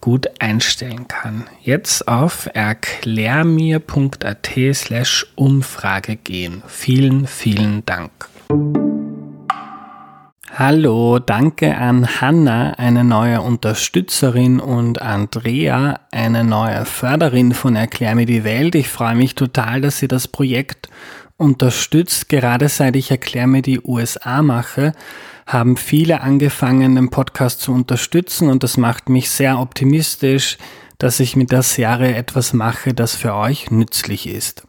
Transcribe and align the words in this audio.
gut 0.00 0.28
einstellen 0.38 1.08
kann. 1.08 1.46
Jetzt 1.62 2.08
auf 2.08 2.48
erklärmir.at 2.52 4.50
slash 4.72 5.26
Umfrage 5.34 6.16
gehen. 6.16 6.62
Vielen, 6.66 7.26
vielen 7.26 7.84
Dank. 7.86 8.10
Hallo, 10.52 11.20
danke 11.20 11.76
an 11.78 12.20
Hanna, 12.20 12.72
eine 12.72 13.04
neue 13.04 13.40
Unterstützerin 13.40 14.58
und 14.58 15.00
Andrea, 15.00 16.00
eine 16.10 16.42
neue 16.44 16.84
Förderin 16.84 17.54
von 17.54 17.76
Erklär 17.76 18.16
mir 18.16 18.26
die 18.26 18.42
Welt. 18.42 18.74
Ich 18.74 18.88
freue 18.88 19.14
mich 19.14 19.36
total, 19.36 19.80
dass 19.80 20.00
sie 20.00 20.08
das 20.08 20.26
Projekt 20.26 20.90
unterstützt, 21.40 22.28
gerade 22.28 22.68
seit 22.68 22.96
ich 22.96 23.10
Erklär 23.10 23.46
mir 23.46 23.62
die 23.62 23.80
USA 23.80 24.42
mache 24.42 24.92
haben 25.50 25.76
viele 25.76 26.20
angefangen, 26.20 26.94
den 26.94 27.10
Podcast 27.10 27.60
zu 27.60 27.72
unterstützen 27.72 28.48
und 28.48 28.62
das 28.62 28.76
macht 28.76 29.08
mich 29.08 29.30
sehr 29.30 29.58
optimistisch, 29.58 30.58
dass 30.98 31.18
ich 31.18 31.34
mit 31.34 31.50
der 31.50 31.62
Serie 31.62 32.14
etwas 32.14 32.52
mache, 32.52 32.94
das 32.94 33.16
für 33.16 33.34
euch 33.34 33.72
nützlich 33.72 34.28
ist. 34.28 34.62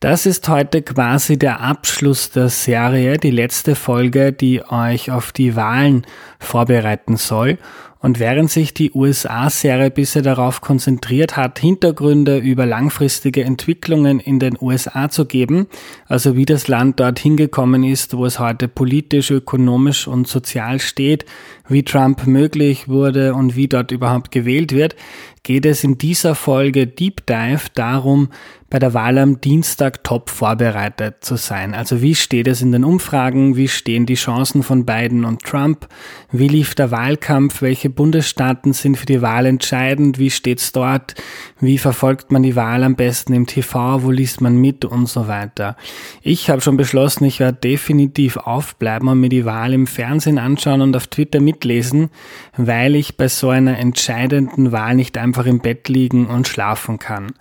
Das 0.05 0.27
ist 0.27 0.47
heute 0.49 0.83
quasi 0.83 1.39
der 1.39 1.61
Abschluss 1.61 2.29
der 2.29 2.49
Serie, 2.49 3.17
die 3.17 3.31
letzte 3.31 3.73
Folge, 3.73 4.31
die 4.31 4.61
euch 4.63 5.09
auf 5.09 5.31
die 5.31 5.55
Wahlen 5.55 6.05
vorbereiten 6.37 7.17
soll. 7.17 7.57
Und 8.01 8.19
während 8.19 8.51
sich 8.51 8.75
die 8.75 8.91
USA-Serie 8.91 9.89
bisher 9.89 10.21
darauf 10.21 10.61
konzentriert 10.61 11.37
hat, 11.37 11.57
Hintergründe 11.57 12.37
über 12.37 12.67
langfristige 12.67 13.43
Entwicklungen 13.43 14.19
in 14.19 14.37
den 14.37 14.59
USA 14.61 15.09
zu 15.09 15.25
geben, 15.25 15.65
also 16.05 16.35
wie 16.35 16.45
das 16.45 16.67
Land 16.67 16.99
dort 16.99 17.17
hingekommen 17.17 17.83
ist, 17.83 18.15
wo 18.15 18.27
es 18.27 18.37
heute 18.37 18.67
politisch, 18.67 19.31
ökonomisch 19.31 20.07
und 20.07 20.27
sozial 20.27 20.79
steht, 20.81 21.25
wie 21.67 21.81
Trump 21.81 22.27
möglich 22.27 22.87
wurde 22.87 23.33
und 23.33 23.55
wie 23.55 23.67
dort 23.67 23.91
überhaupt 23.91 24.29
gewählt 24.29 24.71
wird, 24.71 24.95
geht 25.41 25.65
es 25.65 25.83
in 25.83 25.97
dieser 25.97 26.35
Folge 26.35 26.85
Deep 26.85 27.25
Dive 27.25 27.69
darum, 27.73 28.29
bei 28.75 28.79
der 28.79 28.93
Wahl 28.93 29.17
am 29.19 29.39
Dienstag 29.39 30.03
top 30.03 30.29
vorbereitet 30.29 31.23
zu 31.23 31.37
sein. 31.37 31.73
Also 31.73 32.01
wie 32.01 32.13
steht 32.13 32.45
es 32.45 32.61
in 32.61 32.73
den 32.73 32.83
Umfragen, 32.83 33.55
wie 33.55 33.69
stehen 33.69 34.05
die 34.05 34.15
Chancen 34.15 34.63
von 34.63 34.85
Biden 34.85 35.23
und 35.23 35.43
Trump, 35.43 35.87
wie 36.33 36.49
lief 36.49 36.75
der 36.75 36.91
Wahlkampf, 36.91 37.61
welche 37.61 37.89
Bundesstaaten 37.89 38.73
sind 38.73 38.97
für 38.97 39.05
die 39.05 39.21
Wahl 39.21 39.45
entscheidend, 39.45 40.19
wie 40.19 40.29
steht's 40.29 40.73
dort, 40.73 41.15
wie 41.61 41.77
verfolgt 41.77 42.33
man 42.33 42.43
die 42.43 42.57
Wahl 42.57 42.83
am 42.83 42.97
besten 42.97 43.31
im 43.31 43.47
TV, 43.47 44.03
wo 44.03 44.11
liest 44.11 44.41
man 44.41 44.57
mit? 44.57 44.83
Und 44.83 45.07
so 45.07 45.29
weiter. 45.29 45.77
Ich 46.21 46.49
habe 46.49 46.59
schon 46.59 46.75
beschlossen, 46.75 47.23
ich 47.23 47.39
werde 47.39 47.57
definitiv 47.57 48.35
aufbleiben 48.35 49.07
und 49.07 49.21
mir 49.21 49.29
die 49.29 49.45
Wahl 49.45 49.71
im 49.71 49.87
Fernsehen 49.87 50.37
anschauen 50.37 50.81
und 50.81 50.97
auf 50.97 51.07
Twitter 51.07 51.39
mitlesen, 51.39 52.09
weil 52.57 52.95
ich 52.95 53.15
bei 53.15 53.29
so 53.29 53.47
einer 53.47 53.79
entscheidenden 53.79 54.73
Wahl 54.73 54.95
nicht 54.95 55.17
einfach 55.17 55.45
im 55.45 55.61
Bett 55.61 55.87
liegen 55.87 56.25
und 56.25 56.49
schlafen 56.49 56.99
kann. 56.99 57.31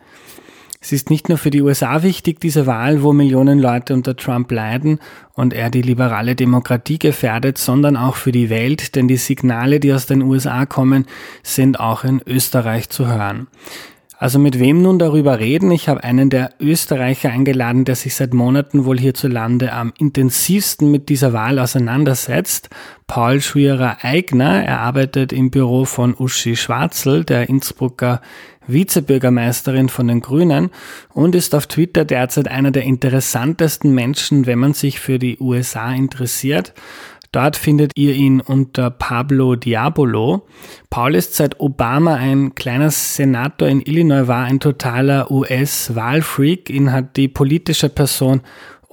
Es 0.85 0.93
ist 0.93 1.09
nicht 1.09 1.31
nur 1.31 1.39
für 1.39 1.51
die 1.51 1.63
USA 1.63 2.03
wichtig, 2.03 2.41
diese 2.41 2.67
Wahl, 2.67 3.03
wo 3.03 3.15
Millionen 3.15 3.59
Leute 3.59 3.95
unter 3.95 4.17
Trump 4.17 4.53
leiden 4.53 4.99
und 5.33 5.55
er 5.55 5.71
die 5.71 5.81
liberale 5.81 6.37
Demokratie 6.37 6.99
gefährdet, 6.99 7.57
sondern 7.57 7.97
auch 7.97 8.17
für 8.17 8.33
die 8.33 8.51
Welt, 8.51 8.95
denn 8.95 9.09
die 9.09 9.17
Signale, 9.17 9.81
die 9.81 9.95
aus 9.95 10.05
den 10.05 10.21
USA 10.21 10.67
kommen, 10.67 11.07
sind 11.43 11.81
auch 11.81 12.05
in 12.05 12.21
Österreich 12.27 12.91
zu 12.91 13.07
hören. 13.07 13.47
Also 14.19 14.39
mit 14.39 14.59
wem 14.59 14.81
nun 14.81 14.99
darüber 14.99 15.39
reden? 15.39 15.71
Ich 15.71 15.89
habe 15.89 16.05
einen 16.05 16.31
der 16.31 16.51
Österreicher 16.61 17.31
eingeladen, 17.31 17.85
der 17.85 17.97
sich 17.97 18.15
seit 18.15 18.33
Monaten 18.33 18.85
wohl 18.85 18.99
hierzulande 18.99 19.73
am 19.73 19.93
intensivsten 19.99 20.91
mit 20.91 21.09
dieser 21.09 21.33
Wahl 21.33 21.59
auseinandersetzt. 21.59 22.71
Paul 23.07 23.41
Schwierer-Eigner. 23.41 24.65
Er 24.65 24.81
arbeitet 24.81 25.33
im 25.33 25.51
Büro 25.51 25.85
von 25.85 26.15
Uschi 26.17 26.57
Schwarzel, 26.57 27.25
der 27.25 27.49
Innsbrucker 27.49 28.23
Vizebürgermeisterin 28.67 29.89
von 29.89 30.09
den 30.09 30.21
Grünen 30.21 30.71
und 31.13 31.35
ist 31.35 31.55
auf 31.55 31.67
Twitter 31.67 32.05
derzeit 32.05 32.49
einer 32.49 32.71
der 32.71 32.85
interessantesten 32.85 33.95
Menschen, 33.95 34.47
wenn 34.47 34.59
man 34.59 34.73
sich 34.73 35.01
für 35.01 35.19
die 35.19 35.39
USA 35.39 35.93
interessiert. 35.93 36.73
Dort 37.35 37.57
findet 37.57 37.91
ihr 37.97 38.15
ihn 38.15 38.41
unter 38.41 38.91
Pablo 38.91 39.57
Diabolo. 39.57 40.47
Paul 40.89 41.17
ist 41.17 41.35
seit 41.35 41.59
Obama 41.59 42.15
ein 42.15 42.55
kleiner 42.55 42.93
Senator 42.93 43.67
in 43.67 43.81
Illinois, 43.81 44.29
war 44.29 44.45
ein 44.45 44.61
totaler 44.61 45.33
US-Wahlfreak. 45.33 46.71
Ihn 46.71 46.93
hat 46.93 47.17
die 47.17 47.27
politische 47.27 47.89
Person 47.89 48.43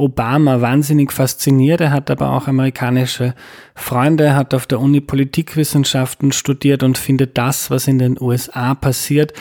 Obama 0.02 0.62
wahnsinnig 0.62 1.12
fasziniert. 1.12 1.82
Er 1.82 1.92
hat 1.92 2.12
aber 2.12 2.32
auch 2.32 2.48
amerikanische 2.48 3.34
Freunde, 3.76 4.36
hat 4.36 4.54
auf 4.54 4.66
der 4.66 4.80
Uni 4.80 5.00
Politikwissenschaften 5.02 6.32
studiert 6.32 6.84
und 6.84 6.98
findet 6.98 7.38
das, 7.38 7.70
was 7.70 7.88
in 7.88 8.00
den 8.00 8.20
USA 8.20 8.74
passiert, 8.76 9.34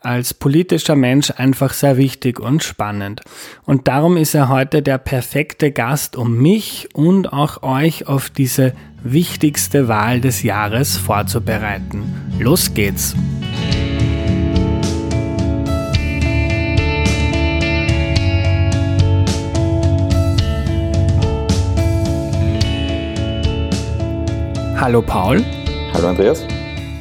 als 0.00 0.34
politischer 0.34 0.94
Mensch 0.94 1.32
einfach 1.36 1.72
sehr 1.72 1.96
wichtig 1.96 2.40
und 2.40 2.62
spannend. 2.62 3.22
Und 3.64 3.88
darum 3.88 4.16
ist 4.16 4.34
er 4.34 4.48
heute 4.48 4.82
der 4.82 4.98
perfekte 4.98 5.72
Gast, 5.72 6.16
um 6.16 6.36
mich 6.36 6.88
und 6.94 7.32
auch 7.32 7.62
euch 7.62 8.06
auf 8.06 8.30
diese 8.30 8.72
wichtigste 9.02 9.88
Wahl 9.88 10.20
des 10.20 10.42
Jahres 10.42 10.96
vorzubereiten. 10.96 12.04
Los 12.38 12.74
geht's! 12.74 13.14
Hallo 24.80 25.02
Paul. 25.02 25.44
Hallo 25.92 26.06
Andreas. 26.06 26.46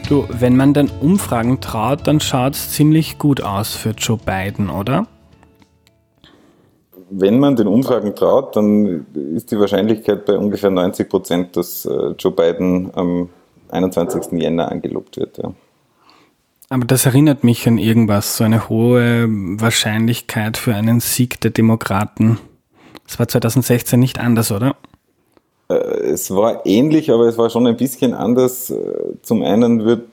Du, 0.09 0.25
wenn 0.29 0.57
man 0.57 0.73
den 0.73 0.89
Umfragen 0.89 1.61
traut, 1.61 2.07
dann 2.07 2.19
schaut 2.19 2.55
es 2.55 2.71
ziemlich 2.71 3.19
gut 3.19 3.41
aus 3.41 3.75
für 3.75 3.91
Joe 3.91 4.17
Biden, 4.17 4.71
oder? 4.71 5.05
Wenn 7.11 7.39
man 7.39 7.55
den 7.55 7.67
Umfragen 7.67 8.15
traut, 8.15 8.55
dann 8.55 9.05
ist 9.13 9.51
die 9.51 9.59
Wahrscheinlichkeit 9.59 10.25
bei 10.25 10.35
ungefähr 10.35 10.71
90 10.71 11.07
Prozent, 11.07 11.55
dass 11.55 11.85
äh, 11.85 12.15
Joe 12.17 12.31
Biden 12.31 12.89
am 12.95 13.29
21. 13.69 14.31
Jänner 14.31 14.71
angelobt 14.71 15.17
wird. 15.17 15.37
Ja. 15.37 15.53
Aber 16.69 16.85
das 16.85 17.05
erinnert 17.05 17.43
mich 17.43 17.67
an 17.67 17.77
irgendwas, 17.77 18.37
so 18.37 18.43
eine 18.43 18.69
hohe 18.69 19.27
Wahrscheinlichkeit 19.29 20.57
für 20.57 20.73
einen 20.73 20.99
Sieg 20.99 21.39
der 21.41 21.51
Demokraten. 21.51 22.39
Das 23.05 23.19
war 23.19 23.27
2016 23.27 23.99
nicht 23.99 24.19
anders, 24.19 24.51
oder? 24.51 24.75
Äh, 25.69 25.73
es 25.73 26.31
war 26.31 26.65
ähnlich, 26.65 27.11
aber 27.11 27.25
es 27.25 27.37
war 27.37 27.49
schon 27.49 27.67
ein 27.67 27.77
bisschen 27.77 28.13
anders. 28.13 28.69
Äh, 28.69 28.75
zum 29.21 29.43
einen 29.43 29.83
würd, 29.83 30.03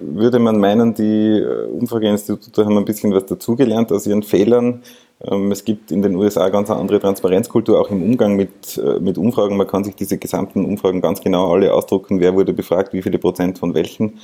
würde 0.00 0.38
man 0.38 0.58
meinen, 0.58 0.94
die 0.94 1.38
äh, 1.38 1.66
Umfrageinstitute 1.66 2.64
haben 2.64 2.76
ein 2.76 2.84
bisschen 2.84 3.14
was 3.14 3.26
dazugelernt 3.26 3.92
aus 3.92 4.06
ihren 4.06 4.22
Fehlern. 4.22 4.82
Ähm, 5.22 5.52
es 5.52 5.64
gibt 5.64 5.90
in 5.92 6.02
den 6.02 6.16
USA 6.16 6.48
ganz 6.48 6.70
eine 6.70 6.80
andere 6.80 7.00
Transparenzkultur, 7.00 7.80
auch 7.80 7.90
im 7.90 8.02
Umgang 8.02 8.36
mit, 8.36 8.80
mit 9.00 9.18
Umfragen. 9.18 9.56
Man 9.56 9.66
kann 9.66 9.84
sich 9.84 9.94
diese 9.94 10.18
gesamten 10.18 10.64
Umfragen 10.64 11.00
ganz 11.00 11.20
genau 11.20 11.52
alle 11.52 11.72
ausdrucken, 11.72 12.20
wer 12.20 12.34
wurde 12.34 12.52
befragt, 12.52 12.92
wie 12.92 13.02
viele 13.02 13.18
Prozent 13.18 13.58
von 13.58 13.74
welchen 13.74 14.18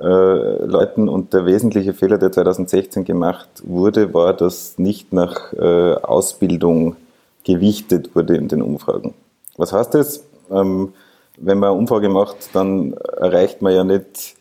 äh, 0.00 0.64
Leuten. 0.64 1.08
Und 1.08 1.34
der 1.34 1.44
wesentliche 1.44 1.92
Fehler, 1.92 2.16
der 2.18 2.32
2016 2.32 3.04
gemacht 3.04 3.48
wurde, 3.64 4.14
war, 4.14 4.32
dass 4.32 4.78
nicht 4.78 5.12
nach 5.12 5.52
äh, 5.52 5.94
Ausbildung 5.94 6.96
gewichtet 7.44 8.14
wurde 8.14 8.36
in 8.36 8.48
den 8.48 8.62
Umfragen. 8.62 9.14
Was 9.60 9.72
heißt 9.74 9.94
das? 9.94 10.24
Ähm, 10.50 10.94
wenn 11.36 11.58
man 11.58 11.70
eine 11.70 11.78
Umfrage 11.78 12.08
macht, 12.08 12.54
dann 12.54 12.94
erreicht 12.94 13.60
man 13.60 13.74
ja 13.74 13.84
nicht 13.84 14.34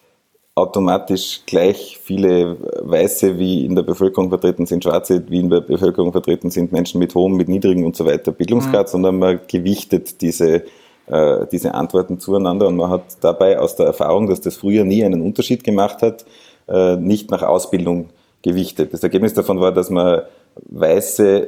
automatisch 0.56 1.42
gleich 1.46 2.00
viele 2.02 2.58
Weiße, 2.82 3.38
wie 3.38 3.66
in 3.66 3.76
der 3.76 3.84
Bevölkerung 3.84 4.30
vertreten 4.30 4.66
sind, 4.66 4.84
Schwarze, 4.84 5.24
wie 5.30 5.40
in 5.40 5.50
der 5.50 5.62
Bevölkerung 5.62 6.12
vertreten 6.12 6.50
sind, 6.52 6.72
Menschen 6.72 7.00
mit 7.00 7.16
hohem, 7.16 7.36
mit 7.36 7.48
niedrigem 7.48 7.86
und 7.86 7.96
so 7.96 8.06
weiter 8.06 8.32
Bildungsgrad, 8.32 8.88
mhm. 8.88 8.92
sondern 8.92 9.20
man 9.20 9.40
gewichtet 9.48 10.22
diese, 10.22 10.64
äh, 11.08 11.48
diese 11.52 11.74
Antworten 11.74 12.20
zueinander 12.20 12.68
und 12.68 12.78
man 12.78 12.90
hat 12.90 13.04
dabei 13.22 13.60
aus 13.60 13.76
der 13.76 13.88
Erfahrung, 13.88 14.28
dass 14.28 14.42
das 14.42 14.58
früher 14.58 14.84
nie 14.84 15.04
einen 15.04 15.22
Unterschied 15.22 15.64
gemacht 15.64 16.02
hat, 16.02 16.26
äh, 16.68 16.96
nicht 16.96 17.30
nach 17.30 17.44
Ausbildung 17.44 18.10
gewichtet. 18.42 18.94
Das 18.94 19.04
Ergebnis 19.04 19.34
davon 19.34 19.60
war, 19.60 19.72
dass 19.74 19.90
man 19.90 20.22
Weiße 20.70 21.48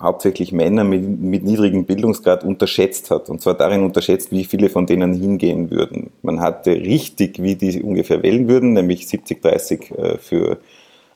hauptsächlich 0.00 0.52
Männer 0.52 0.84
mit, 0.84 1.02
mit 1.20 1.44
niedrigem 1.44 1.84
Bildungsgrad 1.84 2.44
unterschätzt 2.44 3.10
hat. 3.10 3.28
Und 3.28 3.40
zwar 3.40 3.54
darin 3.54 3.82
unterschätzt, 3.82 4.30
wie 4.30 4.44
viele 4.44 4.68
von 4.68 4.86
denen 4.86 5.12
hingehen 5.14 5.70
würden. 5.70 6.10
Man 6.22 6.40
hatte 6.40 6.72
richtig, 6.72 7.42
wie 7.42 7.56
die 7.56 7.82
ungefähr 7.82 8.22
wählen 8.22 8.48
würden, 8.48 8.74
nämlich 8.74 9.02
70-30 9.02 9.94
äh, 9.94 10.18
für 10.18 10.58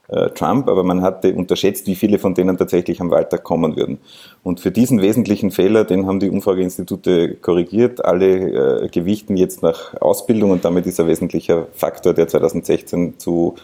äh, 0.09 0.31
Trump, 0.31 0.69
aber 0.69 0.83
man 0.83 1.01
hatte 1.03 1.33
unterschätzt, 1.33 1.87
wie 1.87 1.95
viele 1.95 2.19
von 2.19 2.35
denen 2.35 2.59
tatsächlich 2.59 3.01
am 3.01 3.11
Wahltag 3.11 3.45
kommen 3.45 3.77
würden. 3.77 3.99
Und 4.43 4.61
für 4.61 4.71
diesen 4.71 5.01
wesentlichen 5.01 5.51
Fehler, 5.51 5.85
den 5.85 6.07
haben 6.07 6.21
die 6.21 6.29
Umfrageinstitute 6.29 7.37
korrigiert. 7.37 8.05
Alle 8.05 8.83
äh, 8.83 8.89
gewichten 8.89 9.37
jetzt 9.37 9.63
nach 9.63 9.95
Ausbildung 10.01 10.51
und 10.51 10.65
damit 10.65 10.87
ist 10.87 11.01
ein 11.01 11.07
wesentlicher 11.07 11.69
Faktor, 11.73 12.15
der 12.15 12.29
2016 12.29 13.19
zu 13.19 13.55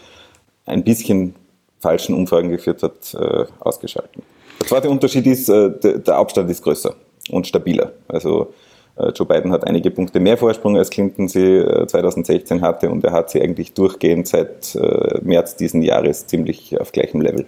ein 0.65 0.83
bisschen 0.83 1.35
falschen 1.79 2.15
Umfragen 2.15 2.49
geführt 2.49 2.83
hat, 2.83 3.13
äh, 3.13 3.45
ausgeschalten. 3.59 4.23
Der 4.59 4.67
zweite 4.67 4.89
Unterschied 4.89 5.25
ist, 5.27 5.49
äh, 5.49 5.71
der 5.79 6.15
Abstand 6.15 6.49
ist 6.49 6.63
größer 6.63 6.95
und 7.31 7.47
stabiler. 7.47 7.93
Also 8.07 8.53
äh, 8.97 9.09
Joe 9.09 9.27
Biden 9.27 9.51
hat 9.51 9.65
einige 9.65 9.91
Punkte 9.91 10.19
mehr 10.19 10.37
Vorsprung, 10.37 10.77
als 10.77 10.89
Clinton 10.89 11.27
sie 11.27 11.63
2016 11.87 12.61
hatte 12.61 12.89
und 12.89 13.03
er 13.03 13.11
hat 13.11 13.29
sie 13.29 13.41
eigentlich 13.41 13.73
durchgehend 13.73 14.27
seit 14.27 14.77
März 15.21 15.55
diesen 15.55 15.81
Jahres 15.81 16.27
ziemlich 16.27 16.79
auf 16.79 16.91
gleichem 16.91 17.21
Level. 17.21 17.45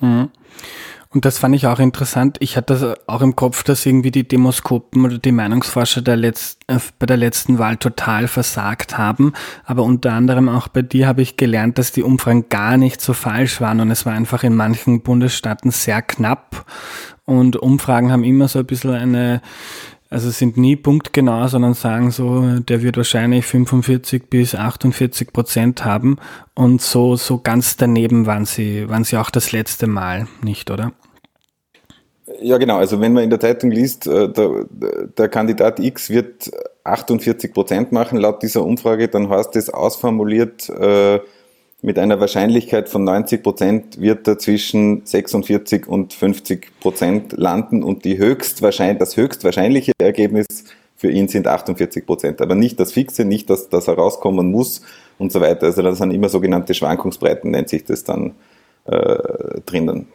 Mhm. 0.00 0.30
Und 1.12 1.26
das 1.26 1.38
fand 1.38 1.54
ich 1.54 1.66
auch 1.66 1.78
interessant. 1.78 2.38
Ich 2.40 2.56
hatte 2.56 2.98
auch 3.06 3.20
im 3.20 3.36
Kopf, 3.36 3.64
dass 3.64 3.84
irgendwie 3.84 4.10
die 4.10 4.26
Demoskopen 4.26 5.04
oder 5.04 5.18
die 5.18 5.32
Meinungsforscher 5.32 6.00
der 6.00 6.16
Letz 6.16 6.56
äh, 6.68 6.78
bei 6.98 7.04
der 7.04 7.18
letzten 7.18 7.58
Wahl 7.58 7.76
total 7.76 8.28
versagt 8.28 8.96
haben. 8.96 9.34
Aber 9.64 9.82
unter 9.82 10.12
anderem 10.12 10.48
auch 10.48 10.68
bei 10.68 10.80
dir 10.80 11.06
habe 11.06 11.20
ich 11.20 11.36
gelernt, 11.36 11.76
dass 11.76 11.92
die 11.92 12.02
Umfragen 12.02 12.48
gar 12.48 12.78
nicht 12.78 13.02
so 13.02 13.12
falsch 13.12 13.60
waren 13.60 13.80
und 13.80 13.90
es 13.90 14.06
war 14.06 14.14
einfach 14.14 14.42
in 14.42 14.54
manchen 14.54 15.02
Bundesstaaten 15.02 15.70
sehr 15.70 16.00
knapp. 16.00 16.64
Und 17.26 17.56
Umfragen 17.56 18.10
haben 18.10 18.24
immer 18.24 18.48
so 18.48 18.60
ein 18.60 18.66
bisschen 18.66 18.94
eine 18.94 19.42
also 20.12 20.28
sind 20.28 20.58
nie 20.58 20.76
punktgenau, 20.76 21.48
sondern 21.48 21.72
sagen 21.72 22.10
so, 22.10 22.60
der 22.60 22.82
wird 22.82 22.98
wahrscheinlich 22.98 23.46
45 23.46 24.28
bis 24.28 24.54
48 24.54 25.32
Prozent 25.32 25.86
haben. 25.86 26.18
Und 26.54 26.82
so, 26.82 27.16
so 27.16 27.38
ganz 27.38 27.78
daneben 27.78 28.26
waren 28.26 28.44
sie, 28.44 28.88
waren 28.90 29.04
sie 29.04 29.16
auch 29.16 29.30
das 29.30 29.52
letzte 29.52 29.86
Mal 29.86 30.28
nicht, 30.42 30.70
oder? 30.70 30.92
Ja, 32.40 32.58
genau. 32.58 32.76
Also 32.76 33.00
wenn 33.00 33.14
man 33.14 33.24
in 33.24 33.30
der 33.30 33.40
Zeitung 33.40 33.70
liest, 33.70 34.06
äh, 34.06 34.28
der, 34.28 34.66
der 35.16 35.28
Kandidat 35.28 35.80
X 35.80 36.10
wird 36.10 36.50
48 36.84 37.52
Prozent 37.54 37.92
machen 37.92 38.18
laut 38.18 38.42
dieser 38.42 38.64
Umfrage, 38.64 39.08
dann 39.08 39.30
heißt 39.30 39.56
es 39.56 39.70
ausformuliert, 39.70 40.68
äh, 40.68 41.20
mit 41.82 41.98
einer 41.98 42.20
Wahrscheinlichkeit 42.20 42.88
von 42.88 43.02
90 43.02 43.42
Prozent 43.42 44.00
wird 44.00 44.26
er 44.28 44.38
zwischen 44.38 45.04
46 45.04 45.88
und 45.88 46.12
50 46.12 46.80
Prozent 46.80 47.32
landen 47.32 47.82
und 47.82 48.04
die 48.04 48.18
höchstwahrscheinlich, 48.18 48.98
das 48.98 49.16
höchstwahrscheinliche 49.16 49.92
Ergebnis 50.00 50.46
für 50.96 51.10
ihn 51.10 51.26
sind 51.26 51.48
48 51.48 52.06
Prozent. 52.06 52.40
Aber 52.40 52.54
nicht 52.54 52.78
das 52.78 52.92
Fixe, 52.92 53.24
nicht, 53.24 53.50
dass 53.50 53.68
das 53.68 53.88
herauskommen 53.88 54.52
muss 54.52 54.82
und 55.18 55.32
so 55.32 55.40
weiter. 55.40 55.66
Also 55.66 55.82
das 55.82 55.98
sind 55.98 56.12
immer 56.12 56.28
sogenannte 56.28 56.72
Schwankungsbreiten, 56.72 57.50
nennt 57.50 57.68
sich 57.68 57.84
das 57.84 58.04
dann 58.04 58.36
äh, 58.84 59.60
drinnen. 59.66 60.06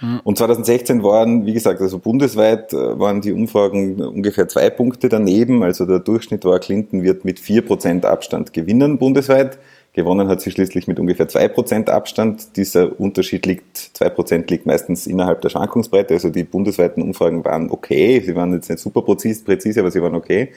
Mhm. 0.00 0.20
Und 0.24 0.38
2016 0.38 1.02
waren, 1.02 1.44
wie 1.44 1.52
gesagt, 1.52 1.82
also 1.82 1.98
bundesweit 1.98 2.72
äh, 2.72 2.98
waren 2.98 3.20
die 3.20 3.32
Umfragen 3.32 4.00
ungefähr 4.02 4.48
zwei 4.48 4.70
Punkte 4.70 5.10
daneben. 5.10 5.62
Also 5.62 5.84
der 5.84 5.98
Durchschnitt 5.98 6.46
war, 6.46 6.58
Clinton 6.58 7.02
wird 7.02 7.26
mit 7.26 7.38
vier 7.38 7.60
Prozent 7.60 8.06
Abstand 8.06 8.54
gewinnen 8.54 8.96
bundesweit. 8.96 9.58
Gewonnen 9.94 10.28
hat 10.28 10.40
sie 10.40 10.50
schließlich 10.50 10.88
mit 10.88 10.98
ungefähr 10.98 11.28
zwei 11.28 11.48
Prozent 11.48 11.90
Abstand. 11.90 12.56
Dieser 12.56 12.98
Unterschied 12.98 13.44
liegt, 13.44 13.76
zwei 13.76 14.08
Prozent 14.08 14.50
liegt 14.50 14.64
meistens 14.64 15.06
innerhalb 15.06 15.42
der 15.42 15.50
Schwankungsbreite. 15.50 16.14
Also 16.14 16.30
die 16.30 16.44
bundesweiten 16.44 17.02
Umfragen 17.02 17.44
waren 17.44 17.70
okay. 17.70 18.20
Sie 18.24 18.34
waren 18.34 18.54
jetzt 18.54 18.70
nicht 18.70 18.78
super 18.78 19.02
präzise, 19.02 19.80
aber 19.80 19.90
sie 19.90 20.00
waren 20.00 20.14
okay. 20.14 20.52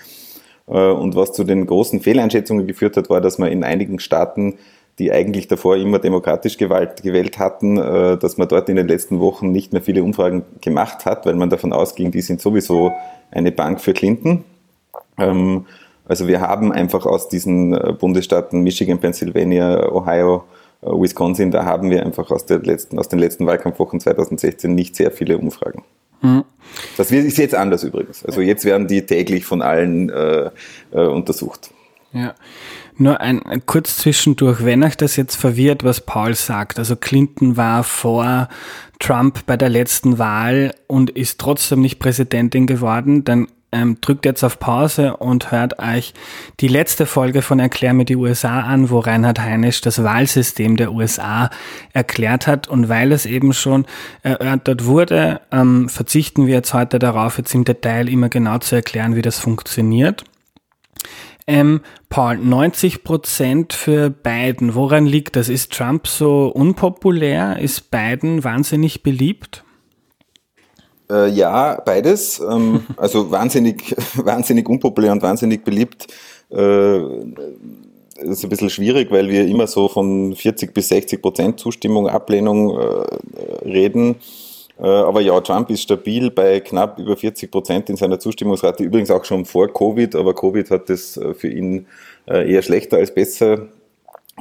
Äh, 0.68 0.92
und 0.92 1.16
was 1.16 1.34
zu 1.34 1.44
den 1.44 1.66
großen 1.66 2.00
Fehleinschätzungen 2.00 2.66
geführt 2.66 2.96
hat, 2.96 3.10
war, 3.10 3.20
dass 3.20 3.38
man 3.38 3.52
in 3.52 3.66
einigen 3.66 4.00
Staaten, 4.00 4.56
die 5.00 5.12
eigentlich 5.12 5.50
davor 5.50 5.76
immer 5.76 6.00
demokratisch 6.00 6.58
gewählt, 6.58 7.04
gewählt 7.04 7.38
hatten, 7.38 7.78
äh, 7.78 8.18
dass 8.18 8.38
man 8.38 8.48
dort 8.48 8.70
in 8.70 8.78
den 8.78 8.88
letzten 8.88 9.20
Wochen 9.20 9.52
nicht 9.52 9.74
mehr 9.74 9.82
viele 9.82 10.02
Umfragen 10.02 10.44
gemacht 10.62 11.06
hat, 11.06 11.26
weil 11.26 11.36
man 11.36 11.50
davon 11.50 11.74
ausging, 11.74 12.12
die 12.12 12.22
sind 12.22 12.40
sowieso 12.40 12.94
eine 13.32 13.52
Bank 13.52 13.82
für 13.82 13.92
Clinton. 13.92 14.46
Ähm, 15.18 15.66
also 16.08 16.28
wir 16.28 16.42
haben 16.42 16.72
einfach 16.72 17.06
aus 17.06 17.30
diesen 17.30 17.74
äh, 17.74 17.94
Bundesstaaten 17.94 18.62
Michigan, 18.62 19.00
Pennsylvania, 19.00 19.92
Ohio, 19.92 20.44
äh, 20.82 20.88
Wisconsin, 20.88 21.52
da 21.52 21.66
haben 21.66 21.90
wir 21.90 22.06
einfach 22.06 22.30
aus, 22.32 22.46
der 22.46 22.60
letzten, 22.60 23.00
aus 23.00 23.10
den 23.10 23.20
letzten 23.20 23.46
Wahlkampfwochen 23.46 24.00
2016 24.00 24.74
nicht 24.74 24.96
sehr 24.96 25.12
viele 25.12 25.38
Umfragen. 25.38 25.84
Mhm. 26.22 26.44
Das 26.98 27.12
ist 27.12 27.38
jetzt 27.38 27.56
anders 27.56 27.84
übrigens. 27.84 28.26
Also 28.26 28.42
jetzt 28.42 28.66
werden 28.66 28.88
die 28.88 29.06
täglich 29.06 29.46
von 29.46 29.62
allen 29.62 30.10
äh, 30.10 30.50
äh, 30.92 31.06
untersucht. 31.06 31.72
Ja. 32.12 32.34
Nur 32.98 33.20
ein, 33.20 33.44
ein 33.44 33.66
kurz 33.66 33.98
zwischendurch, 33.98 34.64
wenn 34.64 34.82
euch 34.84 34.96
das 34.96 35.18
jetzt 35.18 35.36
verwirrt, 35.36 35.84
was 35.84 36.00
Paul 36.00 36.34
sagt. 36.34 36.80
Also 36.80 36.96
Clinton 36.96 37.58
war 37.58 37.84
vor 37.84 38.48
Trump 39.00 39.46
bei 39.46 39.58
der 39.58 39.68
letzten 39.68 40.18
Wahl 40.18 40.74
und 40.88 41.10
ist 41.10 41.40
trotzdem 41.40 41.82
nicht 41.82 42.00
Präsidentin 42.00 42.68
geworden, 42.68 43.26
dann 43.26 43.48
ähm, 43.76 43.98
drückt 44.00 44.26
jetzt 44.26 44.44
auf 44.44 44.58
Pause 44.58 45.18
und 45.18 45.52
hört 45.52 45.80
euch 45.80 46.14
die 46.62 46.70
letzte 46.70 47.06
Folge 47.06 47.42
von 47.42 47.60
Erklär 47.60 47.94
mir 47.94 48.06
die 48.06 48.16
USA 48.16 48.62
an, 48.62 48.90
wo 48.90 49.00
Reinhard 49.00 49.40
Heinisch 49.40 49.82
das 49.82 50.02
Wahlsystem 50.02 50.78
der 50.78 50.94
USA 50.94 51.50
erklärt 51.92 52.48
hat. 52.48 52.70
Und 52.70 52.88
weil 52.88 53.12
es 53.12 53.26
eben 53.26 53.52
schon 53.52 53.86
erörtert 54.24 54.86
wurde, 54.86 55.42
ähm, 55.52 55.90
verzichten 55.90 56.48
wir 56.48 56.56
jetzt 56.56 56.74
heute 56.74 57.00
darauf, 57.00 57.38
jetzt 57.38 57.54
im 57.54 57.66
Detail 57.66 58.08
immer 58.08 58.30
genau 58.30 58.60
zu 58.60 58.76
erklären, 58.76 59.16
wie 59.16 59.22
das 59.22 59.40
funktioniert. 59.40 60.24
Ähm, 61.48 61.82
Paul, 62.10 62.38
90 62.38 63.04
Prozent 63.04 63.74
für 63.74 64.10
Biden. 64.10 64.74
Woran 64.74 65.06
liegt 65.06 65.36
das? 65.36 65.50
Ist 65.50 65.74
Trump 65.74 66.08
so 66.08 66.48
unpopulär? 66.48 67.60
Ist 67.60 67.92
Biden 67.92 68.44
wahnsinnig 68.44 69.04
beliebt? 69.04 69.65
Äh, 71.10 71.30
ja, 71.30 71.82
beides. 71.86 72.40
Ähm, 72.40 72.86
also 72.98 73.32
wahnsinnig, 73.32 73.96
wahnsinnig 74.16 74.68
unpopulär 74.68 75.12
und 75.12 75.22
wahnsinnig 75.22 75.64
beliebt. 75.64 76.08
Äh, 76.52 77.00
ist 78.18 78.44
ein 78.44 78.50
bisschen 78.50 78.70
schwierig, 78.70 79.12
weil 79.12 79.28
wir 79.28 79.46
immer 79.46 79.68
so 79.68 79.90
von 79.90 80.36
40 80.36 80.74
bis 80.74 80.88
60 80.90 81.22
Prozent 81.22 81.60
Zustimmung, 81.60 82.08
Ablehnung 82.08 82.78
äh, 82.80 83.66
reden. 83.66 84.16
Äh, 84.80 84.88
aber 84.88 85.22
ja, 85.22 85.40
Trump 85.42 85.70
ist 85.70 85.84
stabil 85.84 86.32
bei 86.32 86.60
knapp 86.60 87.00
über 87.00 87.16
40 87.16 87.52
Prozent 87.52 87.90
in 87.90 87.98
seiner 87.98 88.20
Zustimmungsrate, 88.20 88.84
übrigens 88.84 89.12
auch 89.12 89.24
schon 89.26 89.46
vor 89.46 89.68
Covid, 89.72 90.16
aber 90.16 90.34
Covid 90.34 90.70
hat 90.72 90.90
das 90.90 91.18
äh, 91.18 91.34
für 91.34 91.50
ihn 91.50 91.88
äh, 92.28 92.52
eher 92.52 92.62
schlechter 92.62 92.98
als 92.98 93.14
besser 93.14 93.68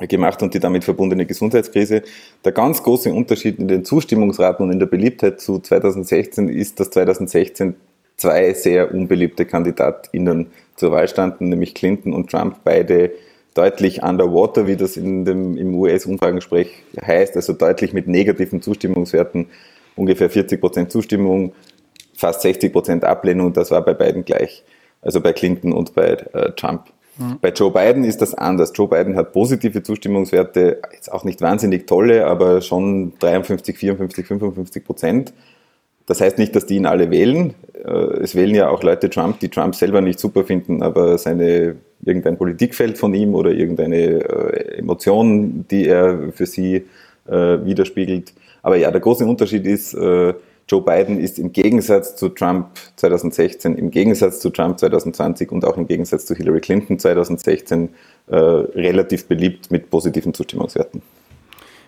gemacht 0.00 0.42
und 0.42 0.54
die 0.54 0.60
damit 0.60 0.84
verbundene 0.84 1.26
Gesundheitskrise. 1.26 2.02
Der 2.44 2.52
ganz 2.52 2.82
große 2.82 3.12
Unterschied 3.12 3.58
in 3.58 3.68
den 3.68 3.84
Zustimmungsraten 3.84 4.66
und 4.66 4.72
in 4.72 4.78
der 4.78 4.86
Beliebtheit 4.86 5.40
zu 5.40 5.60
2016 5.60 6.48
ist, 6.48 6.80
dass 6.80 6.90
2016 6.90 7.76
zwei 8.16 8.52
sehr 8.54 8.92
unbeliebte 8.92 9.44
KandidatInnen 9.44 10.48
zur 10.76 10.92
Wahl 10.92 11.08
standen, 11.08 11.48
nämlich 11.48 11.74
Clinton 11.74 12.12
und 12.12 12.30
Trump, 12.30 12.58
beide 12.64 13.12
deutlich 13.54 14.02
underwater, 14.02 14.66
wie 14.66 14.76
das 14.76 14.96
in 14.96 15.24
dem, 15.24 15.56
im 15.56 15.74
US-Umfragensprech 15.76 16.70
heißt, 17.00 17.36
also 17.36 17.52
deutlich 17.52 17.92
mit 17.92 18.08
negativen 18.08 18.60
Zustimmungswerten, 18.60 19.46
ungefähr 19.94 20.28
40 20.28 20.60
Prozent 20.60 20.90
Zustimmung, 20.90 21.52
fast 22.16 22.42
60 22.42 22.72
Prozent 22.72 23.04
Ablehnung, 23.04 23.52
das 23.52 23.70
war 23.70 23.84
bei 23.84 23.94
beiden 23.94 24.24
gleich, 24.24 24.64
also 25.02 25.20
bei 25.20 25.32
Clinton 25.32 25.72
und 25.72 25.94
bei 25.94 26.16
äh, 26.32 26.50
Trump. 26.52 26.86
Mhm. 27.16 27.38
Bei 27.40 27.50
Joe 27.50 27.70
Biden 27.70 28.04
ist 28.04 28.20
das 28.20 28.34
anders. 28.34 28.72
Joe 28.74 28.88
Biden 28.88 29.16
hat 29.16 29.32
positive 29.32 29.82
Zustimmungswerte, 29.82 30.80
jetzt 30.92 31.12
auch 31.12 31.24
nicht 31.24 31.40
wahnsinnig 31.40 31.86
tolle, 31.86 32.26
aber 32.26 32.60
schon 32.60 33.12
53, 33.18 33.76
54, 33.76 34.26
55 34.26 34.84
Prozent. 34.84 35.34
Das 36.06 36.20
heißt 36.20 36.38
nicht, 36.38 36.54
dass 36.54 36.66
die 36.66 36.76
ihn 36.76 36.86
alle 36.86 37.10
wählen. 37.10 37.54
Äh, 37.84 37.88
es 38.22 38.34
wählen 38.34 38.54
ja 38.54 38.68
auch 38.68 38.82
Leute 38.82 39.08
Trump, 39.10 39.40
die 39.40 39.48
Trump 39.48 39.74
selber 39.74 40.00
nicht 40.00 40.18
super 40.18 40.44
finden, 40.44 40.82
aber 40.82 41.16
seine 41.18 41.76
irgendein 42.04 42.36
Politikfeld 42.36 42.98
von 42.98 43.14
ihm 43.14 43.34
oder 43.34 43.50
irgendeine 43.52 43.96
äh, 43.96 44.78
Emotion, 44.78 45.66
die 45.70 45.86
er 45.86 46.32
für 46.32 46.46
sie 46.46 46.84
äh, 47.26 47.64
widerspiegelt. 47.64 48.34
Aber 48.62 48.76
ja, 48.76 48.90
der 48.90 49.00
große 49.00 49.24
Unterschied 49.24 49.66
ist, 49.66 49.94
Joe 50.68 50.82
Biden 50.82 51.18
ist 51.18 51.38
im 51.38 51.52
Gegensatz 51.52 52.16
zu 52.16 52.30
Trump 52.30 52.68
2016, 52.96 53.76
im 53.76 53.90
Gegensatz 53.90 54.40
zu 54.40 54.50
Trump 54.50 54.78
2020 54.78 55.52
und 55.52 55.64
auch 55.64 55.76
im 55.76 55.86
Gegensatz 55.86 56.24
zu 56.24 56.34
Hillary 56.34 56.60
Clinton 56.60 56.98
2016 56.98 57.90
äh, 58.28 58.36
relativ 58.36 59.26
beliebt 59.26 59.70
mit 59.70 59.90
positiven 59.90 60.32
Zustimmungswerten. 60.32 61.02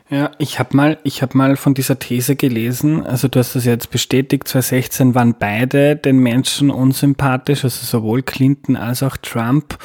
Ja, 0.09 0.31
ich 0.39 0.61
habe 0.61 0.77
mal, 0.77 0.99
ich 1.03 1.21
habe 1.21 1.37
mal 1.37 1.57
von 1.57 1.75
dieser 1.75 1.99
These 1.99 2.37
gelesen. 2.37 3.05
Also 3.05 3.27
du 3.27 3.41
hast 3.41 3.57
das 3.57 3.65
jetzt 3.65 3.91
bestätigt. 3.91 4.47
2016 4.47 5.17
waren 5.17 5.35
beide 5.37 5.97
den 5.97 6.19
Menschen 6.19 6.71
unsympathisch, 6.71 7.65
also 7.65 7.85
sowohl 7.85 8.23
Clinton 8.23 8.77
als 8.77 9.03
auch 9.03 9.17
Trump. 9.17 9.77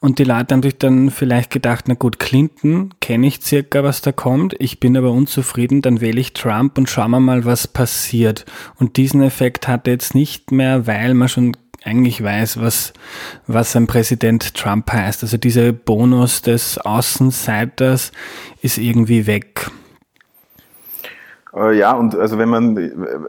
Und 0.00 0.18
die 0.18 0.24
Leute 0.24 0.54
haben 0.54 0.62
sich 0.64 0.76
dann 0.78 1.10
vielleicht 1.10 1.50
gedacht, 1.50 1.84
na 1.86 1.94
gut, 1.94 2.18
Clinton 2.18 2.94
kenne 3.00 3.28
ich 3.28 3.42
circa, 3.42 3.84
was 3.84 4.02
da 4.02 4.10
kommt. 4.10 4.56
Ich 4.58 4.80
bin 4.80 4.96
aber 4.96 5.12
unzufrieden, 5.12 5.82
dann 5.82 6.00
wähle 6.00 6.20
ich 6.20 6.32
Trump 6.32 6.76
und 6.76 6.90
schauen 6.90 7.12
wir 7.12 7.20
mal, 7.20 7.44
was 7.44 7.68
passiert. 7.68 8.46
Und 8.80 8.96
diesen 8.96 9.22
Effekt 9.22 9.68
hat 9.68 9.86
er 9.86 9.92
jetzt 9.92 10.16
nicht 10.16 10.50
mehr, 10.50 10.88
weil 10.88 11.14
man 11.14 11.28
schon 11.28 11.56
eigentlich 11.84 12.22
weiß, 12.22 12.60
was, 12.60 12.92
was 13.46 13.74
ein 13.76 13.86
Präsident 13.86 14.54
Trump 14.54 14.92
heißt. 14.92 15.22
Also 15.22 15.36
dieser 15.36 15.72
Bonus 15.72 16.42
des 16.42 16.78
Außenseiters 16.78 18.12
ist 18.62 18.78
irgendwie 18.78 19.26
weg. 19.26 19.70
Äh, 21.52 21.76
ja, 21.76 21.92
und 21.92 22.14
also 22.14 22.38
wenn 22.38 22.48
man, 22.48 22.76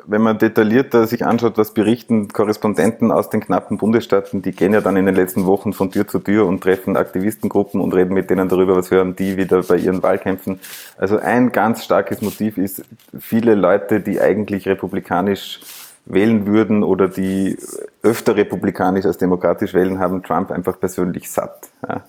wenn 0.06 0.22
man 0.22 0.38
detaillierter 0.38 1.08
sich 1.08 1.26
anschaut, 1.26 1.58
was 1.58 1.74
berichten 1.74 2.28
Korrespondenten 2.28 3.12
aus 3.12 3.30
den 3.30 3.42
knappen 3.42 3.78
Bundesstaaten, 3.78 4.42
die 4.44 4.52
gehen 4.52 4.74
ja 4.74 4.82
dann 4.82 4.96
in 4.96 5.08
den 5.08 5.16
letzten 5.16 5.46
Wochen 5.46 5.74
von 5.74 5.92
Tür 5.92 6.08
zu 6.08 6.20
Tür 6.20 6.46
und 6.46 6.62
treffen 6.62 6.98
Aktivistengruppen 6.98 7.82
und 7.82 7.96
reden 7.96 8.14
mit 8.14 8.30
denen 8.30 8.48
darüber, 8.48 8.76
was 8.76 8.92
hören 8.92 9.16
die 9.16 9.38
wieder 9.38 9.64
bei 9.64 9.78
ihren 9.78 10.04
Wahlkämpfen. 10.04 10.60
Also 10.98 11.18
ein 11.18 11.52
ganz 11.52 11.84
starkes 11.84 12.22
Motiv 12.22 12.58
ist, 12.58 12.84
viele 13.20 13.56
Leute, 13.56 14.02
die 14.02 14.22
eigentlich 14.22 14.68
republikanisch 14.68 15.60
wählen 16.14 16.46
würden 16.46 16.84
oder 16.84 17.08
die 17.08 17.58
öfter 18.04 18.36
republikanisch 18.36 19.06
als 19.06 19.18
demokratisch 19.18 19.74
wählen, 19.74 20.00
haben 20.00 20.24
Trump 20.24 20.52
einfach 20.52 20.80
persönlich 20.80 21.30
satt. 21.32 21.70
Ja. 21.88 22.04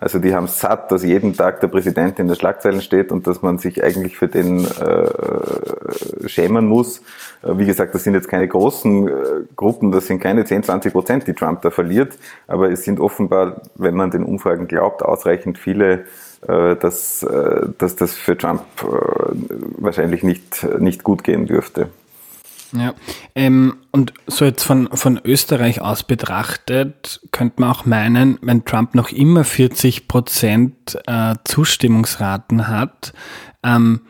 Also 0.00 0.20
die 0.20 0.32
haben 0.32 0.46
satt, 0.46 0.92
dass 0.92 1.02
jeden 1.02 1.34
Tag 1.34 1.60
der 1.60 1.66
Präsident 1.66 2.20
in 2.20 2.28
der 2.28 2.36
Schlagzeilen 2.36 2.82
steht 2.82 3.10
und 3.10 3.26
dass 3.26 3.42
man 3.42 3.58
sich 3.58 3.82
eigentlich 3.82 4.16
für 4.16 4.28
den 4.28 4.64
äh, 4.64 6.28
schämen 6.28 6.66
muss. 6.66 7.00
Äh, 7.42 7.58
wie 7.58 7.66
gesagt, 7.66 7.94
das 7.96 8.04
sind 8.04 8.14
jetzt 8.14 8.28
keine 8.28 8.46
großen 8.46 9.08
äh, 9.08 9.12
Gruppen, 9.56 9.90
das 9.90 10.06
sind 10.06 10.20
keine 10.20 10.44
10, 10.44 10.62
20 10.62 10.92
Prozent, 10.92 11.26
die 11.26 11.32
Trump 11.32 11.62
da 11.62 11.70
verliert, 11.70 12.16
aber 12.46 12.70
es 12.70 12.84
sind 12.84 13.00
offenbar, 13.00 13.62
wenn 13.74 13.96
man 13.96 14.12
den 14.12 14.22
Umfragen 14.22 14.68
glaubt, 14.68 15.02
ausreichend 15.02 15.58
viele, 15.58 16.04
äh, 16.46 16.76
dass, 16.76 17.24
äh, 17.24 17.66
dass 17.78 17.96
das 17.96 18.14
für 18.14 18.38
Trump 18.38 18.62
äh, 18.82 18.86
wahrscheinlich 19.78 20.22
nicht, 20.22 20.64
nicht 20.78 21.02
gut 21.02 21.24
gehen 21.24 21.46
dürfte. 21.46 21.88
Ja, 22.72 22.94
ähm, 23.34 23.76
und 23.92 24.12
so 24.26 24.44
jetzt 24.44 24.62
von, 24.62 24.88
von 24.92 25.20
Österreich 25.24 25.80
aus 25.80 26.02
betrachtet, 26.02 27.20
könnte 27.32 27.60
man 27.60 27.70
auch 27.70 27.86
meinen, 27.86 28.38
wenn 28.42 28.64
Trump 28.64 28.94
noch 28.94 29.10
immer 29.10 29.44
40 29.44 30.06
Prozent 30.06 30.98
äh, 31.06 31.34
Zustimmungsraten 31.44 32.68
hat, 32.68 33.14
ähm, 33.62 34.02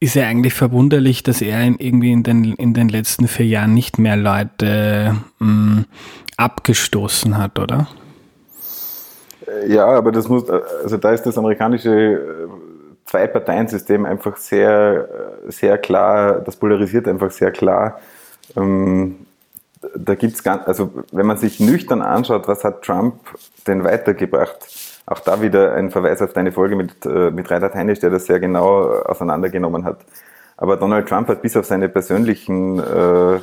ist 0.00 0.14
ja 0.14 0.26
eigentlich 0.26 0.54
verwunderlich, 0.54 1.22
dass 1.22 1.42
er 1.42 1.62
in, 1.62 1.78
irgendwie 1.78 2.12
in 2.12 2.22
den, 2.22 2.44
in 2.54 2.74
den 2.74 2.88
letzten 2.88 3.28
vier 3.28 3.46
Jahren 3.46 3.74
nicht 3.74 3.98
mehr 3.98 4.16
Leute 4.16 5.16
mh, 5.38 5.46
mm, 5.46 5.84
abgestoßen 6.36 7.38
hat, 7.38 7.58
oder? 7.58 7.88
Ja, 9.68 9.86
aber 9.86 10.10
das 10.10 10.28
muss, 10.28 10.48
also 10.48 10.96
da 10.96 11.12
ist 11.12 11.22
das 11.24 11.36
amerikanische 11.36 12.48
Zwei-Parteien-System 13.06 14.06
einfach 14.06 14.36
sehr, 14.36 15.08
sehr 15.48 15.78
klar, 15.78 16.40
das 16.40 16.56
polarisiert 16.56 17.06
einfach 17.06 17.30
sehr 17.30 17.50
klar. 17.50 18.00
Ähm, 18.56 19.26
da 19.94 20.14
gibt's 20.14 20.42
ganz, 20.42 20.66
also 20.66 20.90
wenn 21.12 21.26
man 21.26 21.36
sich 21.36 21.60
nüchtern 21.60 22.02
anschaut, 22.02 22.48
was 22.48 22.64
hat 22.64 22.82
Trump 22.82 23.14
denn 23.66 23.84
weitergebracht? 23.84 24.56
Auch 25.06 25.20
da 25.20 25.42
wieder 25.42 25.74
ein 25.74 25.90
Verweis 25.90 26.22
auf 26.22 26.32
deine 26.32 26.52
Folge 26.52 26.76
mit, 26.76 27.04
äh, 27.04 27.30
mit 27.30 27.50
Reinhard 27.50 27.74
Heinisch, 27.74 28.00
der 28.00 28.10
das 28.10 28.26
sehr 28.26 28.40
genau 28.40 28.90
auseinandergenommen 29.02 29.84
hat. 29.84 29.98
Aber 30.56 30.76
Donald 30.76 31.08
Trump 31.08 31.28
hat 31.28 31.42
bis 31.42 31.56
auf 31.56 31.66
seine 31.66 31.88
persönlichen 31.88 32.78
äh, 32.78 33.40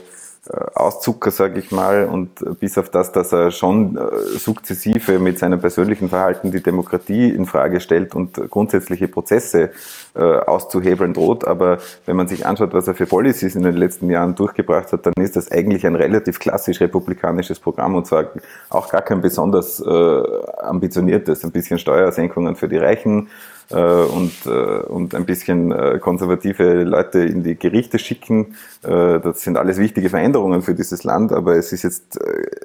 Auszucker, 0.49 1.29
sage 1.29 1.59
ich 1.59 1.71
mal, 1.71 2.05
und 2.05 2.59
bis 2.59 2.75
auf 2.79 2.89
das, 2.89 3.11
dass 3.11 3.31
er 3.31 3.51
schon 3.51 3.95
äh, 3.95 4.01
sukzessive 4.39 5.19
mit 5.19 5.37
seinem 5.37 5.59
persönlichen 5.59 6.09
Verhalten 6.09 6.49
die 6.49 6.63
Demokratie 6.63 7.29
in 7.29 7.45
Frage 7.45 7.79
stellt 7.79 8.15
und 8.15 8.49
grundsätzliche 8.49 9.07
Prozesse 9.07 9.69
äh, 10.15 10.19
auszuhebeln 10.19 11.13
droht. 11.13 11.45
Aber 11.45 11.77
wenn 12.07 12.15
man 12.15 12.27
sich 12.27 12.43
anschaut, 12.47 12.73
was 12.73 12.87
er 12.87 12.95
für 12.95 13.05
Policies 13.05 13.53
in 13.53 13.61
den 13.61 13.75
letzten 13.75 14.09
Jahren 14.09 14.33
durchgebracht 14.33 14.91
hat, 14.91 15.05
dann 15.05 15.13
ist 15.19 15.35
das 15.35 15.51
eigentlich 15.51 15.85
ein 15.85 15.95
relativ 15.95 16.39
klassisch 16.39 16.81
republikanisches 16.81 17.59
Programm 17.59 17.93
und 17.93 18.07
zwar 18.07 18.31
auch 18.71 18.89
gar 18.89 19.03
kein 19.03 19.21
besonders 19.21 19.81
ambitioniertes, 19.83 21.43
ein 21.43 21.51
bisschen 21.51 21.77
Steuersenkungen 21.77 22.55
für 22.55 22.67
die 22.67 22.77
Reichen, 22.77 23.27
äh, 23.27 23.50
und, 23.73 24.33
äh, 24.45 24.49
und 24.49 25.15
ein 25.15 25.25
bisschen 25.25 25.71
äh, 25.71 25.99
konservative 25.99 26.83
Leute 26.83 27.19
in 27.19 27.43
die 27.43 27.57
Gerichte 27.57 27.99
schicken. 27.99 28.55
das 28.81 29.41
sind 29.41 29.57
alles 29.57 29.77
wichtige 29.77 30.09
Veränderungen 30.09 30.61
für 30.61 30.73
dieses 30.73 31.03
Land, 31.03 31.31
aber 31.31 31.55
es 31.55 31.71
ist 31.71 31.83
jetzt, 31.83 32.19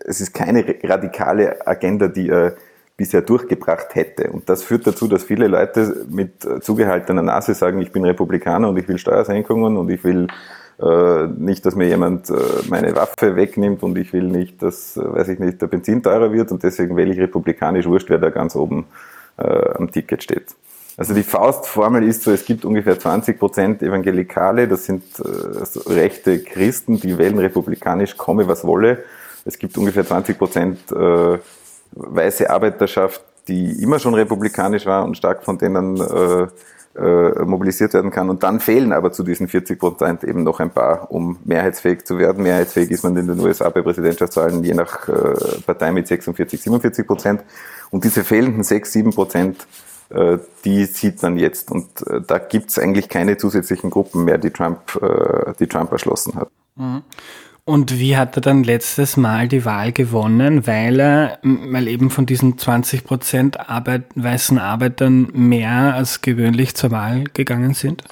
es 0.04 0.20
ist 0.20 0.32
keine 0.32 0.64
radikale 0.82 1.66
Agenda, 1.66 2.08
die 2.08 2.30
er 2.30 2.54
bisher 2.96 3.20
durchgebracht 3.20 3.94
hätte. 3.94 4.30
Und 4.30 4.48
das 4.48 4.62
führt 4.62 4.86
dazu, 4.86 5.06
dass 5.08 5.24
viele 5.24 5.48
Leute 5.48 6.06
mit 6.08 6.46
zugehaltener 6.62 7.22
Nase 7.22 7.52
sagen, 7.52 7.82
ich 7.82 7.92
bin 7.92 8.04
Republikaner 8.04 8.70
und 8.70 8.78
ich 8.78 8.88
will 8.88 8.96
Steuersenkungen 8.96 9.76
und 9.76 9.90
ich 9.90 10.02
will 10.04 10.28
äh, 10.78 11.26
nicht, 11.38 11.64
dass 11.64 11.74
mir 11.74 11.88
jemand 11.88 12.28
äh, 12.28 12.34
meine 12.68 12.94
Waffe 12.94 13.34
wegnimmt 13.34 13.82
und 13.82 13.96
ich 13.96 14.12
will 14.12 14.24
nicht, 14.24 14.62
dass, 14.62 14.96
äh, 14.98 15.00
weiß 15.04 15.28
ich 15.28 15.38
nicht, 15.38 15.62
der 15.62 15.68
Benzin 15.68 16.02
teurer 16.02 16.32
wird 16.32 16.52
und 16.52 16.62
deswegen 16.62 16.96
wähle 16.96 17.14
ich 17.14 17.20
republikanisch, 17.20 17.86
wurscht, 17.86 18.10
wer 18.10 18.18
da 18.18 18.30
ganz 18.30 18.56
oben 18.56 18.86
am 19.38 19.92
Ticket 19.92 20.22
steht. 20.22 20.46
Also 20.96 21.12
die 21.12 21.22
Faustformel 21.22 22.04
ist 22.04 22.22
so, 22.22 22.30
es 22.32 22.44
gibt 22.44 22.64
ungefähr 22.64 22.98
20 22.98 23.38
Prozent 23.38 23.82
Evangelikale, 23.82 24.66
das 24.66 24.86
sind 24.86 25.02
äh, 25.18 25.92
rechte 25.92 26.38
Christen, 26.38 26.98
die 27.00 27.18
wählen 27.18 27.38
republikanisch, 27.38 28.16
komme 28.16 28.48
was 28.48 28.64
wolle. 28.64 29.04
Es 29.44 29.58
gibt 29.58 29.76
ungefähr 29.76 30.06
20 30.06 30.38
Prozent 30.38 30.78
äh, 30.92 31.38
weiße 31.92 32.48
Arbeiterschaft, 32.48 33.22
die 33.46 33.82
immer 33.82 33.98
schon 33.98 34.14
republikanisch 34.14 34.86
war 34.86 35.04
und 35.04 35.16
stark 35.16 35.44
von 35.44 35.58
denen 35.58 36.00
äh, 36.00 36.46
äh, 36.98 37.44
mobilisiert 37.44 37.92
werden 37.92 38.10
kann. 38.10 38.30
Und 38.30 38.42
dann 38.42 38.58
fehlen 38.58 38.92
aber 38.92 39.12
zu 39.12 39.22
diesen 39.22 39.48
40 39.48 39.78
Prozent 39.78 40.24
eben 40.24 40.42
noch 40.44 40.60
ein 40.60 40.70
paar, 40.70 41.10
um 41.10 41.38
mehrheitsfähig 41.44 42.06
zu 42.06 42.18
werden. 42.18 42.42
Mehrheitsfähig 42.42 42.90
ist 42.90 43.04
man 43.04 43.14
in 43.18 43.26
den 43.26 43.38
USA 43.38 43.68
bei 43.68 43.82
Präsidentschaftswahlen 43.82 44.64
je 44.64 44.72
nach 44.72 45.06
äh, 45.08 45.60
Partei 45.66 45.92
mit 45.92 46.08
46, 46.08 46.58
47 46.58 47.06
Prozent. 47.06 47.44
Und 47.90 48.04
diese 48.04 48.24
fehlenden 48.24 48.62
6, 48.62 48.92
7 48.92 49.10
Prozent 49.12 49.66
die 50.64 50.84
sieht 50.84 51.22
man 51.22 51.36
jetzt. 51.36 51.70
Und 51.70 52.06
äh, 52.06 52.20
da 52.26 52.38
gibt 52.38 52.70
es 52.70 52.78
eigentlich 52.78 53.08
keine 53.08 53.36
zusätzlichen 53.36 53.90
Gruppen 53.90 54.24
mehr, 54.24 54.38
die 54.38 54.50
Trump, 54.50 55.00
äh, 55.02 55.52
die 55.58 55.66
Trump 55.66 55.92
erschlossen 55.92 56.34
hat. 56.36 56.48
Mhm. 56.76 57.02
Und 57.68 57.98
wie 57.98 58.16
hat 58.16 58.36
er 58.36 58.42
dann 58.42 58.62
letztes 58.62 59.16
Mal 59.16 59.48
die 59.48 59.64
Wahl 59.64 59.90
gewonnen? 59.90 60.68
Weil 60.68 61.00
er, 61.00 61.38
weil 61.42 61.88
eben 61.88 62.10
von 62.10 62.24
diesen 62.24 62.58
20 62.58 63.02
Prozent 63.02 63.68
Arbeit, 63.68 64.04
weißen 64.14 64.56
Arbeitern 64.58 65.28
mehr 65.32 65.94
als 65.94 66.22
gewöhnlich 66.22 66.76
zur 66.76 66.92
Wahl 66.92 67.24
gegangen 67.34 67.74
sind? 67.74 68.04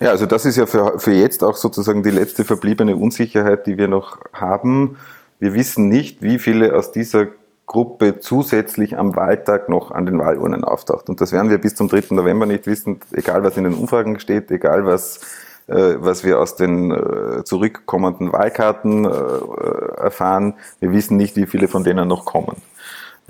Ja, 0.00 0.10
also 0.10 0.26
das 0.26 0.44
ist 0.46 0.56
ja 0.56 0.66
für, 0.66 0.98
für 0.98 1.12
jetzt 1.12 1.44
auch 1.44 1.54
sozusagen 1.54 2.02
die 2.02 2.10
letzte 2.10 2.44
verbliebene 2.44 2.96
Unsicherheit, 2.96 3.68
die 3.68 3.78
wir 3.78 3.86
noch 3.86 4.18
haben. 4.32 4.96
Wir 5.38 5.54
wissen 5.54 5.88
nicht, 5.88 6.20
wie 6.20 6.40
viele 6.40 6.74
aus 6.74 6.90
dieser 6.90 7.28
Gruppe 7.72 8.20
zusätzlich 8.20 8.98
am 8.98 9.16
Wahltag 9.16 9.70
noch 9.70 9.90
an 9.92 10.04
den 10.04 10.18
Wahlurnen 10.18 10.62
auftaucht. 10.62 11.08
Und 11.08 11.22
das 11.22 11.32
werden 11.32 11.50
wir 11.50 11.56
bis 11.56 11.74
zum 11.74 11.88
3. 11.88 12.14
November 12.14 12.44
nicht 12.44 12.66
wissen, 12.66 13.00
egal 13.12 13.42
was 13.44 13.56
in 13.56 13.64
den 13.64 13.72
Umfragen 13.72 14.20
steht, 14.20 14.50
egal 14.50 14.84
was, 14.84 15.20
äh, 15.68 15.94
was 15.96 16.22
wir 16.22 16.38
aus 16.38 16.54
den 16.54 16.90
äh, 16.90 17.44
zurückkommenden 17.44 18.30
Wahlkarten 18.30 19.06
äh, 19.06 20.00
erfahren. 20.02 20.54
Wir 20.80 20.92
wissen 20.92 21.16
nicht, 21.16 21.34
wie 21.36 21.46
viele 21.46 21.66
von 21.66 21.82
denen 21.82 22.08
noch 22.08 22.26
kommen. 22.26 22.56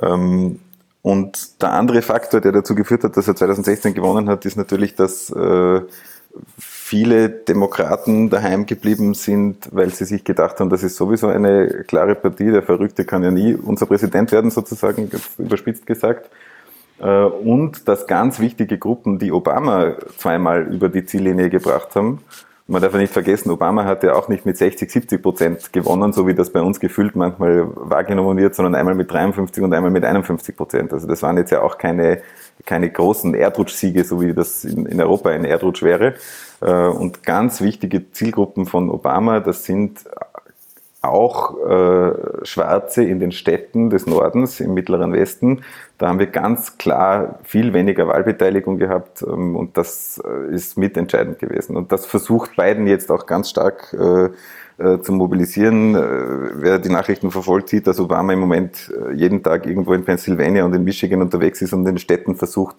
Ähm, 0.02 0.58
und 1.02 1.62
der 1.62 1.72
andere 1.72 2.02
Faktor, 2.02 2.40
der 2.40 2.50
dazu 2.50 2.74
geführt 2.74 3.04
hat, 3.04 3.16
dass 3.16 3.28
er 3.28 3.36
2016 3.36 3.94
gewonnen 3.94 4.28
hat, 4.28 4.44
ist 4.44 4.56
natürlich, 4.56 4.96
dass 4.96 5.30
äh, 5.30 5.82
viele 6.92 7.30
Demokraten 7.30 8.28
daheim 8.28 8.66
geblieben 8.66 9.14
sind, 9.14 9.66
weil 9.72 9.88
sie 9.88 10.04
sich 10.04 10.24
gedacht 10.24 10.60
haben, 10.60 10.68
das 10.68 10.82
ist 10.82 10.96
sowieso 10.96 11.28
eine 11.28 11.84
klare 11.88 12.14
Partie, 12.14 12.50
der 12.50 12.62
Verrückte 12.62 13.06
kann 13.06 13.22
ja 13.22 13.30
nie 13.30 13.54
unser 13.54 13.86
Präsident 13.86 14.30
werden, 14.30 14.50
sozusagen, 14.50 15.10
überspitzt 15.38 15.86
gesagt. 15.86 16.28
Äh, 17.00 17.06
und 17.06 17.88
dass 17.88 18.06
ganz 18.06 18.40
wichtige 18.40 18.76
Gruppen, 18.76 19.18
die 19.18 19.32
Obama 19.32 19.94
zweimal 20.18 20.64
über 20.64 20.90
die 20.90 21.06
Ziellinie 21.06 21.48
gebracht 21.48 21.96
haben, 21.96 22.18
man 22.66 22.82
darf 22.82 22.92
ja 22.92 22.98
nicht 22.98 23.12
vergessen, 23.12 23.50
Obama 23.50 23.84
hat 23.86 24.02
ja 24.02 24.12
auch 24.12 24.28
nicht 24.28 24.44
mit 24.44 24.58
60, 24.58 24.90
70 24.90 25.22
Prozent 25.22 25.72
gewonnen, 25.72 26.12
so 26.12 26.26
wie 26.26 26.34
das 26.34 26.50
bei 26.50 26.60
uns 26.60 26.78
gefühlt 26.78 27.16
manchmal 27.16 27.68
wahrgenommen 27.74 28.36
wird, 28.36 28.54
sondern 28.54 28.74
einmal 28.74 28.94
mit 28.94 29.10
53 29.10 29.64
und 29.64 29.72
einmal 29.72 29.90
mit 29.90 30.04
51 30.04 30.54
Prozent. 30.54 30.92
Also 30.92 31.08
das 31.08 31.22
waren 31.22 31.38
jetzt 31.38 31.52
ja 31.52 31.62
auch 31.62 31.78
keine 31.78 32.20
keine 32.64 32.90
großen 32.90 33.34
Erdrutschsiege, 33.34 34.04
so 34.04 34.20
wie 34.20 34.32
das 34.32 34.64
in, 34.64 34.86
in 34.86 35.00
Europa 35.00 35.30
ein 35.30 35.44
Erdrutsch 35.44 35.82
wäre. 35.82 36.14
Äh, 36.62 36.86
und 36.86 37.22
ganz 37.22 37.60
wichtige 37.60 38.10
Zielgruppen 38.12 38.66
von 38.66 38.90
Obama, 38.90 39.40
das 39.40 39.64
sind 39.64 40.04
auch 41.02 41.58
äh, 41.66 42.44
Schwarze 42.44 43.02
in 43.02 43.18
den 43.18 43.32
Städten 43.32 43.90
des 43.90 44.06
Nordens, 44.06 44.60
im 44.60 44.72
Mittleren 44.72 45.12
Westen. 45.12 45.62
Da 45.98 46.08
haben 46.08 46.20
wir 46.20 46.28
ganz 46.28 46.78
klar 46.78 47.40
viel 47.42 47.74
weniger 47.74 48.06
Wahlbeteiligung 48.06 48.78
gehabt 48.78 49.22
ähm, 49.22 49.56
und 49.56 49.76
das 49.76 50.22
äh, 50.24 50.54
ist 50.54 50.78
mitentscheidend 50.78 51.40
gewesen. 51.40 51.76
Und 51.76 51.90
das 51.90 52.06
versucht 52.06 52.54
Biden 52.56 52.86
jetzt 52.86 53.10
auch 53.10 53.26
ganz 53.26 53.50
stark 53.50 53.92
äh, 53.94 54.30
äh, 54.82 55.00
zu 55.02 55.12
mobilisieren. 55.12 55.94
Äh, 55.94 56.00
wer 56.54 56.78
die 56.78 56.88
Nachrichten 56.88 57.30
verfolgt, 57.30 57.68
sieht, 57.68 57.86
dass 57.86 58.00
Obama 58.00 58.32
im 58.32 58.40
Moment 58.40 58.92
äh, 58.92 59.14
jeden 59.14 59.42
Tag 59.42 59.66
irgendwo 59.66 59.92
in 59.94 60.04
Pennsylvania 60.04 60.64
und 60.64 60.74
in 60.74 60.84
Michigan 60.84 61.22
unterwegs 61.22 61.62
ist 61.62 61.72
und 61.72 61.86
in 61.86 61.98
Städten 61.98 62.36
versucht, 62.36 62.76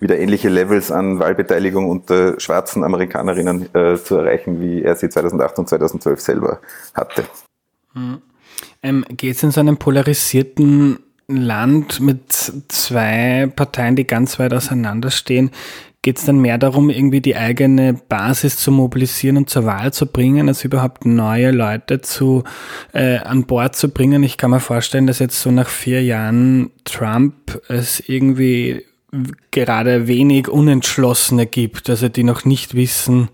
wieder 0.00 0.18
ähnliche 0.18 0.48
Levels 0.48 0.90
an 0.90 1.18
Wahlbeteiligung 1.18 1.88
unter 1.88 2.38
schwarzen 2.40 2.84
Amerikanerinnen 2.84 3.74
äh, 3.74 3.96
zu 3.96 4.16
erreichen, 4.16 4.60
wie 4.60 4.82
er 4.82 4.96
sie 4.96 5.08
2008 5.08 5.58
und 5.58 5.68
2012 5.68 6.20
selber 6.20 6.60
hatte. 6.94 7.24
Ähm, 8.82 9.04
Geht 9.08 9.36
es 9.36 9.42
in 9.42 9.50
so 9.50 9.60
einem 9.60 9.76
polarisierten 9.76 10.98
Land 11.26 12.00
mit 12.00 12.32
zwei 12.68 13.50
Parteien, 13.54 13.96
die 13.96 14.06
ganz 14.06 14.38
weit 14.38 14.52
auseinanderstehen, 14.52 15.50
geht 16.04 16.18
es 16.18 16.26
dann 16.26 16.38
mehr 16.38 16.58
darum, 16.58 16.90
irgendwie 16.90 17.22
die 17.22 17.34
eigene 17.34 17.94
Basis 17.94 18.58
zu 18.58 18.70
mobilisieren 18.70 19.38
und 19.38 19.48
zur 19.48 19.64
Wahl 19.64 19.92
zu 19.92 20.06
bringen, 20.06 20.48
als 20.48 20.62
überhaupt 20.62 21.06
neue 21.06 21.50
Leute 21.50 22.02
zu, 22.02 22.44
äh, 22.92 23.16
an 23.16 23.44
Bord 23.44 23.74
zu 23.74 23.88
bringen? 23.88 24.22
Ich 24.22 24.36
kann 24.36 24.50
mir 24.50 24.60
vorstellen, 24.60 25.06
dass 25.06 25.18
jetzt 25.18 25.40
so 25.40 25.50
nach 25.50 25.68
vier 25.68 26.04
Jahren 26.04 26.70
Trump 26.84 27.58
es 27.68 28.06
irgendwie 28.06 28.84
gerade 29.50 30.06
wenig 30.06 30.48
Unentschlossene 30.48 31.46
gibt, 31.46 31.88
also 31.88 32.10
die 32.10 32.22
noch 32.22 32.44
nicht 32.44 32.74
wissen, 32.74 33.30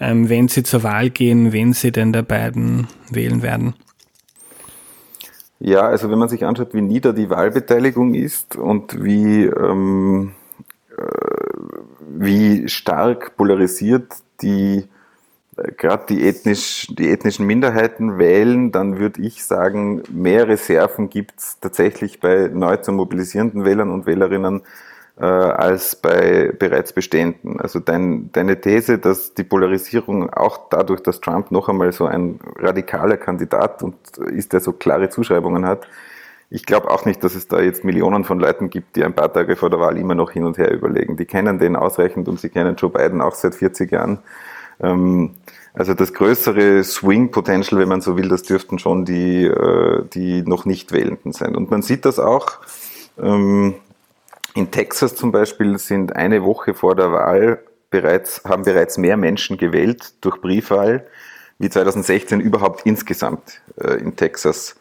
ähm, 0.00 0.30
wenn 0.30 0.48
sie 0.48 0.62
zur 0.62 0.82
Wahl 0.82 1.10
gehen, 1.10 1.52
wen 1.52 1.74
sie 1.74 1.92
denn 1.92 2.14
der 2.14 2.22
beiden 2.22 2.86
wählen 3.10 3.42
werden. 3.42 3.74
Ja, 5.58 5.82
also 5.82 6.10
wenn 6.10 6.18
man 6.18 6.30
sich 6.30 6.46
anschaut, 6.46 6.72
wie 6.72 6.80
nieder 6.80 7.12
die 7.12 7.28
Wahlbeteiligung 7.28 8.14
ist 8.14 8.56
und 8.56 9.04
wie, 9.04 9.44
ähm, 9.44 10.32
äh, 10.32 10.35
wie 12.18 12.68
stark 12.68 13.36
polarisiert 13.36 14.14
die 14.40 14.88
äh, 15.56 15.72
gerade 15.72 16.06
die, 16.08 16.26
ethnisch, 16.26 16.88
die 16.90 17.10
ethnischen 17.10 17.46
Minderheiten 17.46 18.18
wählen, 18.18 18.72
dann 18.72 18.98
würde 18.98 19.22
ich 19.22 19.44
sagen, 19.44 20.02
mehr 20.10 20.48
Reserven 20.48 21.08
gibt 21.08 21.38
es 21.38 21.58
tatsächlich 21.60 22.20
bei 22.20 22.48
neu 22.52 22.76
zu 22.76 22.92
mobilisierenden 22.92 23.64
Wählern 23.64 23.90
und 23.90 24.06
Wählerinnen 24.06 24.62
äh, 25.18 25.24
als 25.24 25.96
bei 25.96 26.52
bereits 26.58 26.92
bestehenden. 26.92 27.60
Also 27.60 27.80
dein, 27.80 28.30
deine 28.32 28.60
These, 28.60 28.98
dass 28.98 29.34
die 29.34 29.44
Polarisierung 29.44 30.30
auch 30.30 30.68
dadurch, 30.68 31.00
dass 31.00 31.20
Trump 31.20 31.50
noch 31.50 31.68
einmal 31.68 31.92
so 31.92 32.06
ein 32.06 32.38
radikaler 32.58 33.16
Kandidat 33.16 33.82
und 33.82 33.96
ist, 34.18 34.52
der 34.52 34.60
so 34.60 34.72
klare 34.72 35.08
Zuschreibungen 35.08 35.64
hat, 35.66 35.88
ich 36.48 36.64
glaube 36.64 36.90
auch 36.90 37.04
nicht, 37.04 37.24
dass 37.24 37.34
es 37.34 37.48
da 37.48 37.60
jetzt 37.60 37.84
Millionen 37.84 38.24
von 38.24 38.38
Leuten 38.38 38.70
gibt, 38.70 38.96
die 38.96 39.04
ein 39.04 39.14
paar 39.14 39.32
Tage 39.32 39.56
vor 39.56 39.70
der 39.70 39.80
Wahl 39.80 39.98
immer 39.98 40.14
noch 40.14 40.30
hin 40.30 40.44
und 40.44 40.58
her 40.58 40.70
überlegen. 40.72 41.16
Die 41.16 41.26
kennen 41.26 41.58
den 41.58 41.74
ausreichend 41.74 42.28
und 42.28 42.40
sie 42.40 42.50
kennen 42.50 42.76
Joe 42.76 42.90
Biden 42.90 43.20
auch 43.20 43.34
seit 43.34 43.54
40 43.56 43.90
Jahren. 43.90 44.20
Ähm, 44.80 45.34
also 45.74 45.92
das 45.94 46.14
größere 46.14 46.84
Swing-Potential, 46.84 47.80
wenn 47.80 47.88
man 47.88 48.00
so 48.00 48.16
will, 48.16 48.28
das 48.28 48.44
dürften 48.44 48.78
schon 48.78 49.04
die, 49.04 49.44
äh, 49.44 50.04
die 50.14 50.42
noch 50.42 50.64
nicht 50.64 50.92
Wählenden 50.92 51.32
sein. 51.32 51.56
Und 51.56 51.70
man 51.70 51.82
sieht 51.82 52.04
das 52.04 52.18
auch. 52.18 52.58
Ähm, 53.20 53.74
in 54.54 54.70
Texas 54.70 55.16
zum 55.16 55.32
Beispiel 55.32 55.78
sind 55.78 56.16
eine 56.16 56.44
Woche 56.44 56.74
vor 56.74 56.94
der 56.94 57.12
Wahl 57.12 57.58
bereits, 57.90 58.42
haben 58.44 58.62
bereits 58.62 58.98
mehr 58.98 59.16
Menschen 59.16 59.58
gewählt 59.58 60.14
durch 60.22 60.40
Briefwahl, 60.40 61.06
wie 61.58 61.68
2016 61.68 62.40
überhaupt 62.40 62.86
insgesamt 62.86 63.60
äh, 63.78 63.94
in 63.94 64.16
Texas 64.16 64.76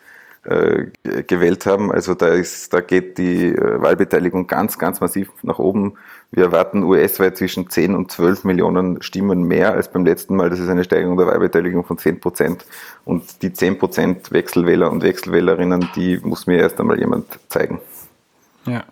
gewählt 0.45 1.65
haben. 1.65 1.91
Also 1.91 2.13
da 2.13 2.27
ist, 2.27 2.73
da 2.73 2.81
geht 2.81 3.17
die 3.17 3.47
äh, 3.47 3.81
Wahlbeteiligung 3.81 4.47
ganz, 4.47 4.77
ganz 4.77 5.01
massiv 5.01 5.31
nach 5.41 5.59
oben. 5.59 5.95
Wir 6.31 6.45
erwarten 6.45 6.83
US-weit 6.83 7.37
zwischen 7.37 7.69
10 7.69 7.95
und 7.95 8.11
12 8.11 8.43
Millionen 8.43 9.01
Stimmen 9.01 9.43
mehr 9.43 9.73
als 9.73 9.91
beim 9.91 10.05
letzten 10.05 10.35
Mal. 10.35 10.49
Das 10.49 10.59
ist 10.59 10.69
eine 10.69 10.83
Steigerung 10.83 11.17
der 11.17 11.27
Wahlbeteiligung 11.27 11.83
von 11.83 11.97
10 11.97 12.19
Prozent. 12.19 12.65
Und 13.05 13.41
die 13.41 13.53
10 13.53 13.79
Prozent 13.79 14.31
Wechselwähler 14.31 14.91
und 14.91 15.03
Wechselwählerinnen, 15.03 15.89
die 15.95 16.19
muss 16.23 16.45
mir 16.45 16.59
erst 16.59 16.79
einmal 16.79 16.99
jemand 16.99 17.39
zeigen. 17.49 17.81
Ja. 18.65 18.83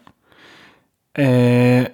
Äh, 1.15 1.89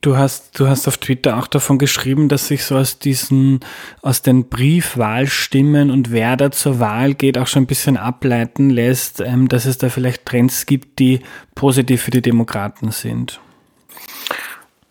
du 0.00 0.16
hast, 0.16 0.58
du 0.58 0.68
hast 0.68 0.88
auf 0.88 0.98
Twitter 0.98 1.38
auch 1.38 1.46
davon 1.46 1.78
geschrieben, 1.78 2.28
dass 2.28 2.48
sich 2.48 2.64
so 2.64 2.76
aus 2.76 2.98
diesen, 2.98 3.60
aus 4.02 4.22
den 4.22 4.48
Briefwahlstimmen 4.48 5.90
und 5.90 6.10
wer 6.10 6.36
da 6.36 6.50
zur 6.50 6.80
Wahl 6.80 7.14
geht, 7.14 7.38
auch 7.38 7.46
schon 7.46 7.64
ein 7.64 7.66
bisschen 7.66 7.96
ableiten 7.96 8.70
lässt, 8.70 9.20
ähm, 9.20 9.48
dass 9.48 9.64
es 9.64 9.78
da 9.78 9.88
vielleicht 9.88 10.26
Trends 10.26 10.66
gibt, 10.66 10.98
die 10.98 11.20
positiv 11.54 12.02
für 12.02 12.10
die 12.10 12.22
Demokraten 12.22 12.90
sind. 12.90 13.40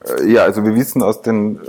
Äh, 0.08 0.32
ja, 0.32 0.44
also 0.44 0.64
wir 0.64 0.76
wissen 0.76 1.02
aus 1.02 1.22
den, 1.22 1.58
äh, 1.58 1.60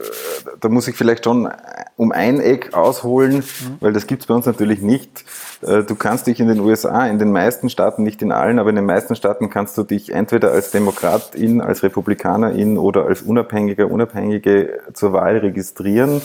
da 0.60 0.68
muss 0.68 0.88
ich 0.88 0.96
vielleicht 0.96 1.24
schon 1.24 1.48
um 1.96 2.12
ein 2.12 2.40
Eck 2.40 2.74
ausholen, 2.74 3.36
mhm. 3.36 3.76
weil 3.80 3.92
das 3.92 4.06
gibt's 4.06 4.26
bei 4.26 4.34
uns 4.34 4.46
natürlich 4.46 4.80
nicht. 4.82 5.24
Äh, 5.62 5.82
du 5.84 5.94
kannst 5.94 6.26
dich 6.26 6.40
in 6.40 6.48
den 6.48 6.60
USA, 6.60 7.06
in 7.06 7.18
den 7.18 7.32
meisten 7.32 7.70
Staaten, 7.70 8.02
nicht 8.02 8.22
in 8.22 8.32
allen, 8.32 8.58
aber 8.58 8.70
in 8.70 8.76
den 8.76 8.86
meisten 8.86 9.14
Staaten 9.14 9.50
kannst 9.50 9.78
du 9.78 9.84
dich 9.84 10.12
entweder 10.12 10.50
als 10.52 10.70
Demokratin, 10.70 11.60
als 11.60 11.82
Republikanerin 11.82 12.78
oder 12.78 13.06
als 13.06 13.22
Unabhängiger, 13.22 13.90
Unabhängige 13.90 14.80
zur 14.92 15.12
Wahl 15.12 15.38
registrieren. 15.38 16.22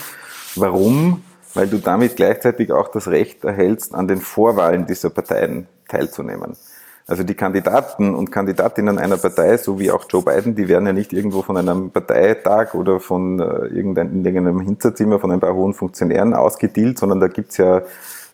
Warum? 0.55 1.23
Weil 1.53 1.67
du 1.67 1.77
damit 1.77 2.15
gleichzeitig 2.15 2.71
auch 2.71 2.89
das 2.89 3.07
Recht 3.07 3.43
erhältst, 3.43 3.95
an 3.95 4.07
den 4.07 4.21
Vorwahlen 4.21 4.85
dieser 4.85 5.09
Parteien 5.09 5.67
teilzunehmen. 5.87 6.55
Also 7.09 7.23
die 7.23 7.33
Kandidaten 7.33 8.13
und 8.13 8.31
Kandidatinnen 8.31 8.99
einer 8.99 9.17
Partei, 9.17 9.57
so 9.57 9.79
wie 9.79 9.89
auch 9.89 10.05
Joe 10.07 10.21
Biden, 10.21 10.53
die 10.53 10.67
werden 10.67 10.85
ja 10.85 10.93
nicht 10.93 11.11
irgendwo 11.11 11.41
von 11.41 11.57
einem 11.57 11.89
Parteitag 11.89 12.75
oder 12.75 12.99
von 12.99 13.39
äh, 13.39 13.43
irgendein, 13.65 14.23
irgendeinem 14.23 14.61
Hinterzimmer 14.61 15.19
von 15.19 15.31
ein 15.31 15.39
paar 15.39 15.55
hohen 15.55 15.73
Funktionären 15.73 16.35
ausgedealt, 16.35 16.99
sondern 16.99 17.19
da 17.19 17.27
gibt's 17.27 17.57
ja 17.57 17.81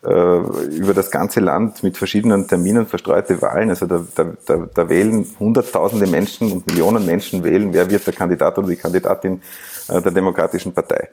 äh, 0.03 0.38
über 0.75 0.93
das 0.93 1.09
ganze 1.09 1.39
Land 1.39 1.83
mit 1.83 1.97
verschiedenen 1.97 2.49
Terminen 2.49 2.85
verstreute 2.85 3.41
Wahlen. 3.41 3.69
Also 3.69 3.85
da, 3.85 4.05
da, 4.13 4.33
da, 4.45 4.67
da 4.73 4.89
wählen 4.89 5.25
Hunderttausende 5.39 6.07
Menschen 6.07 6.51
und 6.51 6.67
Millionen 6.67 7.05
Menschen 7.05 7.45
wählen, 7.45 7.71
wer 7.71 7.89
wird 7.89 8.05
der 8.05 8.13
Kandidat 8.13 8.57
oder 8.57 8.67
die 8.67 8.75
Kandidatin 8.75 9.41
äh, 9.88 10.01
der 10.01 10.11
Demokratischen 10.11 10.73
Partei. 10.73 11.07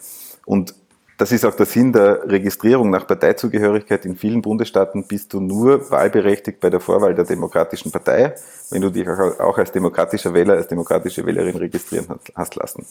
Und 0.46 0.74
das 1.22 1.30
ist 1.30 1.44
auch 1.44 1.54
der 1.54 1.66
Sinn 1.66 1.92
der 1.92 2.28
Registrierung 2.28 2.90
nach 2.90 3.06
Parteizugehörigkeit. 3.06 4.04
In 4.06 4.16
vielen 4.16 4.42
Bundesstaaten 4.42 5.06
bist 5.06 5.32
du 5.32 5.38
nur 5.38 5.88
wahlberechtigt 5.88 6.58
bei 6.58 6.68
der 6.68 6.80
Vorwahl 6.80 7.14
der 7.14 7.24
Demokratischen 7.24 7.92
Partei, 7.92 8.34
wenn 8.70 8.82
du 8.82 8.90
dich 8.90 9.06
auch 9.06 9.56
als 9.56 9.70
demokratischer 9.70 10.34
Wähler, 10.34 10.54
als 10.54 10.66
demokratische 10.66 11.24
Wählerin 11.24 11.54
registrieren 11.54 12.08
hast 12.34 12.56
lassen. 12.56 12.84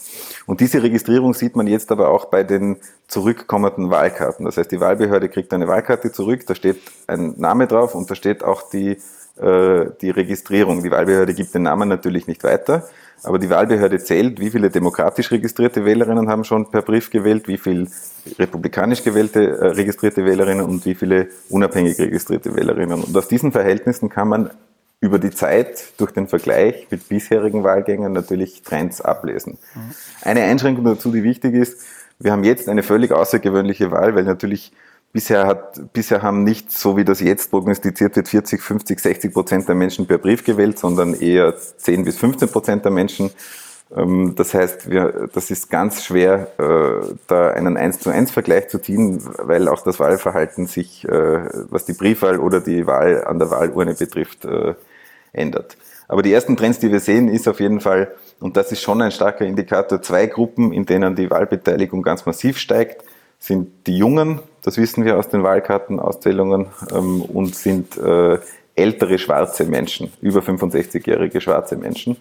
Und 0.45 0.61
diese 0.61 0.81
Registrierung 0.81 1.33
sieht 1.33 1.57
man 1.57 1.67
jetzt 1.67 1.91
aber 1.91 2.07
auch 2.07 2.23
bei 2.23 2.45
den 2.45 2.77
zurückkommenden 3.09 3.89
Wahlkarten. 3.89 4.45
Das 4.45 4.55
heißt, 4.55 4.71
die 4.71 4.79
Wahlbehörde 4.79 5.27
kriegt 5.27 5.53
eine 5.53 5.67
Wahlkarte 5.67 6.13
zurück, 6.13 6.47
da 6.47 6.55
steht 6.55 6.79
ein 7.07 7.33
Name 7.35 7.67
drauf 7.67 7.95
und 7.95 8.09
da 8.09 8.15
steht 8.15 8.45
auch 8.45 8.69
die, 8.69 8.91
äh, 9.41 9.87
die 9.99 10.09
Registrierung. 10.09 10.83
Die 10.83 10.91
Wahlbehörde 10.91 11.33
gibt 11.33 11.53
den 11.53 11.63
Namen 11.63 11.89
natürlich 11.89 12.27
nicht 12.27 12.45
weiter. 12.45 12.87
Aber 13.23 13.37
die 13.37 13.49
Wahlbehörde 13.49 13.99
zählt, 13.99 14.39
wie 14.39 14.49
viele 14.49 14.69
demokratisch 14.69 15.31
registrierte 15.31 15.85
Wählerinnen 15.85 16.27
haben 16.27 16.43
schon 16.43 16.71
per 16.71 16.81
Brief 16.81 17.11
gewählt, 17.11 17.47
wie 17.47 17.57
viele 17.57 17.87
republikanisch 18.39 19.03
gewählte 19.03 19.57
äh, 19.57 19.67
registrierte 19.67 20.25
Wählerinnen 20.25 20.65
und 20.65 20.85
wie 20.85 20.95
viele 20.95 21.27
unabhängig 21.49 21.99
registrierte 21.99 22.55
Wählerinnen. 22.55 23.03
Und 23.03 23.15
aus 23.15 23.27
diesen 23.27 23.51
Verhältnissen 23.51 24.09
kann 24.09 24.27
man 24.27 24.49
über 25.01 25.19
die 25.19 25.31
Zeit 25.31 25.93
durch 25.97 26.11
den 26.11 26.27
Vergleich 26.27 26.87
mit 26.89 27.09
bisherigen 27.09 27.63
Wahlgängen 27.63 28.13
natürlich 28.13 28.61
Trends 28.63 29.01
ablesen. 29.01 29.57
Mhm. 29.73 29.79
Eine 30.21 30.43
Einschränkung 30.43 30.85
dazu, 30.85 31.11
die 31.11 31.23
wichtig 31.23 31.55
ist, 31.55 31.81
wir 32.19 32.31
haben 32.31 32.43
jetzt 32.43 32.69
eine 32.69 32.83
völlig 32.83 33.11
außergewöhnliche 33.11 33.89
Wahl, 33.89 34.15
weil 34.15 34.23
natürlich 34.23 34.71
Bisher, 35.13 35.45
hat, 35.45 35.91
bisher 35.91 36.21
haben 36.21 36.43
nicht, 36.45 36.71
so 36.71 36.95
wie 36.95 37.03
das 37.03 37.19
jetzt 37.19 37.51
prognostiziert 37.51 38.15
wird, 38.15 38.29
40, 38.29 38.61
50, 38.61 38.99
60 38.99 39.33
Prozent 39.33 39.67
der 39.67 39.75
Menschen 39.75 40.07
per 40.07 40.17
Brief 40.17 40.45
gewählt, 40.45 40.79
sondern 40.79 41.13
eher 41.13 41.53
10 41.57 42.05
bis 42.05 42.17
15 42.17 42.47
Prozent 42.47 42.85
der 42.85 42.93
Menschen. 42.93 43.29
Ähm, 43.93 44.35
das 44.37 44.53
heißt, 44.53 44.89
wir, 44.89 45.27
das 45.33 45.51
ist 45.51 45.69
ganz 45.69 46.05
schwer, 46.05 46.47
äh, 46.57 47.13
da 47.27 47.51
einen 47.51 47.75
1 47.75 47.99
zu 47.99 48.09
1 48.09 48.31
Vergleich 48.31 48.69
zu 48.69 48.79
ziehen, 48.79 49.21
weil 49.37 49.67
auch 49.67 49.83
das 49.83 49.99
Wahlverhalten 49.99 50.67
sich, 50.67 51.03
äh, 51.05 51.43
was 51.69 51.83
die 51.83 51.93
Briefwahl 51.93 52.39
oder 52.39 52.61
die 52.61 52.87
Wahl 52.87 53.25
an 53.25 53.37
der 53.37 53.51
Wahlurne 53.51 53.95
betrifft, 53.95 54.45
äh, 54.45 54.75
ändert. 55.33 55.75
Aber 56.07 56.21
die 56.21 56.31
ersten 56.31 56.55
Trends, 56.55 56.79
die 56.79 56.91
wir 56.91 57.01
sehen, 57.01 57.27
ist 57.27 57.49
auf 57.49 57.59
jeden 57.59 57.81
Fall, 57.81 58.13
und 58.39 58.55
das 58.55 58.71
ist 58.71 58.81
schon 58.81 59.01
ein 59.01 59.11
starker 59.11 59.45
Indikator, 59.45 60.01
zwei 60.01 60.27
Gruppen, 60.27 60.71
in 60.71 60.85
denen 60.85 61.15
die 61.15 61.29
Wahlbeteiligung 61.29 62.01
ganz 62.01 62.25
massiv 62.25 62.57
steigt 62.57 63.03
sind 63.41 63.87
die 63.87 63.97
Jungen, 63.97 64.39
das 64.61 64.77
wissen 64.77 65.05
wir 65.05 65.17
aus 65.17 65.29
den 65.29 65.43
Wahlkartenauszählungen, 65.43 66.67
ähm, 66.93 67.21
und 67.21 67.55
sind 67.55 67.97
äh, 67.97 68.39
ältere 68.75 69.17
schwarze 69.19 69.65
Menschen, 69.65 70.11
über 70.21 70.39
65-jährige 70.41 71.41
schwarze 71.41 71.75
Menschen. 71.75 72.17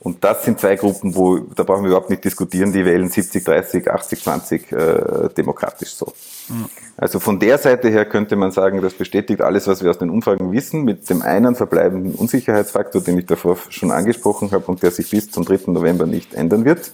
Und 0.00 0.22
das 0.22 0.44
sind 0.44 0.60
zwei 0.60 0.76
Gruppen, 0.76 1.14
wo, 1.14 1.38
da 1.38 1.62
brauchen 1.62 1.84
wir 1.84 1.88
überhaupt 1.88 2.10
nicht 2.10 2.24
diskutieren, 2.24 2.72
die 2.72 2.84
wählen 2.84 3.08
70, 3.08 3.42
30, 3.42 3.90
80, 3.90 4.22
20 4.22 4.72
äh, 4.72 5.28
demokratisch 5.34 5.94
so. 5.94 6.12
Mhm. 6.48 6.66
Also 6.98 7.20
von 7.20 7.40
der 7.40 7.56
Seite 7.56 7.88
her 7.88 8.04
könnte 8.04 8.36
man 8.36 8.52
sagen, 8.52 8.82
das 8.82 8.92
bestätigt 8.92 9.40
alles, 9.40 9.66
was 9.66 9.82
wir 9.82 9.88
aus 9.88 9.98
den 9.98 10.10
Umfragen 10.10 10.52
wissen, 10.52 10.84
mit 10.84 11.08
dem 11.08 11.22
einen 11.22 11.54
verbleibenden 11.54 12.14
Unsicherheitsfaktor, 12.16 13.00
den 13.00 13.18
ich 13.18 13.26
davor 13.26 13.56
schon 13.70 13.90
angesprochen 13.92 14.50
habe 14.50 14.66
und 14.66 14.82
der 14.82 14.90
sich 14.90 15.08
bis 15.08 15.30
zum 15.30 15.46
3. 15.46 15.72
November 15.72 16.06
nicht 16.06 16.34
ändern 16.34 16.66
wird. 16.66 16.92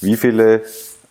Wie 0.00 0.16
viele 0.16 0.62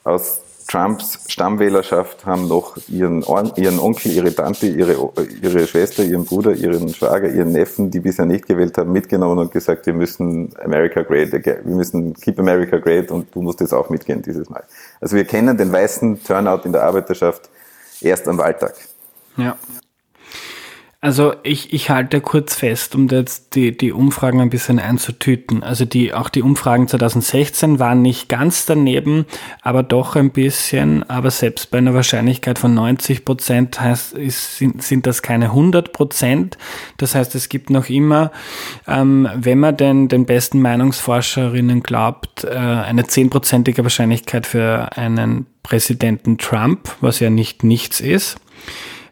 aus 0.06 0.42
Trumps 0.72 1.20
Stammwählerschaft 1.28 2.26
haben 2.26 2.48
noch 2.48 2.78
ihren, 2.88 3.26
ihren 3.58 3.78
Onkel, 3.78 4.10
ihre 4.14 4.34
Tante, 4.34 4.68
ihre, 4.68 5.12
ihre 5.42 5.68
Schwester, 5.68 6.02
ihren 6.02 6.24
Bruder, 6.24 6.54
ihren 6.54 6.94
Schwager, 6.94 7.28
ihren 7.28 7.52
Neffen, 7.52 7.92
die 7.92 8.00
bisher 8.00 8.26
nicht 8.26 8.48
gewählt 8.48 8.78
haben, 8.78 8.94
mitgenommen 8.94 9.38
und 9.38 9.52
gesagt, 9.52 9.86
wir 9.86 9.94
müssen 9.94 10.54
America 10.64 11.02
Great, 11.02 11.34
wir 11.34 11.76
müssen 11.76 12.14
Keep 12.14 12.40
America 12.40 12.78
Great 12.78 13.12
und 13.12 13.36
du 13.36 13.42
musst 13.42 13.60
jetzt 13.60 13.74
auch 13.74 13.90
mitgehen 13.90 14.22
dieses 14.22 14.50
Mal. 14.50 14.64
Also 15.02 15.18
wir 15.18 15.26
kennen 15.26 15.58
den 15.58 15.74
weißen 15.74 16.24
Turnout 16.24 16.62
in 16.64 16.72
der 16.72 16.84
Arbeiterschaft 16.84 17.50
erst 18.00 18.30
am 18.30 18.38
Wahltag. 18.38 18.76
Ja. 19.36 19.58
Also 21.04 21.34
ich, 21.42 21.74
ich 21.74 21.90
halte 21.90 22.22
kurz 22.22 22.54
fest, 22.54 22.94
um 22.94 23.08
jetzt 23.08 23.56
die, 23.56 23.76
die 23.76 23.92
Umfragen 23.92 24.40
ein 24.40 24.52
bisschen 24.52 24.78
einzutüten. 24.78 25.64
Also 25.64 25.84
die, 25.84 26.14
auch 26.14 26.30
die 26.30 26.44
Umfragen 26.44 26.88
2016 26.88 27.80
waren 27.80 28.04
nicht 28.04 28.30
ganz 28.30 28.68
daneben, 28.68 29.26
aber 29.64 29.82
doch 29.82 30.16
ein 30.16 30.30
bisschen. 30.30 31.02
Aber 31.10 31.32
selbst 31.32 31.72
bei 31.72 31.80
einer 31.80 31.96
Wahrscheinlichkeit 31.96 32.60
von 32.60 32.76
90 32.76 33.26
Prozent 33.26 33.82
heißt, 33.82 34.16
sind, 34.30 34.84
sind 34.84 35.08
das 35.08 35.24
keine 35.24 35.46
100 35.46 35.92
Prozent. 35.92 36.60
Das 36.98 37.16
heißt, 37.16 37.34
es 37.34 37.50
gibt 37.50 37.72
noch 37.72 37.90
immer, 37.90 38.32
ähm, 38.88 39.28
wenn 39.36 39.58
man 39.58 39.78
denn 39.78 40.08
den 40.08 40.28
besten 40.28 40.62
Meinungsforscherinnen 40.62 41.82
glaubt, 41.82 42.44
äh, 42.44 42.50
eine 42.50 43.08
zehnprozentige 43.08 43.82
Wahrscheinlichkeit 43.82 44.46
für 44.46 44.96
einen 44.96 45.48
Präsidenten 45.64 46.38
Trump, 46.38 46.96
was 47.02 47.20
ja 47.20 47.32
nicht 47.32 47.64
nichts 47.64 48.02
ist. 48.02 48.38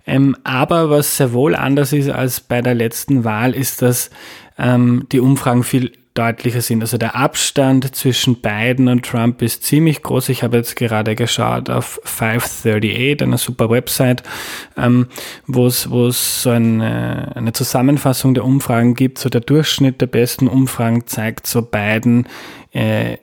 Ähm, 0.10 0.36
aber 0.44 0.90
was 0.90 1.18
sehr 1.18 1.34
wohl 1.34 1.56
anders 1.56 1.94
ist 1.94 2.10
als 2.10 2.42
bei 2.42 2.62
der 2.62 2.74
letzten 2.74 3.24
Wahl, 3.24 3.54
ist, 3.54 3.84
dass 3.84 4.10
ähm, 4.58 5.06
die 5.12 5.20
Umfragen 5.20 5.64
viel 5.64 5.92
deutlicher 6.16 6.62
sind. 6.62 6.82
Also 6.82 6.98
der 6.98 7.16
Abstand 7.16 7.96
zwischen 7.96 8.42
Biden 8.42 8.88
und 8.88 9.06
Trump 9.06 9.42
ist 9.44 9.64
ziemlich 9.64 10.02
groß. 10.02 10.30
Ich 10.30 10.42
habe 10.42 10.58
jetzt 10.58 10.76
gerade 10.76 11.16
geschaut 11.16 11.70
auf 11.70 12.02
538, 12.04 13.22
einer 13.22 13.38
super 13.38 13.70
Website, 13.70 14.24
ähm, 14.76 15.08
wo 15.46 15.68
es 15.68 15.84
so 15.84 16.50
eine, 16.50 17.32
eine 17.36 17.54
Zusammenfassung 17.54 18.34
der 18.34 18.44
Umfragen 18.44 18.96
gibt. 18.96 19.20
So 19.20 19.30
der 19.30 19.42
Durchschnitt 19.42 20.02
der 20.02 20.08
besten 20.08 20.48
Umfragen 20.48 21.06
zeigt 21.06 21.46
so 21.46 21.62
Biden 21.62 22.28
äh, 22.72 23.18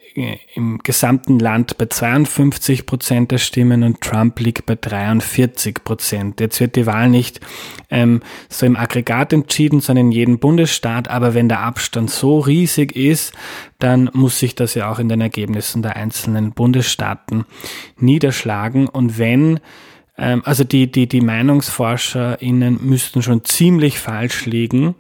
im 0.55 0.79
gesamten 0.79 1.39
Land 1.39 1.79
bei 1.79 1.87
52 1.87 2.85
Prozent 2.85 3.31
der 3.31 3.39
Stimmen 3.39 3.85
und 3.85 4.01
Trump 4.01 4.41
liegt 4.41 4.67
bei 4.67 4.75
43 4.75 5.85
Prozent. 5.85 6.41
Jetzt 6.41 6.61
wird 6.61 6.75
die 6.75 6.87
Wahl 6.87 7.09
nicht 7.09 7.41
ähm, 7.91 8.23
so 8.49 8.67
im 8.67 8.77
Aggregat 8.77 9.33
entschieden, 9.33 9.81
sondern 9.81 10.07
in 10.07 10.13
jedem 10.13 10.39
Bundesstaat. 10.39 11.09
Aber 11.09 11.35
wenn 11.35 11.49
der 11.49 11.61
Abstand 11.61 12.11
so 12.11 12.41
riesig 12.41 12.97
ist, 12.97 13.35
dann 13.79 14.11
muss 14.13 14.39
sich 14.39 14.55
das 14.57 14.75
ja 14.75 14.91
auch 14.91 14.99
in 14.99 15.09
den 15.09 15.21
Ergebnissen 15.21 15.83
der 15.83 15.97
einzelnen 15.97 16.53
Bundesstaaten 16.53 17.45
niederschlagen. 17.99 18.89
Und 18.89 19.19
wenn 19.19 19.61
ähm, 20.19 20.43
also 20.45 20.65
die, 20.65 20.91
die, 20.91 21.07
die 21.07 21.21
MeinungsforscherInnen 21.21 22.81
müssten 22.83 23.23
schon 23.23 23.45
ziemlich 23.45 23.99
falsch 23.99 24.47
liegen, 24.47 24.95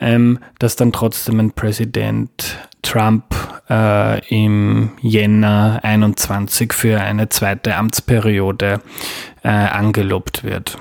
ähm, 0.00 0.38
dass 0.58 0.76
dann 0.76 0.92
trotzdem 0.92 1.38
ein 1.40 1.52
Präsident 1.52 2.58
Trump 2.82 3.24
äh, 3.70 4.26
im 4.28 4.90
Jänner 5.00 5.80
21 5.82 6.72
für 6.72 7.00
eine 7.00 7.28
zweite 7.28 7.76
Amtsperiode 7.76 8.80
äh, 9.42 9.48
angelobt 9.48 10.44
wird. 10.44 10.78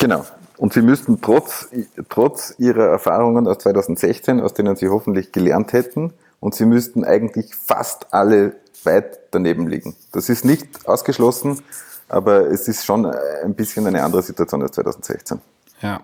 Genau. 0.00 0.24
Und 0.58 0.72
Sie 0.72 0.82
müssten 0.82 1.20
trotz, 1.20 1.68
trotz 2.08 2.54
Ihrer 2.58 2.86
Erfahrungen 2.86 3.46
aus 3.46 3.58
2016, 3.58 4.40
aus 4.40 4.54
denen 4.54 4.76
Sie 4.76 4.88
hoffentlich 4.88 5.32
gelernt 5.32 5.72
hätten, 5.72 6.12
und 6.40 6.54
Sie 6.54 6.66
müssten 6.66 7.04
eigentlich 7.04 7.54
fast 7.54 8.12
alle 8.12 8.56
weit 8.84 9.18
daneben 9.32 9.66
liegen. 9.68 9.96
Das 10.12 10.28
ist 10.28 10.44
nicht 10.44 10.86
ausgeschlossen, 10.86 11.60
aber 12.08 12.46
es 12.46 12.68
ist 12.68 12.84
schon 12.84 13.06
ein 13.06 13.54
bisschen 13.54 13.86
eine 13.86 14.02
andere 14.02 14.22
Situation 14.22 14.62
als 14.62 14.72
2016. 14.72 15.40
Ja, 15.82 16.00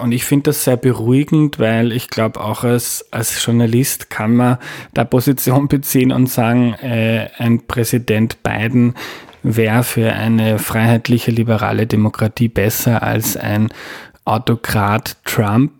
und 0.00 0.12
ich 0.12 0.24
finde 0.24 0.44
das 0.44 0.64
sehr 0.64 0.76
beruhigend, 0.76 1.58
weil 1.58 1.92
ich 1.92 2.08
glaube, 2.08 2.40
auch 2.40 2.64
als, 2.64 3.06
als 3.10 3.44
Journalist 3.44 4.10
kann 4.10 4.34
man 4.34 4.58
da 4.94 5.04
Position 5.04 5.68
beziehen 5.68 6.12
und 6.12 6.28
sagen, 6.28 6.74
äh, 6.74 7.28
ein 7.38 7.66
Präsident 7.66 8.42
Biden 8.42 8.94
wäre 9.42 9.84
für 9.84 10.12
eine 10.12 10.58
freiheitliche 10.58 11.30
liberale 11.30 11.86
Demokratie 11.86 12.48
besser 12.48 13.02
als 13.02 13.36
ein 13.36 13.68
Autokrat 14.24 15.16
Trump. 15.24 15.72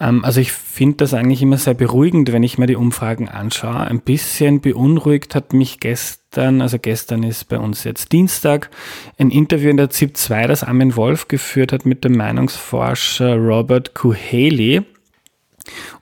Ähm, 0.00 0.24
also 0.24 0.40
ich 0.40 0.52
finde 0.52 0.98
das 0.98 1.14
eigentlich 1.14 1.42
immer 1.42 1.58
sehr 1.58 1.74
beruhigend, 1.74 2.32
wenn 2.32 2.42
ich 2.42 2.58
mir 2.58 2.66
die 2.66 2.76
Umfragen 2.76 3.28
anschaue. 3.28 3.80
Ein 3.80 4.00
bisschen 4.00 4.60
beunruhigt 4.60 5.34
hat 5.34 5.52
mich 5.52 5.80
gestern, 5.80 6.60
also 6.60 6.78
gestern 6.78 7.22
ist 7.22 7.48
bei 7.48 7.58
uns 7.58 7.84
jetzt 7.84 8.12
Dienstag, 8.12 8.70
ein 9.18 9.30
Interview 9.30 9.70
in 9.70 9.76
der 9.76 9.90
ZIP 9.90 10.16
2, 10.16 10.46
das 10.46 10.64
Armin 10.64 10.96
Wolf 10.96 11.28
geführt 11.28 11.72
hat 11.72 11.86
mit 11.86 12.04
dem 12.04 12.16
Meinungsforscher 12.16 13.36
Robert 13.36 13.94
Kuheli. 13.94 14.82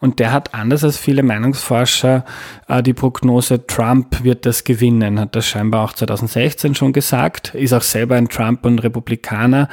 Und 0.01 0.19
der 0.19 0.33
hat 0.33 0.55
anders 0.55 0.83
als 0.83 0.99
viele 0.99 1.23
Meinungsforscher 1.23 2.25
äh, 2.67 2.83
die 2.83 2.95
Prognose, 2.95 3.65
Trump 3.65 4.25
wird 4.25 4.45
das 4.45 4.65
gewinnen, 4.65 5.21
hat 5.21 5.37
das 5.37 5.47
scheinbar 5.47 5.85
auch 5.85 5.93
2016 5.93 6.75
schon 6.75 6.93
gesagt, 6.93 7.55
ist 7.55 7.73
auch 7.73 7.83
selber 7.83 8.17
ein 8.17 8.29
Trump- 8.29 8.67
und 8.67 8.81
Republikaner 8.81 9.69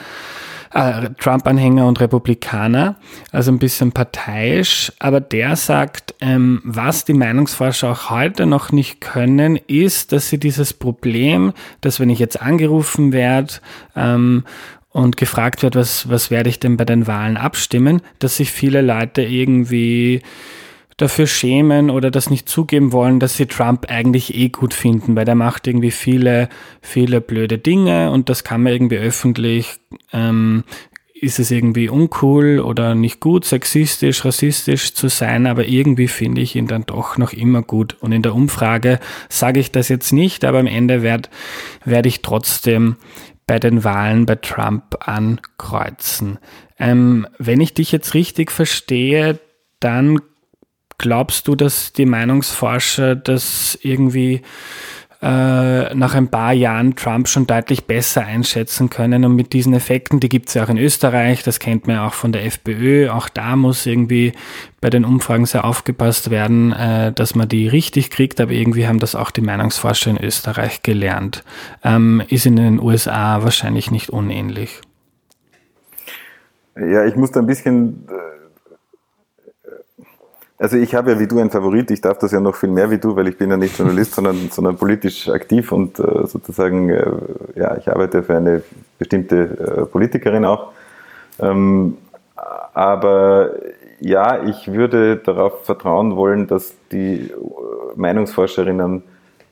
äh, 0.74 1.10
Trump-Anhänger 1.20 1.88
und 1.88 2.00
Republikaner, 2.00 2.96
also 3.32 3.52
ein 3.52 3.60
bisschen 3.60 3.92
parteiisch, 3.92 4.92
aber 5.00 5.20
der 5.20 5.56
sagt, 5.56 6.16
ähm, 6.22 6.62
was 6.64 7.06
die 7.06 7.14
Meinungsforscher 7.14 7.92
auch 7.92 8.10
heute 8.10 8.46
noch 8.46 8.72
nicht 8.72 9.02
können, 9.02 9.56
ist, 9.56 10.12
dass 10.12 10.30
sie 10.30 10.40
dieses 10.40 10.74
Problem, 10.74 11.54
dass 11.82 12.00
wenn 12.00 12.10
ich 12.10 12.20
jetzt 12.20 12.42
angerufen 12.42 13.12
werde 13.12 13.56
ähm, 13.96 14.44
und 14.92 15.18
gefragt 15.18 15.64
wird, 15.64 15.76
was, 15.76 16.10
was 16.10 16.32
werde 16.32 16.50
ich 16.50 16.60
denn 16.60 16.78
bei 16.78 16.86
den 16.86 17.08
Wahlen 17.08 17.38
abstimmen, 17.38 18.02
dass 18.20 18.38
sich 18.38 18.52
viele 18.52 18.82
Leute 18.82 19.22
irgendwie 19.22 20.22
dafür 21.02 21.28
schämen 21.28 21.90
oder 21.90 22.12
das 22.12 22.30
nicht 22.30 22.50
zugeben 22.50 22.92
wollen, 22.92 23.20
dass 23.20 23.38
sie 23.38 23.46
Trump 23.46 23.90
eigentlich 23.90 24.36
eh 24.36 24.50
gut 24.50 24.74
finden, 24.74 25.16
weil 25.16 25.26
der 25.26 25.36
macht 25.36 25.68
irgendwie 25.68 25.92
viele, 25.92 26.50
viele 26.82 27.22
blöde 27.22 27.58
Dinge 27.58 28.12
und 28.12 28.30
das 28.30 28.44
kann 28.44 28.64
man 28.64 28.74
irgendwie 28.74 28.98
öffentlich, 28.98 29.80
ähm, 30.12 30.64
ist 31.14 31.40
es 31.40 31.52
irgendwie 31.52 31.90
uncool 31.90 32.60
oder 32.60 32.96
nicht 32.96 33.20
gut, 33.20 33.46
sexistisch, 33.46 34.24
rassistisch 34.24 34.94
zu 34.94 35.10
sein, 35.10 35.48
aber 35.48 35.68
irgendwie 35.68 36.08
finde 36.08 36.42
ich 36.42 36.56
ihn 36.56 36.68
dann 36.68 36.86
doch 36.86 37.18
noch 37.18 37.34
immer 37.34 37.62
gut. 37.62 37.98
Und 38.00 38.12
in 38.12 38.22
der 38.22 38.36
Umfrage 38.36 39.00
sage 39.28 39.60
ich 39.60 39.72
das 39.72 39.90
jetzt 39.90 40.14
nicht, 40.14 40.46
aber 40.46 40.60
am 40.60 40.68
Ende 40.68 41.02
werde 41.02 41.30
werd 41.84 42.06
ich 42.06 42.22
trotzdem 42.22 42.96
bei 43.48 43.60
den 43.60 43.84
Wahlen 43.84 44.26
bei 44.26 44.36
Trump 44.36 44.96
ankreuzen. 45.00 46.40
Ähm, 46.78 47.28
wenn 47.38 47.60
ich 47.60 47.74
dich 47.74 47.92
jetzt 47.92 48.14
richtig 48.14 48.52
verstehe, 48.52 49.40
dann 49.80 50.20
Glaubst 51.00 51.48
du, 51.48 51.56
dass 51.56 51.94
die 51.94 52.06
Meinungsforscher 52.06 53.16
das 53.16 53.80
irgendwie 53.82 54.44
äh, 55.22 55.94
nach 55.96 56.16
ein 56.16 56.30
paar 56.30 56.54
Jahren 56.54 56.96
Trump 56.96 57.28
schon 57.28 57.46
deutlich 57.46 57.86
besser 57.86 58.26
einschätzen 58.26 58.90
können 58.90 59.26
und 59.26 59.36
mit 59.36 59.52
diesen 59.52 59.74
Effekten, 59.74 60.22
die 60.22 60.30
gibt 60.30 60.48
es 60.48 60.54
ja 60.54 60.64
auch 60.64 60.70
in 60.70 60.78
Österreich, 60.78 61.44
das 61.44 61.60
kennt 61.60 61.88
man 61.88 61.98
ja 61.98 62.08
auch 62.08 62.14
von 62.14 62.32
der 62.32 62.46
FPÖ, 62.46 63.10
auch 63.10 63.28
da 63.28 63.58
muss 63.58 63.86
irgendwie 63.86 64.32
bei 64.80 64.90
den 64.90 65.04
Umfragen 65.04 65.46
sehr 65.46 65.66
aufgepasst 65.66 66.30
werden, 66.30 66.72
äh, 66.72 67.12
dass 67.12 67.36
man 67.36 67.50
die 67.50 67.68
richtig 67.68 68.12
kriegt, 68.12 68.40
aber 68.40 68.52
irgendwie 68.52 68.88
haben 68.88 69.00
das 69.00 69.14
auch 69.14 69.32
die 69.32 69.42
Meinungsforscher 69.42 70.12
in 70.12 70.24
Österreich 70.24 70.84
gelernt. 70.84 71.44
Ähm, 71.84 72.24
ist 72.30 72.46
in 72.46 72.56
den 72.56 72.80
USA 72.80 73.44
wahrscheinlich 73.44 73.92
nicht 73.92 74.10
unähnlich. 74.10 74.80
Ja, 76.78 77.06
ich 77.06 77.18
muss 77.18 77.32
da 77.32 77.42
ein 77.42 77.46
bisschen 77.46 78.08
äh, 78.08 78.39
also 80.60 80.78
ich 80.78 80.94
habe 80.94 81.12
ja 81.12 81.20
wie 81.20 81.28
du 81.28 81.40
ein 81.40 81.50
Favorit, 81.50 81.90
ich 81.90 82.02
darf 82.02 82.20
das 82.20 82.34
ja 82.34 82.42
noch 82.42 82.56
viel 82.56 82.70
mehr 82.70 82.92
wie 82.92 82.98
du, 82.98 83.16
weil 83.16 83.30
ich 83.30 83.38
bin 83.38 83.50
ja 83.50 83.58
nicht 83.58 83.78
Journalist, 83.78 84.14
sondern, 84.16 84.50
sondern 84.52 84.76
politisch 84.76 85.30
aktiv 85.30 85.72
und 85.72 86.00
äh, 86.00 86.28
sozusagen, 86.28 86.90
äh, 86.90 87.12
ja, 87.56 87.78
ich 87.78 87.90
arbeite 87.90 88.22
für 88.22 88.38
eine 88.38 88.62
bestimmte 88.98 89.38
äh, 89.38 89.86
Politikerin 89.86 90.46
auch. 90.46 90.74
Ähm, 91.40 91.98
aber 92.74 93.52
ja, 94.02 94.44
ich 94.44 94.72
würde 94.72 95.18
darauf 95.18 95.66
vertrauen 95.66 96.16
wollen, 96.16 96.48
dass 96.48 96.74
die 96.92 97.32
Meinungsforscherinnen 97.96 99.04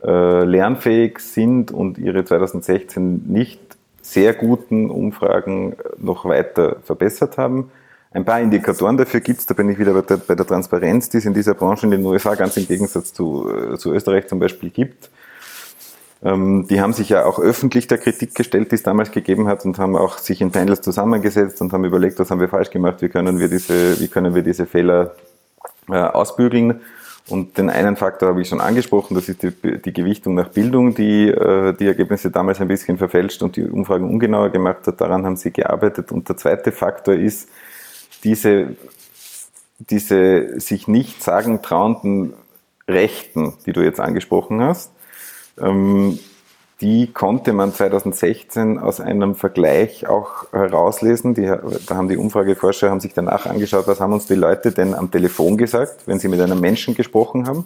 äh, 0.03 0.43
lernfähig 0.43 1.19
sind 1.19 1.71
und 1.71 1.97
ihre 1.97 2.23
2016 2.23 3.23
nicht 3.27 3.59
sehr 4.01 4.33
guten 4.33 4.89
Umfragen 4.89 5.75
noch 5.97 6.25
weiter 6.25 6.77
verbessert 6.83 7.37
haben. 7.37 7.71
Ein 8.11 8.25
paar 8.25 8.39
Indikatoren 8.39 8.97
dafür 8.97 9.19
gibt 9.19 9.41
es, 9.41 9.45
da 9.45 9.53
bin 9.53 9.69
ich 9.69 9.77
wieder 9.77 9.93
bei 9.93 10.01
der, 10.01 10.17
bei 10.17 10.35
der, 10.35 10.45
Transparenz, 10.45 11.09
die 11.09 11.17
es 11.17 11.25
in 11.25 11.33
dieser 11.33 11.53
Branche 11.53 11.85
in 11.85 11.91
den 11.91 12.05
USA 12.05 12.35
ganz 12.35 12.55
im 12.57 12.67
Gegensatz 12.67 13.13
zu, 13.13 13.49
äh, 13.49 13.77
zu 13.77 13.93
Österreich 13.93 14.27
zum 14.27 14.39
Beispiel 14.39 14.69
gibt. 14.69 15.09
Ähm, 16.23 16.65
die 16.69 16.81
haben 16.81 16.93
sich 16.93 17.09
ja 17.09 17.25
auch 17.25 17.39
öffentlich 17.39 17.87
der 17.87 17.97
Kritik 17.97 18.33
gestellt, 18.33 18.71
die 18.71 18.75
es 18.75 18.83
damals 18.83 19.11
gegeben 19.11 19.47
hat 19.47 19.65
und 19.65 19.77
haben 19.77 19.95
auch 19.95 20.17
sich 20.17 20.41
in 20.41 20.51
Panels 20.51 20.81
zusammengesetzt 20.81 21.61
und 21.61 21.73
haben 21.73 21.85
überlegt, 21.85 22.17
was 22.17 22.31
haben 22.31 22.39
wir 22.39 22.49
falsch 22.49 22.71
gemacht, 22.71 23.01
wie 23.01 23.09
können 23.09 23.39
wir 23.39 23.49
diese, 23.49 23.99
wie 23.99 24.07
können 24.07 24.33
wir 24.33 24.41
diese 24.41 24.65
Fehler 24.65 25.15
äh, 25.89 25.95
ausbügeln. 25.95 26.81
Und 27.29 27.57
den 27.57 27.69
einen 27.69 27.97
Faktor 27.97 28.29
habe 28.29 28.41
ich 28.41 28.47
schon 28.47 28.61
angesprochen, 28.61 29.13
das 29.13 29.27
ist 29.27 29.43
die, 29.43 29.51
die 29.51 29.93
Gewichtung 29.93 30.33
nach 30.33 30.47
Bildung, 30.47 30.95
die 30.95 31.27
äh, 31.27 31.73
die 31.73 31.87
Ergebnisse 31.87 32.31
damals 32.31 32.61
ein 32.61 32.69
bisschen 32.69 32.97
verfälscht 32.97 33.43
und 33.43 33.57
die 33.57 33.63
Umfragen 33.63 34.09
ungenauer 34.09 34.49
gemacht 34.49 34.87
hat. 34.87 35.01
Daran 35.01 35.25
haben 35.25 35.35
sie 35.35 35.51
gearbeitet. 35.51 36.13
Und 36.13 36.29
der 36.29 36.37
zweite 36.37 36.71
Faktor 36.71 37.15
ist 37.15 37.49
diese, 38.27 38.75
diese 39.79 40.59
sich 40.59 40.87
nicht 40.89 41.23
sagen 41.23 41.61
trauenden 41.61 42.33
Rechten, 42.87 43.53
die 43.65 43.71
du 43.71 43.81
jetzt 43.81 44.01
angesprochen 44.01 44.61
hast. 44.61 44.91
Ähm, 45.59 46.19
die 46.81 47.11
konnte 47.11 47.53
man 47.53 47.73
2016 47.73 48.77
aus 48.77 48.99
einem 48.99 49.33
Vergleich 49.33 50.07
auch 50.07 50.51
herauslesen. 50.51 51.33
Die, 51.33 51.45
da 51.45 51.95
haben 51.95 52.09
die 52.09 52.17
Umfrageforscher 52.17 52.91
haben 52.91 52.99
sich 52.99 53.13
danach 53.13 53.45
angeschaut, 53.45 53.87
was 53.87 53.99
haben 53.99 54.13
uns 54.13 54.27
die 54.27 54.35
Leute 54.35 54.71
denn 54.71 54.93
am 54.93 55.09
Telefon 55.09 55.57
gesagt, 55.57 56.05
wenn 56.05 56.19
sie 56.19 56.27
mit 56.27 56.41
einem 56.41 56.59
Menschen 56.59 56.93
gesprochen 56.93 57.47
haben. 57.47 57.65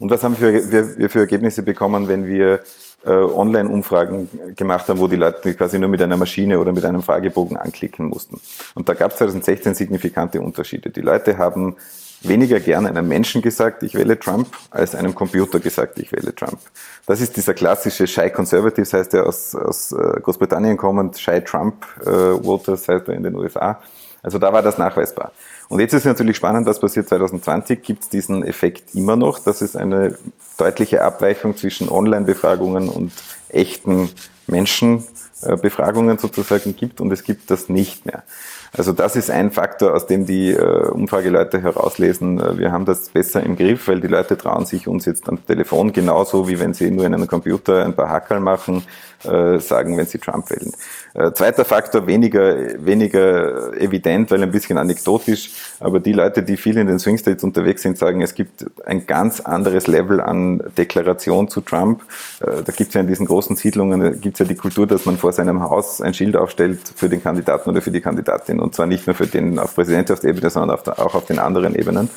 Und 0.00 0.10
was 0.10 0.24
haben 0.24 0.40
wir, 0.40 0.98
wir 0.98 1.10
für 1.10 1.20
Ergebnisse 1.20 1.62
bekommen, 1.62 2.08
wenn 2.08 2.26
wir 2.26 2.60
äh, 3.04 3.10
Online-Umfragen 3.10 4.28
gemacht 4.56 4.88
haben, 4.88 4.98
wo 4.98 5.06
die 5.06 5.16
Leute 5.16 5.54
quasi 5.54 5.78
nur 5.78 5.90
mit 5.90 6.02
einer 6.02 6.16
Maschine 6.16 6.58
oder 6.58 6.72
mit 6.72 6.84
einem 6.84 7.02
Fragebogen 7.02 7.56
anklicken 7.56 8.06
mussten. 8.06 8.40
Und 8.74 8.88
da 8.88 8.94
gab 8.94 9.12
es 9.12 9.18
2016 9.18 9.74
signifikante 9.74 10.40
Unterschiede. 10.40 10.90
Die 10.90 11.02
Leute 11.02 11.36
haben 11.38 11.76
weniger 12.22 12.60
gern 12.60 12.86
einem 12.86 13.08
Menschen 13.08 13.42
gesagt, 13.42 13.82
ich 13.82 13.94
wähle 13.94 14.18
Trump, 14.18 14.48
als 14.70 14.94
einem 14.94 15.14
Computer 15.14 15.60
gesagt, 15.60 15.98
ich 15.98 16.12
wähle 16.12 16.34
Trump. 16.34 16.58
Das 17.06 17.20
ist 17.20 17.36
dieser 17.36 17.54
klassische 17.54 18.06
Shy 18.06 18.30
Conservatives, 18.30 18.92
heißt 18.92 19.14
er 19.14 19.26
aus, 19.26 19.54
aus 19.54 19.92
äh, 19.92 20.20
Großbritannien 20.20 20.76
kommend, 20.76 21.18
Shy 21.18 21.42
Trump 21.42 21.86
äh, 22.04 22.10
Voters 22.10 22.88
heißt 22.88 23.08
er 23.08 23.14
in 23.14 23.22
den 23.22 23.34
USA. 23.34 23.80
Also 24.22 24.38
da 24.38 24.52
war 24.52 24.62
das 24.62 24.76
nachweisbar. 24.76 25.32
Und 25.70 25.78
jetzt 25.78 25.94
ist 25.94 26.04
natürlich 26.04 26.36
spannend, 26.36 26.66
was 26.66 26.80
passiert 26.80 27.08
2020. 27.08 27.80
Gibt 27.80 28.02
es 28.02 28.08
diesen 28.08 28.42
Effekt 28.42 28.92
immer 28.92 29.14
noch, 29.14 29.38
dass 29.38 29.60
es 29.60 29.76
eine 29.76 30.18
deutliche 30.58 31.02
Abweichung 31.02 31.56
zwischen 31.56 31.88
Online-Befragungen 31.88 32.88
und 32.88 33.12
echten 33.48 34.10
Menschenbefragungen 34.48 36.18
sozusagen 36.18 36.74
gibt 36.76 37.00
und 37.00 37.12
es 37.12 37.22
gibt 37.22 37.52
das 37.52 37.68
nicht 37.68 38.04
mehr. 38.04 38.24
Also 38.72 38.92
das 38.92 39.16
ist 39.16 39.30
ein 39.30 39.50
Faktor, 39.50 39.94
aus 39.94 40.06
dem 40.06 40.26
die 40.26 40.50
äh, 40.50 40.88
Umfrageleute 40.88 41.60
herauslesen, 41.60 42.40
äh, 42.40 42.58
wir 42.58 42.70
haben 42.72 42.84
das 42.84 43.08
besser 43.08 43.42
im 43.42 43.56
Griff, 43.56 43.88
weil 43.88 44.00
die 44.00 44.06
Leute 44.08 44.36
trauen 44.36 44.66
sich 44.66 44.86
uns 44.86 45.06
jetzt 45.06 45.28
am 45.28 45.44
Telefon 45.44 45.92
genauso, 45.92 46.48
wie 46.48 46.58
wenn 46.60 46.74
sie 46.74 46.90
nur 46.90 47.04
in 47.04 47.14
einem 47.14 47.26
Computer 47.26 47.84
ein 47.84 47.94
paar 47.94 48.08
Hackerl 48.08 48.40
machen, 48.40 48.84
äh, 49.24 49.58
sagen, 49.58 49.96
wenn 49.96 50.06
sie 50.06 50.18
Trump 50.18 50.50
wählen. 50.50 50.72
Äh, 51.14 51.32
zweiter 51.32 51.64
Faktor, 51.64 52.06
weniger, 52.06 52.84
weniger 52.84 53.76
evident, 53.76 54.30
weil 54.30 54.42
ein 54.42 54.52
bisschen 54.52 54.78
anekdotisch, 54.78 55.50
aber 55.80 55.98
die 55.98 56.12
Leute, 56.12 56.42
die 56.42 56.56
viel 56.56 56.76
in 56.76 56.86
den 56.86 57.00
Swing 57.00 57.18
States 57.18 57.42
unterwegs 57.42 57.82
sind, 57.82 57.98
sagen, 57.98 58.22
es 58.22 58.34
gibt 58.34 58.66
ein 58.86 59.06
ganz 59.06 59.40
anderes 59.40 59.88
Level 59.88 60.20
an 60.20 60.62
Deklaration 60.78 61.48
zu 61.48 61.62
Trump. 61.62 62.02
Äh, 62.40 62.62
da 62.64 62.72
gibt 62.72 62.88
es 62.88 62.94
ja 62.94 63.00
in 63.00 63.08
diesen 63.08 63.26
großen 63.26 63.56
Siedlungen, 63.56 64.20
gibt 64.20 64.34
es 64.34 64.38
ja 64.38 64.44
die 64.44 64.54
Kultur, 64.54 64.86
dass 64.86 65.04
man 65.04 65.16
vor 65.16 65.32
seinem 65.32 65.62
Haus 65.62 66.00
ein 66.00 66.14
Schild 66.14 66.36
aufstellt 66.36 66.80
für 66.94 67.08
den 67.08 67.22
Kandidaten 67.22 67.70
oder 67.70 67.82
für 67.82 67.90
die 67.90 68.00
Kandidatin 68.00 68.60
und 68.60 68.74
zwar 68.74 68.86
nicht 68.86 69.06
nur 69.06 69.16
für 69.16 69.26
den 69.26 69.58
auf 69.58 69.74
Präsidentschaftsebene, 69.74 70.50
sondern 70.50 70.78
auch 70.78 71.14
auf 71.14 71.26
den 71.26 71.40
anderen 71.40 71.74
Ebenen. 71.74 72.08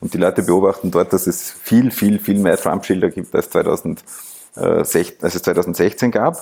Und 0.00 0.14
die 0.14 0.18
Leute 0.18 0.42
beobachten 0.42 0.90
dort, 0.90 1.12
dass 1.12 1.26
es 1.26 1.50
viel, 1.50 1.90
viel, 1.90 2.18
viel 2.18 2.38
mehr 2.38 2.56
Trump-Schilder 2.56 3.10
gibt 3.10 3.34
als 3.34 3.50
2016, 3.50 4.04
als 5.22 5.34
es 5.34 5.42
2016 5.42 6.10
gab. 6.10 6.36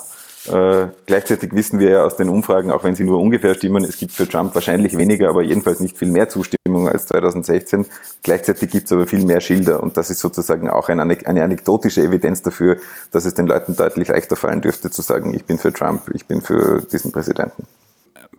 Äh, 0.46 0.88
gleichzeitig 1.07 1.53
wissen 1.53 1.79
wir 1.79 1.90
ja 1.90 2.05
aus 2.05 2.16
den 2.16 2.29
Umfragen, 2.29 2.70
auch 2.70 2.85
wenn 2.85 2.94
sie 2.94 3.05
nur 3.05 3.20
ungefähr 3.20 3.55
stimmen, 3.55 3.85
es 3.85 3.98
gibt 3.98 4.12
für 4.12 4.29
Trump 4.29 4.55
wahrscheinlich 4.55 4.96
weniger, 4.96 5.29
aber 5.29 5.42
jedenfalls 5.42 5.81
nicht 5.81 5.98
viel 5.98 6.11
mehr 6.11 6.29
Zustimmung 6.29 6.88
als 6.88 7.07
2016. 7.07 7.87
Gleichzeitig 8.22 8.70
gibt 8.70 8.87
es 8.87 8.92
aber 8.92 9.07
viel 9.07 9.24
mehr 9.24 9.40
Schilder 9.40 9.83
und 9.83 9.96
das 9.96 10.11
ist 10.11 10.20
sozusagen 10.20 10.70
auch 10.70 10.88
eine, 10.88 11.03
eine 11.03 11.42
anekdotische 11.42 12.03
Evidenz 12.03 12.42
dafür, 12.42 12.77
dass 13.11 13.24
es 13.24 13.35
den 13.35 13.46
Leuten 13.46 13.74
deutlich 13.77 14.09
leichter 14.09 14.37
fallen 14.37 14.61
dürfte 14.61 14.90
zu 14.90 15.03
sagen, 15.03 15.35
ich 15.35 15.44
bin 15.44 15.59
für 15.59 15.72
Trump, 15.72 16.03
ich 16.14 16.27
bin 16.27 16.40
für 16.40 16.83
diesen 16.83 17.12
Präsidenten. 17.12 17.66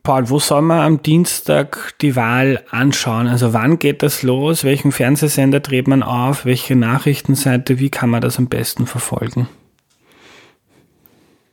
Paul, 0.01 0.29
wo 0.29 0.39
soll 0.39 0.61
man 0.61 0.79
am 0.79 1.03
Dienstag 1.03 1.93
die 1.99 2.15
Wahl 2.15 2.63
anschauen? 2.71 3.27
Also 3.27 3.53
wann 3.53 3.77
geht 3.77 4.01
das 4.01 4.23
los? 4.23 4.63
Welchen 4.63 4.93
Fernsehsender 4.93 5.59
dreht 5.59 5.87
man 5.87 6.03
auf? 6.03 6.45
Welche 6.45 6.75
Nachrichtenseite? 6.75 7.79
Wie 7.79 7.89
kann 7.89 8.09
man 8.09 8.21
das 8.21 8.39
am 8.39 8.47
besten 8.47 8.87
verfolgen? 8.87 9.49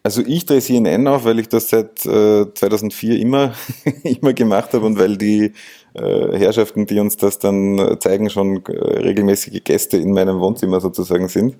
Also 0.06 0.22
ich 0.24 0.46
drehe 0.46 0.60
CNN 0.60 1.08
auf, 1.08 1.24
weil 1.24 1.40
ich 1.40 1.48
das 1.48 1.68
seit 1.68 2.06
äh, 2.06 2.46
2004 2.54 3.18
immer, 3.18 3.54
immer 4.04 4.34
gemacht 4.34 4.72
habe 4.72 4.86
und 4.86 5.00
weil 5.00 5.16
die 5.16 5.52
äh, 5.94 6.38
Herrschaften, 6.38 6.86
die 6.86 7.00
uns 7.00 7.16
das 7.16 7.40
dann 7.40 7.76
äh, 7.80 7.98
zeigen, 7.98 8.30
schon 8.30 8.64
äh, 8.66 9.00
regelmäßige 9.00 9.64
Gäste 9.64 9.96
in 9.96 10.12
meinem 10.12 10.38
Wohnzimmer 10.38 10.80
sozusagen 10.80 11.26
sind. 11.26 11.56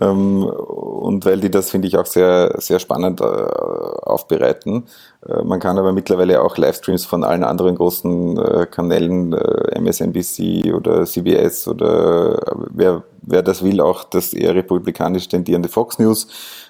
Ähm, 0.00 0.42
und 0.42 1.24
weil 1.24 1.38
die 1.38 1.52
das, 1.52 1.70
finde 1.70 1.86
ich, 1.86 1.96
auch 1.96 2.06
sehr, 2.06 2.56
sehr 2.58 2.80
spannend 2.80 3.20
äh, 3.20 3.24
aufbereiten. 3.24 4.86
Äh, 5.24 5.44
man 5.44 5.60
kann 5.60 5.78
aber 5.78 5.92
mittlerweile 5.92 6.42
auch 6.42 6.58
Livestreams 6.58 7.04
von 7.04 7.22
allen 7.22 7.44
anderen 7.44 7.76
großen 7.76 8.68
Kanälen, 8.72 9.32
MSNBC 9.32 10.74
oder 10.74 11.04
CBS 11.04 11.68
oder 11.68 12.42
wer, 12.70 13.04
wer 13.22 13.42
das 13.42 13.62
will, 13.62 13.80
auch 13.80 14.02
das 14.02 14.34
eher 14.34 14.56
republikanisch 14.56 15.28
tendierende 15.28 15.68
Fox 15.68 16.00
News 16.00 16.26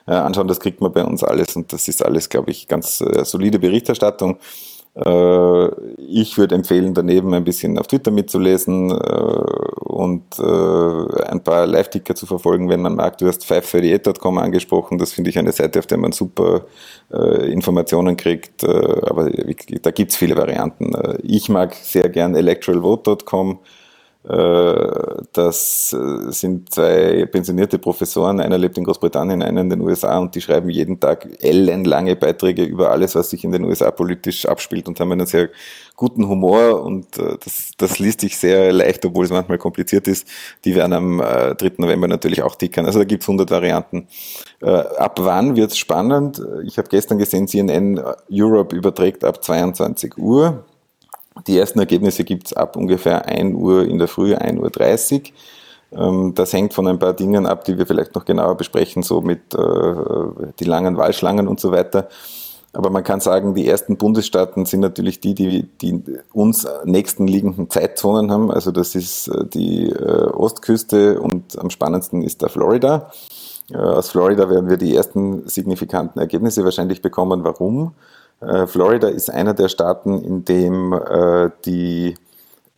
äh, 0.08 0.12
anschauen. 0.14 0.48
Das 0.48 0.60
kriegt 0.60 0.80
man 0.80 0.92
bei 0.92 1.04
uns 1.04 1.22
alles 1.22 1.54
und 1.54 1.72
das 1.72 1.86
ist 1.86 2.02
alles, 2.04 2.30
glaube 2.30 2.50
ich, 2.50 2.66
ganz 2.66 3.02
äh, 3.02 3.24
solide 3.24 3.58
Berichterstattung. 3.58 4.38
Äh, 4.94 5.68
ich 5.98 6.38
würde 6.38 6.54
empfehlen, 6.54 6.94
daneben 6.94 7.34
ein 7.34 7.44
bisschen 7.44 7.78
auf 7.78 7.88
Twitter 7.88 8.10
mitzulesen 8.10 8.90
und 8.90 10.40
ein 10.40 11.42
paar 11.44 11.66
Live-Ticker 11.66 12.14
zu 12.14 12.24
verfolgen, 12.24 12.70
wenn 12.70 12.80
man 12.80 12.96
mag. 12.96 13.18
Du 13.18 13.26
hast 13.26 13.44
538.com 13.44 14.38
angesprochen. 14.38 14.96
Das 14.96 15.12
finde 15.12 15.30
ich 15.30 15.38
eine 15.38 15.52
Seite, 15.52 15.80
auf 15.80 15.86
der 15.86 15.98
man 15.98 16.12
super 16.12 16.62
Informationen 17.10 18.16
kriegt. 18.16 18.64
aber 18.64 19.30
da 19.30 19.90
gibt 19.90 20.12
es 20.12 20.16
viele 20.16 20.36
Varianten. 20.36 20.92
Ich 21.22 21.48
mag 21.48 21.74
sehr 21.74 22.08
gern 22.08 22.34
electoralvote.com. 22.34 23.58
Äh, 24.28 25.22
das 25.32 25.94
äh, 25.94 26.30
sind 26.30 26.74
zwei 26.74 27.24
pensionierte 27.24 27.78
Professoren, 27.78 28.40
einer 28.40 28.58
lebt 28.58 28.76
in 28.76 28.84
Großbritannien, 28.84 29.42
einer 29.42 29.62
in 29.62 29.70
den 29.70 29.80
USA 29.80 30.18
und 30.18 30.34
die 30.34 30.42
schreiben 30.42 30.68
jeden 30.68 31.00
Tag 31.00 31.26
ellenlange 31.40 32.14
Beiträge 32.14 32.62
über 32.64 32.90
alles, 32.90 33.14
was 33.14 33.30
sich 33.30 33.44
in 33.44 33.52
den 33.52 33.64
USA 33.64 33.90
politisch 33.90 34.44
abspielt 34.44 34.86
und 34.86 35.00
haben 35.00 35.12
einen 35.12 35.24
sehr 35.24 35.48
guten 35.96 36.28
Humor 36.28 36.82
und 36.82 37.16
äh, 37.16 37.38
das, 37.42 37.72
das 37.78 37.98
liest 37.98 38.20
sich 38.20 38.36
sehr 38.36 38.70
leicht, 38.70 39.02
obwohl 39.06 39.24
es 39.24 39.30
manchmal 39.30 39.56
kompliziert 39.56 40.06
ist. 40.06 40.28
Die 40.66 40.74
werden 40.74 40.92
am 40.92 41.18
3. 41.18 41.54
November 41.78 42.06
natürlich 42.06 42.42
auch 42.42 42.54
tickern. 42.54 42.84
Also 42.84 42.98
da 42.98 43.04
gibt 43.06 43.22
es 43.22 43.28
100 43.28 43.50
Varianten. 43.50 44.08
Ab 44.60 45.18
wann 45.20 45.56
wird 45.56 45.70
es 45.70 45.78
spannend? 45.78 46.42
Ich 46.64 46.78
habe 46.78 46.88
gestern 46.88 47.18
gesehen, 47.18 47.48
CNN 47.48 48.00
Europe 48.30 48.74
überträgt 48.76 49.24
ab 49.24 49.42
22 49.42 50.18
Uhr. 50.18 50.64
Die 51.46 51.58
ersten 51.58 51.78
Ergebnisse 51.78 52.24
gibt 52.24 52.48
es 52.48 52.52
ab 52.52 52.76
ungefähr 52.76 53.26
1 53.26 53.54
Uhr 53.54 53.84
in 53.84 53.98
der 53.98 54.08
Früh, 54.08 54.34
1.30 54.34 55.14
Uhr. 55.14 55.22
Ähm, 55.92 56.34
das 56.34 56.52
hängt 56.52 56.74
von 56.74 56.86
ein 56.86 56.98
paar 56.98 57.14
Dingen 57.14 57.46
ab, 57.46 57.64
die 57.64 57.78
wir 57.78 57.86
vielleicht 57.86 58.14
noch 58.14 58.24
genauer 58.24 58.56
besprechen, 58.56 59.02
so 59.02 59.20
mit 59.20 59.54
äh, 59.54 59.94
die 60.58 60.64
langen 60.64 60.96
Wahlschlangen 60.96 61.48
und 61.48 61.60
so 61.60 61.72
weiter. 61.72 62.08
Aber 62.74 62.90
man 62.90 63.02
kann 63.02 63.20
sagen, 63.20 63.54
die 63.54 63.66
ersten 63.66 63.96
Bundesstaaten 63.96 64.66
sind 64.66 64.80
natürlich 64.80 65.20
die, 65.20 65.34
die, 65.34 65.62
die 65.80 66.02
uns 66.32 66.66
nächsten 66.84 67.26
liegenden 67.26 67.70
Zeitzonen 67.70 68.30
haben. 68.30 68.50
Also 68.50 68.70
das 68.72 68.94
ist 68.94 69.28
äh, 69.28 69.46
die 69.46 69.90
äh, 69.90 70.30
Ostküste 70.30 71.20
und 71.20 71.58
am 71.58 71.70
spannendsten 71.70 72.22
ist 72.22 72.42
da 72.42 72.48
Florida. 72.48 73.10
Aus 73.74 74.08
Florida 74.08 74.48
werden 74.48 74.70
wir 74.70 74.78
die 74.78 74.96
ersten 74.96 75.46
signifikanten 75.46 76.18
Ergebnisse 76.18 76.64
wahrscheinlich 76.64 77.02
bekommen. 77.02 77.44
Warum? 77.44 77.92
Äh, 78.40 78.66
Florida 78.66 79.08
ist 79.08 79.30
einer 79.30 79.54
der 79.54 79.68
Staaten, 79.68 80.22
in 80.22 80.44
dem 80.44 80.92
äh, 80.92 81.50
die 81.64 82.14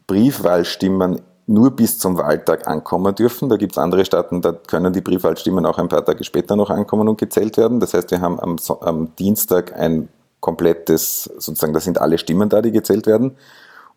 Briefwahlstimmen 0.07 1.21
nur 1.47 1.73
bis 1.73 1.99
zum 1.99 2.17
Wahltag 2.17 2.69
ankommen 2.69 3.15
dürfen. 3.15 3.49
Da 3.49 3.57
gibt 3.57 3.73
es 3.73 3.79
andere 3.79 4.05
Staaten, 4.05 4.41
da 4.41 4.53
können 4.53 4.93
die 4.93 5.01
Briefwahlstimmen 5.01 5.67
auch 5.67 5.79
ein 5.79 5.89
paar 5.89 6.05
Tage 6.05 6.25
später 6.25 6.57
noch 6.57 6.71
ankommen 6.71 7.09
und 7.09 7.19
gezählt 7.19 7.57
werden. 7.57 7.81
Das 7.81 7.93
heißt, 7.93 8.11
wir 8.13 8.21
haben 8.21 8.39
am, 8.41 8.57
am 8.81 9.15
Dienstag 9.17 9.77
ein 9.77 10.09
komplettes, 10.39 11.25
sozusagen, 11.39 11.75
da 11.75 11.81
sind 11.81 12.01
alle 12.01 12.19
Stimmen 12.19 12.49
da, 12.49 12.63
die 12.63 12.71
gezählt 12.71 13.07
werden. 13.07 13.37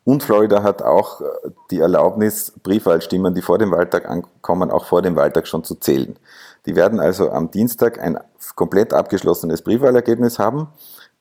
Und 0.04 0.24
Florida 0.24 0.64
hat 0.64 0.82
auch 0.82 1.22
äh, 1.22 1.26
die 1.72 1.80
Erlaubnis, 1.80 2.52
Briefwahlstimmen, 2.64 3.34
die 3.34 3.42
vor 3.42 3.58
dem 3.58 3.72
Wahltag 3.72 4.10
ankommen, 4.10 4.70
auch 4.70 4.86
vor 4.86 5.02
dem 5.02 5.16
Wahltag 5.16 5.48
schon 5.48 5.64
zu 5.64 5.76
zählen. 5.76 6.18
Die 6.66 6.76
werden 6.76 7.00
also 7.00 7.30
am 7.30 7.52
Dienstag 7.52 8.00
ein 8.00 8.18
komplett 8.56 8.94
abgeschlossenes 8.94 9.62
Briefwahlergebnis 9.62 10.40
haben 10.40 10.68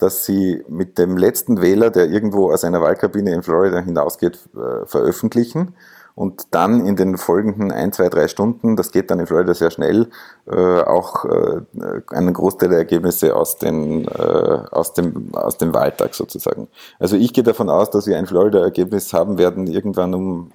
dass 0.02 0.24
sie 0.24 0.64
mit 0.68 0.98
dem 0.98 1.16
letzten 1.16 1.62
Wähler, 1.62 1.90
der 1.90 2.08
irgendwo 2.10 2.50
aus 2.50 2.64
einer 2.64 2.80
Wahlkabine 2.80 3.32
in 3.32 3.42
Florida 3.42 3.80
hinausgeht, 3.80 4.38
äh, 4.54 4.86
veröffentlichen 4.86 5.74
und 6.14 6.48
dann 6.50 6.84
in 6.84 6.96
den 6.96 7.16
folgenden 7.16 7.70
ein, 7.72 7.92
zwei, 7.92 8.08
drei 8.08 8.28
Stunden, 8.28 8.76
das 8.76 8.90
geht 8.90 9.10
dann 9.10 9.20
in 9.20 9.26
Florida 9.26 9.54
sehr 9.54 9.70
schnell, 9.70 10.08
äh, 10.46 10.80
auch 10.82 11.24
äh, 11.24 11.60
einen 12.08 12.34
Großteil 12.34 12.68
der 12.68 12.78
Ergebnisse 12.78 13.34
aus, 13.34 13.56
den, 13.56 14.08
aus, 14.08 14.92
dem, 14.92 15.34
aus 15.34 15.56
dem 15.56 15.72
Wahltag 15.72 16.14
sozusagen. 16.14 16.68
Also 16.98 17.16
ich 17.16 17.32
gehe 17.32 17.44
davon 17.44 17.70
aus, 17.70 17.90
dass 17.90 18.06
wir 18.06 18.18
ein 18.18 18.26
Florida-Ergebnis 18.26 19.12
haben 19.12 19.38
werden, 19.38 19.66
irgendwann 19.66 20.14
um 20.14 20.50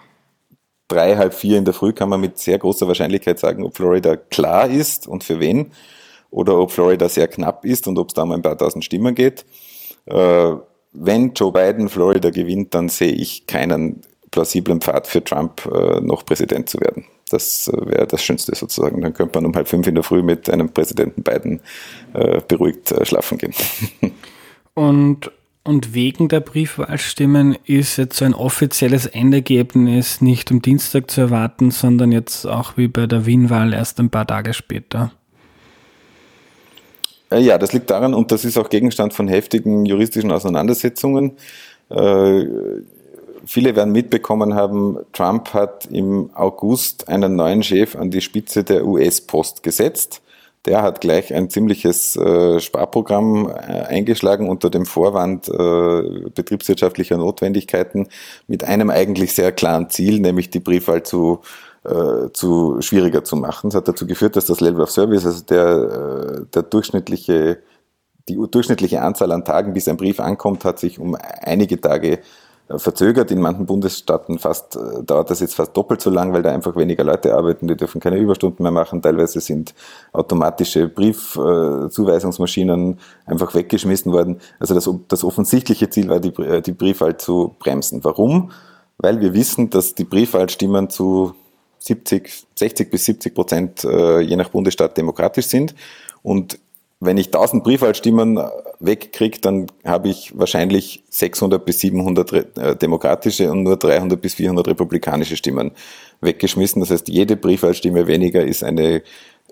drei, 0.88 1.18
halb 1.18 1.34
vier 1.34 1.58
in 1.58 1.66
der 1.66 1.74
Früh 1.74 1.94
kann 1.94 2.10
man 2.10 2.22
mit 2.22 2.38
sehr 2.38 2.60
großer 2.60 2.88
Wahrscheinlichkeit 2.88 3.40
sagen, 3.40 3.64
ob 3.64 3.76
Florida 3.76 4.16
klar 4.16 4.70
ist 4.70 5.08
und 5.08 5.24
für 5.24 5.40
wen 5.40 5.72
oder 6.30 6.58
ob 6.58 6.72
Florida 6.72 7.10
sehr 7.10 7.28
knapp 7.28 7.66
ist 7.66 7.88
und 7.88 7.98
ob 7.98 8.10
es 8.10 8.14
da 8.14 8.24
um 8.24 8.32
ein 8.32 8.42
paar 8.42 8.58
tausend 8.58 8.84
Stimmen 8.84 9.16
geht. 9.16 9.46
Äh, 10.06 10.56
wenn 10.94 11.34
Joe 11.34 11.52
Biden 11.52 11.90
Florida 11.90 12.30
gewinnt, 12.30 12.74
dann 12.74 12.90
sehe 12.90 13.12
ich 13.12 13.46
keinen 13.46 14.02
plausiblen 14.32 14.82
Pfad 14.82 15.08
für 15.08 15.24
Trump, 15.24 15.66
äh, 15.66 16.02
noch 16.02 16.26
Präsident 16.26 16.70
zu 16.70 16.80
werden. 16.80 17.06
Das 17.30 17.68
äh, 17.68 17.90
wäre 17.90 18.08
das 18.08 18.24
Schönste 18.24 18.56
sozusagen. 18.56 19.02
Dann 19.02 19.14
könnte 19.14 19.38
man 19.38 19.46
um 19.46 19.56
halb 19.56 19.68
fünf 19.68 19.88
in 19.88 19.96
der 19.96 20.04
Früh 20.04 20.24
mit 20.24 20.50
einem 20.50 20.70
Präsidenten 20.70 21.24
Biden 21.24 21.62
äh, 22.14 22.42
beruhigt 22.48 22.92
äh, 22.92 23.06
schlafen 23.06 23.38
gehen. 23.38 23.54
Und, 24.74 25.32
und 25.64 25.96
wegen 25.96 26.28
der 26.28 26.40
Briefwahlstimmen 26.40 27.58
ist 27.66 27.98
jetzt 27.98 28.18
so 28.18 28.26
ein 28.26 28.36
offizielles 28.36 29.08
Endergebnis 29.08 30.22
nicht 30.22 30.52
am 30.52 30.62
Dienstag 30.62 31.10
zu 31.10 31.22
erwarten, 31.22 31.72
sondern 31.72 32.12
jetzt 32.12 32.46
auch 32.46 32.78
wie 32.78 32.88
bei 32.88 33.08
der 33.08 33.26
Wien-Wahl 33.26 33.74
erst 33.74 34.00
ein 34.00 34.12
paar 34.12 34.28
Tage 34.28 34.54
später. 34.54 35.14
Äh, 37.32 37.40
ja, 37.42 37.58
das 37.58 37.74
liegt 37.74 37.90
daran, 37.90 38.14
und 38.14 38.32
das 38.32 38.46
ist 38.46 38.58
auch 38.58 38.70
Gegenstand 38.70 39.14
von 39.14 39.28
heftigen 39.28 39.86
juristischen 39.86 40.32
Auseinandersetzungen. 40.32 41.34
Äh, 41.90 42.46
viele 43.46 43.76
werden 43.76 43.92
mitbekommen 43.92 44.54
haben, 44.56 44.98
Trump 45.14 45.54
hat 45.54 45.88
im 45.92 46.30
August 46.34 47.08
einen 47.08 47.36
neuen 47.36 47.64
Chef 47.64 47.96
an 47.96 48.12
die 48.12 48.22
Spitze 48.22 48.64
der 48.64 48.86
US-Post 48.86 49.64
gesetzt. 49.64 50.22
Der 50.66 50.82
hat 50.82 51.00
gleich 51.00 51.34
ein 51.34 51.50
ziemliches 51.50 52.18
äh, 52.18 52.60
Sparprogramm 52.60 53.48
eingeschlagen 53.48 54.50
unter 54.50 54.70
dem 54.70 54.86
Vorwand 54.86 55.46
betriebswirtschaftlicher 55.46 57.16
Notwendigkeiten 57.16 58.10
mit 58.48 58.66
einem 58.66 58.90
eigentlich 58.90 59.34
sehr 59.34 59.54
klaren 59.54 59.90
Ziel, 59.90 60.20
nämlich 60.20 60.50
die 60.50 60.60
Briefwahl 60.60 61.04
zu 61.04 61.40
äh, 61.88 62.32
zu 62.34 62.82
schwieriger 62.82 63.24
zu 63.24 63.38
machen. 63.38 63.70
Das 63.70 63.76
hat 63.76 63.88
dazu 63.88 64.06
geführt, 64.06 64.36
dass 64.36 64.46
das 64.46 64.60
Level 64.60 64.82
of 64.82 64.92
Service, 64.92 65.26
also 65.26 65.42
der, 65.46 65.68
äh, 65.68 66.46
der 66.54 66.64
durchschnittliche, 66.64 67.60
die 68.28 68.36
durchschnittliche 68.36 69.02
Anzahl 69.02 69.32
an 69.32 69.46
Tagen, 69.46 69.72
bis 69.74 69.88
ein 69.88 69.96
Brief 69.96 70.20
ankommt, 70.20 70.66
hat 70.66 70.80
sich 70.80 71.00
um 71.00 71.16
einige 71.42 71.80
Tage 71.80 72.20
äh, 72.68 72.78
verzögert. 72.78 73.32
In 73.32 73.40
manchen 73.40 73.66
Bundesstaaten 73.66 74.38
fast, 74.38 74.76
äh, 74.76 75.02
dauert 75.02 75.30
das 75.30 75.40
jetzt 75.40 75.56
fast 75.56 75.78
doppelt 75.78 76.02
so 76.02 76.10
lang, 76.10 76.34
weil 76.34 76.42
da 76.42 76.52
einfach 76.52 76.76
weniger 76.76 77.06
Leute 77.06 77.34
arbeiten, 77.34 77.70
die 77.70 77.78
dürfen 77.78 78.02
keine 78.02 78.18
Überstunden 78.18 78.64
mehr 78.64 78.74
machen. 78.74 79.02
Teilweise 79.02 79.40
sind 79.40 79.74
automatische 80.12 80.90
Briefzuweisungsmaschinen 80.90 83.00
einfach 83.26 83.56
weggeschmissen 83.56 84.12
worden. 84.12 84.42
Also 84.60 84.74
das, 84.74 84.90
das 85.08 85.24
offensichtliche 85.24 85.90
Ziel 85.90 86.10
war, 86.10 86.20
die, 86.20 86.34
die 86.64 86.74
Briefwahl 86.74 87.16
zu 87.16 87.56
bremsen. 87.60 88.04
Warum? 88.04 88.52
Weil 88.98 89.22
wir 89.22 89.34
wissen, 89.34 89.70
dass 89.70 89.96
die 89.96 90.04
Briefwahlstimmen 90.04 90.90
zu 90.90 91.34
70, 91.88 92.30
60 92.56 92.92
bis 92.92 93.06
70 93.06 93.34
Prozent 93.34 93.84
äh, 93.84 94.20
je 94.20 94.36
nach 94.36 94.50
Bundesstaat 94.50 94.98
demokratisch 94.98 95.48
sind. 95.48 95.76
Und 96.24 96.60
wenn 97.00 97.18
ich 97.18 97.28
1000 97.28 97.64
Briefwahlstimmen 97.64 98.40
wegkriege, 98.80 99.40
dann 99.40 99.68
habe 99.86 100.10
ich 100.10 100.38
wahrscheinlich 100.38 101.04
600 101.10 101.64
bis 101.64 101.80
700 101.80 102.58
äh, 102.58 102.76
demokratische 102.76 103.52
und 103.52 103.64
nur 103.64 103.78
300 103.78 104.20
bis 104.20 104.36
400 104.36 104.68
republikanische 104.68 105.38
Stimmen 105.38 105.72
weggeschmissen. 106.22 106.80
Das 106.80 106.90
heißt, 106.90 107.08
jede 107.08 107.36
Briefwahlstimme 107.36 108.08
weniger 108.08 108.44
ist 108.44 108.64
eine 108.64 109.04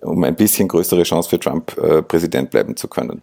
um 0.01 0.23
ein 0.23 0.35
bisschen 0.35 0.67
größere 0.67 1.03
Chance 1.03 1.29
für 1.29 1.39
Trump 1.39 1.77
äh, 1.77 2.01
Präsident 2.01 2.51
bleiben 2.51 2.75
zu 2.75 2.87
können. 2.87 3.21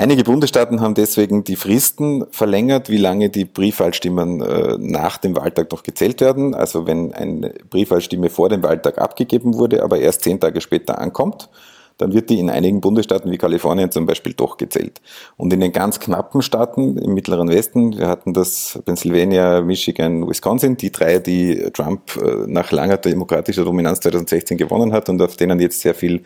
Einige 0.00 0.24
Bundesstaaten 0.24 0.80
haben 0.80 0.94
deswegen 0.94 1.44
die 1.44 1.56
Fristen 1.56 2.24
verlängert, 2.30 2.88
wie 2.88 2.96
lange 2.96 3.28
die 3.28 3.44
Briefwahlstimmen 3.44 4.40
äh, 4.40 4.78
nach 4.78 5.18
dem 5.18 5.36
Wahltag 5.36 5.70
noch 5.70 5.82
gezählt 5.82 6.22
werden. 6.22 6.54
Also 6.54 6.86
wenn 6.86 7.12
eine 7.12 7.52
Briefwahlstimme 7.68 8.30
vor 8.30 8.48
dem 8.48 8.62
Wahltag 8.62 8.96
abgegeben 8.96 9.58
wurde, 9.58 9.82
aber 9.82 9.98
erst 9.98 10.22
zehn 10.22 10.40
Tage 10.40 10.62
später 10.62 10.98
ankommt, 10.98 11.50
dann 11.98 12.14
wird 12.14 12.30
die 12.30 12.38
in 12.38 12.48
einigen 12.48 12.80
Bundesstaaten 12.80 13.30
wie 13.30 13.36
Kalifornien 13.36 13.90
zum 13.90 14.06
Beispiel 14.06 14.32
doch 14.32 14.56
gezählt. 14.56 15.02
Und 15.36 15.52
in 15.52 15.60
den 15.60 15.70
ganz 15.70 16.00
knappen 16.00 16.40
Staaten 16.40 16.96
im 16.96 17.12
Mittleren 17.12 17.50
Westen, 17.50 17.98
wir 17.98 18.08
hatten 18.08 18.32
das 18.32 18.80
Pennsylvania, 18.86 19.60
Michigan, 19.60 20.26
Wisconsin, 20.26 20.78
die 20.78 20.92
drei, 20.92 21.18
die 21.18 21.68
Trump 21.74 22.16
äh, 22.16 22.46
nach 22.46 22.72
langer 22.72 22.96
demokratischer 22.96 23.66
Dominanz 23.66 24.00
2016 24.00 24.56
gewonnen 24.56 24.94
hat 24.94 25.10
und 25.10 25.20
auf 25.20 25.36
denen 25.36 25.60
jetzt 25.60 25.80
sehr 25.80 25.94
viel 25.94 26.22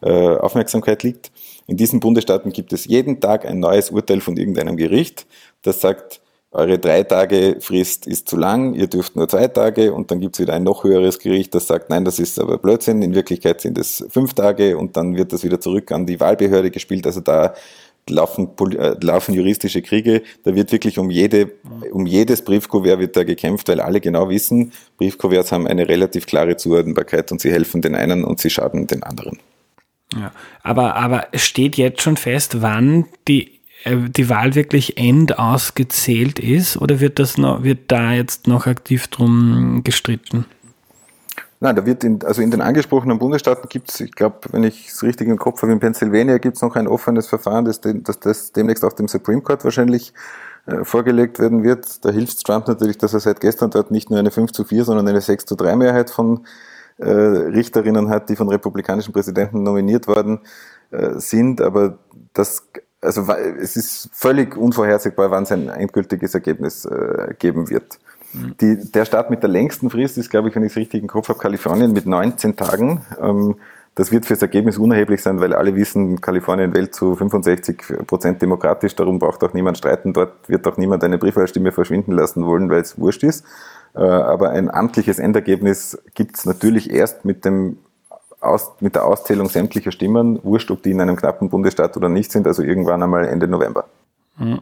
äh, 0.00 0.36
Aufmerksamkeit 0.36 1.02
liegt 1.02 1.32
in 1.66 1.76
diesen 1.76 2.00
Bundesstaaten 2.00 2.52
gibt 2.52 2.72
es 2.72 2.86
jeden 2.86 3.20
Tag 3.20 3.44
ein 3.44 3.58
neues 3.60 3.90
Urteil 3.90 4.20
von 4.20 4.36
irgendeinem 4.36 4.76
Gericht, 4.76 5.26
das 5.62 5.80
sagt, 5.80 6.20
eure 6.52 6.78
drei 6.78 7.02
Tage 7.02 7.58
Frist 7.60 8.06
ist 8.06 8.28
zu 8.28 8.36
lang, 8.36 8.74
ihr 8.74 8.86
dürft 8.86 9.14
nur 9.14 9.28
zwei 9.28 9.48
Tage 9.48 9.92
und 9.92 10.10
dann 10.10 10.20
gibt 10.20 10.36
es 10.36 10.40
wieder 10.40 10.54
ein 10.54 10.62
noch 10.62 10.84
höheres 10.84 11.18
Gericht, 11.18 11.54
das 11.54 11.66
sagt, 11.66 11.90
nein, 11.90 12.04
das 12.04 12.18
ist 12.18 12.38
aber 12.40 12.56
Blödsinn, 12.56 13.02
in 13.02 13.14
Wirklichkeit 13.14 13.60
sind 13.60 13.76
es 13.76 14.06
fünf 14.08 14.32
Tage 14.32 14.78
und 14.78 14.96
dann 14.96 15.16
wird 15.16 15.32
das 15.32 15.44
wieder 15.44 15.60
zurück 15.60 15.92
an 15.92 16.06
die 16.06 16.18
Wahlbehörde 16.18 16.70
gespielt. 16.70 17.04
Also 17.06 17.20
da 17.20 17.52
laufen, 18.08 18.50
äh, 18.78 18.94
laufen 19.02 19.34
juristische 19.34 19.82
Kriege, 19.82 20.22
da 20.44 20.54
wird 20.54 20.72
wirklich 20.72 20.98
um 20.98 21.10
jede, 21.10 21.50
um 21.90 22.06
jedes 22.06 22.42
Briefkuvert 22.42 23.00
wird 23.00 23.16
da 23.16 23.24
gekämpft, 23.24 23.68
weil 23.68 23.80
alle 23.80 24.00
genau 24.00 24.28
wissen, 24.30 24.72
Briefkuverts 24.96 25.52
haben 25.52 25.66
eine 25.66 25.88
relativ 25.88 26.26
klare 26.26 26.56
Zuordnbarkeit 26.56 27.32
und 27.32 27.40
sie 27.40 27.50
helfen 27.50 27.82
den 27.82 27.94
einen 27.94 28.24
und 28.24 28.40
sie 28.40 28.50
schaden 28.50 28.86
den 28.86 29.02
anderen. 29.02 29.38
Ja, 30.14 30.32
aber, 30.62 30.94
aber 30.94 31.26
steht 31.34 31.76
jetzt 31.76 32.02
schon 32.02 32.16
fest, 32.16 32.62
wann 32.62 33.06
die, 33.26 33.60
äh, 33.84 33.96
die 34.08 34.28
Wahl 34.28 34.54
wirklich 34.54 34.98
endausgezählt 34.98 36.38
ist 36.38 36.76
oder 36.76 37.00
wird, 37.00 37.18
das 37.18 37.38
noch, 37.38 37.64
wird 37.64 37.90
da 37.90 38.12
jetzt 38.12 38.46
noch 38.46 38.66
aktiv 38.66 39.08
drum 39.08 39.82
gestritten? 39.84 40.46
Nein, 41.58 41.74
da 41.74 41.86
wird 41.86 42.04
in, 42.04 42.22
also 42.22 42.42
in 42.42 42.50
den 42.50 42.60
angesprochenen 42.60 43.18
Bundesstaaten 43.18 43.68
gibt 43.68 43.90
es, 43.90 44.00
ich 44.00 44.12
glaube, 44.12 44.40
wenn 44.52 44.62
ich 44.62 44.88
es 44.88 45.02
richtig 45.02 45.26
im 45.26 45.38
Kopf 45.38 45.62
habe, 45.62 45.72
in 45.72 45.80
Pennsylvania 45.80 46.38
gibt 46.38 46.56
es 46.56 46.62
noch 46.62 46.76
ein 46.76 46.86
offenes 46.86 47.26
Verfahren, 47.26 47.64
das, 47.64 47.80
das, 47.80 48.20
das 48.20 48.52
demnächst 48.52 48.84
auch 48.84 48.92
dem 48.92 49.08
Supreme 49.08 49.40
Court 49.40 49.64
wahrscheinlich 49.64 50.12
äh, 50.66 50.84
vorgelegt 50.84 51.38
werden 51.38 51.62
wird. 51.62 52.04
Da 52.04 52.10
hilft 52.10 52.44
Trump 52.44 52.68
natürlich, 52.68 52.98
dass 52.98 53.14
er 53.14 53.20
seit 53.20 53.40
gestern 53.40 53.70
dort 53.70 53.90
nicht 53.90 54.10
nur 54.10 54.18
eine 54.18 54.30
5 54.30 54.52
zu 54.52 54.64
4, 54.64 54.84
sondern 54.84 55.08
eine 55.08 55.20
6 55.20 55.46
zu 55.46 55.54
3 55.54 55.76
Mehrheit 55.76 56.10
von 56.10 56.46
äh, 56.98 57.08
Richterinnen 57.08 58.08
hat, 58.08 58.28
die 58.28 58.36
von 58.36 58.48
republikanischen 58.48 59.12
Präsidenten 59.12 59.62
nominiert 59.62 60.06
worden 60.08 60.40
äh, 60.90 61.18
sind, 61.18 61.60
aber 61.60 61.98
das 62.32 62.64
also 63.02 63.30
es 63.32 63.76
ist 63.76 64.10
völlig 64.12 64.56
unvorhersehbar, 64.56 65.30
wann 65.30 65.44
es 65.44 65.52
ein 65.52 65.68
endgültiges 65.68 66.34
Ergebnis 66.34 66.84
äh, 66.84 67.34
geben 67.38 67.70
wird. 67.70 67.98
Mhm. 68.32 68.56
Die, 68.60 68.90
der 68.90 69.04
Staat 69.04 69.30
mit 69.30 69.42
der 69.42 69.50
längsten 69.50 69.90
Frist 69.90 70.18
ist, 70.18 70.30
glaube 70.30 70.48
ich, 70.48 70.56
wenn 70.56 70.64
ich 70.64 70.72
es 70.72 70.76
richtig 70.76 71.02
im 71.02 71.08
Kopf 71.08 71.28
habe, 71.28 71.38
Kalifornien 71.38 71.92
mit 71.92 72.06
19 72.06 72.56
Tagen. 72.56 73.02
Ähm, 73.20 73.56
das 73.96 74.12
wird 74.12 74.26
fürs 74.26 74.42
Ergebnis 74.42 74.76
unerheblich 74.76 75.22
sein, 75.22 75.40
weil 75.40 75.54
alle 75.54 75.74
wissen, 75.74 76.20
Kalifornien 76.20 76.74
wählt 76.74 76.94
zu 76.94 77.16
65 77.16 78.06
Prozent 78.06 78.42
demokratisch, 78.42 78.94
darum 78.94 79.18
braucht 79.18 79.42
auch 79.42 79.54
niemand 79.54 79.78
streiten. 79.78 80.12
Dort 80.12 80.48
wird 80.50 80.66
auch 80.68 80.76
niemand 80.76 81.02
eine 81.02 81.16
Briefwahlstimme 81.16 81.72
verschwinden 81.72 82.12
lassen 82.12 82.44
wollen, 82.44 82.68
weil 82.68 82.82
es 82.82 82.98
wurscht 82.98 83.22
ist. 83.22 83.46
Äh, 83.94 84.00
aber 84.00 84.50
ein 84.50 84.70
amtliches 84.70 85.18
Endergebnis 85.18 85.98
gibt 86.14 86.36
es 86.36 86.44
natürlich 86.44 86.90
erst 86.90 87.24
mit, 87.24 87.46
dem 87.46 87.78
Aus, 88.38 88.72
mit 88.80 88.94
der 88.96 89.06
Auszählung 89.06 89.48
sämtlicher 89.48 89.92
Stimmen, 89.92 90.40
wurscht, 90.42 90.70
ob 90.70 90.82
die 90.82 90.90
in 90.90 91.00
einem 91.00 91.16
knappen 91.16 91.48
Bundesstaat 91.48 91.96
oder 91.96 92.10
nicht 92.10 92.30
sind, 92.30 92.46
also 92.46 92.62
irgendwann 92.62 93.02
einmal 93.02 93.26
Ende 93.26 93.48
November. 93.48 93.86
Mhm. 94.36 94.60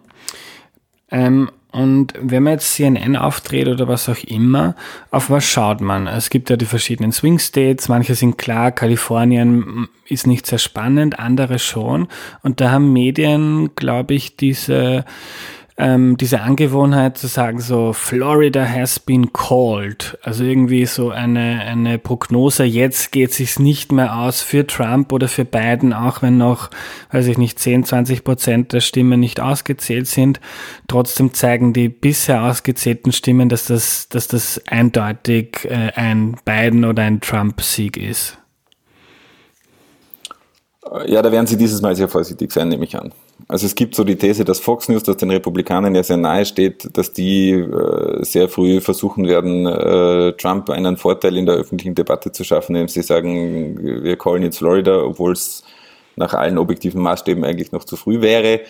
Ähm, 1.10 1.50
und 1.74 2.14
wenn 2.20 2.44
man 2.44 2.52
jetzt 2.52 2.72
CNN 2.74 3.16
auftritt 3.16 3.66
oder 3.66 3.88
was 3.88 4.08
auch 4.08 4.22
immer, 4.22 4.76
auf 5.10 5.28
was 5.28 5.44
schaut 5.44 5.80
man? 5.80 6.06
Es 6.06 6.30
gibt 6.30 6.48
ja 6.48 6.56
die 6.56 6.66
verschiedenen 6.66 7.10
Swing 7.10 7.40
States, 7.40 7.88
manche 7.88 8.14
sind 8.14 8.38
klar, 8.38 8.70
Kalifornien 8.70 9.88
ist 10.06 10.28
nicht 10.28 10.46
sehr 10.46 10.58
spannend, 10.58 11.18
andere 11.18 11.58
schon. 11.58 12.06
Und 12.44 12.60
da 12.60 12.70
haben 12.70 12.92
Medien, 12.92 13.74
glaube 13.74 14.14
ich, 14.14 14.36
diese 14.36 15.04
ähm, 15.76 16.16
diese 16.16 16.40
Angewohnheit 16.40 17.18
zu 17.18 17.26
sagen, 17.26 17.60
so 17.60 17.92
Florida 17.92 18.64
has 18.64 19.00
been 19.00 19.32
called, 19.32 20.16
also 20.22 20.44
irgendwie 20.44 20.86
so 20.86 21.10
eine, 21.10 21.62
eine 21.62 21.98
Prognose, 21.98 22.62
jetzt 22.62 23.10
geht 23.10 23.32
sich's 23.32 23.58
nicht 23.58 23.90
mehr 23.90 24.16
aus 24.16 24.40
für 24.40 24.66
Trump 24.66 25.12
oder 25.12 25.26
für 25.26 25.44
Biden, 25.44 25.92
auch 25.92 26.22
wenn 26.22 26.38
noch, 26.38 26.70
weiß 27.10 27.26
ich 27.26 27.38
nicht, 27.38 27.58
10, 27.58 27.84
20 27.84 28.22
Prozent 28.22 28.72
der 28.72 28.80
Stimmen 28.80 29.18
nicht 29.18 29.40
ausgezählt 29.40 30.06
sind. 30.06 30.40
Trotzdem 30.86 31.34
zeigen 31.34 31.72
die 31.72 31.88
bisher 31.88 32.44
ausgezählten 32.44 33.10
Stimmen, 33.10 33.48
dass 33.48 33.64
das, 33.64 34.08
dass 34.08 34.28
das 34.28 34.62
eindeutig 34.68 35.64
äh, 35.64 35.90
ein 35.96 36.36
Biden 36.44 36.84
oder 36.84 37.02
ein 37.02 37.20
Trump-Sieg 37.20 37.96
ist. 37.96 38.38
Ja, 41.06 41.22
da 41.22 41.32
werden 41.32 41.46
Sie 41.46 41.56
dieses 41.56 41.82
Mal 41.82 41.96
sehr 41.96 42.08
vorsichtig 42.08 42.52
sein, 42.52 42.68
nehme 42.68 42.84
ich 42.84 42.96
an. 42.96 43.12
Also 43.48 43.66
es 43.66 43.74
gibt 43.74 43.94
so 43.94 44.04
die 44.04 44.16
These, 44.16 44.44
dass 44.44 44.60
Fox 44.60 44.88
News, 44.88 45.02
das 45.02 45.16
den 45.16 45.30
Republikanern 45.30 45.94
ja 45.94 46.02
sehr 46.02 46.16
nahe 46.16 46.46
steht, 46.46 46.96
dass 46.96 47.12
die 47.12 47.50
äh, 47.50 48.24
sehr 48.24 48.48
früh 48.48 48.80
versuchen 48.80 49.26
werden, 49.26 49.66
äh, 49.66 50.32
Trump 50.32 50.70
einen 50.70 50.96
Vorteil 50.96 51.36
in 51.36 51.46
der 51.46 51.56
öffentlichen 51.56 51.94
Debatte 51.94 52.32
zu 52.32 52.44
schaffen, 52.44 52.74
indem 52.74 52.88
sie 52.88 53.02
sagen, 53.02 54.02
wir 54.02 54.16
callen 54.16 54.42
jetzt 54.42 54.58
Florida, 54.58 55.02
obwohl 55.02 55.32
es 55.32 55.62
nach 56.16 56.32
allen 56.34 56.58
objektiven 56.58 57.02
Maßstäben 57.02 57.44
eigentlich 57.44 57.72
noch 57.72 57.84
zu 57.84 57.96
früh 57.96 58.20
wäre. 58.20 58.60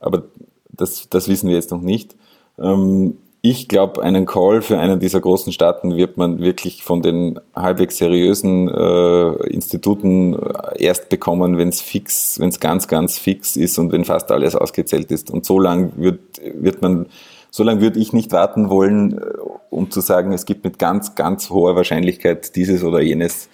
Aber 0.00 0.24
das, 0.70 1.08
das 1.08 1.28
wissen 1.28 1.48
wir 1.48 1.56
jetzt 1.56 1.70
noch 1.70 1.80
nicht. 1.80 2.16
Ähm, 2.58 3.16
ich 3.40 3.68
glaube, 3.68 4.02
einen 4.02 4.26
Call 4.26 4.62
für 4.62 4.78
einen 4.78 4.98
dieser 4.98 5.20
großen 5.20 5.52
Staaten 5.52 5.96
wird 5.96 6.16
man 6.16 6.40
wirklich 6.40 6.82
von 6.82 7.02
den 7.02 7.38
halbwegs 7.54 7.98
seriösen 7.98 8.68
äh, 8.68 9.28
Instituten 9.48 10.36
erst 10.76 11.08
bekommen, 11.08 11.56
wenn 11.56 11.68
es 11.68 11.80
fix, 11.80 12.40
wenn 12.40 12.48
es 12.48 12.58
ganz, 12.58 12.88
ganz 12.88 13.16
fix 13.16 13.56
ist 13.56 13.78
und 13.78 13.92
wenn 13.92 14.04
fast 14.04 14.32
alles 14.32 14.56
ausgezählt 14.56 15.12
ist. 15.12 15.30
Und 15.30 15.44
so 15.44 15.60
lange 15.60 15.92
wird, 15.96 16.20
wird 16.42 16.82
man, 16.82 17.06
so 17.50 17.62
lange 17.62 17.80
würde 17.80 18.00
ich 18.00 18.12
nicht 18.12 18.32
warten 18.32 18.70
wollen, 18.70 19.18
äh, 19.18 19.24
um 19.70 19.90
zu 19.90 20.00
sagen, 20.00 20.32
es 20.32 20.44
gibt 20.44 20.64
mit 20.64 20.80
ganz, 20.80 21.14
ganz 21.14 21.48
hoher 21.50 21.76
Wahrscheinlichkeit 21.76 22.56
dieses 22.56 22.82
oder 22.82 23.00
jenes 23.00 23.48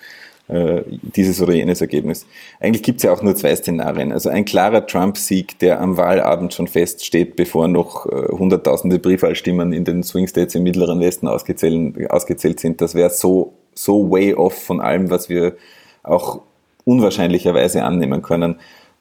äh, 0.49 0.82
dieses 0.88 1.40
oder 1.40 1.55
jenes 1.55 1.80
Ergebnis. 1.80 2.26
Eigentlich 2.61 2.82
gibt 2.82 2.99
es 2.99 3.05
ja 3.05 3.12
auch 3.12 3.22
nur 3.22 3.34
zwei 3.34 3.57
Szenarien. 3.57 4.12
Also 4.12 4.28
ein 4.28 4.45
klarer 4.45 4.86
Trump-Sieg, 4.86 5.59
der 5.59 5.80
am 5.80 5.97
Wahlabend 5.97 6.53
schon 6.53 6.68
feststeht, 6.68 7.34
bevor 7.34 7.66
noch 7.66 8.05
äh, 8.07 8.28
hunderttausende 8.30 8.99
Briefwahlstimmen 8.99 9.72
in 9.72 9.84
den 9.84 10.03
Swing 10.03 10.26
States 10.26 10.55
im 10.55 10.64
Mittleren 10.64 11.01
Westen 11.01 11.28
ausgezählt, 11.28 12.11
ausgezählt 12.11 12.61
sind. 12.61 12.82
Das 12.82 12.95
wäre 12.95 13.09
so, 13.09 13.55
so 13.74 14.11
way 14.11 14.34
off 14.34 14.55
von 14.55 14.80
allem, 14.80 15.09
was 15.09 15.30
wir 15.30 15.55
auch 16.03 16.42
unwahrscheinlicherweise 16.84 17.82
annehmen 17.82 18.20
können. 18.20 18.57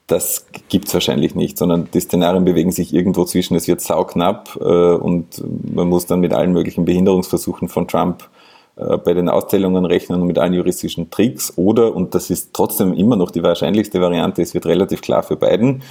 Das 0.07 0.47
gibt's 0.69 0.93
wahrscheinlich 0.93 1.35
nicht, 1.35 1.57
sondern 1.57 1.89
die 1.93 1.99
Szenarien 1.99 2.45
bewegen 2.45 2.71
sich 2.71 2.93
irgendwo 2.93 3.25
zwischen, 3.25 3.55
es 3.55 3.67
wird 3.67 3.81
sauknapp 3.81 4.57
äh, 4.61 4.63
und 4.63 5.43
man 5.73 5.89
muss 5.89 6.05
dann 6.05 6.21
mit 6.21 6.33
allen 6.33 6.53
möglichen 6.53 6.85
Behinderungsversuchen 6.85 7.67
von 7.67 7.87
Trump 7.87 8.29
bei 8.75 9.13
den 9.13 9.29
Auszählungen 9.29 9.85
rechnen 9.85 10.21
und 10.21 10.27
mit 10.27 10.39
allen 10.39 10.53
juristischen 10.53 11.11
Tricks 11.11 11.53
oder, 11.57 11.95
und 11.95 12.15
das 12.15 12.31
ist 12.31 12.53
trotzdem 12.53 12.93
immer 12.93 13.15
noch 13.15 13.29
die 13.29 13.43
wahrscheinlichste 13.43 14.01
Variante, 14.01 14.41
es 14.41 14.55
wird 14.55 14.65
relativ 14.65 15.01
klar 15.01 15.21
für 15.21 15.35
beiden. 15.35 15.83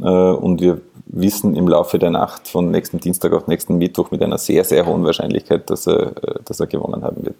Äh, 0.00 0.04
und 0.04 0.60
wir 0.60 0.80
wissen 1.06 1.54
im 1.54 1.68
Laufe 1.68 1.98
der 1.98 2.10
Nacht 2.10 2.48
von 2.48 2.70
nächsten 2.70 2.98
Dienstag 2.98 3.32
auf 3.32 3.46
nächsten 3.46 3.78
Mittwoch 3.78 4.10
mit 4.10 4.22
einer 4.22 4.38
sehr, 4.38 4.64
sehr 4.64 4.86
hohen 4.86 5.04
Wahrscheinlichkeit, 5.04 5.68
dass 5.68 5.86
er, 5.86 6.16
äh, 6.16 6.40
dass 6.44 6.60
er 6.60 6.66
gewonnen 6.66 7.02
haben 7.02 7.24
wird. 7.24 7.36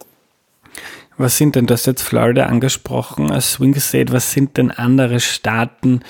Was 1.18 1.36
sind 1.36 1.56
denn, 1.56 1.66
das 1.66 1.84
jetzt 1.84 2.02
Florida 2.02 2.46
angesprochen 2.46 3.30
als 3.30 3.52
Swing 3.52 3.78
State, 3.78 4.12
was 4.12 4.32
sind 4.32 4.56
denn 4.56 4.70
andere 4.70 5.20
Staaten, 5.20 6.00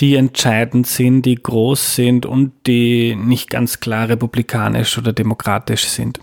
die 0.00 0.16
entscheidend 0.16 0.86
sind, 0.86 1.22
die 1.22 1.36
groß 1.36 1.94
sind 1.94 2.24
und 2.24 2.52
die 2.66 3.14
nicht 3.16 3.50
ganz 3.50 3.80
klar 3.80 4.08
republikanisch 4.08 4.96
oder 4.96 5.12
demokratisch 5.12 5.86
sind? 5.88 6.20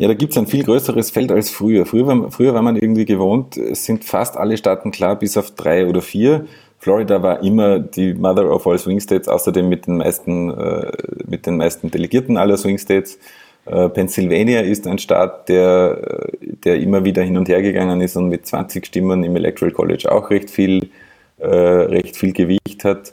Ja, 0.00 0.06
da 0.06 0.14
gibt 0.14 0.30
es 0.30 0.38
ein 0.38 0.46
viel 0.46 0.62
größeres 0.62 1.10
Feld 1.10 1.32
als 1.32 1.50
früher. 1.50 1.84
Früher 1.84 2.06
war, 2.06 2.30
früher 2.30 2.54
war 2.54 2.62
man 2.62 2.76
irgendwie 2.76 3.04
gewohnt, 3.04 3.56
es 3.56 3.84
sind 3.84 4.04
fast 4.04 4.36
alle 4.36 4.56
Staaten 4.56 4.92
klar, 4.92 5.18
bis 5.18 5.36
auf 5.36 5.50
drei 5.50 5.86
oder 5.86 6.00
vier. 6.00 6.46
Florida 6.78 7.20
war 7.20 7.42
immer 7.42 7.80
die 7.80 8.14
Mother 8.14 8.48
of 8.48 8.64
all 8.68 8.78
Swing 8.78 9.00
States, 9.00 9.26
außerdem 9.26 9.68
mit 9.68 9.88
den 9.88 9.96
meisten, 9.96 10.50
äh, 10.56 10.92
mit 11.26 11.46
den 11.46 11.56
meisten 11.56 11.90
Delegierten 11.90 12.36
aller 12.36 12.56
Swing 12.56 12.78
States. 12.78 13.18
Äh, 13.66 13.88
Pennsylvania 13.88 14.60
ist 14.60 14.86
ein 14.86 14.98
Staat, 14.98 15.48
der, 15.48 16.28
der 16.64 16.76
immer 16.78 17.04
wieder 17.04 17.24
hin 17.24 17.36
und 17.36 17.48
her 17.48 17.60
gegangen 17.60 18.00
ist 18.00 18.16
und 18.16 18.28
mit 18.28 18.46
20 18.46 18.86
Stimmen 18.86 19.24
im 19.24 19.34
Electoral 19.34 19.72
College 19.72 20.12
auch 20.12 20.30
recht 20.30 20.48
viel, 20.48 20.90
äh, 21.38 21.48
recht 21.48 22.16
viel 22.16 22.32
Gewicht 22.32 22.84
hat. 22.84 23.12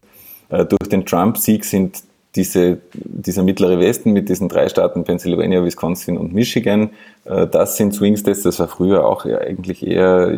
Äh, 0.49 0.65
durch 0.65 0.87
den 0.87 1.03
Trump-Sieg 1.03 1.65
sind 1.65 2.03
diese, 2.35 2.79
dieser 2.93 3.43
mittlere 3.43 3.79
Westen 3.79 4.11
mit 4.11 4.29
diesen 4.29 4.49
drei 4.49 4.67
Staaten, 4.67 5.03
Pennsylvania, 5.03 5.63
Wisconsin 5.63 6.17
und 6.17 6.33
Michigan, 6.33 6.91
äh, 7.25 7.47
das 7.47 7.77
sind 7.77 7.93
Swing 7.93 8.17
States, 8.17 8.43
das 8.43 8.59
war 8.59 8.67
früher 8.67 9.05
auch 9.07 9.25
eigentlich 9.25 9.85
eher 9.85 10.37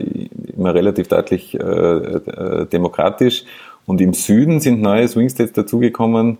immer 0.56 0.74
relativ 0.74 1.08
deutlich 1.08 1.56
äh, 1.56 1.60
äh, 1.60 2.66
demokratisch. 2.68 3.46
Und 3.86 4.02
im 4.02 4.14
Süden 4.14 4.60
sind 4.60 4.82
neue 4.82 5.08
Swing 5.08 5.30
States 5.30 5.54
dazugekommen, 5.54 6.38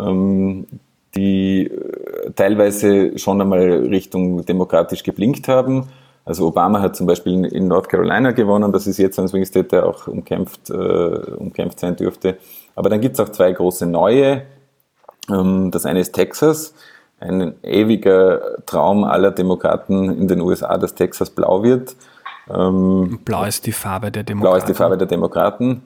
ähm, 0.00 0.66
die 1.14 1.70
teilweise 2.36 3.18
schon 3.18 3.40
einmal 3.40 3.86
Richtung 3.86 4.44
demokratisch 4.44 5.02
geblinkt 5.02 5.48
haben. 5.48 5.88
Also 6.24 6.46
Obama 6.46 6.82
hat 6.82 6.96
zum 6.96 7.06
Beispiel 7.06 7.46
in 7.46 7.68
North 7.68 7.88
Carolina 7.88 8.32
gewonnen, 8.32 8.70
das 8.72 8.86
ist 8.86 8.98
jetzt 8.98 9.18
ein 9.18 9.26
Swing 9.26 9.46
State, 9.46 9.68
der 9.68 9.86
auch 9.86 10.06
umkämpft, 10.06 10.70
umkämpft 10.70 11.80
sein 11.80 11.96
dürfte. 11.96 12.36
Aber 12.74 12.90
dann 12.90 13.00
gibt 13.00 13.14
es 13.14 13.20
auch 13.20 13.30
zwei 13.30 13.50
große 13.50 13.86
neue 13.86 14.42
das 15.28 15.84
eine 15.84 16.00
ist 16.00 16.12
Texas, 16.12 16.74
ein 17.20 17.54
ewiger 17.62 18.64
Traum 18.66 19.04
aller 19.04 19.30
Demokraten 19.30 20.10
in 20.10 20.28
den 20.28 20.40
USA, 20.40 20.78
dass 20.78 20.94
Texas 20.94 21.30
blau 21.30 21.62
wird. 21.62 21.96
Ähm, 22.50 23.20
blau 23.24 23.44
ist 23.44 23.66
die 23.66 23.72
Farbe 23.72 24.10
der 24.10 24.22
Demokraten. 24.22 24.52
Blau 24.52 24.58
ist 24.58 24.68
die 24.68 24.74
Farbe 24.74 24.96
der 24.96 25.06
Demokraten. 25.06 25.82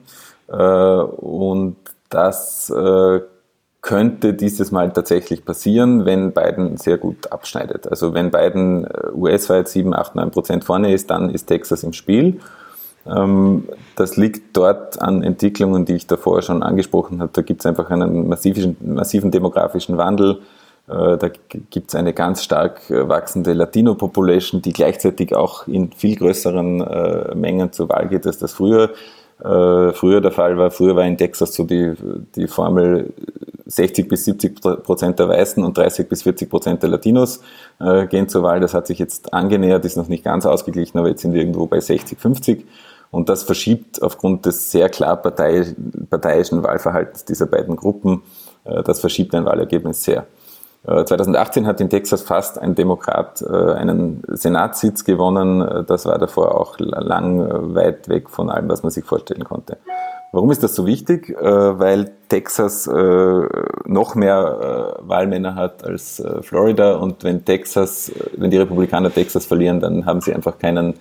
Äh, 0.47 0.55
und 0.55 1.75
das 2.09 2.69
äh, 2.69 3.21
könnte 3.81 4.33
dieses 4.33 4.71
Mal 4.71 4.93
tatsächlich 4.93 5.43
passieren, 5.43 6.05
wenn 6.05 6.31
Biden 6.31 6.77
sehr 6.77 6.97
gut 6.97 7.31
abschneidet. 7.31 7.87
Also 7.87 8.13
wenn 8.13 8.31
Biden 8.31 8.87
US-weit 9.13 9.67
7, 9.67 9.93
8, 9.93 10.15
9 10.15 10.31
Prozent 10.31 10.63
vorne 10.63 10.93
ist, 10.93 11.09
dann 11.09 11.29
ist 11.29 11.47
Texas 11.47 11.83
im 11.83 11.91
Spiel. 11.91 12.39
Ähm, 13.05 13.67
das 13.95 14.17
liegt 14.17 14.55
dort 14.55 15.01
an 15.01 15.23
Entwicklungen, 15.23 15.85
die 15.85 15.93
ich 15.93 16.07
davor 16.07 16.41
schon 16.41 16.63
angesprochen 16.63 17.21
habe. 17.21 17.31
Da 17.33 17.41
gibt 17.41 17.61
es 17.61 17.65
einfach 17.65 17.89
einen 17.89 18.27
massiven, 18.27 18.77
massiven 18.81 19.31
demografischen 19.31 19.97
Wandel. 19.97 20.39
Äh, 20.87 21.17
da 21.17 21.29
gibt 21.69 21.89
es 21.89 21.95
eine 21.95 22.13
ganz 22.13 22.43
stark 22.43 22.89
äh, 22.89 23.07
wachsende 23.07 23.53
Latino-Population, 23.53 24.61
die 24.61 24.73
gleichzeitig 24.73 25.33
auch 25.35 25.67
in 25.67 25.91
viel 25.93 26.17
größeren 26.17 26.81
äh, 26.81 27.35
Mengen 27.35 27.71
zur 27.71 27.89
Wahl 27.89 28.09
geht, 28.09 28.27
als 28.27 28.39
das 28.39 28.53
früher, 28.53 28.91
früher 29.39 30.21
der 30.21 30.31
Fall 30.31 30.57
war. 30.57 30.71
Früher 30.71 30.95
war 30.95 31.03
in 31.03 31.17
Texas 31.17 31.53
so 31.53 31.65
die, 31.65 31.93
die 32.35 32.47
Formel 32.47 33.11
60 33.65 34.07
bis 34.07 34.23
70 34.23 34.61
Prozent 34.61 35.19
der 35.19 35.27
Weißen 35.27 35.61
und 35.61 35.77
30 35.77 36.07
bis 36.07 36.21
40 36.23 36.49
Prozent 36.49 36.81
der 36.81 36.91
Latinos 36.91 37.41
gehen 38.09 38.29
zur 38.29 38.43
Wahl. 38.43 38.61
Das 38.61 38.73
hat 38.73 38.87
sich 38.87 38.99
jetzt 38.99 39.33
angenähert, 39.33 39.83
ist 39.83 39.97
noch 39.97 40.07
nicht 40.07 40.23
ganz 40.23 40.45
ausgeglichen, 40.45 40.97
aber 40.97 41.09
jetzt 41.09 41.23
sind 41.23 41.33
wir 41.33 41.41
irgendwo 41.41 41.65
bei 41.65 41.81
60, 41.81 42.17
50. 42.17 42.65
Und 43.13 43.29
das 43.29 43.43
verschiebt 43.43 44.01
aufgrund 44.01 44.47
des 44.47 44.71
sehr 44.71 44.89
klar 44.89 45.15
partei, 45.17 45.67
parteiischen 46.09 46.63
Wahlverhaltens 46.63 47.25
dieser 47.25 47.45
beiden 47.45 47.75
Gruppen, 47.75 48.23
äh, 48.65 48.81
das 48.81 49.01
verschiebt 49.01 49.35
ein 49.35 49.45
Wahlergebnis 49.45 50.03
sehr. 50.03 50.25
2018 50.85 51.63
äh, 51.63 51.67
hat 51.67 51.79
in 51.79 51.91
Texas 51.91 52.23
fast 52.23 52.57
ein 52.57 52.73
Demokrat 52.73 53.43
äh, 53.43 53.73
einen 53.73 54.23
Senatssitz 54.27 55.05
gewonnen. 55.05 55.85
Das 55.87 56.07
war 56.07 56.17
davor 56.17 56.59
auch 56.59 56.79
lang 56.79 57.75
weit 57.75 58.09
weg 58.09 58.31
von 58.31 58.49
allem, 58.49 58.67
was 58.67 58.81
man 58.81 58.91
sich 58.91 59.05
vorstellen 59.05 59.43
konnte. 59.43 59.77
Warum 60.31 60.49
ist 60.49 60.63
das 60.63 60.73
so 60.73 60.87
wichtig? 60.87 61.37
Weil 61.39 62.09
Texas 62.27 62.89
noch 63.85 64.15
mehr 64.15 64.97
Wahlmänner 65.01 65.53
hat 65.53 65.83
als 65.83 66.23
Florida 66.41 66.95
und 66.95 67.23
wenn 67.23 67.45
Texas, 67.45 68.11
wenn 68.35 68.49
die 68.49 68.57
Republikaner 68.57 69.13
Texas 69.13 69.45
verlieren, 69.45 69.79
dann 69.79 70.07
haben 70.07 70.21
sie 70.21 70.33
einfach 70.33 70.57
keinen 70.57 70.95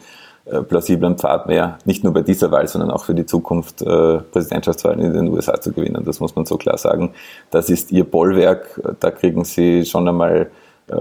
äh, 0.45 0.62
plausiblen 0.62 1.16
Pfad 1.16 1.47
mehr, 1.47 1.78
nicht 1.84 2.03
nur 2.03 2.12
bei 2.12 2.22
dieser 2.22 2.51
Wahl, 2.51 2.66
sondern 2.66 2.90
auch 2.90 3.05
für 3.05 3.14
die 3.14 3.26
Zukunft 3.26 3.82
äh, 3.82 4.18
Präsidentschaftswahlen 4.18 5.01
in 5.01 5.12
den 5.12 5.28
USA 5.28 5.61
zu 5.61 5.72
gewinnen. 5.72 6.03
Das 6.05 6.20
muss 6.20 6.34
man 6.34 6.47
so 6.47 6.57
klar 6.57 6.78
sagen. 6.78 7.12
Das 7.51 7.70
ist 7.70 7.93
ihr 7.93 8.05
Bollwerk. 8.05 8.80
Da 9.01 9.11
kriegen 9.11 9.45
sie 9.45 9.84
schon 9.84 10.09
einmal 10.09 10.51
äh, 10.88 10.95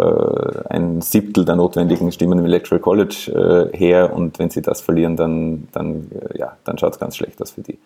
ein 0.70 1.02
Siebtel 1.02 1.44
der 1.44 1.56
notwendigen 1.56 2.12
Stimmen 2.12 2.38
im 2.38 2.46
Electoral 2.46 2.80
College 2.80 3.72
äh, 3.74 3.78
her 3.78 4.14
und 4.14 4.38
wenn 4.38 4.52
sie 4.52 4.62
das 4.62 4.80
verlieren, 4.80 5.18
dann, 5.18 5.68
dann, 5.72 6.12
äh, 6.12 6.38
ja, 6.38 6.58
dann 6.64 6.78
schaut 6.78 6.94
es 6.94 7.00
ganz 7.00 7.18
schlecht 7.18 7.42
aus 7.42 7.52
für 7.52 7.62
die. 7.62 7.80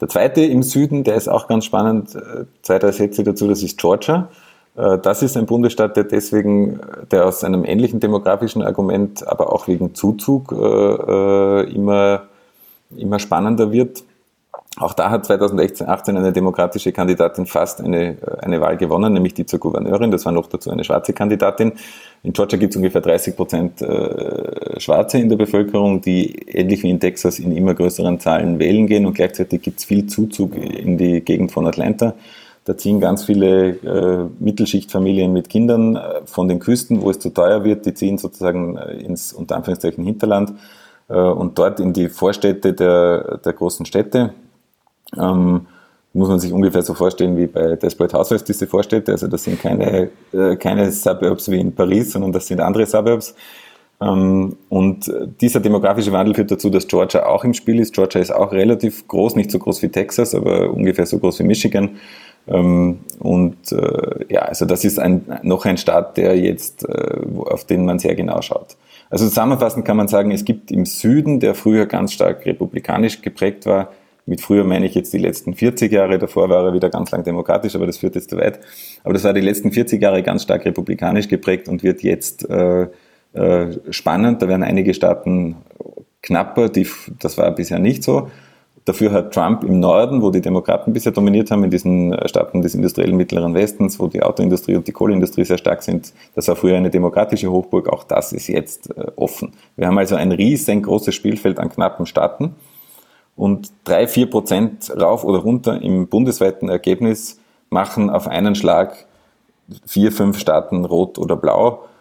Der 0.00 0.08
zweite 0.08 0.42
im 0.42 0.64
Süden, 0.64 1.04
der 1.04 1.14
ist 1.14 1.28
auch 1.28 1.46
ganz 1.46 1.64
spannend, 1.64 2.16
äh, 2.16 2.44
zwei, 2.62 2.80
drei 2.80 2.90
Sätze 2.90 3.22
dazu, 3.22 3.46
das 3.46 3.62
ist 3.62 3.78
Georgia. 3.78 4.28
Äh, 4.76 4.98
das 4.98 5.22
ist 5.22 5.36
ein 5.36 5.46
Bundesstaat, 5.46 5.96
der 5.96 6.04
deswegen, 6.04 6.80
der 7.10 7.26
aus 7.26 7.44
einem 7.44 7.64
ähnlichen 7.64 8.00
demografischen 8.00 8.62
Argument, 8.62 9.26
aber 9.26 9.52
auch 9.52 9.68
wegen 9.68 9.94
Zuzug 9.94 10.52
äh, 10.52 10.56
äh 10.56 11.74
immer, 11.74 12.24
immer 12.96 13.18
spannender 13.18 13.72
wird. 13.72 14.04
Auch 14.78 14.94
da 14.94 15.10
hat 15.10 15.26
2018 15.26 16.16
eine 16.16 16.32
demokratische 16.32 16.92
Kandidatin 16.92 17.44
fast 17.44 17.82
eine, 17.82 18.16
eine 18.40 18.58
Wahl 18.62 18.78
gewonnen, 18.78 19.12
nämlich 19.12 19.34
die 19.34 19.44
zur 19.44 19.58
Gouverneurin. 19.58 20.10
Das 20.10 20.24
war 20.24 20.32
noch 20.32 20.48
dazu 20.48 20.70
eine 20.70 20.82
schwarze 20.82 21.12
Kandidatin. 21.12 21.72
In 22.22 22.32
Georgia 22.32 22.58
gibt 22.58 22.72
es 22.72 22.76
ungefähr 22.78 23.02
30 23.02 23.36
Prozent 23.36 23.84
Schwarze 24.78 25.18
in 25.18 25.28
der 25.28 25.36
Bevölkerung, 25.36 26.00
die 26.00 26.34
ähnlich 26.48 26.82
wie 26.84 26.88
in 26.88 27.00
Texas 27.00 27.38
in 27.38 27.54
immer 27.54 27.74
größeren 27.74 28.18
Zahlen 28.18 28.58
wählen 28.58 28.86
gehen 28.86 29.04
und 29.04 29.12
gleichzeitig 29.12 29.60
gibt 29.60 29.80
es 29.80 29.84
viel 29.84 30.06
Zuzug 30.06 30.56
in 30.56 30.96
die 30.96 31.20
Gegend 31.20 31.52
von 31.52 31.66
Atlanta. 31.66 32.14
Da 32.64 32.76
ziehen 32.76 33.00
ganz 33.00 33.24
viele 33.24 33.70
äh, 33.70 34.28
Mittelschichtfamilien 34.38 35.32
mit 35.32 35.48
Kindern 35.48 35.96
äh, 35.96 36.20
von 36.24 36.46
den 36.46 36.60
Küsten, 36.60 37.02
wo 37.02 37.10
es 37.10 37.18
zu 37.18 37.30
teuer 37.30 37.64
wird, 37.64 37.86
die 37.86 37.94
ziehen 37.94 38.18
sozusagen 38.18 38.76
äh, 38.76 38.98
ins 38.98 39.32
unter 39.32 39.56
Anführungszeichen 39.56 40.04
Hinterland 40.04 40.52
äh, 41.08 41.14
und 41.14 41.58
dort 41.58 41.80
in 41.80 41.92
die 41.92 42.08
Vorstädte 42.08 42.72
der, 42.72 43.38
der 43.38 43.52
großen 43.52 43.84
Städte. 43.84 44.32
Ähm, 45.18 45.66
muss 46.12 46.28
man 46.28 46.38
sich 46.38 46.52
ungefähr 46.52 46.82
so 46.82 46.94
vorstellen 46.94 47.36
wie 47.36 47.46
bei 47.46 47.74
Desperate 47.74 48.16
Housewives, 48.16 48.44
die 48.44 48.52
sie 48.52 48.66
vorstellt. 48.66 49.08
Also 49.08 49.26
das 49.26 49.42
sind 49.42 49.60
keine, 49.60 50.10
äh, 50.32 50.56
keine 50.56 50.92
Suburbs 50.92 51.50
wie 51.50 51.58
in 51.58 51.74
Paris, 51.74 52.12
sondern 52.12 52.32
das 52.32 52.46
sind 52.46 52.60
andere 52.60 52.86
Suburbs. 52.86 53.34
Ähm, 54.00 54.56
und 54.68 55.12
dieser 55.40 55.58
demografische 55.58 56.12
Wandel 56.12 56.34
führt 56.34 56.50
dazu, 56.50 56.70
dass 56.70 56.86
Georgia 56.86 57.26
auch 57.26 57.44
im 57.44 57.54
Spiel 57.54 57.80
ist. 57.80 57.94
Georgia 57.94 58.20
ist 58.20 58.32
auch 58.32 58.52
relativ 58.52 59.08
groß, 59.08 59.34
nicht 59.34 59.50
so 59.50 59.58
groß 59.58 59.82
wie 59.82 59.88
Texas, 59.88 60.34
aber 60.34 60.70
ungefähr 60.70 61.06
so 61.06 61.18
groß 61.18 61.40
wie 61.40 61.44
Michigan. 61.44 61.96
Ähm, 62.48 63.00
und 63.18 63.72
äh, 63.72 64.24
ja, 64.28 64.42
also 64.42 64.64
das 64.64 64.84
ist 64.84 64.98
ein, 64.98 65.24
noch 65.42 65.64
ein 65.64 65.76
Staat, 65.76 66.16
der 66.16 66.36
jetzt, 66.38 66.84
äh, 66.88 67.20
auf 67.36 67.64
den 67.64 67.84
man 67.84 67.98
sehr 67.98 68.14
genau 68.14 68.42
schaut. 68.42 68.76
Also 69.10 69.28
zusammenfassend 69.28 69.84
kann 69.84 69.96
man 69.96 70.08
sagen, 70.08 70.30
es 70.30 70.44
gibt 70.44 70.70
im 70.70 70.86
Süden, 70.86 71.38
der 71.38 71.54
früher 71.54 71.86
ganz 71.86 72.12
stark 72.12 72.46
republikanisch 72.46 73.20
geprägt 73.20 73.66
war, 73.66 73.90
mit 74.24 74.40
früher 74.40 74.64
meine 74.64 74.86
ich 74.86 74.94
jetzt 74.94 75.12
die 75.12 75.18
letzten 75.18 75.54
40 75.54 75.90
Jahre, 75.90 76.18
davor 76.18 76.48
war 76.48 76.64
er 76.64 76.74
wieder 76.74 76.90
ganz 76.90 77.10
lang 77.10 77.24
demokratisch, 77.24 77.74
aber 77.74 77.86
das 77.86 77.98
führt 77.98 78.14
jetzt 78.14 78.30
zu 78.30 78.36
weit. 78.36 78.60
Aber 79.02 79.14
das 79.14 79.24
war 79.24 79.32
die 79.32 79.40
letzten 79.40 79.72
40 79.72 80.00
Jahre 80.00 80.22
ganz 80.22 80.44
stark 80.44 80.64
republikanisch 80.64 81.28
geprägt 81.28 81.68
und 81.68 81.82
wird 81.82 82.02
jetzt 82.02 82.48
äh, 82.48 82.86
äh, 83.32 83.78
spannend. 83.90 84.40
Da 84.40 84.48
werden 84.48 84.62
einige 84.62 84.94
Staaten 84.94 85.56
knapper, 86.22 86.68
die, 86.68 86.86
das 87.18 87.36
war 87.36 87.50
bisher 87.50 87.80
nicht 87.80 88.04
so. 88.04 88.30
Dafür 88.84 89.12
hat 89.12 89.32
Trump 89.32 89.62
im 89.62 89.78
Norden, 89.78 90.22
wo 90.22 90.30
die 90.30 90.40
Demokraten 90.40 90.92
bisher 90.92 91.12
dominiert 91.12 91.52
haben, 91.52 91.62
in 91.62 91.70
diesen 91.70 92.16
Staaten 92.26 92.62
des 92.62 92.74
industriellen 92.74 93.16
Mittleren 93.16 93.54
Westens, 93.54 94.00
wo 94.00 94.08
die 94.08 94.22
Autoindustrie 94.22 94.74
und 94.74 94.88
die 94.88 94.92
Kohleindustrie 94.92 95.44
sehr 95.44 95.58
stark 95.58 95.84
sind, 95.84 96.12
das 96.34 96.48
war 96.48 96.56
früher 96.56 96.76
eine 96.76 96.90
demokratische 96.90 97.50
Hochburg, 97.50 97.88
auch 97.88 98.02
das 98.02 98.32
ist 98.32 98.48
jetzt 98.48 98.90
äh, 98.90 99.06
offen. 99.14 99.52
Wir 99.76 99.86
haben 99.86 99.98
also 99.98 100.16
ein 100.16 100.32
riesengroßes 100.32 101.14
Spielfeld 101.14 101.60
an 101.60 101.68
knappen 101.68 102.06
Staaten. 102.06 102.56
Und 103.36 103.70
drei, 103.84 104.06
vier 104.08 104.28
Prozent 104.28 104.92
rauf 105.00 105.24
oder 105.24 105.38
runter 105.38 105.80
im 105.80 106.08
bundesweiten 106.08 106.68
Ergebnis 106.68 107.38
machen 107.70 108.10
auf 108.10 108.28
einen 108.28 108.54
Schlag 108.54 109.06
vier, 109.86 110.12
fünf 110.12 110.38
Staaten 110.38 110.84
rot 110.84 111.18
oder 111.18 111.36
blau, 111.36 111.84
äh, 111.84 111.91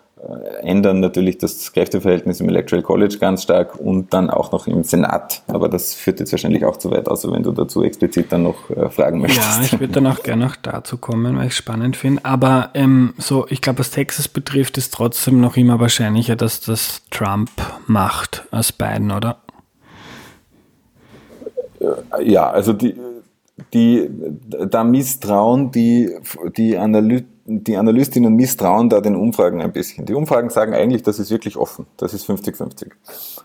ändern 0.61 0.99
natürlich 0.99 1.37
das 1.39 1.73
Kräfteverhältnis 1.73 2.39
im 2.41 2.49
Electoral 2.49 2.83
College 2.83 3.17
ganz 3.19 3.43
stark 3.43 3.75
und 3.75 4.13
dann 4.13 4.29
auch 4.29 4.51
noch 4.51 4.67
im 4.67 4.83
Senat. 4.83 5.41
Aber 5.47 5.67
das 5.67 5.93
führt 5.93 6.19
jetzt 6.19 6.31
wahrscheinlich 6.31 6.63
auch 6.65 6.77
zu 6.77 6.91
weit, 6.91 7.07
außer 7.07 7.31
wenn 7.31 7.43
du 7.43 7.51
dazu 7.51 7.83
explizit 7.83 8.31
dann 8.31 8.43
noch 8.43 8.69
äh, 8.69 8.89
fragen 8.89 9.21
möchtest. 9.21 9.57
Ja, 9.57 9.63
ich 9.63 9.79
würde 9.79 9.93
dann 9.93 10.07
auch 10.07 10.21
gerne 10.23 10.45
noch 10.45 10.55
dazu 10.55 10.97
kommen, 10.97 11.37
weil 11.37 11.47
ich 11.47 11.53
es 11.53 11.57
spannend 11.57 11.97
finde. 11.97 12.23
Aber 12.23 12.69
ähm, 12.75 13.13
so, 13.17 13.47
ich 13.49 13.61
glaube, 13.61 13.79
was 13.79 13.91
Texas 13.91 14.27
betrifft, 14.27 14.77
ist 14.77 14.93
trotzdem 14.93 15.41
noch 15.41 15.57
immer 15.57 15.79
wahrscheinlicher, 15.79 16.35
dass 16.35 16.61
das 16.61 17.01
Trump 17.09 17.49
macht 17.87 18.45
als 18.51 18.71
Biden, 18.71 19.11
oder? 19.11 19.37
ja, 22.23 22.49
also 22.49 22.73
die, 22.73 22.95
die, 23.73 24.09
da 24.69 24.83
misstrauen 24.83 25.71
die, 25.71 26.09
die, 26.57 26.77
Analy 26.77 27.25
die 27.45 27.75
Analystinnen 27.75 28.35
misstrauen 28.35 28.89
da 28.89 29.01
den 29.01 29.15
Umfragen 29.15 29.61
ein 29.61 29.71
bisschen. 29.71 30.05
Die 30.05 30.13
Umfragen 30.13 30.49
sagen 30.49 30.73
eigentlich, 30.73 31.03
das 31.03 31.19
ist 31.19 31.31
wirklich 31.31 31.57
offen. 31.57 31.85
Das 31.97 32.13
ist 32.13 32.29
50-50. 32.29 32.91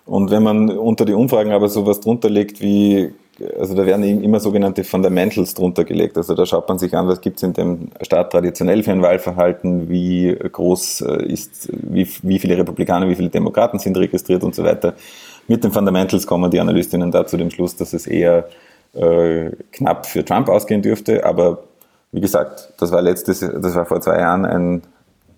Und 0.04 0.30
wenn 0.30 0.42
man 0.42 0.70
unter 0.70 1.04
die 1.04 1.14
Umfragen 1.14 1.52
aber 1.52 1.68
sowas 1.68 2.00
drunter 2.00 2.28
legt 2.28 2.60
wie, 2.60 3.12
also 3.58 3.74
da 3.74 3.86
werden 3.86 4.22
immer 4.22 4.40
sogenannte 4.40 4.84
Fundamentals 4.84 5.54
drunter 5.54 5.84
gelegt. 5.84 6.16
Also 6.16 6.34
da 6.34 6.44
schaut 6.44 6.68
man 6.68 6.78
sich 6.78 6.94
an, 6.94 7.08
was 7.08 7.20
gibt 7.20 7.38
es 7.38 7.42
in 7.42 7.54
dem 7.54 7.88
Staat 8.02 8.32
traditionell 8.32 8.82
für 8.82 8.92
ein 8.92 9.02
Wahlverhalten, 9.02 9.88
wie 9.88 10.34
groß 10.34 11.00
äh, 11.02 11.26
ist, 11.26 11.68
wie, 11.72 12.08
wie 12.22 12.38
viele 12.38 12.58
Republikaner, 12.58 13.08
wie 13.08 13.16
viele 13.16 13.30
Demokraten 13.30 13.78
sind 13.78 13.96
registriert 13.96 14.44
und 14.44 14.54
so 14.54 14.62
weiter. 14.62 14.94
Mit 15.48 15.64
den 15.64 15.72
Fundamentals 15.72 16.26
kommen 16.26 16.50
die 16.50 16.60
Analystinnen 16.60 17.10
da 17.10 17.26
zu 17.26 17.36
dem 17.36 17.50
Schluss, 17.50 17.76
dass 17.76 17.92
es 17.92 18.06
eher 18.06 18.48
äh, 18.94 19.50
knapp 19.72 20.06
für 20.06 20.24
Trump 20.24 20.48
ausgehen 20.48 20.82
dürfte. 20.82 21.24
Aber 21.24 21.64
wie 22.12 22.20
gesagt, 22.20 22.72
das 22.78 22.92
war 22.92 23.02
letztes, 23.02 23.40
das 23.40 23.74
war 23.74 23.86
vor 23.86 24.00
zwei 24.00 24.18
Jahren 24.18 24.44
ein 24.44 24.82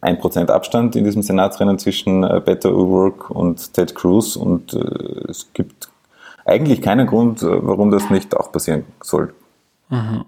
1% 0.01 0.51
Abstand 0.51 0.95
in 0.97 1.05
diesem 1.05 1.23
Senatsrennen 1.23 1.79
zwischen 1.79 2.23
äh, 2.23 2.41
Beto 2.45 2.69
O'Rourke 2.69 3.33
und 3.33 3.75
Ted 3.75 3.95
Cruz 3.95 4.37
und 4.37 4.75
äh, 4.75 5.29
es 5.29 5.49
gibt 5.53 5.89
eigentlich 6.45 6.81
keinen 6.81 7.07
Grund, 7.07 7.43
äh, 7.43 7.47
warum 7.67 7.91
das 7.91 8.09
nicht 8.11 8.37
auch 8.37 8.53
passieren 8.53 8.85
soll. 9.03 9.35
Mhm. 9.89 10.25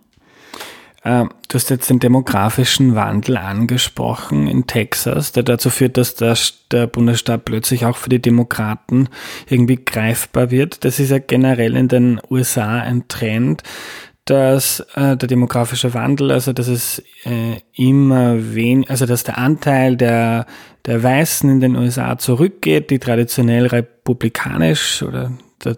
Äh, 1.02 1.24
du 1.48 1.54
hast 1.54 1.70
jetzt 1.70 1.88
den 1.88 1.98
demografischen 1.98 2.94
Wandel 2.94 3.38
angesprochen 3.38 4.46
in 4.46 4.66
Texas, 4.66 5.32
der 5.32 5.44
dazu 5.44 5.70
führt, 5.70 5.96
dass 5.96 6.14
der, 6.14 6.36
der, 6.70 6.86
Bundesstaat 6.86 7.46
plötzlich 7.46 7.86
auch 7.86 7.96
für 7.96 8.10
die 8.10 8.20
Demokraten 8.20 9.08
irgendwie 9.48 9.76
greifbar 9.76 10.50
wird. 10.50 10.84
Das 10.84 11.00
ist 11.00 11.10
ja 11.10 11.18
generell 11.18 11.74
in 11.76 11.88
den 11.88 12.20
USA 12.30 12.80
ein 12.80 13.08
Trend, 13.08 13.62
dass 14.24 14.80
äh, 14.94 15.16
der 15.16 15.28
demografische 15.28 15.94
Wandel, 15.94 16.30
also 16.30 16.52
dass 16.52 16.68
es 16.68 17.02
äh, 17.24 17.60
immer 17.74 18.54
weniger, 18.54 18.90
also 18.90 19.06
dass 19.06 19.24
der 19.24 19.38
Anteil 19.38 19.96
der, 19.96 20.46
der 20.86 21.02
Weißen 21.02 21.50
in 21.50 21.60
den 21.60 21.76
USA 21.76 22.18
zurückgeht, 22.18 22.90
die 22.90 22.98
traditionell 22.98 23.66
republikanisch 23.66 25.02
oder 25.02 25.32
der, 25.64 25.76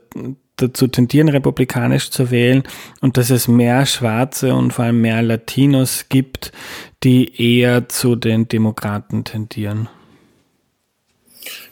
dazu 0.57 0.86
tendieren, 0.86 1.28
republikanisch 1.28 2.11
zu 2.11 2.30
wählen 2.30 2.62
und 3.01 3.16
dass 3.16 3.30
es 3.30 3.49
mehr 3.49 3.86
Schwarze 3.86 4.55
und 4.55 4.72
vor 4.72 4.84
allem 4.84 5.01
mehr 5.01 5.22
Latinos 5.22 6.07
gibt, 6.09 6.53
die 7.03 7.59
eher 7.61 7.88
zu 7.88 8.16
den 8.16 8.49
Demokraten 8.49 9.24
tendieren. 9.24 9.88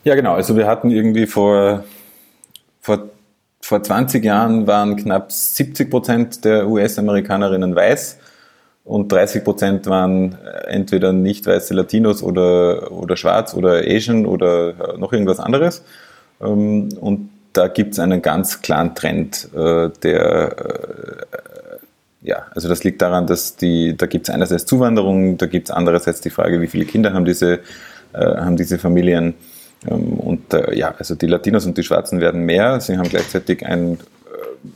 Ja, 0.02 0.14
genau. 0.14 0.34
Also 0.34 0.56
wir 0.56 0.66
hatten 0.66 0.90
irgendwie 0.90 1.26
vor, 1.26 1.84
vor, 2.80 3.10
vor 3.70 3.84
20 3.84 4.24
Jahren 4.24 4.66
waren 4.66 4.96
knapp 4.96 5.30
70 5.30 5.88
Prozent 5.90 6.44
der 6.44 6.68
US-Amerikanerinnen 6.68 7.76
weiß 7.76 8.18
und 8.84 9.12
30 9.12 9.44
Prozent 9.44 9.86
waren 9.86 10.36
entweder 10.66 11.12
nicht 11.12 11.46
weiße 11.46 11.72
Latinos 11.72 12.20
oder, 12.24 12.90
oder 12.90 13.16
schwarz 13.16 13.54
oder 13.54 13.82
Asian 13.86 14.26
oder 14.26 14.96
noch 14.98 15.12
irgendwas 15.12 15.38
anderes. 15.38 15.84
Ähm, 16.42 16.88
und 17.00 17.30
da 17.52 17.68
gibt 17.68 17.92
es 17.92 18.00
einen 18.00 18.22
ganz 18.22 18.60
klaren 18.60 18.96
Trend, 18.96 19.48
äh, 19.54 19.90
der 20.02 20.56
äh, 20.58 21.76
ja, 22.22 22.46
also 22.52 22.68
das 22.68 22.82
liegt 22.82 23.00
daran, 23.00 23.28
dass 23.28 23.54
die, 23.54 23.96
da 23.96 24.06
gibt 24.06 24.28
es 24.28 24.34
einerseits 24.34 24.66
Zuwanderung, 24.66 25.38
da 25.38 25.46
gibt 25.46 25.68
es 25.68 25.70
andererseits 25.70 26.20
die 26.20 26.30
Frage, 26.30 26.60
wie 26.60 26.66
viele 26.66 26.86
Kinder 26.86 27.12
haben 27.12 27.24
diese, 27.24 27.60
äh, 28.14 28.18
haben 28.18 28.56
diese 28.56 28.78
Familien. 28.78 29.34
Ähm, 29.88 30.14
und 30.14 30.52
äh, 30.54 30.74
ja, 30.76 30.94
also 30.98 31.14
die 31.14 31.26
Latinos 31.26 31.66
und 31.66 31.76
die 31.76 31.82
Schwarzen 31.82 32.20
werden 32.20 32.42
mehr. 32.42 32.80
Sie 32.80 32.96
haben 32.96 33.08
gleichzeitig 33.08 33.64
ein, 33.64 33.94
äh, 33.94 33.98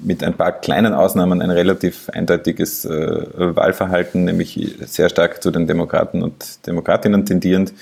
mit 0.02 0.22
ein 0.22 0.34
paar 0.34 0.52
kleinen 0.52 0.94
Ausnahmen 0.94 1.42
ein 1.42 1.50
relativ 1.50 2.08
eindeutiges 2.10 2.84
äh, 2.84 3.26
Wahlverhalten, 3.36 4.24
nämlich 4.24 4.76
sehr 4.86 5.08
stark 5.08 5.42
zu 5.42 5.50
den 5.50 5.66
Demokraten 5.66 6.22
und 6.22 6.66
Demokratinnen 6.66 7.26
tendierend. 7.26 7.72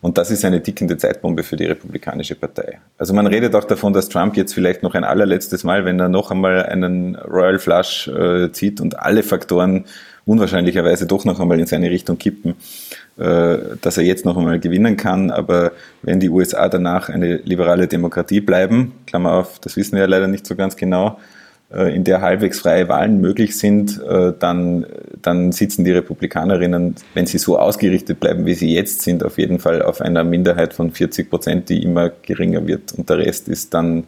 Und 0.00 0.18
das 0.18 0.32
ist 0.32 0.44
eine 0.44 0.60
tickende 0.60 0.96
Zeitbombe 0.96 1.44
für 1.44 1.54
die 1.54 1.66
Republikanische 1.66 2.34
Partei. 2.34 2.80
Also 2.98 3.14
man 3.14 3.28
redet 3.28 3.54
auch 3.54 3.62
davon, 3.62 3.92
dass 3.92 4.08
Trump 4.08 4.36
jetzt 4.36 4.52
vielleicht 4.52 4.82
noch 4.82 4.96
ein 4.96 5.04
allerletztes 5.04 5.62
Mal, 5.62 5.84
wenn 5.84 6.00
er 6.00 6.08
noch 6.08 6.32
einmal 6.32 6.64
einen 6.66 7.14
Royal 7.14 7.60
Flush 7.60 8.08
äh, 8.08 8.50
zieht 8.50 8.80
und 8.80 8.98
alle 8.98 9.22
Faktoren 9.22 9.84
unwahrscheinlicherweise 10.24 11.06
doch 11.06 11.24
noch 11.24 11.38
einmal 11.40 11.60
in 11.60 11.66
seine 11.66 11.90
Richtung 11.90 12.18
kippen, 12.18 12.56
dass 13.16 13.98
er 13.98 14.04
jetzt 14.04 14.24
noch 14.24 14.38
einmal 14.38 14.58
gewinnen 14.58 14.96
kann. 14.96 15.30
Aber 15.30 15.72
wenn 16.02 16.18
die 16.18 16.30
USA 16.30 16.68
danach 16.68 17.10
eine 17.10 17.36
liberale 17.36 17.86
Demokratie 17.86 18.40
bleiben, 18.40 18.92
Klammer 19.06 19.34
auf, 19.34 19.58
das 19.58 19.76
wissen 19.76 19.92
wir 19.92 20.00
ja 20.00 20.06
leider 20.06 20.28
nicht 20.28 20.46
so 20.46 20.56
ganz 20.56 20.76
genau, 20.76 21.18
äh, 21.72 21.94
in 21.94 22.04
der 22.04 22.20
halbwegs 22.20 22.60
freie 22.60 22.88
Wahlen 22.88 23.20
möglich 23.20 23.56
sind, 23.56 24.00
äh, 24.02 24.32
dann, 24.38 24.86
dann 25.22 25.52
sitzen 25.52 25.84
die 25.84 25.92
Republikanerinnen, 25.92 26.96
wenn 27.14 27.26
sie 27.26 27.38
so 27.38 27.58
ausgerichtet 27.58 28.20
bleiben, 28.20 28.44
wie 28.44 28.54
sie 28.54 28.74
jetzt 28.74 29.00
sind, 29.02 29.24
auf 29.24 29.38
jeden 29.38 29.58
Fall 29.58 29.80
auf 29.80 30.02
einer 30.02 30.22
Minderheit 30.22 30.74
von 30.74 30.90
40 30.90 31.30
Prozent, 31.30 31.68
die 31.70 31.82
immer 31.82 32.10
geringer 32.10 32.66
wird. 32.66 32.92
Und 32.92 33.08
der 33.08 33.18
Rest 33.18 33.48
ist 33.48 33.72
dann 33.72 34.04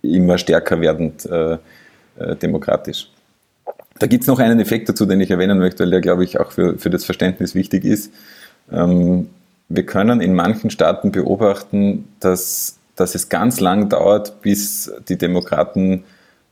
immer 0.00 0.38
stärker 0.38 0.80
werdend 0.80 1.26
äh, 1.26 1.58
äh, 2.16 2.36
demokratisch. 2.36 3.10
Da 3.98 4.06
gibt 4.06 4.22
es 4.22 4.28
noch 4.28 4.38
einen 4.38 4.60
Effekt 4.60 4.88
dazu, 4.88 5.06
den 5.06 5.20
ich 5.20 5.30
erwähnen 5.30 5.58
möchte, 5.58 5.84
weil 5.84 5.90
der, 5.90 6.00
glaube 6.00 6.24
ich, 6.24 6.40
auch 6.40 6.52
für, 6.52 6.78
für 6.78 6.90
das 6.90 7.04
Verständnis 7.04 7.54
wichtig 7.54 7.84
ist. 7.84 8.12
Ähm, 8.72 9.28
wir 9.68 9.86
können 9.86 10.20
in 10.20 10.34
manchen 10.34 10.70
Staaten 10.70 11.12
beobachten, 11.12 12.08
dass, 12.20 12.78
dass 12.96 13.14
es 13.14 13.28
ganz 13.28 13.60
lang 13.60 13.88
dauert, 13.88 14.42
bis 14.42 14.92
die 15.08 15.16
Demokraten 15.16 16.04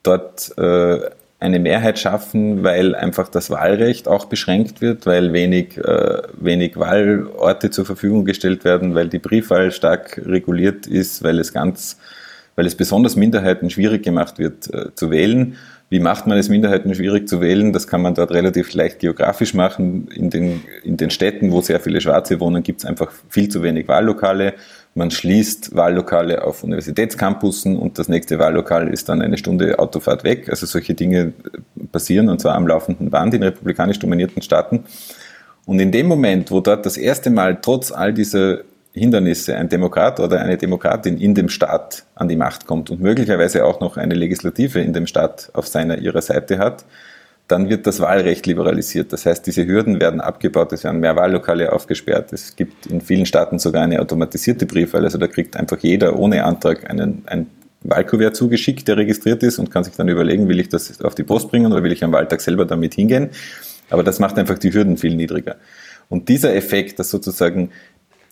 dort 0.02 0.56
äh, 0.56 1.00
eine 1.42 1.58
Mehrheit 1.58 1.98
schaffen, 1.98 2.62
weil 2.62 2.94
einfach 2.94 3.28
das 3.28 3.50
Wahlrecht 3.50 4.06
auch 4.06 4.26
beschränkt 4.26 4.80
wird, 4.80 5.06
weil 5.06 5.32
wenig, 5.32 5.76
äh, 5.76 6.22
wenig 6.34 6.76
Wahlorte 6.76 7.70
zur 7.70 7.84
Verfügung 7.84 8.24
gestellt 8.24 8.64
werden, 8.64 8.94
weil 8.94 9.08
die 9.08 9.18
Briefwahl 9.18 9.72
stark 9.72 10.22
reguliert 10.24 10.86
ist, 10.86 11.24
weil 11.24 11.40
es 11.40 11.52
ganz, 11.52 11.98
weil 12.54 12.66
es 12.66 12.76
besonders 12.76 13.16
Minderheiten 13.16 13.70
schwierig 13.70 14.04
gemacht 14.04 14.38
wird 14.38 14.72
äh, 14.72 14.94
zu 14.94 15.10
wählen. 15.10 15.56
Wie 15.92 16.00
macht 16.00 16.26
man 16.26 16.38
es 16.38 16.48
Minderheiten 16.48 16.94
schwierig 16.94 17.28
zu 17.28 17.40
wählen? 17.40 17.72
Das 17.72 17.86
kann 17.86 18.00
man 18.00 18.14
dort 18.14 18.32
relativ 18.32 18.72
leicht 18.72 18.98
geografisch 18.98 19.52
machen. 19.52 20.08
In 20.08 20.30
den, 20.30 20.64
in 20.82 20.96
den 20.96 21.10
Städten, 21.10 21.52
wo 21.52 21.60
sehr 21.60 21.80
viele 21.80 22.00
Schwarze 22.00 22.40
wohnen, 22.40 22.62
gibt 22.62 22.80
es 22.80 22.86
einfach 22.86 23.12
viel 23.28 23.48
zu 23.48 23.62
wenig 23.62 23.88
Wahllokale 23.88 24.54
man 24.94 25.10
schließt 25.10 25.74
Wahllokale 25.74 26.44
auf 26.44 26.64
Universitätscampussen 26.64 27.78
und 27.78 27.98
das 27.98 28.08
nächste 28.08 28.38
Wahllokal 28.38 28.88
ist 28.88 29.08
dann 29.08 29.22
eine 29.22 29.38
Stunde 29.38 29.78
Autofahrt 29.78 30.22
weg. 30.22 30.50
Also 30.50 30.66
solche 30.66 30.94
Dinge 30.94 31.32
passieren, 31.90 32.28
und 32.28 32.40
zwar 32.40 32.54
am 32.56 32.66
laufenden 32.66 33.08
Band 33.08 33.32
in 33.32 33.42
republikanisch 33.42 33.98
dominierten 33.98 34.42
Staaten. 34.42 34.84
Und 35.64 35.80
in 35.80 35.92
dem 35.92 36.06
Moment, 36.06 36.50
wo 36.50 36.60
dort 36.60 36.84
das 36.84 36.96
erste 36.96 37.30
Mal 37.30 37.58
trotz 37.62 37.90
all 37.90 38.12
dieser 38.12 38.58
Hindernisse 38.94 39.56
ein 39.56 39.68
Demokrat 39.68 40.20
oder 40.20 40.40
eine 40.40 40.56
Demokratin 40.56 41.18
in 41.18 41.34
dem 41.34 41.48
Staat 41.48 42.04
an 42.14 42.28
die 42.28 42.36
Macht 42.36 42.66
kommt 42.66 42.90
und 42.90 43.00
möglicherweise 43.00 43.64
auch 43.64 43.80
noch 43.80 43.96
eine 43.96 44.14
Legislative 44.14 44.80
in 44.80 44.92
dem 44.92 45.06
Staat 45.06 45.50
auf 45.54 45.66
seiner 45.66 45.98
ihrer 45.98 46.20
Seite 46.20 46.58
hat, 46.58 46.84
dann 47.48 47.68
wird 47.68 47.86
das 47.86 48.00
Wahlrecht 48.00 48.46
liberalisiert. 48.46 49.12
Das 49.12 49.26
heißt, 49.26 49.46
diese 49.46 49.66
Hürden 49.66 50.00
werden 50.00 50.20
abgebaut, 50.20 50.72
es 50.72 50.84
werden 50.84 51.00
mehr 51.00 51.16
Wahllokale 51.16 51.72
aufgesperrt. 51.72 52.32
Es 52.32 52.54
gibt 52.54 52.86
in 52.86 53.00
vielen 53.00 53.26
Staaten 53.26 53.58
sogar 53.58 53.82
eine 53.82 54.00
automatisierte 54.00 54.66
Briefwahl. 54.66 55.04
Also 55.04 55.18
da 55.18 55.26
kriegt 55.26 55.56
einfach 55.56 55.78
jeder 55.78 56.18
ohne 56.18 56.44
Antrag 56.44 56.88
einen, 56.88 57.22
ein 57.26 57.46
Wahlkuvert 57.82 58.36
zugeschickt, 58.36 58.86
der 58.88 58.96
registriert 58.96 59.42
ist 59.42 59.58
und 59.58 59.70
kann 59.70 59.84
sich 59.84 59.94
dann 59.94 60.08
überlegen, 60.08 60.48
will 60.48 60.60
ich 60.60 60.68
das 60.68 61.00
auf 61.02 61.14
die 61.14 61.24
Post 61.24 61.50
bringen 61.50 61.72
oder 61.72 61.82
will 61.82 61.92
ich 61.92 62.04
am 62.04 62.12
Wahltag 62.12 62.40
selber 62.40 62.64
damit 62.64 62.94
hingehen. 62.94 63.30
Aber 63.90 64.02
das 64.02 64.18
macht 64.18 64.38
einfach 64.38 64.58
die 64.58 64.72
Hürden 64.72 64.96
viel 64.96 65.14
niedriger. 65.14 65.56
Und 66.08 66.28
dieser 66.28 66.54
Effekt, 66.54 66.98
dass 66.98 67.10
sozusagen, 67.10 67.70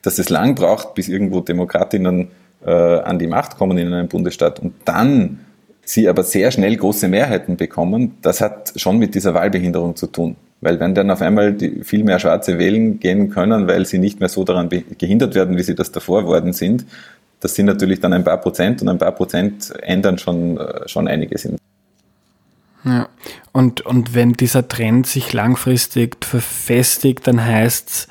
dass 0.03 0.19
es 0.19 0.29
lang 0.29 0.55
braucht, 0.55 0.95
bis 0.95 1.09
irgendwo 1.09 1.41
Demokratinnen 1.41 2.29
äh, 2.65 2.71
an 2.71 3.19
die 3.19 3.27
Macht 3.27 3.57
kommen 3.57 3.79
in 3.79 3.93
einem 3.93 4.09
Bundesstaat 4.09 4.61
und 4.61 4.75
dann 4.85 5.41
sie 5.83 6.09
aber 6.09 6.23
sehr 6.23 6.51
schnell 6.51 6.77
große 6.77 7.09
Mehrheiten 7.09 7.57
bekommen, 7.57 8.17
das 8.23 8.41
hat 8.41 8.73
schon 8.77 8.99
mit 8.99 9.15
dieser 9.15 9.35
Wahlbehinderung 9.35 9.97
zu 9.97 10.07
tun. 10.07 10.37
Weil 10.61 10.79
wenn 10.79 10.95
dann 10.95 11.11
auf 11.11 11.23
einmal 11.23 11.55
die 11.55 11.83
viel 11.85 12.05
mehr 12.05 12.19
Schwarze 12.19 12.59
wählen 12.59 13.01
gehen 13.01 13.31
können, 13.31 13.67
weil 13.67 13.87
sie 13.87 13.99
nicht 13.99 14.21
mehr 14.21 14.29
so 14.29 14.45
daran 14.45 14.69
gehindert 14.69 15.35
werden, 15.35 15.57
wie 15.57 15.63
sie 15.63 15.75
das 15.75 15.91
davor 15.91 16.27
worden 16.27 16.53
sind, 16.53 16.85
das 17.41 17.55
sind 17.55 17.67
natürlich 17.67 18.01
dann 18.01 18.13
ein 18.13 18.25
paar 18.25 18.37
Prozent 18.37 18.83
und 18.83 18.89
ein 18.89 18.99
paar 18.99 19.13
Prozent 19.13 19.73
ändern 19.83 20.19
schon, 20.19 20.59
äh, 20.59 20.87
schon 20.87 21.09
einiges. 21.09 21.49
Ja, 22.85 23.09
und, 23.53 23.81
und 23.81 24.15
wenn 24.15 24.35
dieser 24.35 24.69
Trend 24.69 25.07
sich 25.07 25.33
langfristig 25.33 26.25
verfestigt, 26.25 27.27
dann 27.27 27.45
heißt 27.45 27.89
es, 27.89 28.09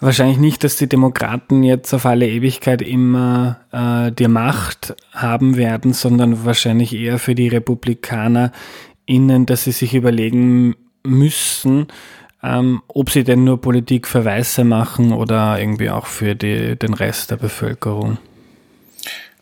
wahrscheinlich 0.00 0.38
nicht, 0.38 0.64
dass 0.64 0.76
die 0.76 0.88
Demokraten 0.88 1.62
jetzt 1.62 1.92
auf 1.94 2.06
alle 2.06 2.28
Ewigkeit 2.28 2.82
immer 2.82 3.60
äh, 3.72 4.12
die 4.12 4.28
Macht 4.28 4.94
haben 5.12 5.56
werden, 5.56 5.92
sondern 5.92 6.44
wahrscheinlich 6.44 6.94
eher 6.94 7.18
für 7.18 7.34
die 7.34 7.48
Republikaner 7.48 8.52
innen, 9.06 9.46
dass 9.46 9.64
sie 9.64 9.72
sich 9.72 9.94
überlegen 9.94 10.74
müssen, 11.04 11.86
ähm, 12.42 12.82
ob 12.88 13.10
sie 13.10 13.24
denn 13.24 13.44
nur 13.44 13.60
Politik 13.60 14.06
für 14.06 14.24
Weiße 14.24 14.64
machen 14.64 15.12
oder 15.12 15.58
irgendwie 15.58 15.90
auch 15.90 16.06
für 16.06 16.34
die, 16.34 16.76
den 16.76 16.94
Rest 16.94 17.30
der 17.30 17.36
Bevölkerung. 17.36 18.18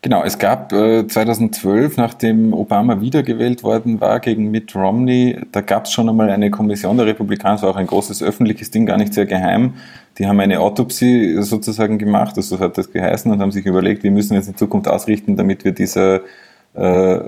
Genau, 0.03 0.23
es 0.23 0.39
gab 0.39 0.71
äh, 0.75 1.07
2012, 1.07 1.97
nachdem 1.97 2.53
Obama 2.53 3.01
wiedergewählt 3.01 3.63
worden 3.63 4.03
war 4.03 4.21
gegen 4.21 4.51
Mitt 4.51 4.77
Romney, 4.77 5.41
da 5.51 5.63
gab 5.63 5.87
es 5.87 5.93
schon 5.93 6.11
einmal 6.11 6.29
eine 6.29 6.51
Kommission 6.51 6.99
der 6.99 7.07
Republikaner, 7.07 7.63
war 7.63 7.71
auch 7.71 7.77
ein 7.77 7.87
großes 7.87 8.23
öffentliches 8.23 8.71
Ding, 8.71 8.85
gar 8.85 8.99
nicht 8.99 9.15
sehr 9.15 9.25
geheim. 9.25 9.73
Die 10.19 10.27
haben 10.27 10.41
eine 10.41 10.61
Autopsie 10.61 11.43
sozusagen 11.43 11.99
gemacht, 11.99 12.37
also 12.37 12.57
so 12.57 12.63
hat 12.63 12.79
das 12.79 12.93
geheißen, 12.93 13.31
und 13.31 13.41
haben 13.41 13.53
sich 13.53 13.67
überlegt, 13.67 14.05
wie 14.05 14.11
müssen 14.11 14.31
wir 14.31 14.39
jetzt 14.39 14.49
in 14.49 14.57
Zukunft 14.57 14.89
ausrichten, 14.89 15.37
damit 15.37 15.65
wir 15.65 15.73
diese 15.73 16.23
äh, 16.75 17.21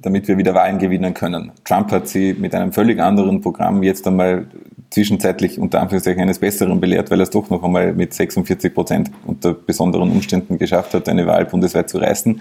damit 0.00 0.28
wir 0.28 0.38
wieder 0.38 0.54
Wahlen 0.54 0.78
gewinnen 0.78 1.12
können. 1.12 1.52
Trump 1.64 1.92
hat 1.92 2.08
sie 2.08 2.32
mit 2.32 2.54
einem 2.54 2.72
völlig 2.72 2.98
anderen 2.98 3.42
Programm 3.42 3.82
jetzt 3.82 4.06
einmal 4.06 4.46
zwischenzeitlich 4.88 5.58
unter 5.58 5.80
Anführungszeichen 5.80 6.22
eines 6.22 6.38
Besseren 6.38 6.80
belehrt, 6.80 7.10
weil 7.10 7.20
er 7.20 7.24
es 7.24 7.30
doch 7.30 7.50
noch 7.50 7.62
einmal 7.62 7.92
mit 7.92 8.14
46 8.14 8.74
Prozent 8.74 9.10
unter 9.26 9.52
besonderen 9.52 10.10
Umständen 10.10 10.58
geschafft 10.58 10.94
hat, 10.94 11.08
eine 11.08 11.26
Wahl 11.26 11.44
bundesweit 11.44 11.88
zu 11.90 11.98
reißen. 11.98 12.40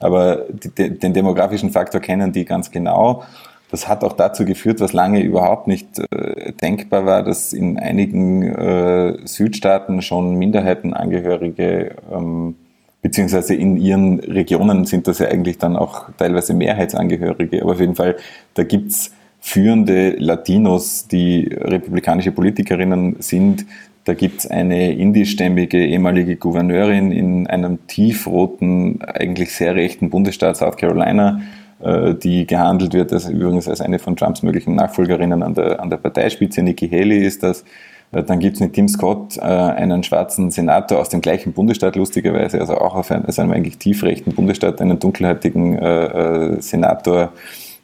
Aber 0.00 0.44
die, 0.50 0.98
den 0.98 1.12
demografischen 1.12 1.70
Faktor 1.70 2.00
kennen 2.00 2.32
die 2.32 2.44
ganz 2.44 2.70
genau. 2.70 3.24
Das 3.70 3.86
hat 3.86 4.02
auch 4.02 4.14
dazu 4.14 4.44
geführt, 4.44 4.80
was 4.80 4.92
lange 4.92 5.22
überhaupt 5.22 5.66
nicht 5.66 5.98
äh, 5.98 6.52
denkbar 6.52 7.04
war, 7.04 7.22
dass 7.22 7.52
in 7.52 7.78
einigen 7.78 8.42
äh, 8.42 9.18
Südstaaten 9.26 10.00
schon 10.00 10.36
Minderheitenangehörige 10.36 11.96
ähm, 12.10 12.54
beziehungsweise 13.02 13.54
in 13.54 13.76
ihren 13.76 14.20
Regionen 14.20 14.84
sind 14.84 15.06
das 15.06 15.18
ja 15.18 15.28
eigentlich 15.28 15.58
dann 15.58 15.76
auch 15.76 16.06
teilweise 16.16 16.54
Mehrheitsangehörige, 16.54 17.62
aber 17.62 17.72
auf 17.72 17.80
jeden 17.80 17.94
Fall, 17.94 18.16
da 18.54 18.64
gibt's 18.64 19.12
führende 19.40 20.10
Latinos, 20.18 21.06
die 21.06 21.48
republikanische 21.52 22.32
Politikerinnen 22.32 23.16
sind. 23.20 23.66
Da 24.04 24.14
gibt 24.14 24.40
es 24.40 24.46
eine 24.46 24.92
indischstämmige 24.92 25.84
ehemalige 25.86 26.36
Gouverneurin 26.36 27.12
in 27.12 27.46
einem 27.46 27.86
tiefroten, 27.86 29.00
eigentlich 29.02 29.52
sehr 29.52 29.74
rechten 29.76 30.10
Bundesstaat 30.10 30.56
South 30.56 30.76
Carolina, 30.76 31.40
die 31.80 32.46
gehandelt 32.46 32.92
wird, 32.92 33.12
als, 33.12 33.28
übrigens 33.28 33.68
als 33.68 33.80
eine 33.80 33.98
von 33.98 34.16
Trumps 34.16 34.42
möglichen 34.42 34.74
Nachfolgerinnen 34.74 35.42
an 35.42 35.54
der, 35.54 35.80
an 35.80 35.90
der 35.90 35.96
Parteispitze. 35.98 36.62
Nikki 36.62 36.88
Haley 36.88 37.24
ist 37.24 37.42
das. 37.42 37.64
Äh, 38.12 38.22
dann 38.24 38.40
gibt 38.40 38.56
es 38.56 38.60
mit 38.60 38.72
Tim 38.72 38.88
Scott 38.88 39.36
äh, 39.36 39.42
einen 39.42 40.02
schwarzen 40.02 40.50
Senator 40.50 40.98
aus 40.98 41.08
dem 41.08 41.20
gleichen 41.20 41.52
Bundesstaat, 41.52 41.96
lustigerweise, 41.96 42.60
also 42.60 42.74
auch 42.78 42.94
auf 42.94 43.10
einem, 43.10 43.26
also 43.26 43.42
einem 43.42 43.52
eigentlich 43.52 43.78
tiefrechten 43.78 44.34
Bundesstaat, 44.34 44.80
einen 44.80 44.98
dunkelhäutigen 44.98 46.60
Senator 46.60 47.32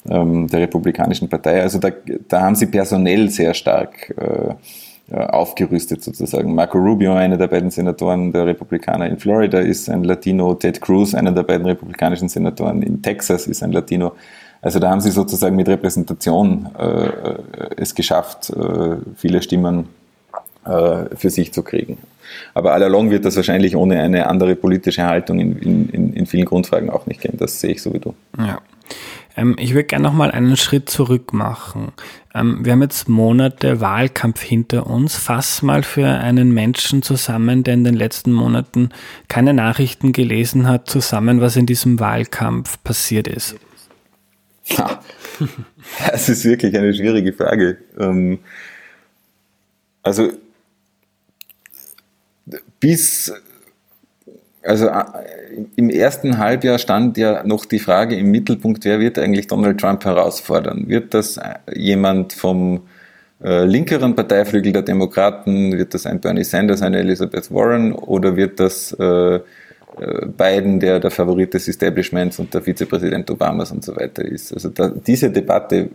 ähm, 0.09 0.49
der 0.49 0.61
Republikanischen 0.61 1.29
Partei. 1.29 1.63
Also 1.63 1.79
da, 1.79 1.91
da 2.29 2.43
haben 2.43 2.55
sie 2.55 2.67
personell 2.67 3.31
sehr 3.31 3.55
stark 3.55 4.15
äh, 4.19 4.55
aufgerüstet 5.11 6.03
sozusagen. 6.03 6.55
Marco 6.55 6.79
Rubio, 6.79 7.15
einer 7.15 7.37
der 7.37 7.49
beiden 7.49 7.71
Senatoren 7.71 8.33
der 8.33 8.47
Republikaner 8.47 9.07
in 9.07 9.19
Florida, 9.19 9.59
ist 9.59 9.91
ein 9.91 10.03
Latino. 10.05 10.55
Ted 10.55 10.81
Cruz, 10.81 11.15
einer 11.15 11.33
der 11.33 11.43
beiden 11.43 11.67
republikanischen 11.67 12.29
Senatoren 12.29 12.83
in 12.83 13.03
Texas, 13.03 13.47
ist 13.47 13.63
ein 13.63 13.73
Latino. 13.73 14.13
Also 14.63 14.79
da 14.79 14.89
haben 14.89 15.03
sie 15.03 15.11
sozusagen 15.11 15.57
mit 15.57 15.69
Repräsentation 15.69 16.71
äh, 16.79 17.09
es 17.77 17.95
geschafft, 17.95 18.49
äh, 18.49 18.97
viele 19.15 19.43
Stimmen 19.43 19.89
äh, 20.65 21.15
für 21.15 21.29
sich 21.29 21.53
zu 21.53 21.63
kriegen. 21.63 21.99
Aber 22.55 22.73
allalong 22.73 23.11
wird 23.11 23.27
das 23.27 23.37
wahrscheinlich 23.37 23.77
ohne 23.77 24.01
eine 24.01 24.27
andere 24.27 24.57
politische 24.57 25.05
Haltung 25.05 25.39
in, 25.39 25.89
in, 25.91 26.13
in 26.15 26.27
vielen 26.27 26.47
Grundfragen 26.47 26.89
auch 26.89 27.07
nicht 27.07 27.21
gehen. 27.21 27.37
Das 27.37 27.61
sehe 27.61 27.73
ich 27.73 27.83
so 27.83 27.93
wie 27.93 27.99
du. 27.99 28.15
Ja. 28.39 28.61
Ähm, 29.37 29.57
ich 29.59 29.75
würde 29.75 29.85
gerne 29.85 30.05
noch 30.05 30.13
mal 30.13 30.31
einen 30.31 30.57
Schritt 30.57 30.89
zurück 30.89 31.33
machen. 31.33 31.93
Ähm, 32.35 32.65
wir 32.65 32.73
haben 32.73 32.83
jetzt 32.83 33.09
Monate 33.09 33.81
Wahlkampf 33.81 34.41
hinter 34.41 34.87
uns. 34.87 35.17
Fass 35.17 35.63
mal 35.63 35.83
für 35.83 36.07
einen 36.07 36.53
Menschen 36.53 37.03
zusammen, 37.03 37.65
der 37.65 37.75
in 37.75 37.85
den 37.85 37.95
letzten 37.95 38.33
Monaten 38.33 38.91
keine 39.29 39.55
Nachrichten 39.55 40.13
gelesen 40.13 40.67
hat, 40.69 40.89
zusammen, 40.89 41.41
was 41.41 41.57
in 41.57 41.67
diesem 41.67 42.01
Wahlkampf 42.01 42.83
passiert 42.83 43.29
ist. 43.29 43.57
Ja, 44.67 45.01
das 46.11 46.29
ist 46.29 46.45
wirklich 46.45 46.77
eine 46.77 46.95
schwierige 46.95 47.33
Frage. 47.33 47.79
Ähm, 47.99 48.39
also 50.03 50.31
bis 52.81 53.33
also 54.65 54.87
äh, 54.89 55.05
im 55.77 55.91
ersten 55.91 56.39
Halbjahr 56.39 56.79
stand 56.79 57.17
ja 57.17 57.45
noch 57.45 57.65
die 57.65 57.79
Frage 57.79 58.17
im 58.17 58.31
Mittelpunkt, 58.31 58.85
wer 58.85 59.01
wird 59.01 59.19
eigentlich 59.19 59.47
Donald 59.47 59.81
Trump 59.81 60.05
herausfordern? 60.05 60.89
Wird 60.89 61.15
das 61.15 61.37
äh, 61.37 61.55
jemand 61.75 62.33
vom 62.33 62.83
äh, 63.43 63.65
linkeren 63.65 64.15
Parteiflügel 64.15 64.73
der 64.73 64.83
Demokraten? 64.83 65.77
Wird 65.77 65.95
das 65.95 66.07
ein 66.07 66.21
Bernie 66.21 66.45
Sanders, 66.45 66.83
eine 66.83 66.99
Elizabeth 66.99 67.53
Warren? 67.53 67.93
Oder 67.93 68.37
wird 68.37 68.59
das 68.59 68.93
äh, 68.99 69.35
äh, 69.37 69.41
Biden, 70.27 70.81
der 70.81 70.99
der 70.99 71.11
Favorit 71.11 71.55
des 71.55 71.69
Establishments 71.69 72.39
und 72.39 72.55
der 72.55 72.63
Vizepräsident 72.63 73.31
Obamas 73.31 73.71
und 73.71 73.85
so 73.85 73.95
weiter 73.97 74.25
ist? 74.25 74.53
Also 74.53 74.71
da, 74.71 74.89
diese 74.89 75.31
Debatte 75.31 75.91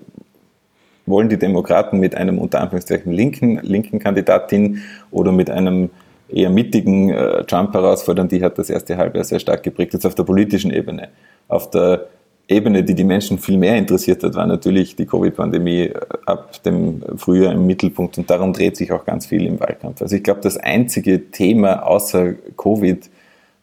wollen 1.06 1.28
die 1.28 1.38
Demokraten 1.38 2.00
mit 2.00 2.14
einem 2.14 2.38
unter 2.38 2.62
Anführungszeichen 2.62 3.12
linken, 3.12 3.60
linken 3.64 3.98
Kandidatin 4.00 4.84
oder 5.10 5.32
mit 5.32 5.50
einem 5.50 5.90
eher 6.32 6.50
mittigen 6.50 7.10
äh, 7.10 7.44
Trump 7.46 7.74
herausfordern, 7.74 8.28
die 8.28 8.44
hat 8.44 8.58
das 8.58 8.70
erste 8.70 8.98
Halbjahr 8.98 9.24
sehr 9.24 9.40
stark 9.40 9.64
geprägt, 9.64 9.94
jetzt 9.94 10.06
auf 10.06 10.16
der 10.16 10.24
politischen 10.24 10.72
Ebene. 10.72 11.10
Auf 11.48 11.70
der 11.70 12.08
Ebene, 12.48 12.84
die 12.84 12.96
die 12.96 13.04
Menschen 13.04 13.38
viel 13.38 13.58
mehr 13.58 13.78
interessiert 13.78 14.24
hat, 14.24 14.34
war 14.34 14.48
natürlich 14.48 14.96
die 14.96 15.06
Covid-Pandemie 15.06 15.84
äh, 15.84 16.00
ab 16.26 16.62
dem 16.64 17.04
Frühjahr 17.18 17.54
im 17.54 17.68
Mittelpunkt 17.68 18.18
und 18.18 18.30
darum 18.30 18.54
dreht 18.54 18.76
sich 18.76 18.92
auch 18.92 19.06
ganz 19.06 19.28
viel 19.28 19.46
im 19.46 19.60
Wahlkampf. 19.60 20.02
Also 20.02 20.16
ich 20.16 20.24
glaube, 20.24 20.42
das 20.42 20.58
einzige 20.58 21.30
Thema 21.32 21.86
außer 21.86 22.34
Covid, 22.58 23.10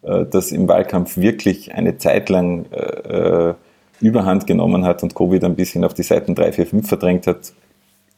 äh, 0.02 0.24
das 0.30 0.52
im 0.52 0.68
Wahlkampf 0.68 1.16
wirklich 1.16 1.74
eine 1.74 1.98
Zeit 1.98 2.28
lang 2.28 2.66
äh, 2.70 3.54
Überhand 4.00 4.46
genommen 4.46 4.84
hat 4.84 5.02
und 5.02 5.14
Covid 5.14 5.42
ein 5.44 5.56
bisschen 5.56 5.82
auf 5.84 5.94
die 5.94 6.02
Seiten 6.02 6.34
3, 6.34 6.52
4, 6.52 6.66
5 6.66 6.88
verdrängt 6.88 7.26
hat, 7.26 7.52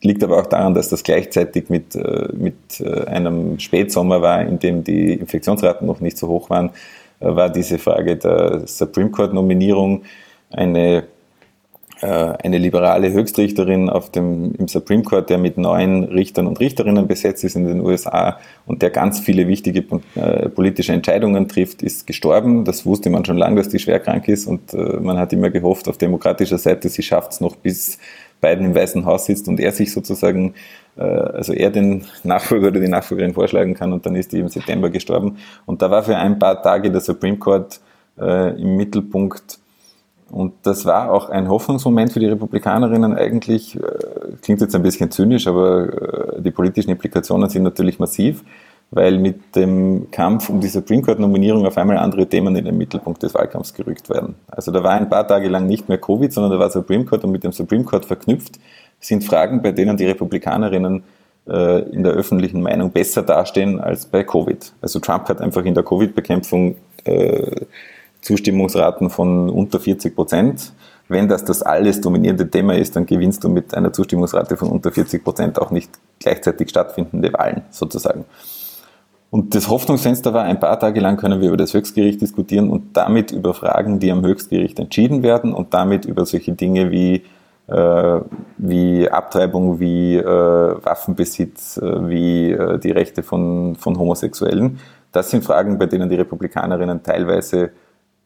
Liegt 0.01 0.22
aber 0.22 0.38
auch 0.38 0.46
daran, 0.46 0.74
dass 0.74 0.88
das 0.90 1.03
gleichzeitig 1.03 1.70
mit, 1.70 1.96
äh, 1.96 2.28
mit 2.32 2.80
äh, 2.80 3.07
einem 3.07 3.59
Spätsommer 3.59 4.22
war, 4.22 4.42
in 4.42 4.61
dem 4.61 4.84
die 4.84 5.14
Infektionsraten 5.14 5.88
noch 5.88 6.01
nicht 6.01 6.16
so 6.16 6.28
hoch 6.28 6.51
waren, 6.51 6.70
äh, 7.18 7.34
war 7.34 7.51
diese 7.51 7.78
Frage 7.78 8.16
der 8.16 8.62
Supreme 8.66 9.11
Court 9.11 9.34
Nominierung 9.34 10.03
eine 10.51 11.05
eine 12.01 12.59
liberale 12.59 13.12
Höchstrichterin 13.12 13.90
auf 13.90 14.09
dem, 14.12 14.55
im 14.55 14.68
Supreme 14.68 15.03
Court, 15.03 15.30
der 15.30 15.38
mit 15.38 15.59
neun 15.59 16.05
Richtern 16.05 16.46
und 16.46 16.61
Richterinnen 16.61 17.09
besetzt 17.09 17.42
ist 17.42 17.57
in 17.57 17.66
den 17.66 17.80
USA 17.80 18.38
und 18.66 18.82
der 18.82 18.90
ganz 18.90 19.18
viele 19.18 19.49
wichtige 19.49 19.82
politische 20.55 20.92
Entscheidungen 20.92 21.49
trifft, 21.49 21.82
ist 21.82 22.07
gestorben. 22.07 22.64
Das 22.64 22.86
wusste 22.86 23.11
man 23.11 23.24
schon 23.24 23.36
lange, 23.36 23.57
dass 23.57 23.68
die 23.68 23.80
schwer 23.80 23.99
krank 23.99 24.28
ist 24.28 24.46
und 24.46 24.74
man 25.03 25.18
hat 25.18 25.32
immer 25.32 25.51
gehofft 25.51 25.88
auf 25.88 25.99
demokratischer 25.99 26.59
Seite, 26.59 26.88
sie 26.88 27.03
schafft 27.03 27.32
es 27.32 27.40
noch 27.40 27.57
bis 27.57 27.99
Biden 28.41 28.66
im 28.66 28.74
Weißen 28.74 29.05
Haus 29.05 29.26
sitzt 29.26 29.49
und 29.49 29.61
er 29.61 29.72
sich 29.72 29.93
sozusagen, 29.93 30.55
äh, 30.97 31.03
also 31.03 31.53
er 31.53 31.70
den 31.70 32.05
Nachfolger 32.22 32.68
oder 32.68 32.80
die 32.80 32.89
Nachfolgerin 32.89 33.34
vorschlagen 33.34 33.74
kann 33.74 33.93
und 33.93 34.07
dann 34.07 34.14
ist 34.16 34.32
die 34.32 34.39
im 34.39 34.49
September 34.49 34.91
gestorben. 34.91 35.39
Und 35.66 35.82
da 35.82 35.91
war 35.91 36.03
für 36.03 36.16
ein 36.16 36.39
paar 36.39 36.62
Tage 36.62 36.91
der 36.91 37.01
Supreme 37.01 37.39
Court 37.39 37.80
äh, 38.18 38.61
im 38.61 38.76
Mittelpunkt 38.76 39.59
und 40.30 40.55
das 40.62 40.84
war 40.84 41.11
auch 41.11 41.30
ein 41.30 41.49
Hoffnungsmoment 41.49 42.12
für 42.12 42.20
die 42.20 42.26
Republikanerinnen 42.26 43.14
eigentlich. 43.16 43.76
Äh, 43.76 43.80
klingt 44.43 44.61
jetzt 44.61 44.74
ein 44.74 44.82
bisschen 44.82 45.11
zynisch, 45.11 45.47
aber 45.47 46.36
äh, 46.36 46.43
die 46.43 46.51
politischen 46.51 46.91
Implikationen 46.91 47.49
sind 47.49 47.62
natürlich 47.62 47.99
massiv, 47.99 48.45
weil 48.91 49.18
mit 49.18 49.55
dem 49.55 50.11
Kampf 50.11 50.49
um 50.49 50.61
die 50.61 50.68
Supreme 50.68 51.03
Court-Nominierung 51.03 51.66
auf 51.66 51.76
einmal 51.76 51.99
andere 51.99 52.26
Themen 52.26 52.57
in 52.57 52.64
den 52.64 52.78
Mittelpunkt 52.78 53.22
des 53.22 53.34
Wahlkampfs 53.34 53.74
gerückt 53.74 54.09
werden. 54.09 54.34
Also 54.49 54.72
da 54.72 54.82
war 54.82 54.93
ein 54.93 55.09
paar 55.09 55.26
Tage 55.26 55.49
lang 55.49 55.66
nicht 55.66 55.89
mehr 55.89 55.99
Covid, 55.99 56.32
sondern 56.32 56.53
da 56.53 56.59
war 56.59 56.70
Supreme 56.70 57.05
Court 57.05 57.24
und 57.24 57.32
mit 57.32 57.45
dem 57.45 57.53
Supreme 57.53 57.84
Court 57.84 58.05
verknüpft 58.05 58.59
sind 59.01 59.24
Fragen, 59.24 59.62
bei 59.62 59.72
denen 59.72 59.97
die 59.97 60.07
Republikanerinnen 60.07 61.05
äh, 61.47 61.82
in 61.91 62.03
der 62.03 62.12
öffentlichen 62.12 62.62
Meinung 62.62 62.91
besser 62.91 63.22
dastehen 63.22 63.78
als 63.78 64.07
bei 64.07 64.24
Covid. 64.24 64.72
Also 64.80 64.99
Trump 64.99 65.28
hat 65.28 65.41
einfach 65.41 65.64
in 65.64 65.74
der 65.74 65.84
Covid-Bekämpfung 65.84 66.76
Zustimmungsraten 68.20 69.11
von 69.11 69.49
unter 69.49 69.80
40 69.80 70.14
Prozent. 70.14 70.72
Wenn 71.09 71.28
das 71.28 71.45
das 71.45 71.62
alles 71.62 72.01
dominierende 72.01 72.51
Thema 72.51 72.74
ist, 72.74 72.97
dann 72.97 73.07
gewinnst 73.07 73.43
du 73.45 73.49
mit 73.49 73.74
einer 73.74 73.93
Zustimmungsrate 73.93 74.57
von 74.57 74.68
unter 74.68 74.93
40 74.93 75.24
Prozent 75.24 75.59
auch 75.59 75.70
nicht 75.70 75.91
gleichzeitig 76.18 76.68
stattfindende 76.68 77.32
Wahlen 77.32 77.62
sozusagen. 77.70 78.24
Und 79.31 79.55
das 79.55 79.68
Hoffnungsfenster 79.68 80.33
war, 80.33 80.45
ein 80.45 80.59
paar 80.59 80.81
Tage 80.81 81.01
lang 81.01 81.18
können 81.18 81.41
wir 81.41 81.49
über 81.49 81.59
das 81.59 81.74
Höchstgericht 81.74 82.20
diskutieren 82.20 82.70
und 82.70 82.97
damit 82.97 83.31
über 83.31 83.53
Fragen, 83.53 83.99
die 83.99 84.11
am 84.11 84.24
Höchstgericht 84.24 84.79
entschieden 84.79 85.22
werden 85.22 85.53
und 85.53 85.74
damit 85.74 86.07
über 86.07 86.24
solche 86.24 86.53
Dinge 86.53 86.91
wie, 86.91 87.24
äh, 87.66 88.20
wie 88.57 89.11
Abtreibung, 89.11 89.81
wie 89.81 90.16
äh, 90.16 90.24
Waffenbesitz, 90.24 91.76
äh, 91.76 92.09
wie 92.09 92.53
äh, 92.53 92.79
die 92.79 92.91
Rechte 92.91 93.22
von, 93.22 93.76
von 93.76 93.99
Homosexuellen. 93.99 94.79
Das 95.12 95.31
sind 95.31 95.45
Fragen, 95.45 95.79
bei 95.79 95.87
denen 95.87 96.09
die 96.09 96.16
Republikanerinnen 96.16 97.03
teilweise 97.03 97.70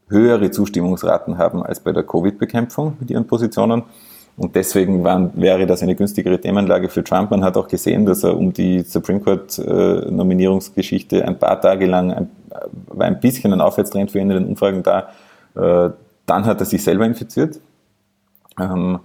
höhere 0.09 0.53
Zustimmungsraten 0.53 1.37
haben 1.39 1.65
als 1.65 1.81
bei 1.81 1.91
der 1.91 2.05
Covid-Bekämpfung 2.05 2.97
mit 3.01 3.11
ihren 3.11 3.27
Positionen. 3.27 3.85
Und 4.37 4.57
deswegen 4.57 5.05
waren, 5.05 5.31
wäre 5.35 5.67
das 5.67 5.83
eine 5.83 5.95
günstigere 5.95 6.41
Themenlage 6.41 6.89
für 6.89 7.05
Trump. 7.05 7.31
Man 7.31 7.45
hat 7.45 7.57
auch 7.57 7.69
gesehen, 7.69 8.07
dass 8.07 8.25
er 8.25 8.37
um 8.37 8.53
die 8.53 8.81
Supreme 8.81 9.21
Court-Nominierungsgeschichte 9.21 11.21
äh, 11.21 11.23
ein 11.23 11.39
paar 11.39 11.61
Tage 11.61 11.87
lang 11.87 12.13
ein, 12.13 12.31
war 12.87 13.07
ein 13.07 13.21
bisschen 13.21 13.53
ein 13.53 13.61
Aufwärtstrend 13.61 14.11
für 14.11 14.19
ihn 14.19 14.31
in 14.31 14.39
den 14.39 14.49
Umfragen 14.49 14.83
da. 14.83 15.09
Äh, 15.55 15.91
dann 16.25 16.47
hat 16.47 16.61
er 16.61 16.67
sich 16.67 16.83
selber 16.83 17.05
infiziert. 17.05 17.61
Ähm, 18.59 19.01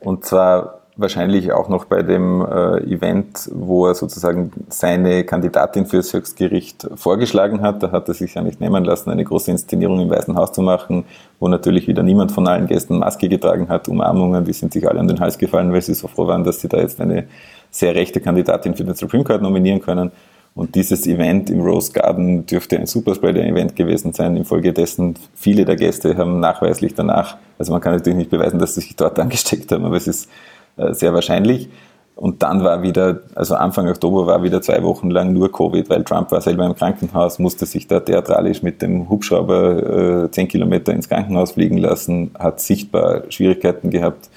und 0.00 0.24
zwar 0.24 0.79
wahrscheinlich 1.00 1.52
auch 1.52 1.68
noch 1.68 1.86
bei 1.86 2.02
dem 2.02 2.42
äh, 2.42 2.78
Event, 2.92 3.50
wo 3.52 3.86
er 3.86 3.94
sozusagen 3.94 4.52
seine 4.68 5.24
Kandidatin 5.24 5.86
fürs 5.86 6.12
Höchstgericht 6.12 6.88
vorgeschlagen 6.94 7.62
hat. 7.62 7.82
Da 7.82 7.90
hat 7.90 8.08
er 8.08 8.14
sich 8.14 8.34
ja 8.34 8.42
nicht 8.42 8.60
nehmen 8.60 8.84
lassen, 8.84 9.10
eine 9.10 9.24
große 9.24 9.50
Inszenierung 9.50 10.00
im 10.00 10.10
Weißen 10.10 10.36
Haus 10.36 10.52
zu 10.52 10.62
machen, 10.62 11.04
wo 11.38 11.48
natürlich 11.48 11.88
wieder 11.88 12.02
niemand 12.02 12.32
von 12.32 12.46
allen 12.46 12.66
Gästen 12.66 12.98
Maske 12.98 13.28
getragen 13.28 13.68
hat, 13.68 13.88
Umarmungen, 13.88 14.44
die 14.44 14.52
sind 14.52 14.72
sich 14.72 14.88
alle 14.88 15.00
an 15.00 15.08
den 15.08 15.20
Hals 15.20 15.38
gefallen, 15.38 15.72
weil 15.72 15.82
sie 15.82 15.94
so 15.94 16.08
froh 16.08 16.26
waren, 16.26 16.44
dass 16.44 16.60
sie 16.60 16.68
da 16.68 16.78
jetzt 16.78 17.00
eine 17.00 17.26
sehr 17.70 17.94
rechte 17.94 18.20
Kandidatin 18.20 18.74
für 18.74 18.84
den 18.84 18.94
Supreme 18.94 19.24
Court 19.24 19.42
nominieren 19.42 19.80
können. 19.80 20.10
Und 20.54 20.74
dieses 20.74 21.06
Event 21.06 21.48
im 21.48 21.60
Rose 21.60 21.92
Garden 21.92 22.44
dürfte 22.44 22.76
ein 22.76 22.86
Superspreader-Event 22.86 23.76
gewesen 23.76 24.12
sein. 24.12 24.36
Infolgedessen 24.36 25.14
viele 25.34 25.64
der 25.64 25.76
Gäste 25.76 26.16
haben 26.16 26.40
nachweislich 26.40 26.94
danach, 26.94 27.36
also 27.58 27.72
man 27.72 27.80
kann 27.80 27.92
natürlich 27.94 28.18
nicht 28.18 28.30
beweisen, 28.30 28.58
dass 28.58 28.74
sie 28.74 28.80
sich 28.80 28.96
dort 28.96 29.18
angesteckt 29.18 29.70
haben, 29.70 29.84
aber 29.84 29.96
es 29.96 30.08
ist 30.08 30.28
sehr 30.90 31.14
wahrscheinlich. 31.14 31.68
Und 32.20 32.42
dann 32.42 32.62
war 32.62 32.82
wieder, 32.82 33.20
also 33.34 33.54
Anfang 33.54 33.88
Oktober 33.88 34.26
war 34.26 34.42
wieder 34.42 34.60
zwei 34.60 34.82
Wochen 34.82 35.10
lang 35.10 35.32
nur 35.32 35.50
Covid, 35.50 35.88
weil 35.88 36.04
Trump 36.04 36.30
war 36.30 36.42
selber 36.42 36.66
im 36.66 36.74
Krankenhaus, 36.74 37.38
musste 37.38 37.64
sich 37.64 37.86
da 37.86 38.00
theatralisch 38.00 38.62
mit 38.62 38.82
dem 38.82 39.08
Hubschrauber 39.08 40.24
äh, 40.24 40.30
zehn 40.30 40.46
Kilometer 40.46 40.92
ins 40.92 41.08
Krankenhaus 41.08 41.52
fliegen 41.52 41.78
lassen, 41.78 42.32
hat 42.38 42.60
sichtbar 42.60 43.22
Schwierigkeiten 43.30 43.88
gehabt 43.88 44.28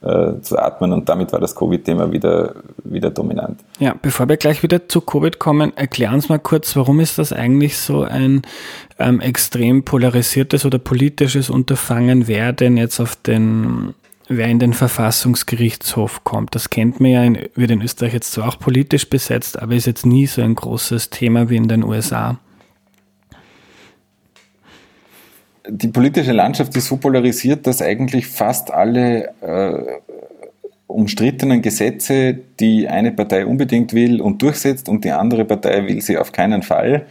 äh, 0.00 0.40
zu 0.42 0.58
atmen 0.58 0.92
und 0.92 1.08
damit 1.08 1.32
war 1.32 1.38
das 1.38 1.54
Covid-Thema 1.54 2.10
wieder, 2.10 2.54
wieder 2.82 3.10
dominant. 3.10 3.60
Ja, 3.78 3.94
bevor 4.00 4.28
wir 4.28 4.36
gleich 4.36 4.62
wieder 4.62 4.88
zu 4.88 5.00
Covid 5.00 5.38
kommen, 5.38 5.76
erklären 5.76 6.14
uns 6.14 6.28
mal 6.28 6.38
kurz, 6.38 6.74
warum 6.74 6.98
ist 6.98 7.18
das 7.18 7.32
eigentlich 7.32 7.78
so 7.78 8.02
ein 8.02 8.42
ähm, 8.98 9.20
extrem 9.20 9.84
polarisiertes 9.84 10.64
oder 10.64 10.78
politisches 10.78 11.50
Unterfangen, 11.50 12.26
wer 12.26 12.52
denn 12.52 12.76
jetzt 12.76 12.98
auf 13.00 13.14
den 13.14 13.94
wer 14.28 14.46
in 14.48 14.58
den 14.58 14.72
Verfassungsgerichtshof 14.72 16.24
kommt. 16.24 16.54
Das 16.54 16.70
kennt 16.70 17.00
man 17.00 17.10
ja, 17.10 17.24
in, 17.24 17.38
wird 17.54 17.70
in 17.70 17.82
Österreich 17.82 18.12
jetzt 18.12 18.32
zwar 18.32 18.48
auch 18.48 18.58
politisch 18.58 19.08
besetzt, 19.08 19.60
aber 19.60 19.74
ist 19.74 19.86
jetzt 19.86 20.06
nie 20.06 20.26
so 20.26 20.42
ein 20.42 20.54
großes 20.54 21.10
Thema 21.10 21.50
wie 21.50 21.56
in 21.56 21.68
den 21.68 21.82
USA. 21.82 22.38
Die 25.68 25.88
politische 25.88 26.32
Landschaft 26.32 26.74
ist 26.76 26.86
so 26.86 26.96
polarisiert, 26.96 27.66
dass 27.66 27.82
eigentlich 27.82 28.26
fast 28.26 28.70
alle 28.70 29.34
äh, 29.42 29.98
umstrittenen 30.86 31.60
Gesetze, 31.60 32.38
die 32.58 32.88
eine 32.88 33.12
Partei 33.12 33.44
unbedingt 33.44 33.92
will 33.92 34.20
und 34.20 34.40
durchsetzt 34.40 34.88
und 34.88 35.04
die 35.04 35.10
andere 35.10 35.44
Partei 35.44 35.86
will 35.86 36.00
sie 36.00 36.16
auf 36.16 36.32
keinen 36.32 36.62
Fall, 36.62 37.06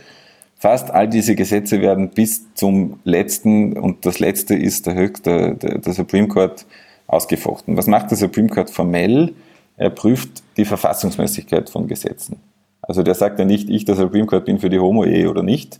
Fast 0.60 0.90
all 0.90 1.08
diese 1.08 1.36
Gesetze 1.36 1.82
werden 1.82 2.10
bis 2.10 2.52
zum 2.56 3.00
letzten, 3.04 3.78
und 3.78 4.08
das 4.08 4.18
letzte 4.18 4.56
ist 4.56 4.88
der 4.88 4.96
höchste, 4.96 5.54
der, 5.54 5.78
der 5.78 5.94
Supreme 5.94 6.28
Court, 6.28 6.66
ausgefochten. 7.08 7.78
Was 7.78 7.88
macht 7.88 8.12
der 8.12 8.18
Supreme 8.18 8.50
Court 8.50 8.70
formell? 8.70 9.34
Er 9.78 9.90
prüft 9.90 10.44
die 10.58 10.66
Verfassungsmäßigkeit 10.66 11.70
von 11.70 11.88
Gesetzen. 11.88 12.40
Also 12.82 13.04
der 13.04 13.16
sagt 13.16 13.40
ja 13.40 13.46
nicht, 13.46 13.70
ich, 13.70 13.86
der 13.86 13.96
Supreme 13.96 14.26
Court, 14.26 14.46
bin 14.46 14.60
für 14.60 14.70
die 14.70 14.80
Homo-Ehe 14.80 15.30
oder 15.30 15.44
nicht, 15.44 15.80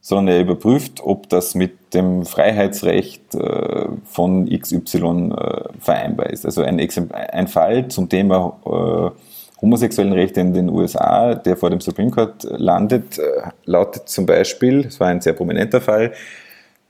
sondern 0.00 0.36
er 0.36 0.40
überprüft, 0.40 1.00
ob 1.02 1.28
das 1.28 1.54
mit 1.54 1.94
dem 1.94 2.24
Freiheitsrecht 2.24 3.34
äh, 3.34 3.86
von 4.04 4.48
XY 4.48 5.32
äh, 5.36 5.64
vereinbar 5.80 6.30
ist. 6.30 6.44
Also 6.44 6.62
ein, 6.62 6.78
ein 6.78 7.48
Fall 7.48 7.88
zum 7.88 8.08
Thema 8.08 8.56
äh, 8.64 9.60
homosexuellen 9.60 10.12
Rechte 10.12 10.40
in 10.40 10.54
den 10.54 10.68
USA, 10.68 11.34
der 11.34 11.56
vor 11.56 11.70
dem 11.70 11.80
Supreme 11.80 12.10
Court 12.10 12.44
landet, 12.44 13.20
lautet 13.64 14.08
zum 14.08 14.24
Beispiel, 14.24 14.86
es 14.86 15.00
war 15.00 15.08
ein 15.08 15.20
sehr 15.20 15.32
prominenter 15.32 15.80
Fall, 15.80 16.12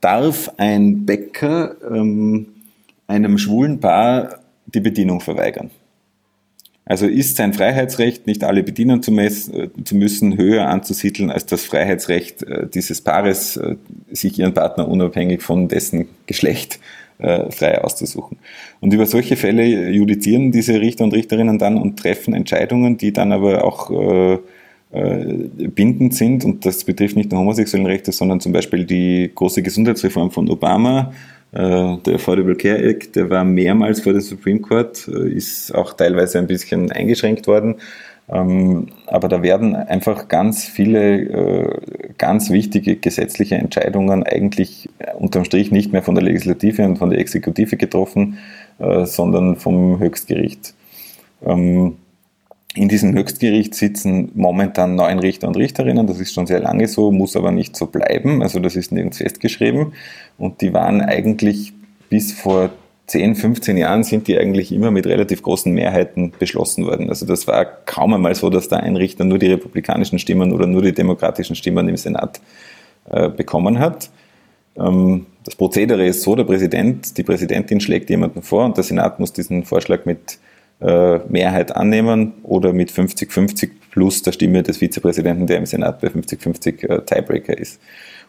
darf 0.01 0.51
ein 0.57 1.03
Bäcker 1.03 1.75
ähm, 1.89 2.45
einem 3.09 3.37
schwulen 3.37 3.79
Paar 3.79 4.39
die 4.65 4.79
Bedienung 4.79 5.19
verweigern. 5.19 5.71
Also 6.89 7.05
ist 7.05 7.37
sein 7.37 7.53
Freiheitsrecht, 7.53 8.25
nicht 8.25 8.43
alle 8.43 8.63
bedienen 8.63 9.03
zu, 9.03 9.11
äh, 9.15 9.29
zu 9.83 9.95
müssen, 9.95 10.37
höher 10.37 10.67
anzusiedeln 10.67 11.29
als 11.29 11.45
das 11.45 11.63
Freiheitsrecht 11.63 12.41
äh, 12.41 12.67
dieses 12.67 13.01
Paares, 13.01 13.57
äh, 13.57 13.75
sich 14.11 14.39
ihren 14.39 14.55
Partner 14.55 14.87
unabhängig 14.87 15.43
von 15.43 15.67
dessen 15.67 16.07
Geschlecht 16.25 16.79
frei 17.21 17.83
auszusuchen. 17.83 18.37
Und 18.79 18.93
über 18.93 19.05
solche 19.05 19.35
Fälle 19.35 19.89
judizieren 19.91 20.53
diese 20.53 20.79
Richter 20.79 21.03
und 21.03 21.13
Richterinnen 21.13 21.59
dann 21.59 21.75
und 21.75 21.99
treffen 21.99 22.33
Entscheidungen, 22.33 22.95
die 22.95 23.11
dann 23.11 23.33
aber 23.33 23.65
auch 23.65 24.39
bindend 24.89 26.15
sind. 26.15 26.45
Und 26.45 26.65
das 26.65 26.85
betrifft 26.85 27.17
nicht 27.17 27.29
nur 27.29 27.41
homosexuellen 27.41 27.87
Rechte, 27.87 28.13
sondern 28.13 28.39
zum 28.39 28.53
Beispiel 28.53 28.85
die 28.85 29.29
große 29.35 29.61
Gesundheitsreform 29.61 30.31
von 30.31 30.49
Obama, 30.49 31.11
der 31.51 32.15
Affordable 32.15 32.55
Care 32.55 32.77
Act, 32.77 33.15
der 33.15 33.29
war 33.29 33.43
mehrmals 33.43 34.01
vor 34.01 34.13
der 34.13 34.21
Supreme 34.21 34.59
Court, 34.59 35.07
äh, 35.07 35.29
ist 35.29 35.73
auch 35.73 35.93
teilweise 35.93 36.37
ein 36.37 36.47
bisschen 36.47 36.91
eingeschränkt 36.91 37.47
worden. 37.47 37.75
Ähm, 38.31 38.89
aber 39.07 39.27
da 39.27 39.41
werden 39.41 39.75
einfach 39.75 40.27
ganz 40.27 40.65
viele 40.65 41.21
äh, 41.21 41.81
ganz 42.19 42.51
wichtige 42.51 42.97
gesetzliche 42.97 43.55
Entscheidungen 43.55 44.23
eigentlich 44.23 44.89
unterm 45.17 45.45
Strich 45.45 45.71
nicht 45.71 45.91
mehr 45.91 46.03
von 46.03 46.13
der 46.13 46.23
Legislative 46.23 46.85
und 46.85 46.97
von 46.97 47.09
der 47.09 47.19
Exekutive 47.19 47.77
getroffen, 47.77 48.37
sondern 49.03 49.57
vom 49.57 49.99
Höchstgericht. 49.99 50.73
In 52.75 52.87
diesem 52.87 53.13
Höchstgericht 53.13 53.73
sitzen 53.73 54.31
momentan 54.35 54.95
neun 54.95 55.19
Richter 55.19 55.47
und 55.47 55.57
Richterinnen. 55.57 56.05
Das 56.05 56.19
ist 56.19 56.33
schon 56.33 56.45
sehr 56.45 56.59
lange 56.59 56.87
so, 56.87 57.11
muss 57.11 57.35
aber 57.35 57.51
nicht 57.51 57.75
so 57.75 57.87
bleiben. 57.87 58.43
Also 58.43 58.59
das 58.59 58.75
ist 58.75 58.91
nirgends 58.91 59.17
festgeschrieben. 59.17 59.93
Und 60.37 60.61
die 60.61 60.71
waren 60.71 61.01
eigentlich 61.01 61.73
bis 62.09 62.31
vor 62.31 62.69
10, 63.07 63.35
15 63.35 63.75
Jahren 63.75 64.03
sind 64.03 64.27
die 64.27 64.37
eigentlich 64.37 64.71
immer 64.71 64.91
mit 64.91 65.07
relativ 65.07 65.41
großen 65.41 65.73
Mehrheiten 65.73 66.31
beschlossen 66.37 66.85
worden. 66.85 67.09
Also 67.09 67.25
das 67.25 67.47
war 67.47 67.65
kaum 67.65 68.13
einmal 68.13 68.35
so, 68.35 68.51
dass 68.51 68.67
da 68.67 68.77
ein 68.77 68.95
Richter 68.95 69.25
nur 69.25 69.39
die 69.39 69.47
republikanischen 69.47 70.19
Stimmen 70.19 70.53
oder 70.53 70.67
nur 70.67 70.83
die 70.83 70.93
demokratischen 70.93 71.55
Stimmen 71.55 71.89
im 71.89 71.97
Senat 71.97 72.39
äh, 73.09 73.29
bekommen 73.29 73.79
hat. 73.79 74.11
Ähm, 74.77 75.25
Das 75.43 75.55
Prozedere 75.55 76.05
ist 76.05 76.21
so, 76.21 76.35
der 76.35 76.43
Präsident, 76.43 77.17
die 77.17 77.23
Präsidentin 77.23 77.79
schlägt 77.79 78.11
jemanden 78.11 78.43
vor 78.43 78.65
und 78.65 78.77
der 78.77 78.83
Senat 78.83 79.19
muss 79.19 79.33
diesen 79.33 79.63
Vorschlag 79.65 80.05
mit 80.05 80.37
äh, 80.81 81.19
Mehrheit 81.27 81.75
annehmen 81.75 82.33
oder 82.43 82.73
mit 82.73 82.91
50-50 82.91 83.69
plus 83.91 84.21
der 84.21 84.31
Stimme 84.31 84.63
des 84.63 84.77
Vizepräsidenten, 84.77 85.47
der 85.47 85.57
im 85.57 85.65
Senat 85.65 85.99
bei 85.99 86.07
50-50 86.07 86.87
äh, 86.87 87.05
Tiebreaker 87.05 87.57
ist. 87.57 87.81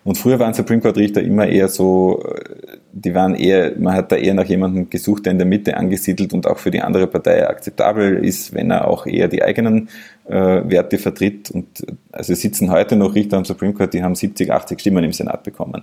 Und 0.02 0.16
früher 0.16 0.38
waren 0.38 0.54
Supreme 0.54 0.80
Court 0.80 0.96
Richter 0.96 1.22
immer 1.22 1.46
eher 1.46 1.68
so, 1.68 2.24
äh, 2.24 2.78
die 2.92 3.14
waren 3.14 3.34
eher, 3.34 3.78
man 3.78 3.94
hat 3.94 4.10
da 4.10 4.16
eher 4.16 4.34
nach 4.34 4.46
jemandem 4.46 4.88
gesucht, 4.88 5.26
der 5.26 5.32
in 5.32 5.38
der 5.38 5.46
Mitte 5.46 5.76
angesiedelt 5.76 6.32
und 6.32 6.46
auch 6.46 6.58
für 6.58 6.70
die 6.70 6.80
andere 6.80 7.06
Partei 7.06 7.46
akzeptabel 7.46 8.24
ist, 8.24 8.54
wenn 8.54 8.70
er 8.70 8.88
auch 8.88 9.06
eher 9.06 9.28
die 9.28 9.42
eigenen 9.42 9.88
äh, 10.26 10.32
Werte 10.34 10.98
vertritt. 10.98 11.50
Und 11.50 11.84
also 12.12 12.34
sitzen 12.34 12.70
heute 12.70 12.96
noch 12.96 13.14
Richter 13.14 13.36
am 13.36 13.44
Supreme 13.44 13.74
Court, 13.74 13.92
die 13.92 14.02
haben 14.02 14.14
70, 14.14 14.50
80 14.50 14.80
Stimmen 14.80 15.04
im 15.04 15.12
Senat 15.12 15.42
bekommen. 15.42 15.82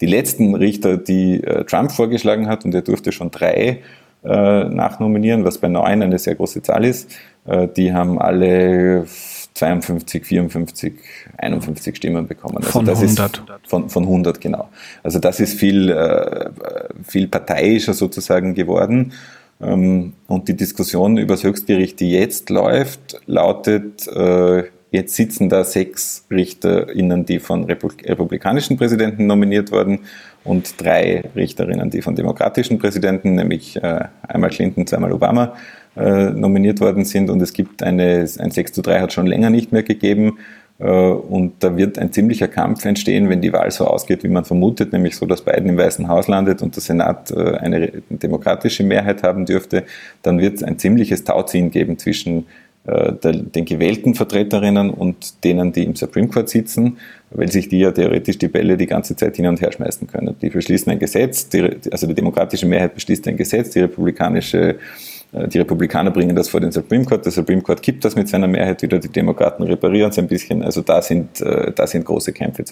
Die 0.00 0.06
letzten 0.06 0.54
Richter, 0.54 0.96
die 0.96 1.42
äh, 1.42 1.64
Trump 1.64 1.90
vorgeschlagen 1.90 2.46
hat, 2.46 2.64
und 2.64 2.72
er 2.74 2.82
durfte 2.82 3.10
schon 3.10 3.32
drei 3.32 3.80
äh, 4.24 4.64
nachnominieren, 4.64 5.44
was 5.44 5.58
bei 5.58 5.68
neun 5.68 6.02
eine 6.02 6.18
sehr 6.18 6.34
große 6.34 6.62
Zahl 6.62 6.84
ist, 6.84 7.10
äh, 7.46 7.68
die 7.68 7.92
haben 7.92 8.18
alle 8.20 9.06
52, 9.54 10.24
54, 10.24 10.92
51 11.36 11.96
Stimmen 11.96 12.26
bekommen. 12.26 12.58
Also 12.58 12.70
von 12.70 12.88
100. 12.88 13.42
von, 13.66 13.88
von 13.90 14.04
100, 14.04 14.40
genau. 14.40 14.68
Also 15.02 15.18
das 15.18 15.40
ist 15.40 15.58
viel, 15.58 15.90
äh, 15.90 16.50
viel 17.06 17.28
parteiischer 17.28 17.94
sozusagen 17.94 18.54
geworden. 18.54 19.12
Ähm, 19.60 20.12
und 20.28 20.48
die 20.48 20.56
Diskussion 20.56 21.18
über 21.18 21.34
das 21.34 21.42
Höchstgericht, 21.42 21.98
die 22.00 22.12
jetzt 22.12 22.50
läuft, 22.50 23.20
lautet, 23.26 24.06
äh, 24.06 24.64
jetzt 24.90 25.16
sitzen 25.16 25.48
da 25.48 25.64
sechs 25.64 26.24
RichterInnen, 26.30 27.26
die 27.26 27.40
von 27.40 27.64
republikanischen 27.64 28.76
Präsidenten 28.76 29.26
nominiert 29.26 29.72
wurden 29.72 30.00
und 30.44 30.80
drei 30.80 31.24
Richterinnen, 31.36 31.90
die 31.90 32.02
von 32.02 32.14
demokratischen 32.14 32.78
Präsidenten, 32.78 33.34
nämlich 33.34 33.76
äh, 33.76 34.04
einmal 34.26 34.50
Clinton, 34.50 34.86
zweimal 34.86 35.12
Obama, 35.12 35.54
äh, 35.96 36.30
nominiert 36.30 36.80
worden 36.80 37.04
sind. 37.04 37.30
Und 37.30 37.40
es 37.42 37.52
gibt 37.52 37.82
eine, 37.82 38.26
ein 38.38 38.50
6 38.50 38.72
zu 38.72 38.82
3 38.82 39.00
hat 39.00 39.12
schon 39.12 39.26
länger 39.26 39.50
nicht 39.50 39.72
mehr 39.72 39.82
gegeben. 39.82 40.38
Äh, 40.78 40.84
und 40.84 41.54
da 41.60 41.76
wird 41.76 41.98
ein 41.98 42.12
ziemlicher 42.12 42.48
Kampf 42.48 42.84
entstehen, 42.84 43.28
wenn 43.28 43.40
die 43.40 43.52
Wahl 43.52 43.70
so 43.70 43.86
ausgeht, 43.86 44.22
wie 44.22 44.28
man 44.28 44.44
vermutet, 44.44 44.92
nämlich 44.92 45.16
so, 45.16 45.26
dass 45.26 45.42
Biden 45.42 45.68
im 45.68 45.76
Weißen 45.76 46.08
Haus 46.08 46.28
landet 46.28 46.62
und 46.62 46.76
der 46.76 46.82
Senat 46.82 47.30
äh, 47.30 47.56
eine 47.56 47.88
demokratische 48.08 48.84
Mehrheit 48.84 49.22
haben 49.22 49.44
dürfte, 49.44 49.84
dann 50.22 50.38
wird 50.38 50.56
es 50.56 50.62
ein 50.62 50.78
ziemliches 50.78 51.24
Tauziehen 51.24 51.70
geben 51.70 51.98
zwischen 51.98 52.46
äh, 52.86 53.12
den 53.12 53.64
gewählten 53.64 54.14
Vertreterinnen 54.14 54.90
und 54.90 55.44
denen, 55.44 55.72
die 55.72 55.84
im 55.84 55.96
Supreme 55.96 56.28
Court 56.28 56.48
sitzen, 56.48 56.98
weil 57.30 57.50
sich 57.50 57.68
die 57.68 57.80
ja 57.80 57.92
theoretisch 57.92 58.38
die 58.38 58.48
Bälle 58.48 58.76
die 58.76 58.86
ganze 58.86 59.14
Zeit 59.16 59.36
hin 59.36 59.46
und 59.46 59.60
her 59.60 59.72
schmeißen 59.72 60.06
können. 60.06 60.34
Die 60.40 60.50
beschließen 60.50 60.90
ein 60.90 60.98
Gesetz, 60.98 61.48
die, 61.48 61.62
also 61.90 62.06
die 62.06 62.14
demokratische 62.14 62.66
Mehrheit 62.66 62.94
beschließt 62.94 63.26
ein 63.28 63.36
Gesetz, 63.36 63.70
die 63.70 63.80
republikanische 63.80 64.76
äh, 65.32 65.48
die 65.48 65.58
Republikaner 65.58 66.10
bringen 66.10 66.34
das 66.34 66.48
vor 66.48 66.60
den 66.60 66.72
Supreme 66.72 67.04
Court, 67.04 67.24
der 67.24 67.32
Supreme 67.32 67.62
Court 67.62 67.82
kippt 67.82 68.04
das 68.04 68.16
mit 68.16 68.28
seiner 68.28 68.48
Mehrheit 68.48 68.82
wieder, 68.82 68.98
die 68.98 69.08
Demokraten 69.08 69.62
reparieren 69.62 70.10
es 70.10 70.18
ein 70.18 70.28
bisschen. 70.28 70.62
Also 70.62 70.80
da 70.80 71.02
sind, 71.02 71.40
äh, 71.40 71.72
da 71.72 71.86
sind 71.86 72.04
große 72.04 72.32
Kämpfe 72.32 72.64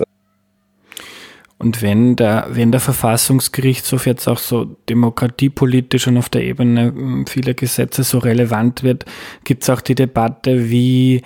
und 1.58 1.80
wenn 1.80 2.16
der, 2.16 2.48
wenn 2.50 2.70
der 2.70 2.80
Verfassungsgerichtshof 2.80 4.06
jetzt 4.06 4.28
auch 4.28 4.38
so 4.38 4.76
demokratiepolitisch 4.88 6.06
und 6.06 6.18
auf 6.18 6.28
der 6.28 6.44
Ebene 6.44 6.92
hm, 6.94 7.26
vieler 7.26 7.54
Gesetze 7.54 8.02
so 8.02 8.18
relevant 8.18 8.82
wird, 8.82 9.06
gibt 9.44 9.62
es 9.62 9.70
auch 9.70 9.80
die 9.80 9.94
Debatte, 9.94 10.68
wie, 10.68 11.22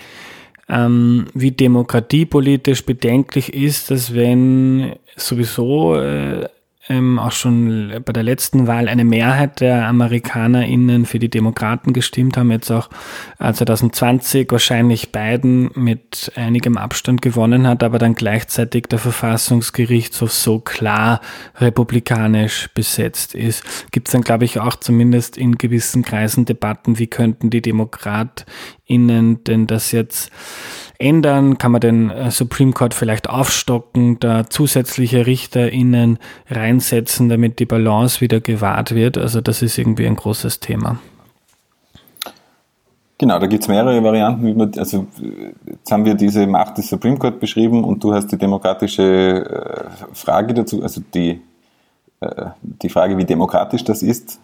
ähm, 0.70 1.26
wie 1.34 1.50
demokratiepolitisch 1.50 2.86
bedenklich 2.86 3.52
ist, 3.52 3.90
dass 3.90 4.14
wenn 4.14 4.94
sowieso 5.16 5.96
äh, 5.96 6.48
ähm, 6.90 7.20
auch 7.20 7.30
schon 7.30 8.02
bei 8.04 8.12
der 8.12 8.24
letzten 8.24 8.66
Wahl 8.66 8.88
eine 8.88 9.04
Mehrheit 9.04 9.60
der 9.60 9.86
AmerikanerInnen 9.86 11.06
für 11.06 11.20
die 11.20 11.28
Demokraten 11.28 11.92
gestimmt 11.92 12.36
haben, 12.36 12.50
jetzt 12.50 12.70
auch 12.70 12.90
2020 13.38 14.48
äh, 14.48 14.50
wahrscheinlich 14.50 15.12
Biden 15.12 15.70
mit 15.74 16.32
einigem 16.34 16.76
Abstand 16.76 17.22
gewonnen 17.22 17.66
hat, 17.66 17.84
aber 17.84 17.98
dann 17.98 18.14
gleichzeitig 18.14 18.86
der 18.88 18.98
Verfassungsgerichtshof 18.98 20.32
so 20.32 20.58
klar 20.58 21.20
republikanisch 21.56 22.68
besetzt 22.74 23.36
ist. 23.36 23.62
Gibt 23.92 24.08
es 24.08 24.12
dann, 24.12 24.22
glaube 24.22 24.44
ich, 24.44 24.58
auch 24.58 24.74
zumindest 24.74 25.38
in 25.38 25.58
gewissen 25.58 26.02
Kreisen 26.02 26.44
Debatten, 26.44 26.98
wie 26.98 27.06
könnten 27.06 27.50
die 27.50 27.62
DemokratInnen 28.90 29.44
denn 29.44 29.66
das 29.66 29.92
jetzt 29.92 30.30
ändern? 30.98 31.58
Kann 31.58 31.72
man 31.72 31.80
den 31.80 32.10
äh, 32.10 32.30
Supreme 32.30 32.72
Court 32.72 32.94
vielleicht 32.94 33.28
aufstocken, 33.28 34.18
da 34.20 34.48
zusätzliche 34.48 35.26
RichterInnen 35.26 36.18
reinsetzen, 36.48 37.28
damit 37.28 37.58
die 37.58 37.66
Balance 37.66 38.20
wieder 38.20 38.40
gewahrt 38.40 38.94
wird? 38.94 39.16
Also 39.16 39.40
das 39.40 39.62
ist 39.62 39.78
irgendwie 39.78 40.06
ein 40.06 40.16
großes 40.16 40.60
Thema. 40.60 40.98
Genau, 43.18 43.38
da 43.38 43.46
gibt 43.46 43.62
es 43.62 43.68
mehrere 43.68 44.02
Varianten, 44.02 44.46
wie 44.46 44.54
man, 44.54 44.72
also 44.78 45.06
jetzt 45.66 45.92
haben 45.92 46.06
wir 46.06 46.14
diese 46.14 46.46
Macht 46.46 46.78
des 46.78 46.88
Supreme 46.88 47.18
Court 47.18 47.38
beschrieben 47.38 47.84
und 47.84 48.02
du 48.02 48.14
hast 48.14 48.28
die 48.28 48.38
demokratische 48.38 49.44
äh, 49.44 50.14
Frage 50.14 50.54
dazu, 50.54 50.82
also 50.82 51.02
die, 51.12 51.42
äh, 52.20 52.46
die 52.62 52.88
Frage, 52.88 53.18
wie 53.18 53.26
demokratisch 53.26 53.84
das 53.84 54.02
ist, 54.02 54.40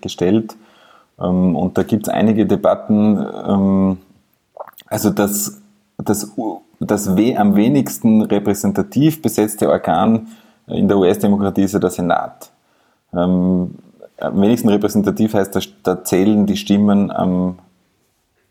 gestellt. 0.00 0.56
Ähm, 1.20 1.56
und 1.56 1.78
da 1.78 1.82
gibt 1.82 2.06
es 2.06 2.12
einige 2.12 2.46
Debatten, 2.46 3.24
ähm, 3.46 3.98
also 4.86 5.10
das, 5.10 5.60
das, 5.98 6.32
das 6.80 7.08
am 7.08 7.56
wenigsten 7.56 8.22
repräsentativ 8.22 9.22
besetzte 9.22 9.70
Organ 9.70 10.28
in 10.66 10.88
der 10.88 10.98
US-Demokratie 10.98 11.62
ist 11.62 11.72
ja 11.72 11.78
der 11.78 11.90
Senat. 11.90 12.50
Ähm, 13.12 13.74
am 14.18 14.40
wenigsten 14.40 14.68
repräsentativ 14.68 15.34
heißt, 15.34 15.58
da 15.82 16.04
zählen 16.04 16.46
die 16.46 16.56
Stimmen 16.56 17.10
am, 17.10 17.58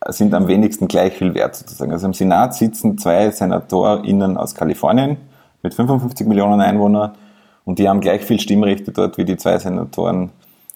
sind 0.08 0.34
am 0.34 0.48
wenigsten 0.48 0.88
gleich 0.88 1.14
viel 1.14 1.34
wert 1.34 1.56
sozusagen. 1.56 1.92
Also 1.92 2.08
im 2.08 2.14
Senat 2.14 2.56
sitzen 2.56 2.98
zwei 2.98 3.32
SenatorInnen 3.32 4.38
aus 4.38 4.56
Kalifornien 4.56 5.18
mit 5.64 5.74
55 5.74 6.28
Millionen 6.28 6.60
Einwohnern 6.60 7.12
und 7.64 7.80
die 7.80 7.88
haben 7.88 8.02
gleich 8.02 8.24
viel 8.24 8.40
Stimmrechte 8.40 8.92
dort 8.92 9.18
wie 9.18 9.26
die 9.26 9.38
zwei 9.38 9.58
Senatoren 9.58 10.32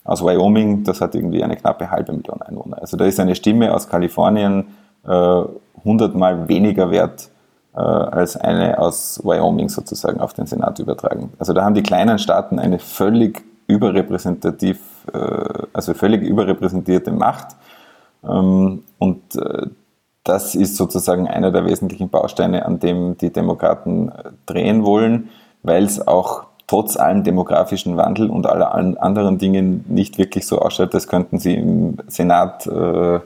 aus 0.05 0.23
Wyoming, 0.23 0.83
das 0.83 1.01
hat 1.01 1.15
irgendwie 1.15 1.43
eine 1.43 1.57
knappe 1.57 1.89
halbe 1.89 2.13
Million 2.13 2.41
Einwohner. 2.41 2.79
Also 2.79 2.95
da 2.95 3.05
ist 3.05 3.19
eine 3.19 3.35
Stimme 3.35 3.73
aus 3.73 3.89
Kalifornien 3.89 4.67
äh, 5.05 5.41
hundertmal 5.83 6.47
weniger 6.47 6.91
wert 6.91 7.29
äh, 7.75 7.79
als 7.79 8.37
eine 8.37 8.79
aus 8.79 9.19
Wyoming 9.23 9.67
sozusagen 9.67 10.21
auf 10.21 10.33
den 10.33 10.45
Senat 10.45 10.79
übertragen. 10.79 11.33
Also 11.39 11.53
da 11.53 11.65
haben 11.65 11.73
die 11.73 11.83
kleinen 11.83 12.19
Staaten 12.19 12.59
eine 12.59 12.77
völlig 12.77 13.43
überrepräsentativ, 13.67 14.79
äh, 15.11 15.17
also 15.73 15.95
völlig 15.95 16.21
überrepräsentierte 16.21 17.11
Macht. 17.11 17.55
Ähm, 18.23 18.83
und 18.99 19.21
das 20.23 20.55
ist 20.55 20.75
sozusagen 20.77 21.27
einer 21.27 21.51
der 21.51 21.65
wesentlichen 21.65 22.09
Bausteine, 22.09 22.65
an 22.65 22.79
dem 22.79 23.15
die 23.17 23.31
Demokraten 23.31 24.11
drehen 24.47 24.83
wollen, 24.83 25.29
weil 25.61 25.83
es 25.83 26.07
auch 26.07 26.45
trotz 26.67 26.97
allem 26.97 27.23
demografischen 27.23 27.97
Wandel 27.97 28.29
und 28.29 28.47
aller 28.47 28.73
anderen 28.73 29.37
Dingen 29.37 29.85
nicht 29.87 30.17
wirklich 30.17 30.47
so 30.47 30.59
ausschaut, 30.59 30.93
als 30.93 31.07
könnten 31.07 31.39
sie 31.39 31.55
im 31.55 31.97
Senat 32.07 32.67
äh, 32.67 33.15
äh, 33.15 33.21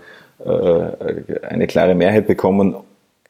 eine 1.48 1.68
klare 1.68 1.96
Mehrheit 1.96 2.28
bekommen. 2.28 2.76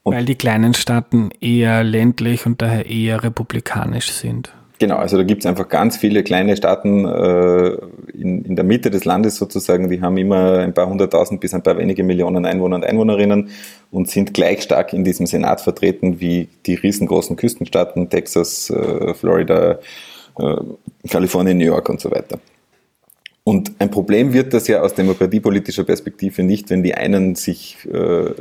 Und 0.03 0.15
Weil 0.15 0.25
die 0.25 0.35
kleinen 0.35 0.73
Staaten 0.73 1.29
eher 1.41 1.83
ländlich 1.83 2.45
und 2.45 2.61
daher 2.61 2.85
eher 2.85 3.23
republikanisch 3.23 4.11
sind. 4.11 4.53
Genau, 4.79 4.95
also 4.95 5.17
da 5.17 5.23
gibt 5.23 5.41
es 5.41 5.45
einfach 5.45 5.67
ganz 5.67 5.97
viele 5.97 6.23
kleine 6.23 6.55
Staaten 6.55 7.05
äh, 7.05 7.77
in, 8.13 8.45
in 8.45 8.55
der 8.55 8.63
Mitte 8.63 8.89
des 8.89 9.03
Landes 9.03 9.35
sozusagen, 9.35 9.89
die 9.89 10.01
haben 10.01 10.17
immer 10.17 10.59
ein 10.59 10.73
paar 10.73 10.87
hunderttausend 10.87 11.41
bis 11.41 11.53
ein 11.53 11.61
paar 11.61 11.77
wenige 11.77 12.01
Millionen 12.05 12.45
Einwohner 12.45 12.77
und 12.77 12.85
Einwohnerinnen 12.85 13.49
und 13.91 14.09
sind 14.09 14.33
gleich 14.33 14.61
stark 14.63 14.93
in 14.93 15.03
diesem 15.03 15.25
Senat 15.25 15.59
vertreten 15.59 16.21
wie 16.21 16.47
die 16.65 16.75
riesengroßen 16.75 17.35
Küstenstaaten, 17.35 18.09
Texas, 18.09 18.69
äh, 18.69 19.13
Florida, 19.15 19.79
äh, 20.39 20.55
Kalifornien, 21.09 21.57
New 21.57 21.65
York 21.65 21.89
und 21.89 21.99
so 21.99 22.09
weiter. 22.09 22.39
Und 23.43 23.73
ein 23.79 23.91
Problem 23.91 24.31
wird 24.31 24.53
das 24.53 24.69
ja 24.69 24.81
aus 24.81 24.93
demokratiepolitischer 24.93 25.83
Perspektive 25.83 26.41
nicht, 26.41 26.69
wenn 26.69 26.83
die 26.83 26.93
einen 26.93 27.35
sich 27.35 27.77
äh, 27.91 28.31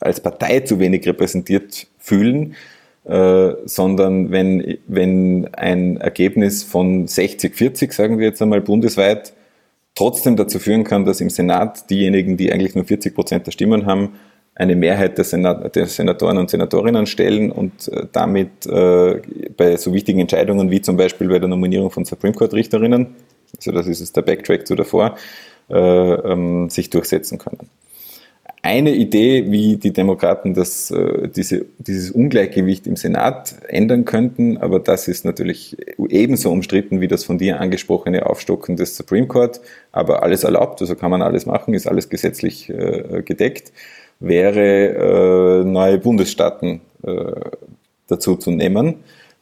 als 0.00 0.20
Partei 0.20 0.60
zu 0.60 0.80
wenig 0.80 1.06
repräsentiert 1.06 1.86
fühlen, 1.98 2.56
äh, 3.08 3.54
sondern 3.64 4.30
wenn, 4.30 4.78
wenn 4.86 5.48
ein 5.54 5.96
Ergebnis 5.96 6.62
von 6.62 7.06
60, 7.06 7.54
40, 7.54 7.92
sagen 7.92 8.18
wir 8.18 8.26
jetzt 8.26 8.42
einmal 8.42 8.60
bundesweit, 8.60 9.32
trotzdem 9.94 10.36
dazu 10.36 10.58
führen 10.58 10.84
kann, 10.84 11.04
dass 11.04 11.20
im 11.20 11.30
Senat 11.30 11.90
diejenigen, 11.90 12.36
die 12.36 12.52
eigentlich 12.52 12.74
nur 12.74 12.84
40 12.84 13.14
Prozent 13.14 13.46
der 13.46 13.52
Stimmen 13.52 13.86
haben, 13.86 14.14
eine 14.54 14.76
Mehrheit 14.76 15.18
der, 15.18 15.24
Senat 15.24 15.74
der 15.74 15.86
Senatoren 15.86 16.38
und 16.38 16.50
Senatorinnen 16.50 17.06
stellen 17.06 17.50
und 17.50 17.88
äh, 17.88 18.06
damit 18.12 18.66
äh, 18.66 19.20
bei 19.56 19.76
so 19.76 19.92
wichtigen 19.92 20.20
Entscheidungen 20.20 20.70
wie 20.70 20.82
zum 20.82 20.96
Beispiel 20.96 21.28
bei 21.28 21.38
der 21.38 21.48
Nominierung 21.48 21.90
von 21.90 22.04
Supreme 22.04 22.34
Court 22.34 22.54
Richterinnen 22.54 23.14
also 23.56 23.72
das 23.72 23.86
ist 23.86 24.00
es 24.00 24.12
der 24.12 24.22
Backtrack 24.22 24.66
zu 24.66 24.74
davor, 24.74 25.16
äh, 25.70 25.74
ähm, 25.74 26.70
sich 26.70 26.90
durchsetzen 26.90 27.38
können. 27.38 27.68
Eine 28.68 28.94
Idee, 28.94 29.50
wie 29.50 29.78
die 29.78 29.94
Demokraten 29.94 30.52
das, 30.52 30.90
äh, 30.90 31.28
diese, 31.28 31.64
dieses 31.78 32.10
Ungleichgewicht 32.10 32.86
im 32.86 32.96
Senat 32.96 33.54
ändern 33.66 34.04
könnten, 34.04 34.58
aber 34.58 34.78
das 34.78 35.08
ist 35.08 35.24
natürlich 35.24 35.74
ebenso 36.10 36.50
umstritten 36.50 37.00
wie 37.00 37.08
das 37.08 37.24
von 37.24 37.38
dir 37.38 37.60
angesprochene 37.60 38.26
Aufstocken 38.26 38.76
des 38.76 38.94
Supreme 38.94 39.26
Court, 39.26 39.62
aber 39.90 40.22
alles 40.22 40.44
erlaubt, 40.44 40.82
also 40.82 40.94
kann 40.96 41.10
man 41.10 41.22
alles 41.22 41.46
machen, 41.46 41.72
ist 41.72 41.86
alles 41.86 42.10
gesetzlich 42.10 42.68
äh, 42.68 43.22
gedeckt, 43.24 43.72
wäre 44.20 45.62
äh, 45.62 45.64
neue 45.64 45.98
Bundesstaaten 45.98 46.80
dazu 48.08 48.34
zu 48.34 48.50
nehmen. 48.50 48.96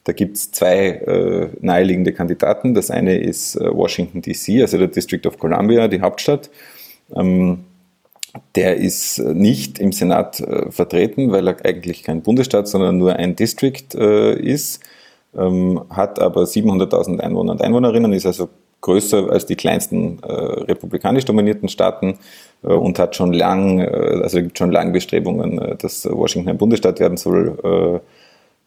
Da 0.04 0.12
gibt 0.12 0.36
es 0.36 0.52
zwei 0.52 1.48
naheliegende 1.62 2.12
Kandidaten. 2.12 2.74
Das 2.74 2.90
eine 2.90 3.18
ist 3.18 3.58
Washington 3.58 4.20
DC, 4.20 4.60
also 4.60 4.76
der 4.76 4.88
District 4.88 5.26
of 5.26 5.38
Columbia, 5.38 5.88
die 5.88 6.02
Hauptstadt. 6.02 6.50
Ähm, 7.16 7.64
der 8.54 8.76
ist 8.76 9.18
nicht 9.18 9.78
im 9.78 9.92
Senat 9.92 10.40
äh, 10.40 10.70
vertreten, 10.70 11.32
weil 11.32 11.48
er 11.48 11.64
eigentlich 11.64 12.02
kein 12.02 12.22
Bundesstaat, 12.22 12.68
sondern 12.68 12.98
nur 12.98 13.16
ein 13.16 13.36
District 13.36 13.94
äh, 13.94 14.38
ist, 14.38 14.80
ähm, 15.36 15.82
hat 15.90 16.20
aber 16.20 16.42
700.000 16.42 17.20
Einwohner 17.20 17.52
und 17.52 17.62
Einwohnerinnen, 17.62 18.12
ist 18.12 18.26
also 18.26 18.48
größer 18.80 19.30
als 19.30 19.46
die 19.46 19.56
kleinsten 19.56 20.18
äh, 20.22 20.32
republikanisch 20.32 21.24
dominierten 21.24 21.68
Staaten 21.68 22.18
äh, 22.62 22.68
und 22.68 22.98
hat 22.98 23.16
schon 23.16 23.32
lang, 23.32 23.80
äh, 23.80 24.20
also 24.22 24.38
gibt 24.38 24.58
schon 24.58 24.70
lange 24.70 24.92
Bestrebungen, 24.92 25.58
äh, 25.58 25.76
dass 25.76 26.04
Washington 26.04 26.50
ein 26.50 26.58
Bundesstaat 26.58 27.00
werden 27.00 27.16
soll 27.16 28.02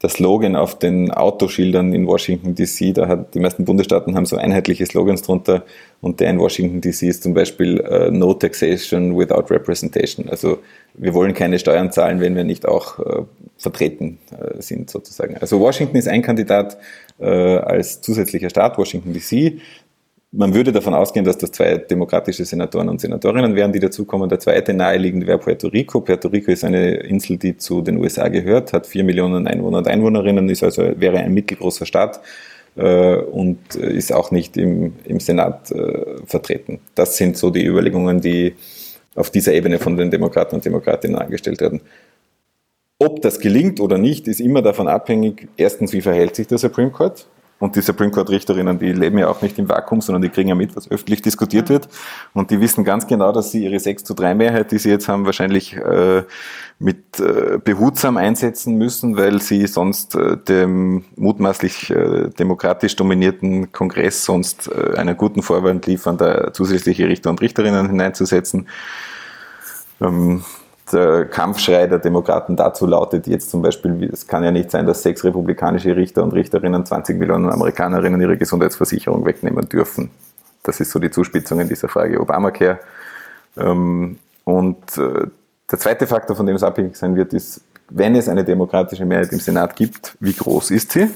der 0.01 0.09
Slogan 0.09 0.55
auf 0.55 0.79
den 0.79 1.11
Autoschildern 1.11 1.93
in 1.93 2.07
Washington 2.07 2.55
DC, 2.55 2.93
da 2.93 3.07
hat 3.09 3.33
die 3.33 3.39
meisten 3.39 3.65
Bundesstaaten 3.65 4.15
haben 4.15 4.25
so 4.25 4.37
einheitliche 4.37 4.85
Slogans 4.85 5.23
drunter 5.23 5.63
und 5.99 6.21
der 6.21 6.29
in 6.29 6.39
Washington 6.39 6.79
DC 6.79 7.03
ist 7.03 7.23
zum 7.23 7.33
Beispiel 7.33 7.81
uh, 7.81 8.09
No 8.09 8.33
Taxation 8.33 9.17
without 9.17 9.53
Representation. 9.53 10.29
Also 10.29 10.59
wir 10.93 11.13
wollen 11.13 11.33
keine 11.33 11.59
Steuern 11.59 11.91
zahlen, 11.91 12.21
wenn 12.21 12.33
wir 12.35 12.45
nicht 12.45 12.65
auch 12.65 12.97
uh, 12.99 13.25
vertreten 13.57 14.19
uh, 14.31 14.61
sind 14.61 14.89
sozusagen. 14.89 15.35
Also 15.35 15.59
Washington 15.59 15.97
ist 15.97 16.07
ein 16.07 16.21
Kandidat 16.21 16.77
als 17.21 17.99
zusätzlicher 17.99 18.49
Staat, 18.49 18.77
Washington 18.77 19.11
DC. 19.11 19.59
Man 20.31 20.53
würde 20.53 20.71
davon 20.71 20.93
ausgehen, 20.93 21.25
dass 21.25 21.39
das 21.39 21.51
zwei 21.51 21.77
demokratische 21.77 22.45
Senatoren 22.45 22.87
und 22.87 23.01
Senatorinnen 23.01 23.55
wären, 23.55 23.73
die 23.73 23.79
dazukommen. 23.79 24.29
Der 24.29 24.39
zweite 24.39 24.75
naheliegende 24.75 25.25
wäre 25.25 25.39
Puerto 25.39 25.67
Rico. 25.69 26.01
Puerto 26.01 26.27
Rico 26.27 26.51
ist 26.51 26.63
eine 26.63 26.97
Insel, 26.97 27.37
die 27.37 27.57
zu 27.57 27.81
den 27.81 27.97
USA 27.97 28.27
gehört, 28.27 28.71
hat 28.71 28.85
vier 28.85 29.03
Millionen 29.03 29.47
Einwohner 29.47 29.79
und 29.79 29.87
Einwohnerinnen, 29.87 30.47
ist 30.49 30.63
also, 30.63 30.83
wäre 30.97 31.17
ein 31.17 31.33
mittelgroßer 31.33 31.87
Staat 31.87 32.19
äh, 32.75 33.15
und 33.15 33.73
ist 33.73 34.13
auch 34.13 34.29
nicht 34.29 34.55
im, 34.55 34.93
im 35.05 35.19
Senat 35.19 35.71
äh, 35.71 36.17
vertreten. 36.27 36.79
Das 36.93 37.17
sind 37.17 37.35
so 37.35 37.49
die 37.49 37.65
Überlegungen, 37.65 38.21
die 38.21 38.53
auf 39.15 39.31
dieser 39.31 39.53
Ebene 39.53 39.79
von 39.79 39.97
den 39.97 40.11
Demokraten 40.11 40.55
und 40.55 40.63
Demokratinnen 40.63 41.17
angestellt 41.17 41.59
werden. 41.59 41.81
Ob 42.99 43.23
das 43.23 43.39
gelingt 43.39 43.79
oder 43.79 43.97
nicht, 43.97 44.27
ist 44.27 44.41
immer 44.41 44.61
davon 44.61 44.87
abhängig, 44.87 45.47
erstens, 45.57 45.91
wie 45.91 46.01
verhält 46.01 46.35
sich 46.35 46.45
der 46.45 46.59
Supreme 46.59 46.91
Court? 46.91 47.25
Und 47.59 47.75
die 47.75 47.81
Supreme 47.81 48.11
Court 48.11 48.29
Richterinnen, 48.29 48.79
die 48.79 48.93
leben 48.93 49.17
ja 49.17 49.27
auch 49.27 49.41
nicht 49.41 49.59
im 49.59 49.67
Vakuum, 49.67 49.99
sondern 49.99 50.21
die 50.21 50.29
kriegen 50.29 50.47
ja 50.47 50.55
mit, 50.55 50.75
was 50.77 50.89
öffentlich 50.89 51.21
diskutiert 51.21 51.69
wird. 51.69 51.89
Und 52.33 52.51
die 52.51 52.61
wissen 52.61 52.85
ganz 52.85 53.05
genau, 53.05 53.33
dass 53.33 53.51
sie 53.51 53.65
ihre 53.65 53.79
6 53.79 54.05
zu 54.05 54.13
3 54.13 54.33
Mehrheit, 54.33 54.71
die 54.71 54.77
sie 54.77 54.89
jetzt 54.89 55.09
haben, 55.09 55.25
wahrscheinlich 55.25 55.75
äh, 55.75 56.23
mit 56.79 57.19
äh, 57.19 57.59
behutsam 57.61 58.15
einsetzen 58.15 58.77
müssen, 58.77 59.17
weil 59.17 59.41
sie 59.41 59.67
sonst 59.67 60.15
äh, 60.15 60.37
dem 60.37 61.03
mutmaßlich 61.17 61.89
äh, 61.89 62.29
demokratisch 62.29 62.95
dominierten 62.95 63.73
Kongress 63.73 64.23
sonst 64.23 64.71
äh, 64.71 64.97
einen 64.97 65.17
guten 65.17 65.43
Vorwand 65.43 65.85
liefern, 65.85 66.17
da 66.17 66.53
zusätzliche 66.53 67.09
Richter 67.09 67.29
und 67.29 67.41
Richterinnen 67.41 67.89
hineinzusetzen. 67.89 68.69
Ähm, 69.99 70.43
der 70.91 71.25
Kampfschrei 71.25 71.87
der 71.87 71.99
Demokraten 71.99 72.55
dazu 72.55 72.85
lautet 72.85 73.27
jetzt 73.27 73.49
zum 73.49 73.61
Beispiel, 73.61 74.09
es 74.11 74.27
kann 74.27 74.43
ja 74.43 74.51
nicht 74.51 74.71
sein, 74.71 74.85
dass 74.85 75.03
sechs 75.03 75.23
republikanische 75.23 75.95
Richter 75.95 76.23
und 76.23 76.33
Richterinnen 76.33 76.85
20 76.85 77.17
Millionen 77.19 77.49
Amerikanerinnen 77.49 78.19
ihre 78.21 78.37
Gesundheitsversicherung 78.37 79.25
wegnehmen 79.25 79.67
dürfen. 79.69 80.11
Das 80.63 80.79
ist 80.79 80.91
so 80.91 80.99
die 80.99 81.11
Zuspitzung 81.11 81.59
in 81.59 81.67
dieser 81.67 81.87
Frage 81.87 82.19
Obamacare. 82.19 82.79
Ähm, 83.57 84.19
und 84.43 84.97
äh, 84.97 85.27
der 85.71 85.79
zweite 85.79 86.07
Faktor, 86.07 86.35
von 86.35 86.45
dem 86.45 86.55
es 86.55 86.63
abhängig 86.63 86.95
sein 86.95 87.15
wird, 87.15 87.33
ist, 87.33 87.61
wenn 87.89 88.15
es 88.15 88.27
eine 88.27 88.43
demokratische 88.43 89.05
Mehrheit 89.05 89.31
im 89.31 89.39
Senat 89.39 89.75
gibt, 89.75 90.17
wie 90.19 90.33
groß 90.33 90.71
ist 90.71 90.91
sie? 90.91 91.09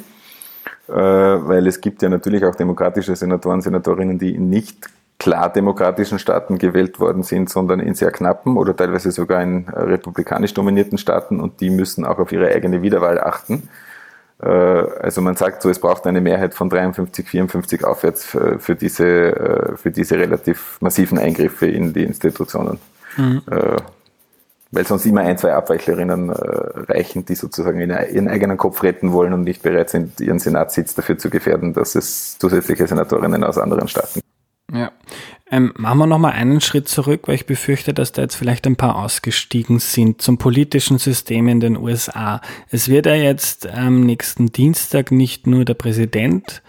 Äh, 0.88 0.94
weil 0.94 1.68
es 1.68 1.80
gibt 1.80 2.02
ja 2.02 2.10
natürlich 2.10 2.44
auch 2.46 2.56
demokratische 2.56 3.16
Senatoren, 3.16 3.62
Senatorinnen, 3.62 4.20
die 4.20 4.38
nicht 4.38 4.90
klar 5.20 5.52
demokratischen 5.52 6.20
Staaten 6.20 6.58
gewählt 6.58 7.00
worden 7.00 7.24
sind, 7.24 7.50
sondern 7.50 7.80
in 7.80 7.96
sehr 7.96 8.12
knappen 8.12 8.58
oder 8.58 8.76
teilweise 8.76 9.12
sogar 9.12 9.42
in 9.42 9.68
republikanisch 9.70 10.54
dominierten 10.54 10.98
Staaten 10.98 11.40
und 11.40 11.62
die 11.62 11.70
müssen 11.70 12.06
auch 12.06 12.20
auf 12.20 12.32
ihre 12.32 12.48
eigene 12.48 12.82
Wiederwahl 12.82 13.20
achten. 13.20 13.70
Äh, 14.42 14.48
also 14.48 15.22
man 15.22 15.36
sagt 15.36 15.62
so, 15.62 15.70
es 15.70 15.80
braucht 15.80 16.06
eine 16.08 16.22
Mehrheit 16.22 16.54
von 16.54 16.70
53, 16.70 17.28
54 17.28 17.84
aufwärts 17.84 18.26
für 18.26 18.76
diese, 18.76 19.06
äh, 19.06 19.78
für 19.78 19.92
diese 19.92 20.18
relativ 20.18 20.78
massiven 20.82 21.18
Eingriffe 21.18 21.68
in 21.68 21.94
die 21.94 22.04
Institutionen. 22.04 22.80
Mhm. 23.18 23.42
Äh, 23.50 23.78
weil 24.72 24.88
sonst 24.88 25.06
immer 25.06 25.22
ein, 25.22 25.38
zwei 25.38 25.54
Abweichlerinnen 25.54 26.32
reichen, 26.32 27.26
die 27.26 27.36
sozusagen 27.36 27.80
ihren 27.80 28.28
eigenen 28.28 28.58
Kopf 28.58 28.82
retten 28.82 29.14
wollen 29.14 29.32
und 29.34 29.44
nicht 29.44 29.62
bereit 29.62 29.92
sind, 29.92 30.20
ihren 30.20 30.40
Senatssitz 30.40 30.96
dafür 30.96 31.16
zu 31.20 31.30
gefährden, 31.30 31.74
dass 31.74 31.94
es 31.94 32.40
zusätzliche 32.40 32.88
Senatorinnen 32.88 33.44
aus 33.44 33.60
anderen 33.60 33.88
Staaten 33.88 34.16
gibt. 34.16 34.33
Ja. 34.74 34.92
Ähm, 35.52 35.72
machen 35.78 36.00
wir 36.00 36.08
nochmal 36.08 36.32
einen 36.32 36.62
Schritt 36.62 36.88
zurück, 36.88 37.28
weil 37.28 37.36
ich 37.36 37.46
befürchte, 37.46 37.94
dass 37.94 38.12
da 38.12 38.24
jetzt 38.24 38.36
vielleicht 38.36 38.66
ein 38.66 38.76
paar 38.76 38.96
ausgestiegen 38.96 39.78
sind 39.78 40.20
zum 40.20 40.40
politischen 40.40 40.98
System 40.98 41.48
in 41.48 41.60
den 41.60 41.78
USA. 41.78 42.42
Es 42.70 42.90
wird 42.90 43.06
ja 43.06 43.14
jetzt 43.14 43.68
am 43.68 44.02
nächsten 44.02 44.52
Dienstag 44.52 45.12
nicht 45.12 45.46
nur 45.46 45.64
der 45.64 45.76
Präsident 45.76 46.64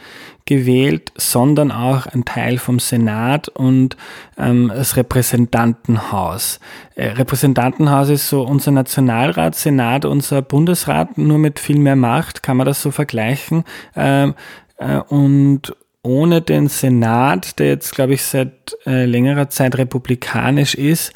gewählt, 0.45 1.13
sondern 1.17 1.73
auch 1.73 2.05
ein 2.05 2.27
Teil 2.27 2.59
vom 2.59 2.79
Senat 2.79 3.49
und 3.49 3.97
ähm, 4.37 4.71
das 4.75 4.97
Repräsentantenhaus. 4.97 6.61
Äh, 6.95 7.13
Repräsentantenhaus 7.13 8.11
ist 8.11 8.29
so 8.29 8.43
unser 8.43 8.71
Nationalrat, 8.71 9.55
Senat, 9.55 10.05
unser 10.05 10.43
Bundesrat, 10.43 11.17
nur 11.17 11.39
mit 11.39 11.59
viel 11.59 11.79
mehr 11.79 11.97
Macht, 11.97 12.43
kann 12.43 12.59
man 12.59 12.67
das 12.67 12.83
so 12.83 12.91
vergleichen. 12.91 13.65
Ähm, 13.97 14.35
äh, 14.77 14.99
und 14.99 15.75
ohne 16.05 16.43
den 16.43 16.69
Senat, 16.69 17.59
der 17.59 17.69
jetzt, 17.69 17.95
glaube 17.95 18.15
ich, 18.15 18.23
seit 18.23 18.77
äh, 18.87 19.07
längerer 19.07 19.49
Zeit 19.49 19.77
republikanisch 19.77 20.75
ist, 20.75 21.13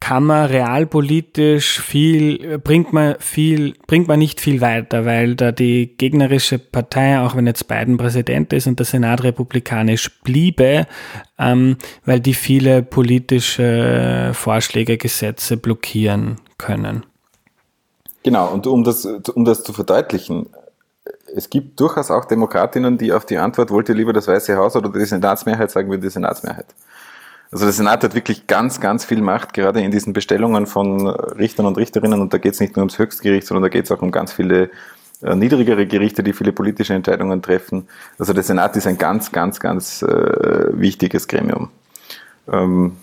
kann 0.00 0.24
man 0.24 0.46
realpolitisch 0.46 1.80
viel, 1.80 2.58
bringt 2.58 2.92
man 2.92 3.16
viel, 3.18 3.74
bringt 3.88 4.06
man 4.06 4.20
nicht 4.20 4.40
viel 4.40 4.60
weiter, 4.60 5.04
weil 5.04 5.34
da 5.34 5.50
die 5.50 5.96
gegnerische 5.98 6.58
Partei, 6.58 7.18
auch 7.18 7.34
wenn 7.34 7.48
jetzt 7.48 7.66
Biden 7.66 7.96
Präsident 7.96 8.52
ist 8.52 8.68
und 8.68 8.78
der 8.78 8.86
Senat 8.86 9.24
republikanisch 9.24 10.20
bliebe, 10.22 10.86
ähm, 11.38 11.76
weil 12.04 12.20
die 12.20 12.34
viele 12.34 12.82
politische 12.82 14.30
Vorschläge, 14.34 14.98
Gesetze 14.98 15.56
blockieren 15.56 16.36
können. 16.58 17.04
Genau, 18.22 18.52
und 18.52 18.66
um 18.68 18.84
das, 18.84 19.04
um 19.04 19.44
das 19.44 19.64
zu 19.64 19.72
verdeutlichen, 19.72 20.46
es 21.34 21.50
gibt 21.50 21.78
durchaus 21.80 22.10
auch 22.10 22.24
Demokratinnen, 22.24 22.98
die 22.98 23.12
auf 23.12 23.26
die 23.26 23.38
Antwort, 23.38 23.70
wollt 23.70 23.88
ihr 23.88 23.94
lieber 23.94 24.12
das 24.12 24.28
Weiße 24.28 24.56
Haus 24.56 24.76
oder 24.76 24.90
die 24.90 25.04
Senatsmehrheit, 25.04 25.70
sagen 25.70 25.90
wir 25.90 25.98
die 25.98 26.10
Senatsmehrheit. 26.10 26.66
Also 27.50 27.64
der 27.64 27.72
Senat 27.72 28.04
hat 28.04 28.14
wirklich 28.14 28.46
ganz, 28.46 28.80
ganz 28.80 29.04
viel 29.04 29.22
Macht, 29.22 29.54
gerade 29.54 29.80
in 29.80 29.90
diesen 29.90 30.12
Bestellungen 30.12 30.66
von 30.66 31.06
Richtern 31.06 31.64
und 31.64 31.78
Richterinnen. 31.78 32.20
Und 32.20 32.34
da 32.34 32.38
geht 32.38 32.54
es 32.54 32.60
nicht 32.60 32.76
nur 32.76 32.82
ums 32.82 32.98
Höchstgericht, 32.98 33.46
sondern 33.46 33.62
da 33.62 33.68
geht 33.68 33.86
es 33.86 33.92
auch 33.92 34.02
um 34.02 34.10
ganz 34.10 34.32
viele 34.32 34.70
äh, 35.22 35.34
niedrigere 35.34 35.86
Gerichte, 35.86 36.22
die 36.22 36.34
viele 36.34 36.52
politische 36.52 36.92
Entscheidungen 36.92 37.40
treffen. 37.40 37.88
Also 38.18 38.34
der 38.34 38.42
Senat 38.42 38.76
ist 38.76 38.86
ein 38.86 38.98
ganz, 38.98 39.32
ganz, 39.32 39.60
ganz 39.60 40.02
äh, 40.02 40.78
wichtiges 40.78 41.26
Gremium. 41.26 41.70
Ähm, 42.52 42.96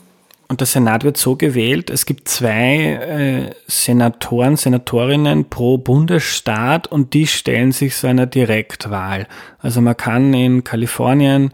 und 0.48 0.60
der 0.60 0.68
Senat 0.68 1.04
wird 1.04 1.18
so 1.18 1.36
gewählt, 1.36 1.90
es 1.90 2.06
gibt 2.06 2.30
zwei 2.30 2.94
äh, 2.94 3.56
Senatoren, 3.68 4.58
Senatorinnen 4.58 5.50
pro 5.50 5.78
Bundesstaat 5.78 6.88
und 6.88 7.14
die 7.14 7.28
stellen 7.28 7.72
sich 7.72 7.96
so 7.96 8.08
einer 8.08 8.28
Direktwahl. 8.28 9.28
Also 9.60 9.82
man 9.82 9.98
kann 9.98 10.34
in 10.34 10.64
Kalifornien 10.64 11.52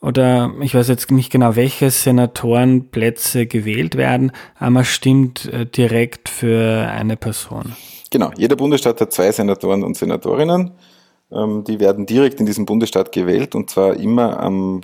oder 0.00 0.52
ich 0.60 0.74
weiß 0.74 0.88
jetzt 0.88 1.10
nicht 1.10 1.30
genau, 1.30 1.56
welche 1.56 1.90
Senatorenplätze 1.90 3.46
gewählt 3.46 3.96
werden, 3.96 4.32
aber 4.58 4.70
man 4.70 4.84
stimmt 4.84 5.52
äh, 5.52 5.66
direkt 5.66 6.28
für 6.28 6.88
eine 6.88 7.16
Person. 7.16 7.74
Genau, 8.10 8.30
jeder 8.36 8.56
Bundesstaat 8.56 9.00
hat 9.00 9.12
zwei 9.12 9.30
Senatoren 9.32 9.82
und 9.82 9.96
Senatorinnen. 9.96 10.70
Ähm, 11.32 11.64
die 11.64 11.80
werden 11.80 12.06
direkt 12.06 12.40
in 12.40 12.46
diesem 12.46 12.64
Bundesstaat 12.64 13.12
gewählt 13.12 13.54
und 13.54 13.70
zwar 13.70 13.96
immer 13.96 14.40
am 14.40 14.82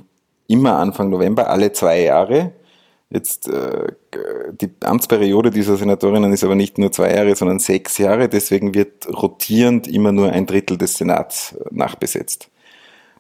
immer 0.49 0.79
Anfang 0.79 1.11
November, 1.11 1.51
alle 1.51 1.73
zwei 1.73 2.03
Jahre. 2.03 2.53
Jetzt 3.09 3.49
äh, 3.49 3.93
die 4.61 4.71
Amtsperiode 4.81 5.51
dieser 5.51 5.77
Senatorinnen 5.77 6.33
ist 6.33 6.43
aber 6.43 6.57
nicht 6.57 6.77
nur 6.77 6.91
zwei 6.91 7.15
Jahre, 7.15 7.37
sondern 7.37 7.61
sechs 7.61 7.99
Jahre. 7.99 8.29
Deswegen 8.29 8.75
wird 8.75 9.07
rotierend 9.09 9.87
immer 9.87 10.11
nur 10.11 10.33
ein 10.33 10.47
Drittel 10.47 10.77
des 10.77 10.95
Senats 10.95 11.57
nachbesetzt. 11.71 12.51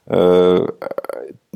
Äh, 0.06 0.66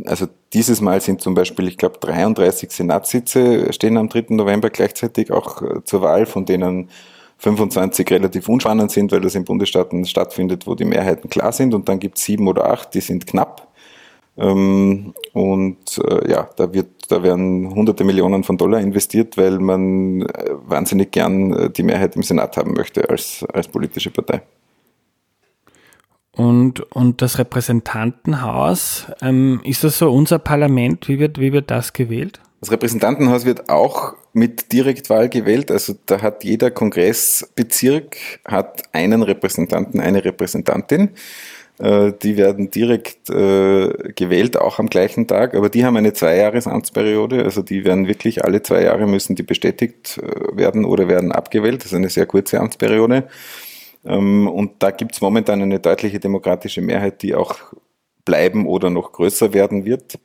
also 0.05 0.26
dieses 0.53 0.81
Mal 0.81 1.01
sind 1.01 1.20
zum 1.20 1.35
Beispiel, 1.35 1.68
ich 1.68 1.76
glaube, 1.76 1.99
33 1.99 2.70
Senatssitze 2.70 3.72
stehen 3.72 3.97
am 3.97 4.09
3. 4.09 4.26
November 4.31 4.70
gleichzeitig 4.70 5.33
auch 5.33 5.62
äh, 5.62 5.85
zur 5.85 6.03
Wahl, 6.03 6.26
von 6.26 6.45
denen 6.45 6.89
25 7.39 8.11
relativ 8.11 8.49
unspannend 8.49 8.91
sind, 8.91 9.12
weil 9.12 9.22
das 9.22 9.35
in 9.35 9.45
Bundesstaaten 9.45 10.05
stattfindet, 10.05 10.66
wo 10.66 10.74
die 10.74 10.85
Mehrheiten 10.85 11.31
klar 11.31 11.53
sind. 11.53 11.74
Und 11.74 11.89
dann 11.89 11.99
gibt 11.99 12.18
es 12.18 12.24
sieben 12.24 12.47
oder 12.49 12.70
acht, 12.70 12.95
die 12.95 13.01
sind 13.01 13.26
knapp. 13.26 13.69
Ähm, 14.41 15.12
und 15.34 15.99
äh, 15.99 16.30
ja, 16.30 16.49
da 16.57 16.72
wird, 16.72 16.88
da 17.09 17.22
werden 17.22 17.74
hunderte 17.74 18.05
Millionen 18.05 18.43
von 18.43 18.57
Dollar 18.57 18.80
investiert, 18.80 19.36
weil 19.36 19.59
man 19.59 20.22
äh, 20.22 20.51
wahnsinnig 20.66 21.12
gern 21.12 21.53
äh, 21.53 21.70
die 21.70 21.82
Mehrheit 21.82 22.16
im 22.16 22.22
Senat 22.22 22.57
haben 22.57 22.72
möchte 22.72 23.09
als, 23.11 23.45
als 23.53 23.68
politische 23.68 24.11
Partei. 24.11 24.43
Und, 26.32 26.80
und 26.93 27.20
das 27.20 27.38
Repräsentantenhaus, 27.38 29.07
ähm, 29.20 29.61
ist 29.62 29.84
das 29.84 29.99
so 29.99 30.11
unser 30.11 30.38
Parlament? 30.38 31.07
Wie 31.07 31.18
wird, 31.18 31.38
wie 31.38 31.53
wird 31.53 31.70
das 31.70 31.93
gewählt? 31.93 32.41
Das 32.61 32.70
Repräsentantenhaus 32.70 33.45
wird 33.45 33.68
auch 33.68 34.14
mit 34.32 34.72
Direktwahl 34.72 35.28
gewählt. 35.28 35.70
Also 35.70 35.95
da 36.07 36.22
hat 36.22 36.45
jeder 36.45 36.70
Kongressbezirk 36.70 38.16
hat 38.47 38.82
einen 38.93 39.22
Repräsentanten, 39.22 40.01
eine 40.01 40.24
Repräsentantin. 40.24 41.11
Äh, 41.81 42.12
die 42.22 42.37
werden 42.37 42.70
direkt 42.70 43.31
äh, 43.31 44.12
gewählt, 44.14 44.59
auch 44.59 44.78
am 44.78 44.91
gleichen 44.91 45.26
Tag, 45.26 45.55
aber 45.55 45.70
die 45.70 45.87
haben 45.87 45.97
eine 45.97 46.12
Zweijahresamtsperiode, 46.12 47.43
also 47.43 47.62
die 47.62 47.85
werden 47.87 48.07
wirklich 48.07 48.45
alle 48.45 48.62
zwei 48.62 48.83
Jahre 48.83 49.07
müssen 49.07 49.35
die 49.35 49.43
bestätigt 49.43 50.18
äh, 50.18 50.57
werden 50.57 50.85
oder 50.85 51.09
werden 51.09 51.33
abgewählt. 51.33 51.81
Das 51.81 51.93
ist 51.93 51.97
eine 51.97 52.11
sehr 52.11 52.26
kurze 52.26 52.61
Amtsperiode. 52.61 53.28
Ähm, 54.05 54.47
und 54.47 54.83
da 54.83 54.91
gibt 54.91 55.14
es 55.14 55.22
momentan 55.22 55.62
eine 55.62 55.81
deutliche 55.81 56.20
demokratische 56.20 56.83
Mehrheit, 56.83 57.22
die 57.22 57.35
auch 57.35 57.57
bleiben 58.26 58.66
oder 58.66 58.91
noch 58.91 59.12
größer 59.12 59.55
werden 59.55 59.87
wird. 59.87 60.18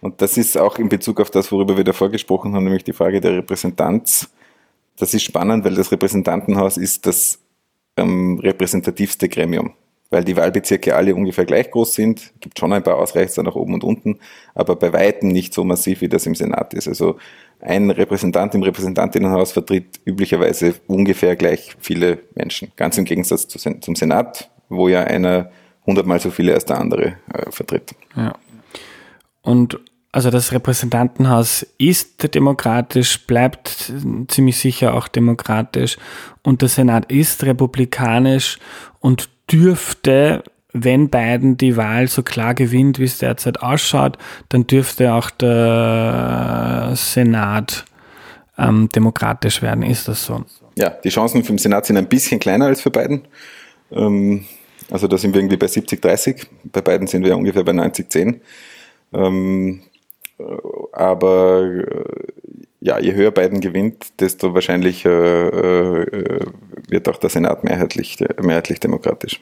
Und 0.00 0.22
das 0.22 0.36
ist 0.36 0.56
auch 0.56 0.78
in 0.78 0.88
Bezug 0.88 1.20
auf 1.20 1.30
das, 1.30 1.50
worüber 1.50 1.76
wir 1.76 1.84
davor 1.84 2.10
gesprochen 2.10 2.54
haben, 2.54 2.64
nämlich 2.64 2.84
die 2.84 2.92
Frage 2.92 3.20
der 3.20 3.32
Repräsentanz. 3.38 4.30
Das 4.96 5.14
ist 5.14 5.24
spannend, 5.24 5.64
weil 5.64 5.74
das 5.74 5.90
Repräsentantenhaus 5.90 6.76
ist 6.76 7.06
das 7.06 7.40
ähm, 7.96 8.38
repräsentativste 8.38 9.28
Gremium 9.28 9.74
weil 10.12 10.24
die 10.24 10.36
Wahlbezirke 10.36 10.94
alle 10.94 11.14
ungefähr 11.14 11.46
gleich 11.46 11.70
groß 11.70 11.94
sind. 11.94 12.32
Gibt 12.40 12.58
schon 12.58 12.72
ein 12.72 12.82
paar 12.82 12.98
Ausreißer 12.98 13.42
nach 13.42 13.54
oben 13.54 13.74
und 13.74 13.82
unten, 13.82 14.18
aber 14.54 14.76
bei 14.76 14.92
weitem 14.92 15.30
nicht 15.30 15.54
so 15.54 15.64
massiv, 15.64 16.02
wie 16.02 16.08
das 16.08 16.26
im 16.26 16.34
Senat 16.34 16.74
ist. 16.74 16.86
Also 16.86 17.16
ein 17.60 17.90
Repräsentant 17.90 18.54
im 18.54 18.62
Repräsentantinnenhaus 18.62 19.52
vertritt 19.52 20.00
üblicherweise 20.04 20.74
ungefähr 20.86 21.34
gleich 21.34 21.74
viele 21.80 22.18
Menschen. 22.34 22.72
Ganz 22.76 22.98
im 22.98 23.06
Gegensatz 23.06 23.48
zum 23.48 23.96
Senat, 23.96 24.50
wo 24.68 24.88
ja 24.88 25.02
einer 25.02 25.50
hundertmal 25.86 26.20
so 26.20 26.30
viele 26.30 26.54
als 26.54 26.66
der 26.66 26.78
andere 26.78 27.16
äh, 27.32 27.50
vertritt. 27.50 27.94
Ja. 28.14 28.34
Und 29.40 29.80
also 30.12 30.28
das 30.28 30.52
Repräsentantenhaus 30.52 31.66
ist 31.78 32.34
demokratisch, 32.34 33.26
bleibt 33.26 33.90
ziemlich 34.28 34.58
sicher 34.58 34.92
auch 34.92 35.08
demokratisch 35.08 35.96
und 36.42 36.60
der 36.60 36.68
Senat 36.68 37.10
ist 37.10 37.42
republikanisch 37.44 38.58
und 39.00 39.30
dürfte, 39.52 40.42
wenn 40.72 41.10
Biden 41.10 41.56
die 41.56 41.76
Wahl 41.76 42.08
so 42.08 42.22
klar 42.22 42.54
gewinnt, 42.54 42.98
wie 42.98 43.04
es 43.04 43.18
derzeit 43.18 43.62
ausschaut, 43.62 44.16
dann 44.48 44.66
dürfte 44.66 45.12
auch 45.12 45.30
der 45.30 46.92
Senat 46.94 47.84
ähm, 48.58 48.88
demokratisch 48.94 49.62
werden. 49.62 49.82
Ist 49.82 50.08
das 50.08 50.24
so? 50.24 50.44
Ja, 50.76 50.90
die 50.90 51.10
Chancen 51.10 51.44
für 51.44 51.52
den 51.52 51.58
Senat 51.58 51.86
sind 51.86 51.98
ein 51.98 52.08
bisschen 52.08 52.40
kleiner 52.40 52.66
als 52.66 52.80
für 52.80 52.90
Biden. 52.90 53.22
Ähm, 53.90 54.46
also 54.90 55.06
da 55.06 55.18
sind 55.18 55.34
wir 55.34 55.40
irgendwie 55.40 55.56
bei 55.56 55.66
70-30. 55.66 56.46
Bei 56.64 56.80
beiden 56.80 57.06
sind 57.06 57.24
wir 57.24 57.36
ungefähr 57.36 57.64
bei 57.64 57.72
90-10. 57.72 58.40
Ähm, 59.12 59.82
aber 60.92 61.62
äh, 61.62 62.04
ja, 62.82 62.98
je 62.98 63.14
höher 63.14 63.30
Biden 63.30 63.60
gewinnt, 63.60 64.20
desto 64.20 64.54
wahrscheinlicher 64.54 65.10
äh, 65.10 66.02
äh, 66.02 66.46
wird 66.88 67.08
auch 67.08 67.16
der 67.16 67.30
Senat 67.30 67.62
mehrheitlich, 67.62 68.18
mehrheitlich 68.40 68.80
demokratisch. 68.80 69.40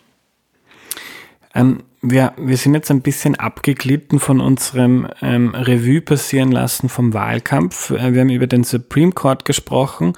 Ähm, 1.54 1.82
wir, 2.02 2.34
wir 2.36 2.56
sind 2.56 2.74
jetzt 2.74 2.90
ein 2.90 3.00
bisschen 3.00 3.34
abgeglitten 3.34 4.20
von 4.20 4.40
unserem 4.40 5.08
ähm, 5.22 5.54
Revue 5.54 6.02
passieren 6.02 6.52
lassen 6.52 6.88
vom 6.88 7.14
Wahlkampf. 7.14 7.90
Äh, 7.90 8.12
wir 8.12 8.20
haben 8.20 8.28
über 8.28 8.46
den 8.46 8.62
Supreme 8.62 9.12
Court 9.12 9.46
gesprochen. 9.46 10.12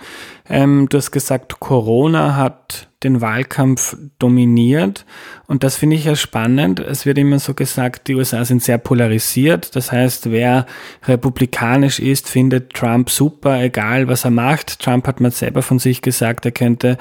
Ähm, 0.49 0.89
du 0.89 0.99
hast 0.99 1.13
gesagt, 1.13 1.61
Corona 1.61 2.35
hat 2.37 2.92
den 3.05 3.21
Wahlkampf 3.21 3.97
dominiert. 4.19 5.05
Und 5.47 5.65
das 5.65 5.77
finde 5.77 5.97
ich 5.97 6.05
ja 6.05 6.17
spannend. 6.17 6.81
Es 6.81 7.05
wird 7.05 7.19
immer 7.19 7.39
so 7.39 7.55
gesagt, 7.55 8.09
die 8.09 8.15
USA 8.15 8.45
sind 8.45 8.63
sehr 8.63 8.79
polarisiert. 8.79 9.77
Das 9.77 9.93
heißt, 9.93 10.31
wer 10.31 10.67
republikanisch 11.05 11.99
ist, 12.01 12.29
findet 12.29 12.73
Trump 12.73 13.11
super, 13.11 13.61
egal 13.61 14.09
was 14.09 14.25
er 14.25 14.31
macht. 14.31 14.81
Trump 14.81 15.07
hat 15.07 15.21
mal 15.21 15.31
selber 15.31 15.63
von 15.63 15.79
sich 15.79 16.01
gesagt, 16.01 16.47
er 16.47 16.53
könnte 16.53 16.97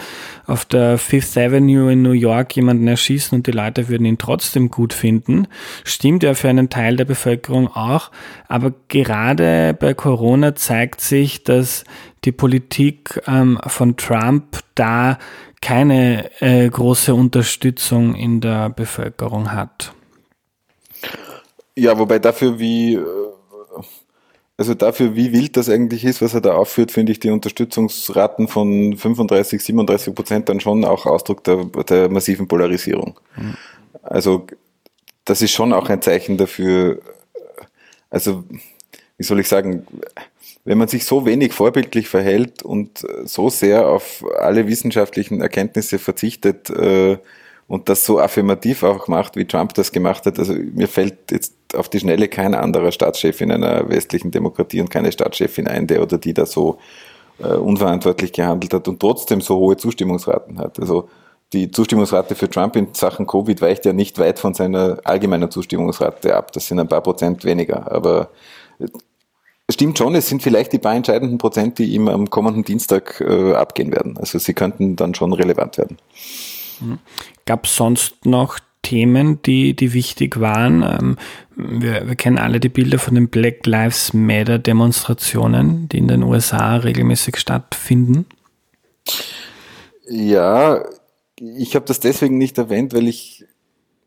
auf 0.45 0.66
der 0.66 0.97
Fifth 0.97 1.38
Avenue 1.38 1.91
in 1.91 2.02
New 2.02 2.12
York 2.12 2.56
jemanden 2.56 2.88
erschießen 2.88 3.38
und 3.38 3.47
die 3.47 3.52
Leute 3.52 3.88
würden 3.88 4.06
ihn 4.06 4.18
trotzdem 4.18 4.70
gut 4.70 4.93
finden. 4.93 5.47
Stimmt 5.84 6.24
ja 6.24 6.34
für 6.34 6.49
einen 6.49 6.70
Teil 6.70 6.97
der 6.97 7.06
Bevölkerung 7.06 7.68
auch. 7.68 8.12
Aber 8.47 8.74
gerade 8.89 9.76
bei 9.80 9.93
Corona 9.93 10.56
zeigt 10.56 11.02
sich, 11.02 11.43
dass 11.43 11.86
die 12.26 12.32
Politik 12.32 13.22
ähm, 13.28 13.59
von 13.65 13.97
Trump 13.97 14.59
da 14.76 15.17
keine 15.61 16.30
äh, 16.41 16.69
große 16.69 17.13
Unterstützung 17.13 18.15
in 18.15 18.41
der 18.41 18.69
Bevölkerung 18.69 19.51
hat. 19.51 19.93
Ja, 21.76 21.97
wobei 21.97 22.19
dafür 22.19 22.59
wie, 22.59 22.95
äh, 22.95 23.05
also 24.57 24.74
dafür 24.74 25.15
wie 25.15 25.32
wild 25.32 25.57
das 25.57 25.69
eigentlich 25.69 26.03
ist, 26.03 26.22
was 26.22 26.34
er 26.34 26.41
da 26.41 26.53
aufführt, 26.53 26.91
finde 26.91 27.11
ich 27.11 27.19
die 27.19 27.30
Unterstützungsraten 27.30 28.47
von 28.47 28.97
35, 28.97 29.63
37 29.63 30.13
Prozent 30.13 30.49
dann 30.49 30.59
schon 30.59 30.84
auch 30.86 31.05
Ausdruck 31.05 31.43
der, 31.43 31.65
der 31.65 32.09
massiven 32.09 32.47
Polarisierung. 32.47 33.19
Mhm. 33.36 33.55
Also 34.03 34.47
das 35.26 35.41
ist 35.41 35.51
schon 35.51 35.74
auch 35.74 35.89
ein 35.89 36.01
Zeichen 36.01 36.38
dafür, 36.38 36.99
also 38.09 38.43
wie 39.17 39.24
soll 39.24 39.39
ich 39.39 39.47
sagen, 39.47 39.86
wenn 40.64 40.78
man 40.78 40.88
sich 40.88 41.05
so 41.05 41.26
wenig 41.26 41.53
vorbildlich 41.53 42.07
verhält 42.07 42.64
und 42.64 43.03
äh, 43.03 43.26
so 43.26 43.49
sehr 43.49 43.88
auf 43.88 44.24
alle 44.39 44.68
wissenschaftlichen 44.68 45.41
Erkenntnisse 45.41 45.99
verzichtet 45.99 46.70
äh, 46.70 47.18
und 47.68 47.89
das 47.89 48.05
so 48.05 48.20
affirmativ 48.20 48.84
auch 48.84 49.07
macht, 49.07 49.36
wie 49.36 49.45
Trump 49.45 49.74
das 49.74 49.91
gemacht 49.91 50.26
hat, 50.26 50.38
also 50.39 50.53
mir 50.53 50.88
fällt 50.88 51.32
jetzt 51.32 51.55
auf 51.74 51.89
die 51.89 51.99
Schnelle 51.99 52.28
kein 52.28 52.53
anderer 52.53 52.91
Staatschef 52.91 53.39
in 53.41 53.51
einer 53.51 53.88
westlichen 53.89 54.32
Demokratie 54.32 54.82
und 54.82 54.89
keine 54.89 55.12
Staatschefin 55.12 55.68
ein, 55.68 55.88
der 55.88 56.01
oder 56.01 56.18
die 56.18 56.34
da 56.34 56.45
so 56.45 56.80
äh, 57.39 57.53
unverantwortlich 57.53 58.34
gehandelt 58.34 58.74
hat 58.74 58.88
und 58.88 58.99
trotzdem 58.99 59.41
so 59.41 59.57
hohe 59.57 59.78
Zustimmungsraten 59.78 60.59
hat. 60.59 60.80
Also 60.80 61.09
die 61.53 61.70
Zustimmungsrate 61.72 62.36
für 62.36 62.49
Trump 62.49 62.76
in 62.76 62.93
Sachen 62.93 63.28
Covid 63.28 63.62
weicht 63.62 63.86
ja 63.86 63.93
nicht 63.93 64.20
weit 64.20 64.39
von 64.39 64.53
seiner 64.53 64.99
allgemeinen 65.03 65.51
Zustimmungsrate 65.51 66.36
ab. 66.36 66.51
Das 66.53 66.68
sind 66.68 66.80
ein 66.80 66.88
paar 66.88 67.01
Prozent 67.01 67.43
weniger. 67.43 67.91
Aber 67.91 68.30
Stimmt 69.72 69.97
schon, 69.97 70.15
es 70.15 70.28
sind 70.28 70.41
vielleicht 70.43 70.74
die 70.74 70.80
paar 70.80 70.95
entscheidenden 70.95 71.38
Prozent, 71.38 71.80
die 71.80 71.93
ihm 71.93 72.07
am 72.07 72.30
kommenden 72.30 72.63
Dienstag 72.63 73.22
äh, 73.22 73.53
abgehen 73.53 73.91
werden. 73.91 74.17
Also 74.17 74.38
sie 74.39 74.53
könnten 74.53 74.95
dann 74.95 75.15
schon 75.15 75.34
relevant 75.34 75.78
werden. 75.78 75.97
Mhm. 76.80 76.99
Gab 77.45 77.65
es 77.65 77.76
sonst 77.76 78.26
noch 78.26 78.59
Themen, 78.82 79.41
die, 79.43 79.76
die 79.76 79.93
wichtig 79.93 80.39
waren? 80.39 80.84
Ähm, 80.84 81.17
wir, 81.55 82.07
wir 82.07 82.15
kennen 82.15 82.38
alle 82.38 82.59
die 82.59 82.69
Bilder 82.69 82.99
von 82.99 83.15
den 83.15 83.30
Black 83.30 83.65
Lives 83.65 84.13
Matter 84.13 84.59
Demonstrationen, 84.59 85.88
die 85.89 85.99
in 85.99 86.07
den 86.07 86.24
USA 86.24 86.78
regelmäßig 86.78 87.38
stattfinden. 87.38 88.26
Ja, 90.09 90.84
ich 91.38 91.76
habe 91.76 91.86
das 91.86 91.99
deswegen 91.99 92.38
nicht 92.38 92.57
erwähnt, 92.57 92.93
weil 92.93 93.07
ich 93.07 93.45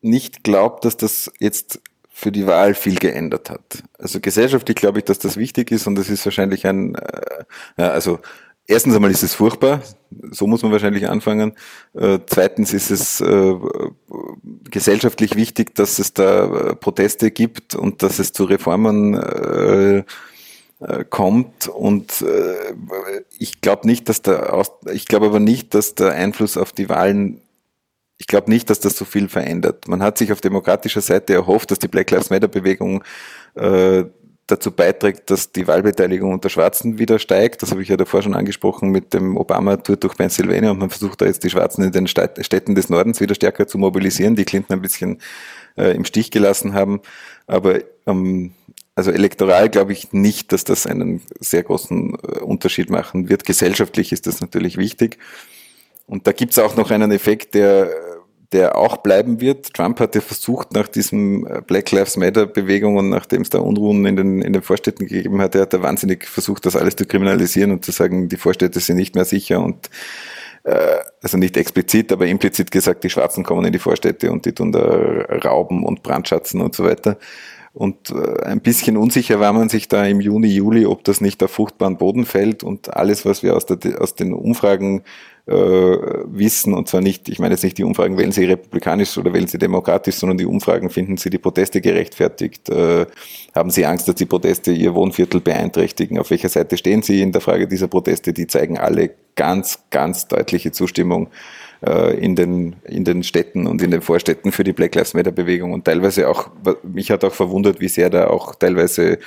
nicht 0.02 0.44
glaube, 0.44 0.80
dass 0.82 0.96
das 0.96 1.32
jetzt 1.38 1.80
für 2.16 2.30
die 2.30 2.46
Wahl 2.46 2.74
viel 2.74 2.94
geändert 2.94 3.50
hat. 3.50 3.82
Also 3.98 4.20
gesellschaftlich 4.20 4.76
glaube 4.76 5.00
ich, 5.00 5.04
dass 5.04 5.18
das 5.18 5.36
wichtig 5.36 5.72
ist 5.72 5.88
und 5.88 5.98
es 5.98 6.08
ist 6.08 6.24
wahrscheinlich 6.24 6.64
ein, 6.64 6.94
äh, 6.94 7.82
also 7.82 8.20
erstens 8.68 8.94
einmal 8.94 9.10
ist 9.10 9.24
es 9.24 9.34
furchtbar, 9.34 9.82
so 10.30 10.46
muss 10.46 10.62
man 10.62 10.70
wahrscheinlich 10.70 11.08
anfangen. 11.08 11.54
Äh, 11.92 12.20
zweitens 12.26 12.72
ist 12.72 12.92
es 12.92 13.20
äh, 13.20 13.54
gesellschaftlich 14.70 15.34
wichtig, 15.34 15.74
dass 15.74 15.98
es 15.98 16.14
da 16.14 16.44
äh, 16.44 16.76
Proteste 16.76 17.32
gibt 17.32 17.74
und 17.74 18.04
dass 18.04 18.20
es 18.20 18.32
zu 18.32 18.44
Reformen 18.44 19.14
äh, 19.14 19.98
äh 19.98 20.04
kommt 21.10 21.66
und 21.66 22.22
äh, 22.22 22.74
ich 23.40 23.60
glaube 23.60 23.88
nicht, 23.88 24.08
dass 24.08 24.22
der 24.22 24.54
Aus 24.54 24.70
ich 24.92 25.06
glaube 25.06 25.26
aber 25.26 25.40
nicht, 25.40 25.74
dass 25.74 25.96
der 25.96 26.12
Einfluss 26.12 26.56
auf 26.56 26.70
die 26.70 26.88
Wahlen 26.88 27.40
ich 28.18 28.26
glaube 28.26 28.50
nicht, 28.50 28.70
dass 28.70 28.80
das 28.80 28.96
so 28.96 29.04
viel 29.04 29.28
verändert. 29.28 29.88
Man 29.88 30.02
hat 30.02 30.18
sich 30.18 30.32
auf 30.32 30.40
demokratischer 30.40 31.00
Seite 31.00 31.34
erhofft, 31.34 31.70
dass 31.70 31.78
die 31.78 31.88
Black 31.88 32.10
Lives 32.10 32.30
Matter 32.30 32.48
Bewegung 32.48 33.02
äh, 33.54 34.04
dazu 34.46 34.70
beiträgt, 34.70 35.30
dass 35.30 35.52
die 35.52 35.66
Wahlbeteiligung 35.66 36.32
unter 36.32 36.50
Schwarzen 36.50 36.98
wieder 36.98 37.18
steigt. 37.18 37.62
Das 37.62 37.70
habe 37.70 37.82
ich 37.82 37.88
ja 37.88 37.96
davor 37.96 38.22
schon 38.22 38.34
angesprochen 38.34 38.90
mit 38.90 39.14
dem 39.14 39.36
Obama-Tour 39.36 39.96
durch 39.96 40.16
Pennsylvania 40.16 40.70
und 40.70 40.78
man 40.78 40.90
versucht 40.90 41.22
da 41.22 41.26
jetzt 41.26 41.44
die 41.44 41.50
Schwarzen 41.50 41.82
in 41.82 41.92
den 41.92 42.06
Städten 42.06 42.74
des 42.74 42.90
Nordens 42.90 43.20
wieder 43.20 43.34
stärker 43.34 43.66
zu 43.66 43.78
mobilisieren, 43.78 44.36
die 44.36 44.44
Clinton 44.44 44.74
ein 44.74 44.82
bisschen 44.82 45.18
äh, 45.76 45.94
im 45.94 46.04
Stich 46.04 46.30
gelassen 46.30 46.74
haben. 46.74 47.00
Aber 47.46 47.80
ähm, 48.06 48.52
also 48.94 49.10
elektoral 49.10 49.70
glaube 49.70 49.92
ich 49.92 50.12
nicht, 50.12 50.52
dass 50.52 50.64
das 50.64 50.86
einen 50.86 51.22
sehr 51.40 51.62
großen 51.62 52.14
äh, 52.14 52.40
Unterschied 52.40 52.90
machen 52.90 53.28
wird. 53.28 53.44
Gesellschaftlich 53.44 54.12
ist 54.12 54.26
das 54.26 54.40
natürlich 54.40 54.76
wichtig. 54.76 55.18
Und 56.06 56.26
da 56.26 56.32
gibt 56.32 56.52
es 56.52 56.58
auch 56.58 56.76
noch 56.76 56.90
einen 56.90 57.10
Effekt, 57.10 57.54
der, 57.54 57.88
der 58.52 58.76
auch 58.76 58.98
bleiben 58.98 59.40
wird. 59.40 59.72
Trump 59.74 60.00
hatte 60.00 60.20
versucht, 60.20 60.72
nach 60.72 60.88
diesem 60.88 61.46
äh, 61.46 61.60
Black 61.60 61.90
Lives 61.90 62.16
Matter 62.16 62.46
Bewegung 62.46 62.96
und 62.96 63.10
nachdem 63.10 63.42
es 63.42 63.50
da 63.50 63.58
Unruhen 63.58 64.04
in 64.04 64.16
den, 64.16 64.42
in 64.42 64.52
den 64.52 64.62
Vorstädten 64.62 65.06
gegeben 65.06 65.40
hat, 65.40 65.54
er 65.54 65.62
hat 65.62 65.72
da 65.72 65.82
wahnsinnig 65.82 66.26
versucht, 66.26 66.66
das 66.66 66.76
alles 66.76 66.96
zu 66.96 67.06
kriminalisieren 67.06 67.72
und 67.72 67.84
zu 67.84 67.90
sagen, 67.90 68.28
die 68.28 68.36
Vorstädte 68.36 68.80
sind 68.80 68.96
nicht 68.96 69.14
mehr 69.14 69.24
sicher 69.24 69.60
und 69.60 69.90
äh, 70.64 70.98
also 71.22 71.38
nicht 71.38 71.56
explizit, 71.56 72.12
aber 72.12 72.26
implizit 72.26 72.70
gesagt, 72.70 73.04
die 73.04 73.10
Schwarzen 73.10 73.44
kommen 73.44 73.64
in 73.64 73.72
die 73.72 73.78
Vorstädte 73.78 74.30
und 74.30 74.46
die 74.46 74.52
tun 74.52 74.72
da 74.72 74.80
rauben 75.44 75.84
und 75.84 76.02
brandschatzen 76.02 76.60
und 76.60 76.74
so 76.74 76.84
weiter. 76.84 77.18
Und 77.74 78.10
äh, 78.10 78.44
ein 78.44 78.60
bisschen 78.60 78.96
unsicher 78.96 79.40
war 79.40 79.52
man 79.52 79.68
sich 79.68 79.88
da 79.88 80.06
im 80.06 80.20
Juni, 80.20 80.46
Juli, 80.46 80.86
ob 80.86 81.02
das 81.02 81.20
nicht 81.20 81.42
auf 81.42 81.50
fruchtbaren 81.50 81.98
Boden 81.98 82.24
fällt. 82.24 82.62
Und 82.62 82.96
alles, 82.96 83.26
was 83.26 83.42
wir 83.42 83.56
aus, 83.56 83.66
der, 83.66 84.00
aus 84.00 84.14
den 84.14 84.32
Umfragen 84.32 85.02
äh, 85.46 85.52
wissen, 85.52 86.72
und 86.72 86.88
zwar 86.88 87.02
nicht, 87.02 87.28
ich 87.28 87.38
meine 87.38 87.54
jetzt 87.54 87.64
nicht 87.64 87.76
die 87.76 87.84
Umfragen, 87.84 88.16
wählen 88.16 88.32
Sie 88.32 88.44
republikanisch 88.44 89.18
oder 89.18 89.32
wählen 89.34 89.46
Sie 89.46 89.58
demokratisch, 89.58 90.16
sondern 90.16 90.38
die 90.38 90.46
Umfragen, 90.46 90.88
finden 90.88 91.18
Sie 91.18 91.28
die 91.28 91.38
Proteste 91.38 91.80
gerechtfertigt? 91.80 92.70
Äh, 92.70 93.06
haben 93.54 93.70
Sie 93.70 93.84
Angst, 93.84 94.08
dass 94.08 94.14
die 94.14 94.24
Proteste 94.24 94.72
Ihr 94.72 94.94
Wohnviertel 94.94 95.40
beeinträchtigen? 95.40 96.18
Auf 96.18 96.30
welcher 96.30 96.48
Seite 96.48 96.76
stehen 96.78 97.02
Sie 97.02 97.20
in 97.20 97.32
der 97.32 97.42
Frage 97.42 97.68
dieser 97.68 97.88
Proteste? 97.88 98.32
Die 98.32 98.46
zeigen 98.46 98.78
alle 98.78 99.10
ganz, 99.36 99.80
ganz 99.90 100.28
deutliche 100.28 100.72
Zustimmung 100.72 101.28
äh, 101.86 102.16
in 102.18 102.36
den, 102.36 102.76
in 102.84 103.04
den 103.04 103.22
Städten 103.22 103.66
und 103.66 103.82
in 103.82 103.90
den 103.90 104.00
Vorstädten 104.00 104.50
für 104.50 104.64
die 104.64 104.72
Black 104.72 104.94
Lives 104.94 105.12
Matter 105.12 105.32
Bewegung 105.32 105.72
und 105.74 105.84
teilweise 105.84 106.28
auch, 106.28 106.48
mich 106.82 107.10
hat 107.10 107.22
auch 107.22 107.34
verwundert, 107.34 107.80
wie 107.80 107.88
sehr 107.88 108.08
da 108.08 108.28
auch 108.28 108.54
teilweise 108.54 109.18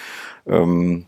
ähm, 0.47 1.05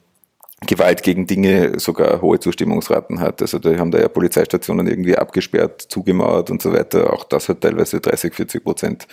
Gewalt 0.66 1.04
gegen 1.04 1.26
Dinge 1.26 1.80
sogar 1.80 2.22
hohe 2.22 2.40
Zustimmungsraten 2.40 3.20
hat. 3.20 3.42
Also 3.42 3.60
da 3.60 3.78
haben 3.78 3.92
da 3.92 4.00
ja 4.00 4.08
Polizeistationen 4.08 4.88
irgendwie 4.88 5.16
abgesperrt, 5.16 5.82
zugemauert 5.82 6.52
und 6.52 6.62
so 6.62 6.74
weiter. 6.74 7.14
Auch 7.14 7.24
das 7.24 7.50
hat 7.50 7.62
teilweise 7.62 8.00
30, 8.00 8.34
40 8.34 8.64
Prozent 8.64 9.08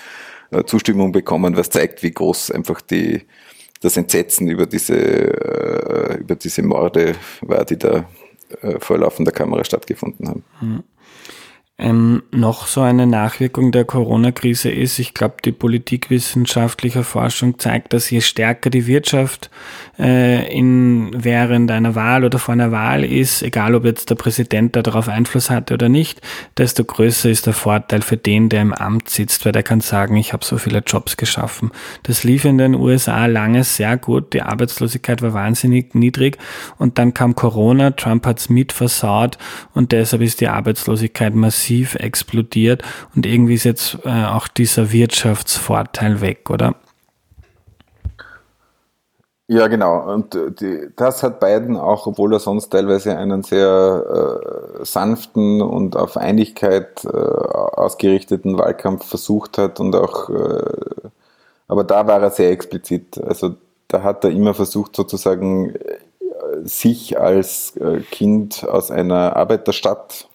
äh, 0.51 0.65
Zustimmung 0.65 1.13
bekommen, 1.13 1.57
was 1.57 1.71
zeigt, 1.71 2.03
wie 2.03 2.11
groß 2.11 2.51
einfach 2.51 2.81
die, 2.81 3.23
das 3.81 3.97
Entsetzen 3.97 4.49
über 4.49 4.67
diese, 4.67 4.97
äh, 4.97 6.19
über 6.19 6.35
diese 6.35 6.63
Morde 6.63 7.15
war, 7.43 7.65
die 7.65 7.79
da 7.79 8.09
vor 8.79 8.97
laufender 8.99 9.33
Kamera 9.33 9.65
stattgefunden 9.65 10.29
haben. 10.29 10.45
Mhm 10.61 10.85
ähm, 11.79 12.23
noch 12.31 12.67
so 12.67 12.81
eine 12.81 13.07
Nachwirkung 13.07 13.71
der 13.71 13.85
Corona-Krise 13.85 14.71
ist, 14.71 14.99
ich 14.99 15.13
glaube, 15.13 15.37
die 15.45 15.53
politikwissenschaftliche 15.53 17.05
Forschung 17.05 17.59
zeigt, 17.59 17.93
dass 17.93 18.09
je 18.09 18.23
stärker 18.23 18.71
die 18.71 18.87
Wirtschaft 18.87 19.51
äh, 19.99 20.51
in, 20.51 21.11
während 21.13 21.71
einer 21.71 21.95
Wahl 21.95 22.25
oder 22.25 22.39
vor 22.39 22.55
einer 22.55 22.73
Wahl 22.73 23.05
ist, 23.05 23.43
egal 23.43 23.75
ob 23.75 23.85
jetzt 23.85 24.09
der 24.09 24.15
Präsident 24.15 24.75
darauf 24.75 25.11
Einfluss 25.11 25.51
hatte 25.51 25.75
oder 25.75 25.91
nicht, 25.91 26.23
desto 26.57 26.83
größer 26.83 27.29
ist 27.29 27.45
der 27.45 27.53
Vorteil 27.53 28.01
für 28.01 28.17
den, 28.17 28.49
der 28.49 28.63
im 28.63 28.73
Amt 28.73 29.11
sitzt, 29.11 29.45
weil 29.45 29.53
der 29.53 29.63
kann 29.63 29.83
sagen, 29.83 30.17
ich 30.17 30.33
habe 30.33 30.47
so 30.47 30.57
viele 30.57 30.79
Jobs 30.79 31.19
geschaffen. 31.19 31.73
Das 32.05 32.25
lief 32.25 32.47
in 32.47 32.57
den 32.57 32.75
USA 32.75 33.27
lange 33.27 33.65
sehr 33.65 33.99
gut, 33.99 34.33
die 34.33 34.41
Arbeitslosigkeit 34.41 35.21
war 35.21 35.35
wahnsinnig 35.35 35.95
niedrig 35.95 36.39
und 36.79 36.97
dann 36.97 37.13
kam 37.13 37.35
Corona, 37.35 37.91
Trump 37.91 38.25
hat's 38.25 38.49
mit 38.49 38.73
versaut 38.73 39.37
und 39.75 39.93
deshalb 39.93 40.23
ist 40.23 40.41
die 40.41 40.49
Arbeitslosigkeit 40.49 41.35
massiv 41.35 41.66
massiv 41.67 41.97
explodiert 41.97 42.83
und 43.15 43.27
irgendwie 43.27 43.55
ist 43.55 43.65
jetzt 43.65 43.99
äh, 44.05 44.27
auch 44.27 44.49
dieser 44.49 44.93
Wirtschaftsvorteil 44.93 46.21
weg, 46.21 46.49
oder? 46.51 46.75
Ja, 49.49 49.69
genau. 49.69 50.13
Und 50.13 50.35
äh, 50.35 50.51
die, 50.53 50.89
das 50.97 51.23
hat 51.23 51.41
Biden 51.41 51.77
auch, 51.77 52.07
obwohl 52.07 52.33
er 52.35 52.41
sonst 52.41 52.71
teilweise 52.71 53.17
einen 53.17 53.43
sehr 53.43 54.41
äh, 54.81 54.85
sanften 54.85 55.61
und 55.63 55.97
auf 55.97 56.17
Einigkeit 56.17 57.05
äh, 57.05 57.09
ausgerichteten 57.09 58.59
Wahlkampf 58.59 59.07
versucht 59.07 59.59
hat 59.59 59.81
und 59.81 59.95
auch, 59.95 60.31
äh, 60.31 61.09
aber 61.69 61.85
da 61.85 62.07
war 62.07 62.23
er 62.23 62.31
sehr 62.31 62.51
explizit. 62.51 63.21
Also 63.25 63.57
da 63.89 64.03
hat 64.03 64.25
er 64.25 64.31
immer 64.31 64.55
versucht, 64.55 64.97
sozusagen 64.97 65.75
äh, 65.75 65.99
sich 66.65 67.19
als 67.19 67.77
äh, 67.77 68.01
Kind 68.01 68.67
aus 68.69 68.91
einer 68.91 69.37
Arbeiterstadt 69.37 70.29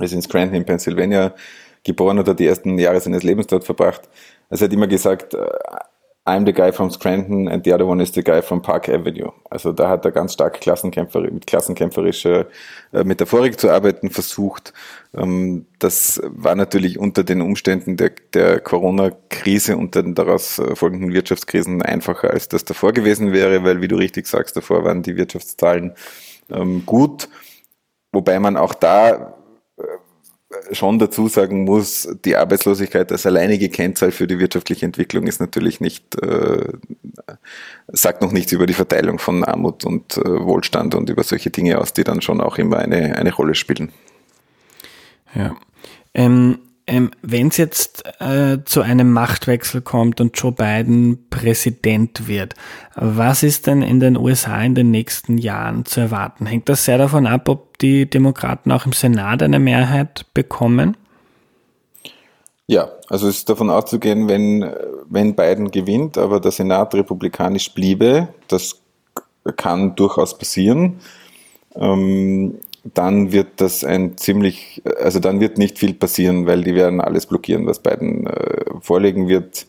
ist 0.00 0.12
in 0.12 0.22
Scranton 0.22 0.56
in 0.56 0.64
Pennsylvania 0.64 1.34
geboren 1.84 2.18
und 2.18 2.28
hat 2.28 2.38
die 2.38 2.46
ersten 2.46 2.78
Jahre 2.78 3.00
seines 3.00 3.22
Lebens 3.22 3.46
dort 3.46 3.64
verbracht. 3.64 4.02
Also 4.50 4.64
er 4.64 4.68
hat 4.68 4.74
immer 4.74 4.86
gesagt, 4.86 5.34
äh, 5.34 5.46
I'm 6.26 6.44
the 6.44 6.52
guy 6.52 6.72
from 6.72 6.90
Scranton 6.90 7.46
and 7.46 7.64
the 7.64 7.72
other 7.72 7.86
one 7.86 8.02
is 8.02 8.12
the 8.12 8.22
guy 8.22 8.42
from 8.42 8.60
Park 8.60 8.88
Avenue. 8.88 9.32
Also 9.48 9.70
da 9.72 9.88
hat 9.88 10.04
er 10.04 10.10
ganz 10.10 10.32
stark 10.32 10.60
Klassenkämpfer, 10.60 11.20
mit 11.20 11.46
klassenkämpferischer 11.46 12.46
äh, 12.92 13.04
Metaphorik 13.04 13.60
zu 13.60 13.70
arbeiten 13.70 14.10
versucht. 14.10 14.72
Ähm, 15.14 15.66
das 15.78 16.20
war 16.24 16.56
natürlich 16.56 16.98
unter 16.98 17.22
den 17.22 17.40
Umständen 17.40 17.96
der, 17.96 18.10
der 18.34 18.58
Corona-Krise 18.58 19.76
und 19.76 19.94
den 19.94 20.16
daraus 20.16 20.58
äh, 20.58 20.74
folgenden 20.74 21.12
Wirtschaftskrisen 21.12 21.80
einfacher, 21.80 22.30
als 22.30 22.48
das 22.48 22.64
davor 22.64 22.92
gewesen 22.92 23.32
wäre, 23.32 23.62
weil, 23.62 23.80
wie 23.80 23.88
du 23.88 23.94
richtig 23.94 24.26
sagst, 24.26 24.56
davor 24.56 24.84
waren 24.84 25.04
die 25.04 25.16
Wirtschaftszahlen 25.16 25.94
ähm, 26.50 26.82
gut. 26.84 27.28
Wobei 28.10 28.40
man 28.40 28.56
auch 28.56 28.74
da 28.74 29.35
schon 30.72 30.98
dazu 30.98 31.28
sagen 31.28 31.64
muss, 31.64 32.08
die 32.24 32.36
Arbeitslosigkeit 32.36 33.10
als 33.10 33.26
alleinige 33.26 33.68
Kennzahl 33.68 34.12
für 34.12 34.26
die 34.26 34.38
wirtschaftliche 34.38 34.86
Entwicklung 34.86 35.26
ist 35.26 35.40
natürlich 35.40 35.80
nicht, 35.80 36.20
äh, 36.22 36.72
sagt 37.88 38.22
noch 38.22 38.32
nichts 38.32 38.52
über 38.52 38.66
die 38.66 38.74
Verteilung 38.74 39.18
von 39.18 39.44
Armut 39.44 39.84
und 39.84 40.16
äh, 40.16 40.22
Wohlstand 40.24 40.94
und 40.94 41.10
über 41.10 41.24
solche 41.24 41.50
Dinge 41.50 41.78
aus, 41.78 41.92
die 41.92 42.04
dann 42.04 42.22
schon 42.22 42.40
auch 42.40 42.58
immer 42.58 42.78
eine, 42.78 43.16
eine 43.16 43.34
Rolle 43.34 43.54
spielen. 43.54 43.92
Ja. 45.34 45.56
Ähm, 46.14 46.58
ähm, 46.86 47.10
Wenn 47.20 47.48
es 47.48 47.56
jetzt 47.56 48.04
äh, 48.20 48.58
zu 48.64 48.80
einem 48.82 49.12
Machtwechsel 49.12 49.80
kommt 49.80 50.20
und 50.20 50.38
Joe 50.38 50.52
Biden 50.52 51.28
Präsident 51.30 52.28
wird, 52.28 52.54
was 52.94 53.42
ist 53.42 53.66
denn 53.66 53.82
in 53.82 53.98
den 53.98 54.16
USA 54.16 54.62
in 54.62 54.76
den 54.76 54.92
nächsten 54.92 55.36
Jahren 55.36 55.84
zu 55.84 56.00
erwarten? 56.00 56.46
Hängt 56.46 56.68
das 56.68 56.84
sehr 56.84 56.98
davon 56.98 57.26
ab, 57.26 57.48
ob 57.48 57.78
die 57.78 58.08
Demokraten 58.08 58.70
auch 58.70 58.86
im 58.86 58.92
Senat 58.92 59.42
eine 59.42 59.58
Mehrheit 59.58 60.26
bekommen? 60.32 60.96
Ja, 62.68 62.90
also 63.08 63.28
es 63.28 63.38
ist 63.38 63.48
davon 63.48 63.70
auszugehen, 63.70 64.28
wenn, 64.28 64.68
wenn 65.08 65.34
Biden 65.34 65.72
gewinnt, 65.72 66.18
aber 66.18 66.40
der 66.40 66.52
Senat 66.52 66.94
republikanisch 66.94 67.72
bliebe, 67.74 68.28
das 68.48 68.80
kann 69.56 69.96
durchaus 69.96 70.38
passieren. 70.38 71.00
Ähm, 71.74 72.58
dann 72.94 73.32
wird 73.32 73.60
das 73.60 73.84
ein 73.84 74.16
ziemlich, 74.16 74.82
also 75.00 75.18
dann 75.18 75.40
wird 75.40 75.58
nicht 75.58 75.78
viel 75.78 75.94
passieren, 75.94 76.46
weil 76.46 76.62
die 76.62 76.74
werden 76.74 77.00
alles 77.00 77.26
blockieren, 77.26 77.66
was 77.66 77.80
Biden 77.80 78.26
äh, 78.26 78.64
vorlegen 78.80 79.28
wird. 79.28 79.66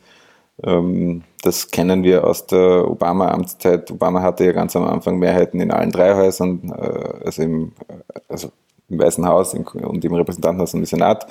Ähm, 0.63 1.23
das 1.43 1.69
kennen 1.69 2.03
wir 2.03 2.25
aus 2.25 2.47
der 2.47 2.89
Obama-Amtszeit. 2.89 3.91
Obama 3.91 4.21
hatte 4.21 4.45
ja 4.45 4.51
ganz 4.51 4.75
am 4.75 4.83
Anfang 4.83 5.19
Mehrheiten 5.19 5.59
in 5.61 5.71
allen 5.71 5.91
drei 5.91 6.15
Häusern, 6.15 6.73
äh, 6.77 7.25
also, 7.25 7.41
im, 7.43 7.71
äh, 7.87 8.19
also 8.27 8.49
im 8.89 8.99
Weißen 8.99 9.25
Haus 9.25 9.53
und 9.53 10.05
im 10.05 10.13
Repräsentantenhaus 10.13 10.73
und 10.73 10.81
im 10.81 10.85
Senat. 10.85 11.27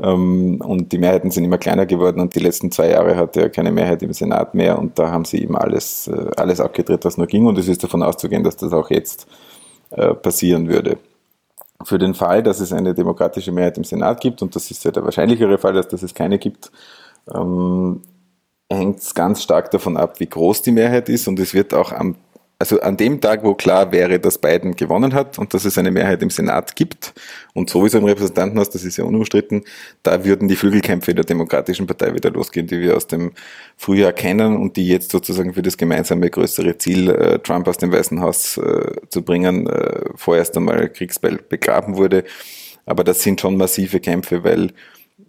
Ähm, 0.00 0.60
und 0.60 0.92
die 0.92 0.98
Mehrheiten 0.98 1.30
sind 1.30 1.44
immer 1.44 1.58
kleiner 1.58 1.86
geworden 1.86 2.20
und 2.20 2.34
die 2.34 2.40
letzten 2.40 2.70
zwei 2.70 2.90
Jahre 2.90 3.16
hatte 3.16 3.42
er 3.42 3.50
keine 3.50 3.72
Mehrheit 3.72 4.02
im 4.02 4.12
Senat 4.12 4.54
mehr 4.54 4.78
und 4.78 4.98
da 4.98 5.10
haben 5.10 5.24
sie 5.24 5.38
ihm 5.38 5.56
alles, 5.56 6.08
äh, 6.08 6.30
alles 6.36 6.60
abgedreht, 6.60 7.04
was 7.04 7.16
nur 7.16 7.26
ging 7.26 7.46
und 7.46 7.58
es 7.58 7.68
ist 7.68 7.82
davon 7.82 8.02
auszugehen, 8.02 8.44
dass 8.44 8.56
das 8.56 8.72
auch 8.72 8.90
jetzt 8.90 9.26
äh, 9.26 9.47
passieren 10.22 10.68
würde. 10.68 10.98
Für 11.84 11.98
den 11.98 12.14
Fall, 12.14 12.42
dass 12.42 12.60
es 12.60 12.72
eine 12.72 12.92
demokratische 12.92 13.52
Mehrheit 13.52 13.78
im 13.78 13.84
Senat 13.84 14.20
gibt, 14.20 14.42
und 14.42 14.54
das 14.54 14.70
ist 14.70 14.84
ja 14.84 14.90
der 14.90 15.04
wahrscheinlichere 15.04 15.58
Fall, 15.58 15.76
als 15.76 15.88
dass 15.88 16.02
es 16.02 16.12
keine 16.12 16.38
gibt, 16.38 16.70
ähm, 17.32 18.02
hängt 18.70 18.98
es 18.98 19.14
ganz 19.14 19.42
stark 19.42 19.70
davon 19.70 19.96
ab, 19.96 20.20
wie 20.20 20.26
groß 20.26 20.62
die 20.62 20.72
Mehrheit 20.72 21.08
ist. 21.08 21.28
Und 21.28 21.38
es 21.38 21.54
wird 21.54 21.72
auch 21.74 21.92
am 21.92 22.16
also 22.60 22.80
an 22.80 22.96
dem 22.96 23.20
Tag, 23.20 23.44
wo 23.44 23.54
klar 23.54 23.92
wäre, 23.92 24.18
dass 24.18 24.38
Biden 24.38 24.74
gewonnen 24.74 25.14
hat 25.14 25.38
und 25.38 25.54
dass 25.54 25.64
es 25.64 25.78
eine 25.78 25.92
Mehrheit 25.92 26.22
im 26.22 26.30
Senat 26.30 26.74
gibt 26.74 27.14
und 27.54 27.70
sowieso 27.70 27.98
im 27.98 28.04
Repräsentantenhaus, 28.04 28.70
das 28.70 28.82
ist 28.82 28.96
ja 28.96 29.04
unumstritten, 29.04 29.62
da 30.02 30.24
würden 30.24 30.48
die 30.48 30.56
Flügelkämpfe 30.56 31.14
der 31.14 31.24
Demokratischen 31.24 31.86
Partei 31.86 32.12
wieder 32.14 32.30
losgehen, 32.30 32.66
die 32.66 32.80
wir 32.80 32.96
aus 32.96 33.06
dem 33.06 33.32
Frühjahr 33.76 34.12
kennen 34.12 34.56
und 34.56 34.76
die 34.76 34.88
jetzt 34.88 35.12
sozusagen 35.12 35.54
für 35.54 35.62
das 35.62 35.76
gemeinsame 35.76 36.30
größere 36.30 36.76
Ziel, 36.78 37.10
äh, 37.10 37.38
Trump 37.38 37.68
aus 37.68 37.78
dem 37.78 37.92
Weißen 37.92 38.20
Haus 38.20 38.58
äh, 38.58 38.92
zu 39.08 39.22
bringen, 39.22 39.68
äh, 39.68 40.06
vorerst 40.16 40.56
einmal 40.56 40.88
Kriegsbeil 40.88 41.38
begraben 41.48 41.96
wurde. 41.96 42.24
Aber 42.86 43.04
das 43.04 43.22
sind 43.22 43.40
schon 43.40 43.56
massive 43.56 44.00
Kämpfe, 44.00 44.42
weil 44.42 44.72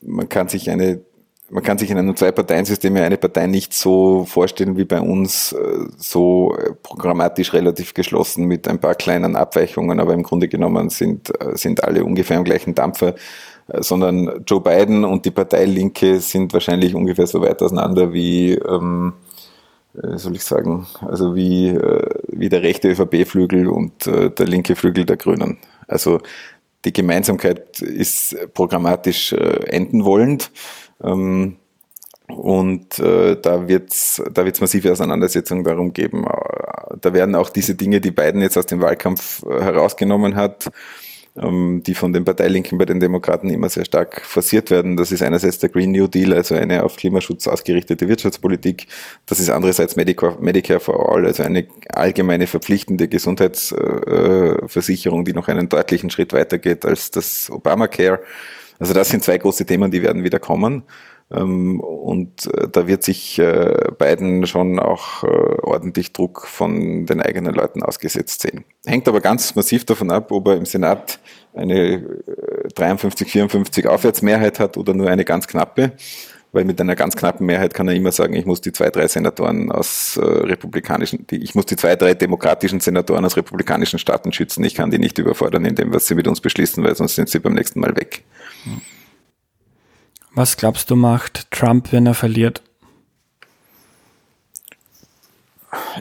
man 0.02 0.30
kann 0.30 0.48
sich 0.48 0.70
eine 0.72 1.02
man 1.50 1.64
kann 1.64 1.78
sich 1.78 1.90
in 1.90 1.98
einem 1.98 2.16
Zwei-Parteien-System 2.16 2.96
ja 2.96 3.04
eine 3.04 3.18
Partei 3.18 3.48
nicht 3.48 3.74
so 3.74 4.26
vorstellen 4.26 4.78
wie 4.78 4.86
bei 4.86 5.02
uns, 5.02 5.54
äh, 5.54 5.58
so 5.98 6.56
äh, 6.56 6.74
programmatisch 6.82 7.54
relativ 7.54 7.94
geschlossen 7.94 8.46
mit 8.46 8.68
ein 8.68 8.80
paar 8.80 8.96
kleinen 8.96 9.36
Abweichungen, 9.36 10.00
aber 10.00 10.14
im 10.14 10.24
Grunde 10.24 10.48
genommen 10.48 10.90
sind, 10.90 11.30
äh, 11.42 11.56
sind 11.56 11.84
alle 11.84 12.04
ungefähr 12.04 12.38
am 12.38 12.44
gleichen 12.44 12.76
Dampfer, 12.76 13.16
sondern 13.80 14.44
Joe 14.48 14.62
Biden 14.62 15.06
und 15.06 15.26
die 15.26 15.32
Partei 15.32 15.66
Linke 15.66 16.20
sind 16.20 16.54
wahrscheinlich 16.54 16.96
ungefähr 16.96 17.28
so 17.28 17.42
weit 17.42 17.62
auseinander 17.62 18.14
wie, 18.14 18.54
ähm, 18.54 19.14
soll 19.94 20.36
ich 20.36 20.44
sagen, 20.44 20.88
also 21.02 21.36
wie, 21.36 21.78
wie 22.30 22.50
der 22.50 22.64
rechte 22.64 22.90
ÖVP-Flügel 22.90 23.68
und 23.68 24.08
der 24.08 24.48
linke 24.48 24.76
Flügel 24.76 25.06
der 25.06 25.18
Grünen. 25.18 25.60
Also 25.88 26.20
die 26.84 26.94
Gemeinsamkeit 26.94 27.80
ist 27.82 28.36
programmatisch 28.56 29.34
enden 29.34 30.04
wollend 30.04 30.52
ähm, 31.04 31.58
und 32.30 33.00
äh, 33.00 33.36
da 33.42 33.68
wird 33.68 33.92
es 33.92 34.22
da 34.32 34.46
wird's 34.46 34.62
massive 34.62 34.92
Auseinandersetzungen 34.92 35.64
darum 35.64 35.94
geben. 35.94 36.26
Äh, 36.26 36.98
da 37.02 37.14
werden 37.14 37.34
auch 37.36 37.50
diese 37.50 37.76
Dinge, 37.76 38.02
die 38.02 38.12
Biden 38.12 38.42
jetzt 38.42 38.58
aus 38.58 38.68
dem 38.68 38.82
Wahlkampf 38.82 39.44
äh, 39.44 39.62
herausgenommen 39.62 40.36
hat, 40.36 40.70
ähm, 41.36 41.82
die 41.86 41.94
von 41.96 42.14
den 42.14 42.24
Parteilinken 42.26 42.78
bei 42.78 42.86
den 42.86 43.00
Demokraten 43.00 43.50
immer 43.50 43.70
sehr 43.70 43.86
stark 43.86 44.22
forciert 44.22 44.70
werden. 44.70 44.96
Das 44.96 45.12
ist 45.12 45.24
einerseits 45.24 45.58
der 45.58 45.70
Green 45.70 45.92
New 45.92 46.06
Deal, 46.08 46.34
also 46.34 46.54
eine 46.54 46.84
auf 46.84 46.98
Klimaschutz 46.98 47.48
ausgerichtete 47.48 48.08
Wirtschaftspolitik. 48.08 48.86
Das 49.26 49.40
ist 49.40 49.50
andererseits 49.50 49.96
Medicare, 49.96 50.38
Medicare 50.40 50.80
for 50.80 51.12
All, 51.12 51.26
also 51.26 51.42
eine 51.42 51.66
allgemeine 51.90 52.46
verpflichtende 52.46 53.08
Gesundheitsversicherung, 53.08 55.26
die 55.26 55.34
noch 55.34 55.48
einen 55.48 55.68
deutlichen 55.68 56.12
Schritt 56.12 56.32
weitergeht 56.34 56.86
als 56.86 57.10
das 57.10 57.50
Obamacare. 57.50 58.20
Also 58.80 58.94
das 58.94 59.10
sind 59.10 59.24
zwei 59.24 59.38
große 59.38 59.66
Themen, 59.66 59.92
die 59.92 60.02
werden 60.02 60.24
wieder 60.24 60.40
kommen. 60.40 60.84
Ähm, 61.32 61.80
und 61.80 62.52
äh, 62.56 62.68
da 62.70 62.88
wird 62.88 63.04
sich 63.04 63.38
äh, 63.38 63.92
Biden 63.98 64.48
schon 64.48 64.80
auch 64.80 65.24
äh, 65.24 65.28
ordentlich 65.28 66.12
Druck 66.12 66.48
von 66.48 67.06
den 67.06 67.22
eigenen 67.22 67.54
Leuten 67.54 67.84
ausgesetzt 67.84 68.42
sehen. 68.42 68.66
Hängt 68.86 69.08
aber 69.08 69.22
ganz 69.22 69.54
massiv 69.56 69.86
davon 69.86 70.10
ab, 70.10 70.32
ob 70.32 70.48
er 70.48 70.58
im 70.58 70.66
Senat 70.66 71.20
eine 71.54 72.24
53, 72.74 73.32
54 73.32 73.88
Aufwärtsmehrheit 73.88 74.60
hat 74.60 74.78
oder 74.78 74.94
nur 74.94 75.10
eine 75.10 75.26
ganz 75.26 75.48
knappe. 75.48 75.92
Weil 76.52 76.66
mit 76.66 76.82
einer 76.82 76.96
ganz 76.96 77.16
knappen 77.16 77.46
Mehrheit 77.46 77.76
kann 77.76 77.88
er 77.88 77.94
immer 77.94 78.12
sagen, 78.12 78.34
ich 78.34 78.46
muss 78.46 78.60
die 78.60 78.72
zwei, 78.72 78.90
drei 78.90 79.08
Senatoren 79.08 79.72
aus 79.72 80.18
äh, 80.18 80.22
republikanischen, 80.22 81.28
die, 81.28 81.38
ich 81.44 81.54
muss 81.54 81.68
die 81.68 81.76
zwei, 81.76 81.96
drei 81.96 82.16
demokratischen 82.16 82.80
Senatoren 82.80 83.24
aus 83.24 83.38
republikanischen 83.38 84.00
Staaten 84.00 84.34
schützen. 84.34 84.64
Ich 84.64 84.74
kann 84.74 84.90
die 84.90 84.98
nicht 84.98 85.20
überfordern 85.20 85.66
in 85.66 85.76
dem, 85.76 85.94
was 85.94 86.08
sie 86.08 86.16
mit 86.16 86.28
uns 86.28 86.42
beschließen, 86.42 86.84
weil 86.84 86.96
sonst 86.96 87.16
sind 87.16 87.30
sie 87.30 87.40
beim 87.40 87.54
nächsten 87.54 87.80
Mal 87.80 87.96
weg. 87.96 88.24
Was 90.34 90.58
glaubst 90.58 90.90
du 90.90 90.96
macht 90.96 91.52
Trump, 91.52 91.92
wenn 91.92 92.08
er 92.08 92.16
verliert? 92.16 92.64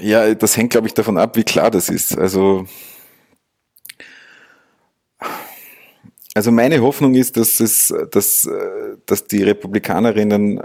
Ja, 0.00 0.34
das 0.34 0.56
hängt, 0.56 0.70
glaube 0.70 0.86
ich, 0.86 0.94
davon 0.94 1.18
ab, 1.18 1.36
wie 1.36 1.44
klar 1.44 1.70
das 1.70 1.88
ist. 1.88 2.16
Also, 2.16 2.66
also 6.38 6.52
meine 6.52 6.80
Hoffnung 6.80 7.16
ist, 7.16 7.36
dass 7.36 7.58
es, 7.58 7.92
dass, 8.12 8.48
dass 9.06 9.26
die 9.26 9.42
Republikanerinnen, 9.42 10.60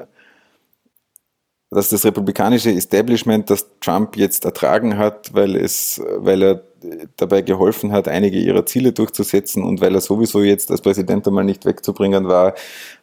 dass 1.72 1.90
das 1.90 2.06
republikanische 2.06 2.70
Establishment, 2.70 3.50
das 3.50 3.66
Trump 3.80 4.16
jetzt 4.16 4.46
ertragen 4.46 5.00
hat, 5.00 5.34
weil 5.34 5.56
es, 5.56 6.00
weil 6.18 6.44
er 6.44 6.64
dabei 7.16 7.42
geholfen 7.42 7.92
hat, 7.92 8.08
einige 8.08 8.38
ihrer 8.38 8.68
Ziele 8.68 8.92
durchzusetzen 8.92 9.64
und 9.64 9.82
weil 9.82 9.96
er 9.96 10.02
sowieso 10.02 10.44
jetzt 10.44 10.70
als 10.70 10.82
Präsident 10.82 11.28
einmal 11.28 11.44
nicht 11.44 11.66
wegzubringen 11.66 12.28
war, 12.28 12.54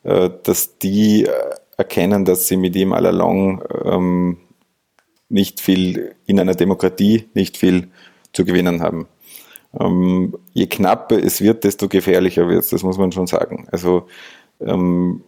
äh, 0.05 0.30
dass 0.44 0.78
die 0.78 1.24
äh, 1.24 1.30
erkennen, 1.76 2.24
dass 2.24 2.47
sie 2.47 2.56
mit 2.56 2.76
ihm 2.76 2.92
allalong 2.92 3.64
ähm, 3.84 4.36
nicht 5.28 5.60
viel 5.60 6.14
in 6.24 6.38
einer 6.38 6.55
Demokratie, 6.55 7.28
nicht 7.34 7.56
viel 7.56 7.88
zu 8.32 8.44
gewinnen 8.44 8.80
haben. 8.80 9.09
Ähm, 9.78 10.36
je 10.52 10.66
knapper 10.66 11.22
es 11.22 11.40
wird, 11.40 11.64
desto 11.64 11.88
gefährlicher 11.88 12.48
wird 12.48 12.64
es, 12.64 12.70
das 12.70 12.82
muss 12.82 12.98
man 12.98 13.12
schon 13.12 13.26
sagen. 13.26 13.68
Also 13.70 14.06
ähm, 14.60 15.22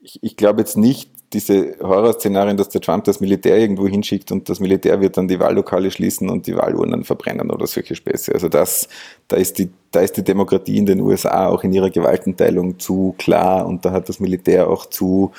ich, 0.00 0.18
ich 0.22 0.36
glaube 0.36 0.60
jetzt 0.60 0.76
nicht, 0.76 1.10
diese 1.32 1.76
Horrorszenarien, 1.80 2.56
dass 2.56 2.70
der 2.70 2.80
Trump 2.80 3.04
das 3.04 3.20
Militär 3.20 3.56
irgendwo 3.56 3.86
hinschickt 3.86 4.32
und 4.32 4.48
das 4.48 4.58
Militär 4.58 5.00
wird 5.00 5.16
dann 5.16 5.28
die 5.28 5.38
Wahllokale 5.38 5.90
schließen 5.90 6.28
und 6.28 6.46
die 6.48 6.56
Wahlurnen 6.56 7.04
verbrennen 7.04 7.52
oder 7.52 7.68
solche 7.68 7.94
Späße. 7.94 8.32
Also 8.32 8.48
das, 8.48 8.88
da 9.28 9.36
ist 9.36 9.58
die, 9.58 9.70
da 9.92 10.00
ist 10.00 10.16
die 10.16 10.24
Demokratie 10.24 10.76
in 10.76 10.86
den 10.86 11.00
USA 11.00 11.46
auch 11.46 11.62
in 11.62 11.72
ihrer 11.72 11.90
Gewaltenteilung 11.90 12.80
zu 12.80 13.14
klar 13.16 13.66
und 13.66 13.84
da 13.84 13.92
hat 13.92 14.08
das 14.08 14.18
Militär 14.18 14.68
auch 14.68 14.86
zu 14.86 15.30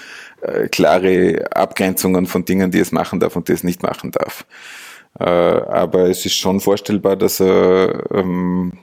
äh, 0.42 0.70
klare 0.70 1.52
Abgrenzungen 1.52 2.26
von 2.26 2.46
Dingen, 2.46 2.72
die 2.72 2.80
es 2.80 2.94
machen 2.94 3.20
darf 3.20 3.36
und 3.36 3.50
die 3.50 3.54
es 3.54 3.66
nicht 3.66 3.84
machen 3.84 4.12
darf. 4.12 4.46
Äh, 5.20 5.26
aber 5.26 6.10
es 6.10 6.26
ist 6.26 6.36
schon 6.36 6.60
vorstellbar, 6.60 7.16
dass 7.16 7.40
er 7.40 8.12
ähm, 8.12 8.74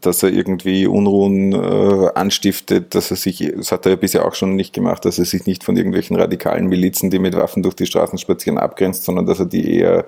dass 0.00 0.22
er 0.22 0.30
irgendwie 0.30 0.86
Unruhen 0.86 1.52
äh, 1.52 2.08
anstiftet, 2.14 2.94
dass 2.94 3.10
er 3.10 3.16
sich, 3.16 3.52
das 3.56 3.70
hat 3.70 3.86
er 3.86 3.92
ja 3.92 3.96
bisher 3.96 4.24
auch 4.24 4.34
schon 4.34 4.56
nicht 4.56 4.72
gemacht, 4.72 5.04
dass 5.04 5.18
er 5.18 5.24
sich 5.24 5.46
nicht 5.46 5.62
von 5.62 5.76
irgendwelchen 5.76 6.16
radikalen 6.16 6.66
Milizen, 6.66 7.10
die 7.10 7.20
mit 7.20 7.36
Waffen 7.36 7.62
durch 7.62 7.76
die 7.76 7.86
Straßen 7.86 8.18
spazieren, 8.18 8.58
abgrenzt, 8.58 9.04
sondern 9.04 9.26
dass 9.26 9.38
er 9.38 9.46
die 9.46 9.76
eher, 9.76 10.06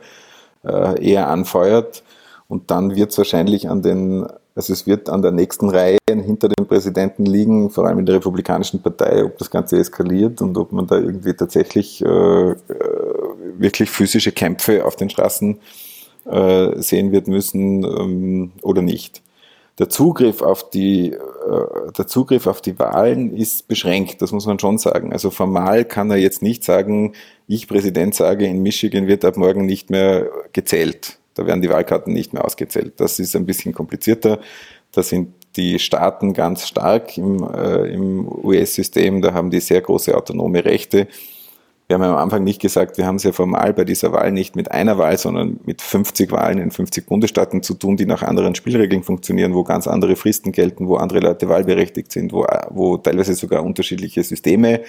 äh, 0.64 1.10
eher 1.10 1.28
anfeuert. 1.28 2.02
Und 2.48 2.70
dann 2.70 2.96
wird 2.96 3.12
es 3.12 3.18
wahrscheinlich 3.18 3.68
an 3.68 3.82
den, 3.82 4.26
also 4.56 4.72
es 4.72 4.86
wird 4.86 5.08
an 5.08 5.22
der 5.22 5.30
nächsten 5.30 5.70
Reihe 5.70 5.98
hinter 6.10 6.48
dem 6.48 6.66
Präsidenten 6.66 7.24
liegen, 7.24 7.70
vor 7.70 7.86
allem 7.86 8.00
in 8.00 8.06
der 8.06 8.16
Republikanischen 8.16 8.82
Partei, 8.82 9.24
ob 9.24 9.38
das 9.38 9.50
Ganze 9.50 9.78
eskaliert 9.78 10.42
und 10.42 10.58
ob 10.58 10.72
man 10.72 10.88
da 10.88 10.96
irgendwie 10.96 11.34
tatsächlich 11.34 12.04
äh, 12.04 12.50
äh 12.50 12.56
wirklich 13.58 13.90
physische 13.90 14.32
Kämpfe 14.32 14.84
auf 14.84 14.96
den 14.96 15.10
Straßen 15.10 15.58
äh, 16.30 16.80
sehen 16.80 17.12
wird 17.12 17.28
müssen 17.28 17.84
ähm, 17.84 18.52
oder 18.62 18.82
nicht 18.82 19.22
der 19.78 19.88
Zugriff 19.88 20.42
auf 20.42 20.70
die, 20.70 21.12
äh, 21.12 21.92
der 21.96 22.06
Zugriff 22.06 22.46
auf 22.46 22.60
die 22.60 22.78
Wahlen 22.78 23.34
ist 23.34 23.68
beschränkt, 23.68 24.20
das 24.20 24.32
muss 24.32 24.46
man 24.46 24.58
schon 24.58 24.78
sagen. 24.78 25.12
Also 25.12 25.30
formal 25.30 25.84
kann 25.84 26.10
er 26.10 26.18
jetzt 26.18 26.42
nicht 26.42 26.62
sagen, 26.62 27.14
ich 27.46 27.68
Präsident 27.68 28.14
sage, 28.14 28.46
in 28.46 28.62
Michigan 28.62 29.06
wird 29.06 29.24
ab 29.24 29.36
morgen 29.36 29.66
nicht 29.66 29.90
mehr 29.90 30.28
gezählt. 30.52 31.18
Da 31.34 31.46
werden 31.46 31.62
die 31.62 31.70
Wahlkarten 31.70 32.12
nicht 32.12 32.34
mehr 32.34 32.44
ausgezählt. 32.44 32.94
Das 32.98 33.18
ist 33.18 33.34
ein 33.34 33.46
bisschen 33.46 33.72
komplizierter. 33.72 34.38
Da 34.92 35.02
sind 35.02 35.34
die 35.56 35.78
Staaten 35.78 36.34
ganz 36.34 36.68
stark 36.68 37.16
im, 37.16 37.42
äh, 37.42 37.92
im 37.92 38.28
US-System. 38.28 39.22
Da 39.22 39.32
haben 39.32 39.50
die 39.50 39.60
sehr 39.60 39.80
große 39.80 40.14
autonome 40.14 40.64
Rechte. 40.64 41.08
Wir 41.92 41.98
haben 41.98 42.14
am 42.14 42.16
Anfang 42.16 42.42
nicht 42.42 42.58
gesagt, 42.58 42.96
wir 42.96 43.04
haben 43.04 43.16
es 43.16 43.22
ja 43.22 43.32
formal 43.32 43.74
bei 43.74 43.84
dieser 43.84 44.12
Wahl 44.12 44.32
nicht 44.32 44.56
mit 44.56 44.70
einer 44.70 44.96
Wahl, 44.96 45.18
sondern 45.18 45.60
mit 45.66 45.82
50 45.82 46.32
Wahlen 46.32 46.56
in 46.56 46.70
50 46.70 47.04
Bundesstaaten 47.04 47.62
zu 47.62 47.74
tun, 47.74 47.98
die 47.98 48.06
nach 48.06 48.22
anderen 48.22 48.54
Spielregeln 48.54 49.02
funktionieren, 49.02 49.52
wo 49.54 49.62
ganz 49.62 49.86
andere 49.86 50.16
Fristen 50.16 50.52
gelten, 50.52 50.88
wo 50.88 50.96
andere 50.96 51.20
Leute 51.20 51.50
wahlberechtigt 51.50 52.10
sind, 52.10 52.32
wo, 52.32 52.46
wo 52.70 52.96
teilweise 52.96 53.34
sogar 53.34 53.62
unterschiedliche 53.62 54.22
Systeme 54.22 54.80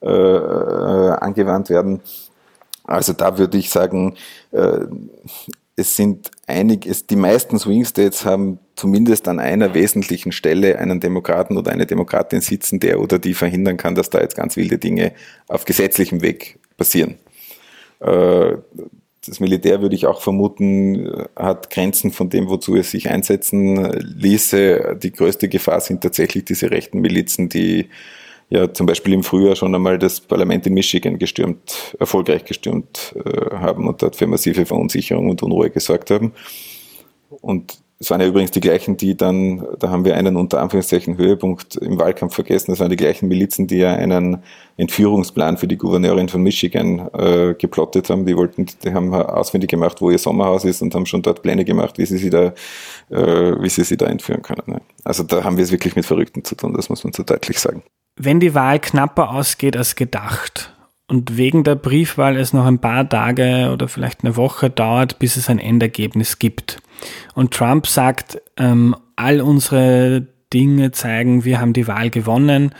äh, 0.00 0.06
äh, 0.06 1.10
angewandt 1.18 1.70
werden. 1.70 2.02
Also 2.84 3.14
da 3.14 3.36
würde 3.36 3.58
ich 3.58 3.70
sagen, 3.70 4.14
äh, 4.52 4.86
es 5.76 5.96
sind 5.96 6.30
einig, 6.46 6.86
es, 6.86 7.06
die 7.06 7.16
meisten 7.16 7.58
Swing 7.58 7.84
States 7.84 8.24
haben 8.24 8.58
zumindest 8.76 9.26
an 9.28 9.38
einer 9.38 9.74
wesentlichen 9.74 10.32
Stelle 10.32 10.78
einen 10.78 11.00
Demokraten 11.00 11.56
oder 11.56 11.72
eine 11.72 11.86
Demokratin 11.86 12.40
sitzen, 12.40 12.80
der 12.80 13.00
oder 13.00 13.18
die 13.18 13.34
verhindern 13.34 13.76
kann, 13.76 13.94
dass 13.94 14.10
da 14.10 14.20
jetzt 14.20 14.36
ganz 14.36 14.56
wilde 14.56 14.78
Dinge 14.78 15.12
auf 15.48 15.64
gesetzlichem 15.64 16.22
Weg 16.22 16.58
passieren. 16.76 17.16
Äh, 18.00 18.56
das 19.26 19.40
Militär 19.40 19.80
würde 19.80 19.94
ich 19.94 20.06
auch 20.06 20.20
vermuten, 20.20 21.26
hat 21.34 21.70
Grenzen 21.70 22.12
von 22.12 22.28
dem, 22.28 22.50
wozu 22.50 22.76
es 22.76 22.90
sich 22.90 23.08
einsetzen 23.08 23.90
ließe. 23.92 24.98
Die 25.02 25.12
größte 25.12 25.48
Gefahr 25.48 25.80
sind 25.80 26.02
tatsächlich 26.02 26.44
diese 26.44 26.70
rechten 26.70 27.00
Milizen, 27.00 27.48
die 27.48 27.88
ja 28.50 28.72
zum 28.72 28.86
Beispiel 28.86 29.14
im 29.14 29.22
Frühjahr 29.22 29.56
schon 29.56 29.74
einmal 29.74 29.98
das 29.98 30.20
Parlament 30.20 30.66
in 30.66 30.74
Michigan 30.74 31.18
gestürmt, 31.18 31.96
erfolgreich 31.98 32.44
gestürmt 32.44 33.14
äh, 33.24 33.56
haben 33.56 33.88
und 33.88 34.02
dort 34.02 34.16
für 34.16 34.26
massive 34.26 34.66
Verunsicherung 34.66 35.30
und 35.30 35.42
Unruhe 35.42 35.70
gesorgt 35.70 36.10
haben. 36.10 36.32
Und 37.40 37.78
es 38.00 38.10
waren 38.10 38.20
ja 38.20 38.26
übrigens 38.26 38.50
die 38.50 38.60
gleichen, 38.60 38.96
die 38.96 39.16
dann, 39.16 39.64
da 39.78 39.88
haben 39.88 40.04
wir 40.04 40.16
einen 40.16 40.36
unter 40.36 40.60
Anführungszeichen 40.60 41.16
Höhepunkt 41.16 41.76
im 41.76 41.98
Wahlkampf 41.98 42.34
vergessen, 42.34 42.72
das 42.72 42.80
waren 42.80 42.90
die 42.90 42.96
gleichen 42.96 43.28
Milizen, 43.28 43.66
die 43.66 43.78
ja 43.78 43.94
einen 43.94 44.42
Entführungsplan 44.76 45.56
für 45.56 45.68
die 45.68 45.78
Gouverneurin 45.78 46.28
von 46.28 46.42
Michigan 46.42 47.08
äh, 47.14 47.54
geplottet 47.54 48.10
haben. 48.10 48.26
Die 48.26 48.36
wollten, 48.36 48.66
die 48.82 48.92
haben 48.92 49.14
ausfindig 49.14 49.70
gemacht, 49.70 50.00
wo 50.00 50.10
ihr 50.10 50.18
Sommerhaus 50.18 50.64
ist 50.64 50.82
und 50.82 50.94
haben 50.94 51.06
schon 51.06 51.22
dort 51.22 51.42
Pläne 51.42 51.64
gemacht, 51.64 51.96
wie 51.96 52.06
sie 52.06 52.18
sie 52.18 52.30
da, 52.30 52.52
äh, 53.10 53.62
wie 53.62 53.68
sie 53.68 53.84
sie 53.84 53.96
da 53.96 54.06
entführen 54.06 54.42
können. 54.42 54.64
Ne? 54.66 54.80
Also 55.04 55.22
da 55.22 55.44
haben 55.44 55.56
wir 55.56 55.64
es 55.64 55.72
wirklich 55.72 55.94
mit 55.94 56.04
Verrückten 56.04 56.44
zu 56.44 56.56
tun, 56.56 56.74
das 56.74 56.90
muss 56.90 57.04
man 57.04 57.12
so 57.12 57.22
deutlich 57.22 57.58
sagen. 57.58 57.84
Wenn 58.16 58.40
die 58.40 58.54
Wahl 58.54 58.78
knapper 58.78 59.30
ausgeht 59.30 59.76
als 59.76 59.96
gedacht 59.96 60.72
und 61.08 61.36
wegen 61.36 61.64
der 61.64 61.74
Briefwahl 61.74 62.36
es 62.36 62.52
noch 62.52 62.66
ein 62.66 62.78
paar 62.78 63.08
Tage 63.08 63.70
oder 63.72 63.88
vielleicht 63.88 64.24
eine 64.24 64.36
Woche 64.36 64.70
dauert, 64.70 65.18
bis 65.18 65.36
es 65.36 65.50
ein 65.50 65.58
Endergebnis 65.58 66.38
gibt 66.38 66.80
und 67.34 67.52
Trump 67.52 67.86
sagt, 67.86 68.40
ähm, 68.56 68.94
all 69.16 69.40
unsere 69.40 70.26
Dinge 70.52 70.92
zeigen, 70.92 71.44
wir 71.44 71.60
haben 71.60 71.72
die 71.72 71.88
Wahl 71.88 72.10
gewonnen. 72.10 72.74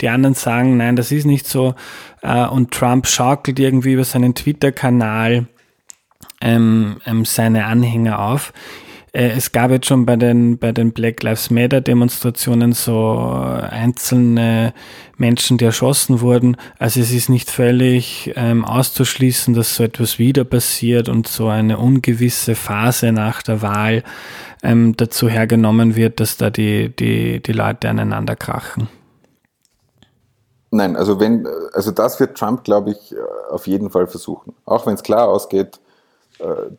Die 0.00 0.08
anderen 0.08 0.34
sagen, 0.34 0.76
nein, 0.76 0.96
das 0.96 1.10
ist 1.10 1.24
nicht 1.24 1.46
so. 1.46 1.74
Äh, 2.20 2.46
und 2.46 2.72
Trump 2.72 3.06
schaukelt 3.06 3.58
irgendwie 3.58 3.94
über 3.94 4.04
seinen 4.04 4.34
Twitter-Kanal 4.34 5.46
ähm, 6.40 6.96
ähm, 7.06 7.24
seine 7.24 7.64
Anhänger 7.64 8.18
auf. 8.18 8.52
Äh, 9.14 9.30
es 9.36 9.52
gab 9.52 9.70
jetzt 9.70 9.86
schon 9.86 10.04
bei 10.04 10.16
den, 10.16 10.58
bei 10.58 10.72
den 10.72 10.92
Black 10.92 11.22
Lives 11.22 11.50
Matter 11.50 11.80
Demonstrationen 11.80 12.72
so 12.72 13.16
einzelne 13.18 14.74
Menschen, 15.16 15.56
die 15.56 15.64
erschossen 15.64 16.20
wurden. 16.20 16.56
Also 16.78 17.00
es 17.00 17.12
ist 17.12 17.28
nicht 17.28 17.48
völlig 17.48 18.32
ähm, 18.34 18.64
auszuschließen, 18.64 19.54
dass 19.54 19.76
so 19.76 19.84
etwas 19.84 20.18
wieder 20.18 20.44
passiert 20.44 21.08
und 21.08 21.28
so 21.28 21.48
eine 21.48 21.78
ungewisse 21.78 22.56
Phase 22.56 23.12
nach 23.12 23.40
der 23.42 23.62
Wahl 23.62 24.02
ähm, 24.62 24.96
dazu 24.96 25.28
hergenommen 25.28 25.94
wird, 25.94 26.18
dass 26.18 26.36
da 26.36 26.50
die, 26.50 26.94
die, 26.94 27.40
die 27.40 27.52
Leute 27.52 27.88
aneinander 27.88 28.34
krachen. 28.34 28.88
Nein, 30.72 30.96
also 30.96 31.20
wenn, 31.20 31.46
also 31.72 31.92
das 31.92 32.18
wird 32.18 32.36
Trump, 32.36 32.64
glaube 32.64 32.90
ich, 32.90 33.14
auf 33.48 33.68
jeden 33.68 33.90
Fall 33.90 34.08
versuchen. 34.08 34.54
Auch 34.64 34.86
wenn 34.86 34.94
es 34.94 35.04
klar 35.04 35.28
ausgeht, 35.28 35.76
äh, 35.76 35.83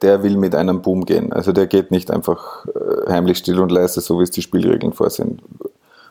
der 0.01 0.23
will 0.23 0.37
mit 0.37 0.53
einem 0.53 0.81
Boom 0.81 1.05
gehen. 1.05 1.31
Also 1.31 1.51
der 1.51 1.67
geht 1.67 1.91
nicht 1.91 2.11
einfach 2.11 2.65
äh, 2.67 3.09
heimlich 3.09 3.37
still 3.37 3.59
und 3.59 3.71
leise, 3.71 4.01
so 4.01 4.19
wie 4.19 4.23
es 4.23 4.31
die 4.31 4.41
Spielregeln 4.41 4.93
vorsehen. 4.93 5.41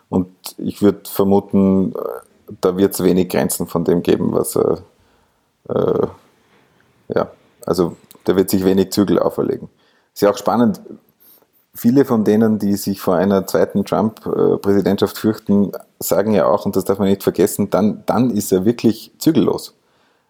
Und 0.09 0.29
ich 0.59 0.83
würde 0.83 1.01
vermuten, 1.05 1.93
äh, 1.93 1.99
da 2.61 2.77
wird 2.77 2.95
es 2.95 3.03
wenig 3.03 3.29
Grenzen 3.29 3.66
von 3.66 3.85
dem 3.85 4.03
geben, 4.03 4.33
was 4.33 4.57
er, 4.57 4.79
äh, 5.69 6.07
ja, 7.15 7.31
also 7.66 7.97
der 8.27 8.37
wird 8.37 8.51
sich 8.51 8.65
wenig 8.65 8.93
Zügel 8.93 9.19
auferlegen. 9.19 9.69
Ist 10.15 10.23
ja 10.23 10.31
auch 10.31 10.39
spannend, 10.39 10.81
viele 11.75 12.05
von 12.05 12.25
denen, 12.25 12.59
die 12.59 12.77
sich 12.77 13.01
vor 13.01 13.16
einer 13.16 13.47
zweiten 13.47 13.85
Trump-Präsidentschaft 13.85 15.19
fürchten, 15.19 15.73
sagen 15.99 16.33
ja 16.33 16.47
auch, 16.47 16.65
und 16.65 16.77
das 16.77 16.85
darf 16.85 16.99
man 16.99 17.09
nicht 17.09 17.23
vergessen, 17.23 17.71
dann, 17.71 18.05
dann 18.07 18.31
ist 18.31 18.53
er 18.53 18.65
wirklich 18.65 19.12
zügellos. 19.19 19.75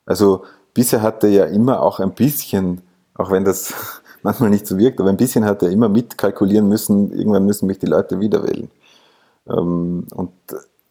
Also 0.06 0.44
bisher 0.72 1.02
hat 1.02 1.22
er 1.22 1.30
ja 1.30 1.44
immer 1.44 1.82
auch 1.82 2.00
ein 2.00 2.14
bisschen 2.14 2.80
auch 3.14 3.30
wenn 3.30 3.44
das 3.44 3.72
manchmal 4.22 4.50
nicht 4.50 4.66
so 4.66 4.78
wirkt, 4.78 5.00
aber 5.00 5.10
ein 5.10 5.16
bisschen 5.16 5.44
hat 5.44 5.62
er 5.62 5.70
immer 5.70 5.88
mitkalkulieren 5.88 6.68
müssen, 6.68 7.12
irgendwann 7.12 7.44
müssen 7.46 7.66
mich 7.66 7.78
die 7.78 7.86
Leute 7.86 8.20
wieder 8.20 8.42
wählen. 8.42 8.70
Ähm, 9.48 10.06
und 10.14 10.32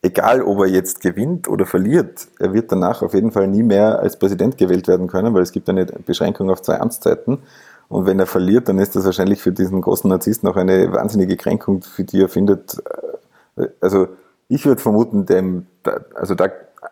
egal, 0.02 0.42
ob 0.44 0.60
er 0.60 0.68
jetzt 0.68 1.02
gewinnt 1.02 1.48
oder 1.48 1.66
verliert, 1.66 2.28
er 2.40 2.54
wird 2.54 2.72
danach 2.72 3.02
auf 3.02 3.14
jeden 3.14 3.32
Fall 3.32 3.48
nie 3.48 3.64
mehr 3.64 4.00
als 4.00 4.18
Präsident 4.18 4.58
gewählt 4.58 4.88
werden 4.88 5.08
können, 5.08 5.34
weil 5.34 5.42
es 5.42 5.52
gibt 5.52 5.70
eine 5.70 5.86
Beschränkung 5.86 6.50
auf 6.50 6.62
zwei 6.62 6.80
Amtszeiten. 6.80 7.40
Und 7.90 8.06
wenn 8.06 8.20
er 8.20 8.26
verliert, 8.26 8.68
dann 8.70 8.80
ist 8.80 8.96
das 8.96 9.06
wahrscheinlich 9.06 9.42
für 9.42 9.52
diesen 9.52 9.82
großen 9.82 10.10
Narzissten 10.10 10.50
auch 10.50 10.56
eine 10.56 10.92
wahnsinnige 10.92 11.38
Kränkung, 11.38 11.82
für 11.82 12.04
die 12.04 12.22
er 12.22 12.30
findet. 12.30 12.82
Äh, 13.56 13.68
also 13.82 14.08
ich 14.50 14.66
würde 14.66 14.82
vermuten, 14.82 15.26
dem, 15.26 15.66
also 16.14 16.36
da 16.36 16.50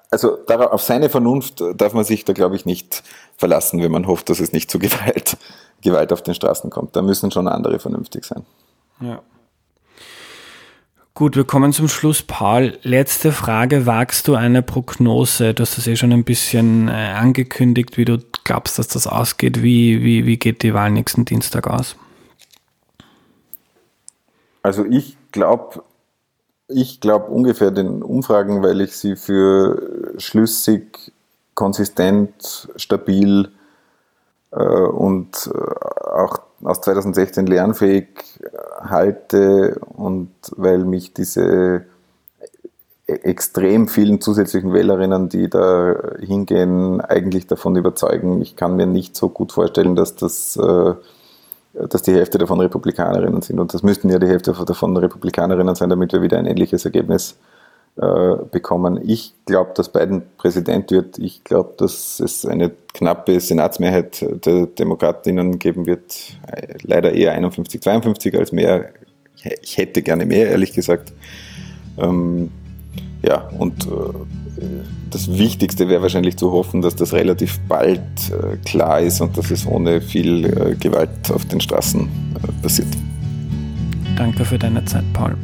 also 0.09 0.37
auf 0.47 0.81
seine 0.81 1.09
Vernunft 1.09 1.63
darf 1.75 1.93
man 1.93 2.03
sich 2.03 2.25
da, 2.25 2.33
glaube 2.33 2.55
ich, 2.55 2.65
nicht 2.65 3.03
verlassen, 3.37 3.81
wenn 3.81 3.91
man 3.91 4.07
hofft, 4.07 4.29
dass 4.29 4.39
es 4.39 4.51
nicht 4.51 4.69
zu 4.69 4.79
Gewalt, 4.79 5.37
Gewalt 5.81 6.13
auf 6.13 6.21
den 6.21 6.35
Straßen 6.35 6.69
kommt. 6.69 6.95
Da 6.95 7.01
müssen 7.01 7.31
schon 7.31 7.47
andere 7.47 7.79
vernünftig 7.79 8.25
sein. 8.25 8.45
Ja. 8.99 9.21
Gut, 11.13 11.35
wir 11.35 11.43
kommen 11.43 11.73
zum 11.73 11.89
Schluss. 11.89 12.21
Paul, 12.21 12.77
letzte 12.83 13.31
Frage. 13.31 13.85
Wagst 13.85 14.27
du 14.27 14.35
eine 14.35 14.61
Prognose? 14.61 15.53
Du 15.53 15.61
hast 15.61 15.77
das 15.77 15.85
eh 15.85 15.95
schon 15.95 16.13
ein 16.13 16.23
bisschen 16.23 16.87
äh, 16.87 16.91
angekündigt, 16.91 17.97
wie 17.97 18.05
du 18.05 18.17
glaubst, 18.43 18.79
dass 18.79 18.87
das 18.87 19.07
ausgeht. 19.07 19.61
Wie, 19.61 20.03
wie, 20.03 20.25
wie 20.25 20.37
geht 20.37 20.63
die 20.63 20.73
Wahl 20.73 20.89
nächsten 20.91 21.25
Dienstag 21.25 21.67
aus? 21.67 21.97
Also 24.63 24.85
ich 24.85 25.17
glaube, 25.31 25.83
ich 26.73 26.99
glaube 26.99 27.31
ungefähr 27.31 27.71
den 27.71 28.03
Umfragen, 28.03 28.63
weil 28.63 28.81
ich 28.81 28.97
sie 28.97 29.15
für 29.15 30.13
schlüssig, 30.17 31.11
konsistent, 31.53 32.69
stabil 32.75 33.49
äh, 34.51 34.63
und 34.63 35.49
äh, 35.53 36.09
auch 36.09 36.39
aus 36.63 36.81
2016 36.81 37.47
lernfähig 37.47 38.07
halte 38.81 39.79
und 39.95 40.31
weil 40.55 40.85
mich 40.85 41.13
diese 41.13 41.85
extrem 43.07 43.87
vielen 43.87 44.21
zusätzlichen 44.21 44.73
Wählerinnen, 44.73 45.27
die 45.27 45.49
da 45.49 45.95
hingehen, 46.19 47.01
eigentlich 47.01 47.47
davon 47.47 47.75
überzeugen. 47.75 48.41
Ich 48.41 48.55
kann 48.55 48.75
mir 48.75 48.85
nicht 48.85 49.15
so 49.15 49.29
gut 49.29 49.51
vorstellen, 49.51 49.95
dass 49.95 50.15
das 50.15 50.55
äh, 50.55 50.93
dass 51.73 52.01
die 52.01 52.13
Hälfte 52.13 52.37
davon 52.37 52.59
Republikanerinnen 52.59 53.41
sind. 53.41 53.59
Und 53.59 53.73
das 53.73 53.83
müssten 53.83 54.09
ja 54.09 54.19
die 54.19 54.27
Hälfte 54.27 54.53
davon 54.65 54.95
Republikanerinnen 54.97 55.75
sein, 55.75 55.89
damit 55.89 56.13
wir 56.13 56.21
wieder 56.21 56.37
ein 56.37 56.45
ähnliches 56.45 56.85
Ergebnis 56.85 57.37
äh, 57.97 58.35
bekommen. 58.51 58.99
Ich 59.03 59.33
glaube, 59.45 59.71
dass 59.75 59.89
Biden 59.89 60.23
Präsident 60.37 60.91
wird. 60.91 61.17
Ich 61.19 61.43
glaube, 61.43 61.73
dass 61.77 62.19
es 62.19 62.45
eine 62.45 62.71
knappe 62.93 63.39
Senatsmehrheit 63.39 64.25
der 64.45 64.67
Demokratinnen 64.67 65.59
geben 65.59 65.85
wird. 65.85 66.37
Leider 66.83 67.13
eher 67.13 67.33
51, 67.33 67.81
52 67.81 68.37
als 68.37 68.51
mehr. 68.51 68.89
Ich 69.61 69.77
hätte 69.77 70.01
gerne 70.01 70.25
mehr, 70.25 70.49
ehrlich 70.49 70.73
gesagt. 70.73 71.13
Ähm, 71.97 72.51
ja, 73.23 73.49
und 73.57 73.85
äh, 73.87 74.50
das 75.09 75.37
Wichtigste 75.37 75.87
wäre 75.89 76.01
wahrscheinlich 76.01 76.37
zu 76.37 76.51
hoffen, 76.51 76.81
dass 76.81 76.95
das 76.95 77.13
relativ 77.13 77.59
bald 77.67 77.99
äh, 77.99 78.57
klar 78.65 78.99
ist 78.99 79.21
und 79.21 79.37
dass 79.37 79.51
es 79.51 79.65
ohne 79.65 80.01
viel 80.01 80.45
äh, 80.45 80.75
Gewalt 80.75 81.31
auf 81.31 81.45
den 81.45 81.61
Straßen 81.61 82.07
passiert. 82.61 82.87
Danke 84.15 84.45
für 84.45 84.57
deine 84.57 84.83
Zeit, 84.85 85.03
Paul. 85.13 85.35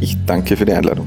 Ich 0.00 0.16
danke 0.26 0.56
für 0.56 0.64
die 0.64 0.72
Einladung. 0.72 1.06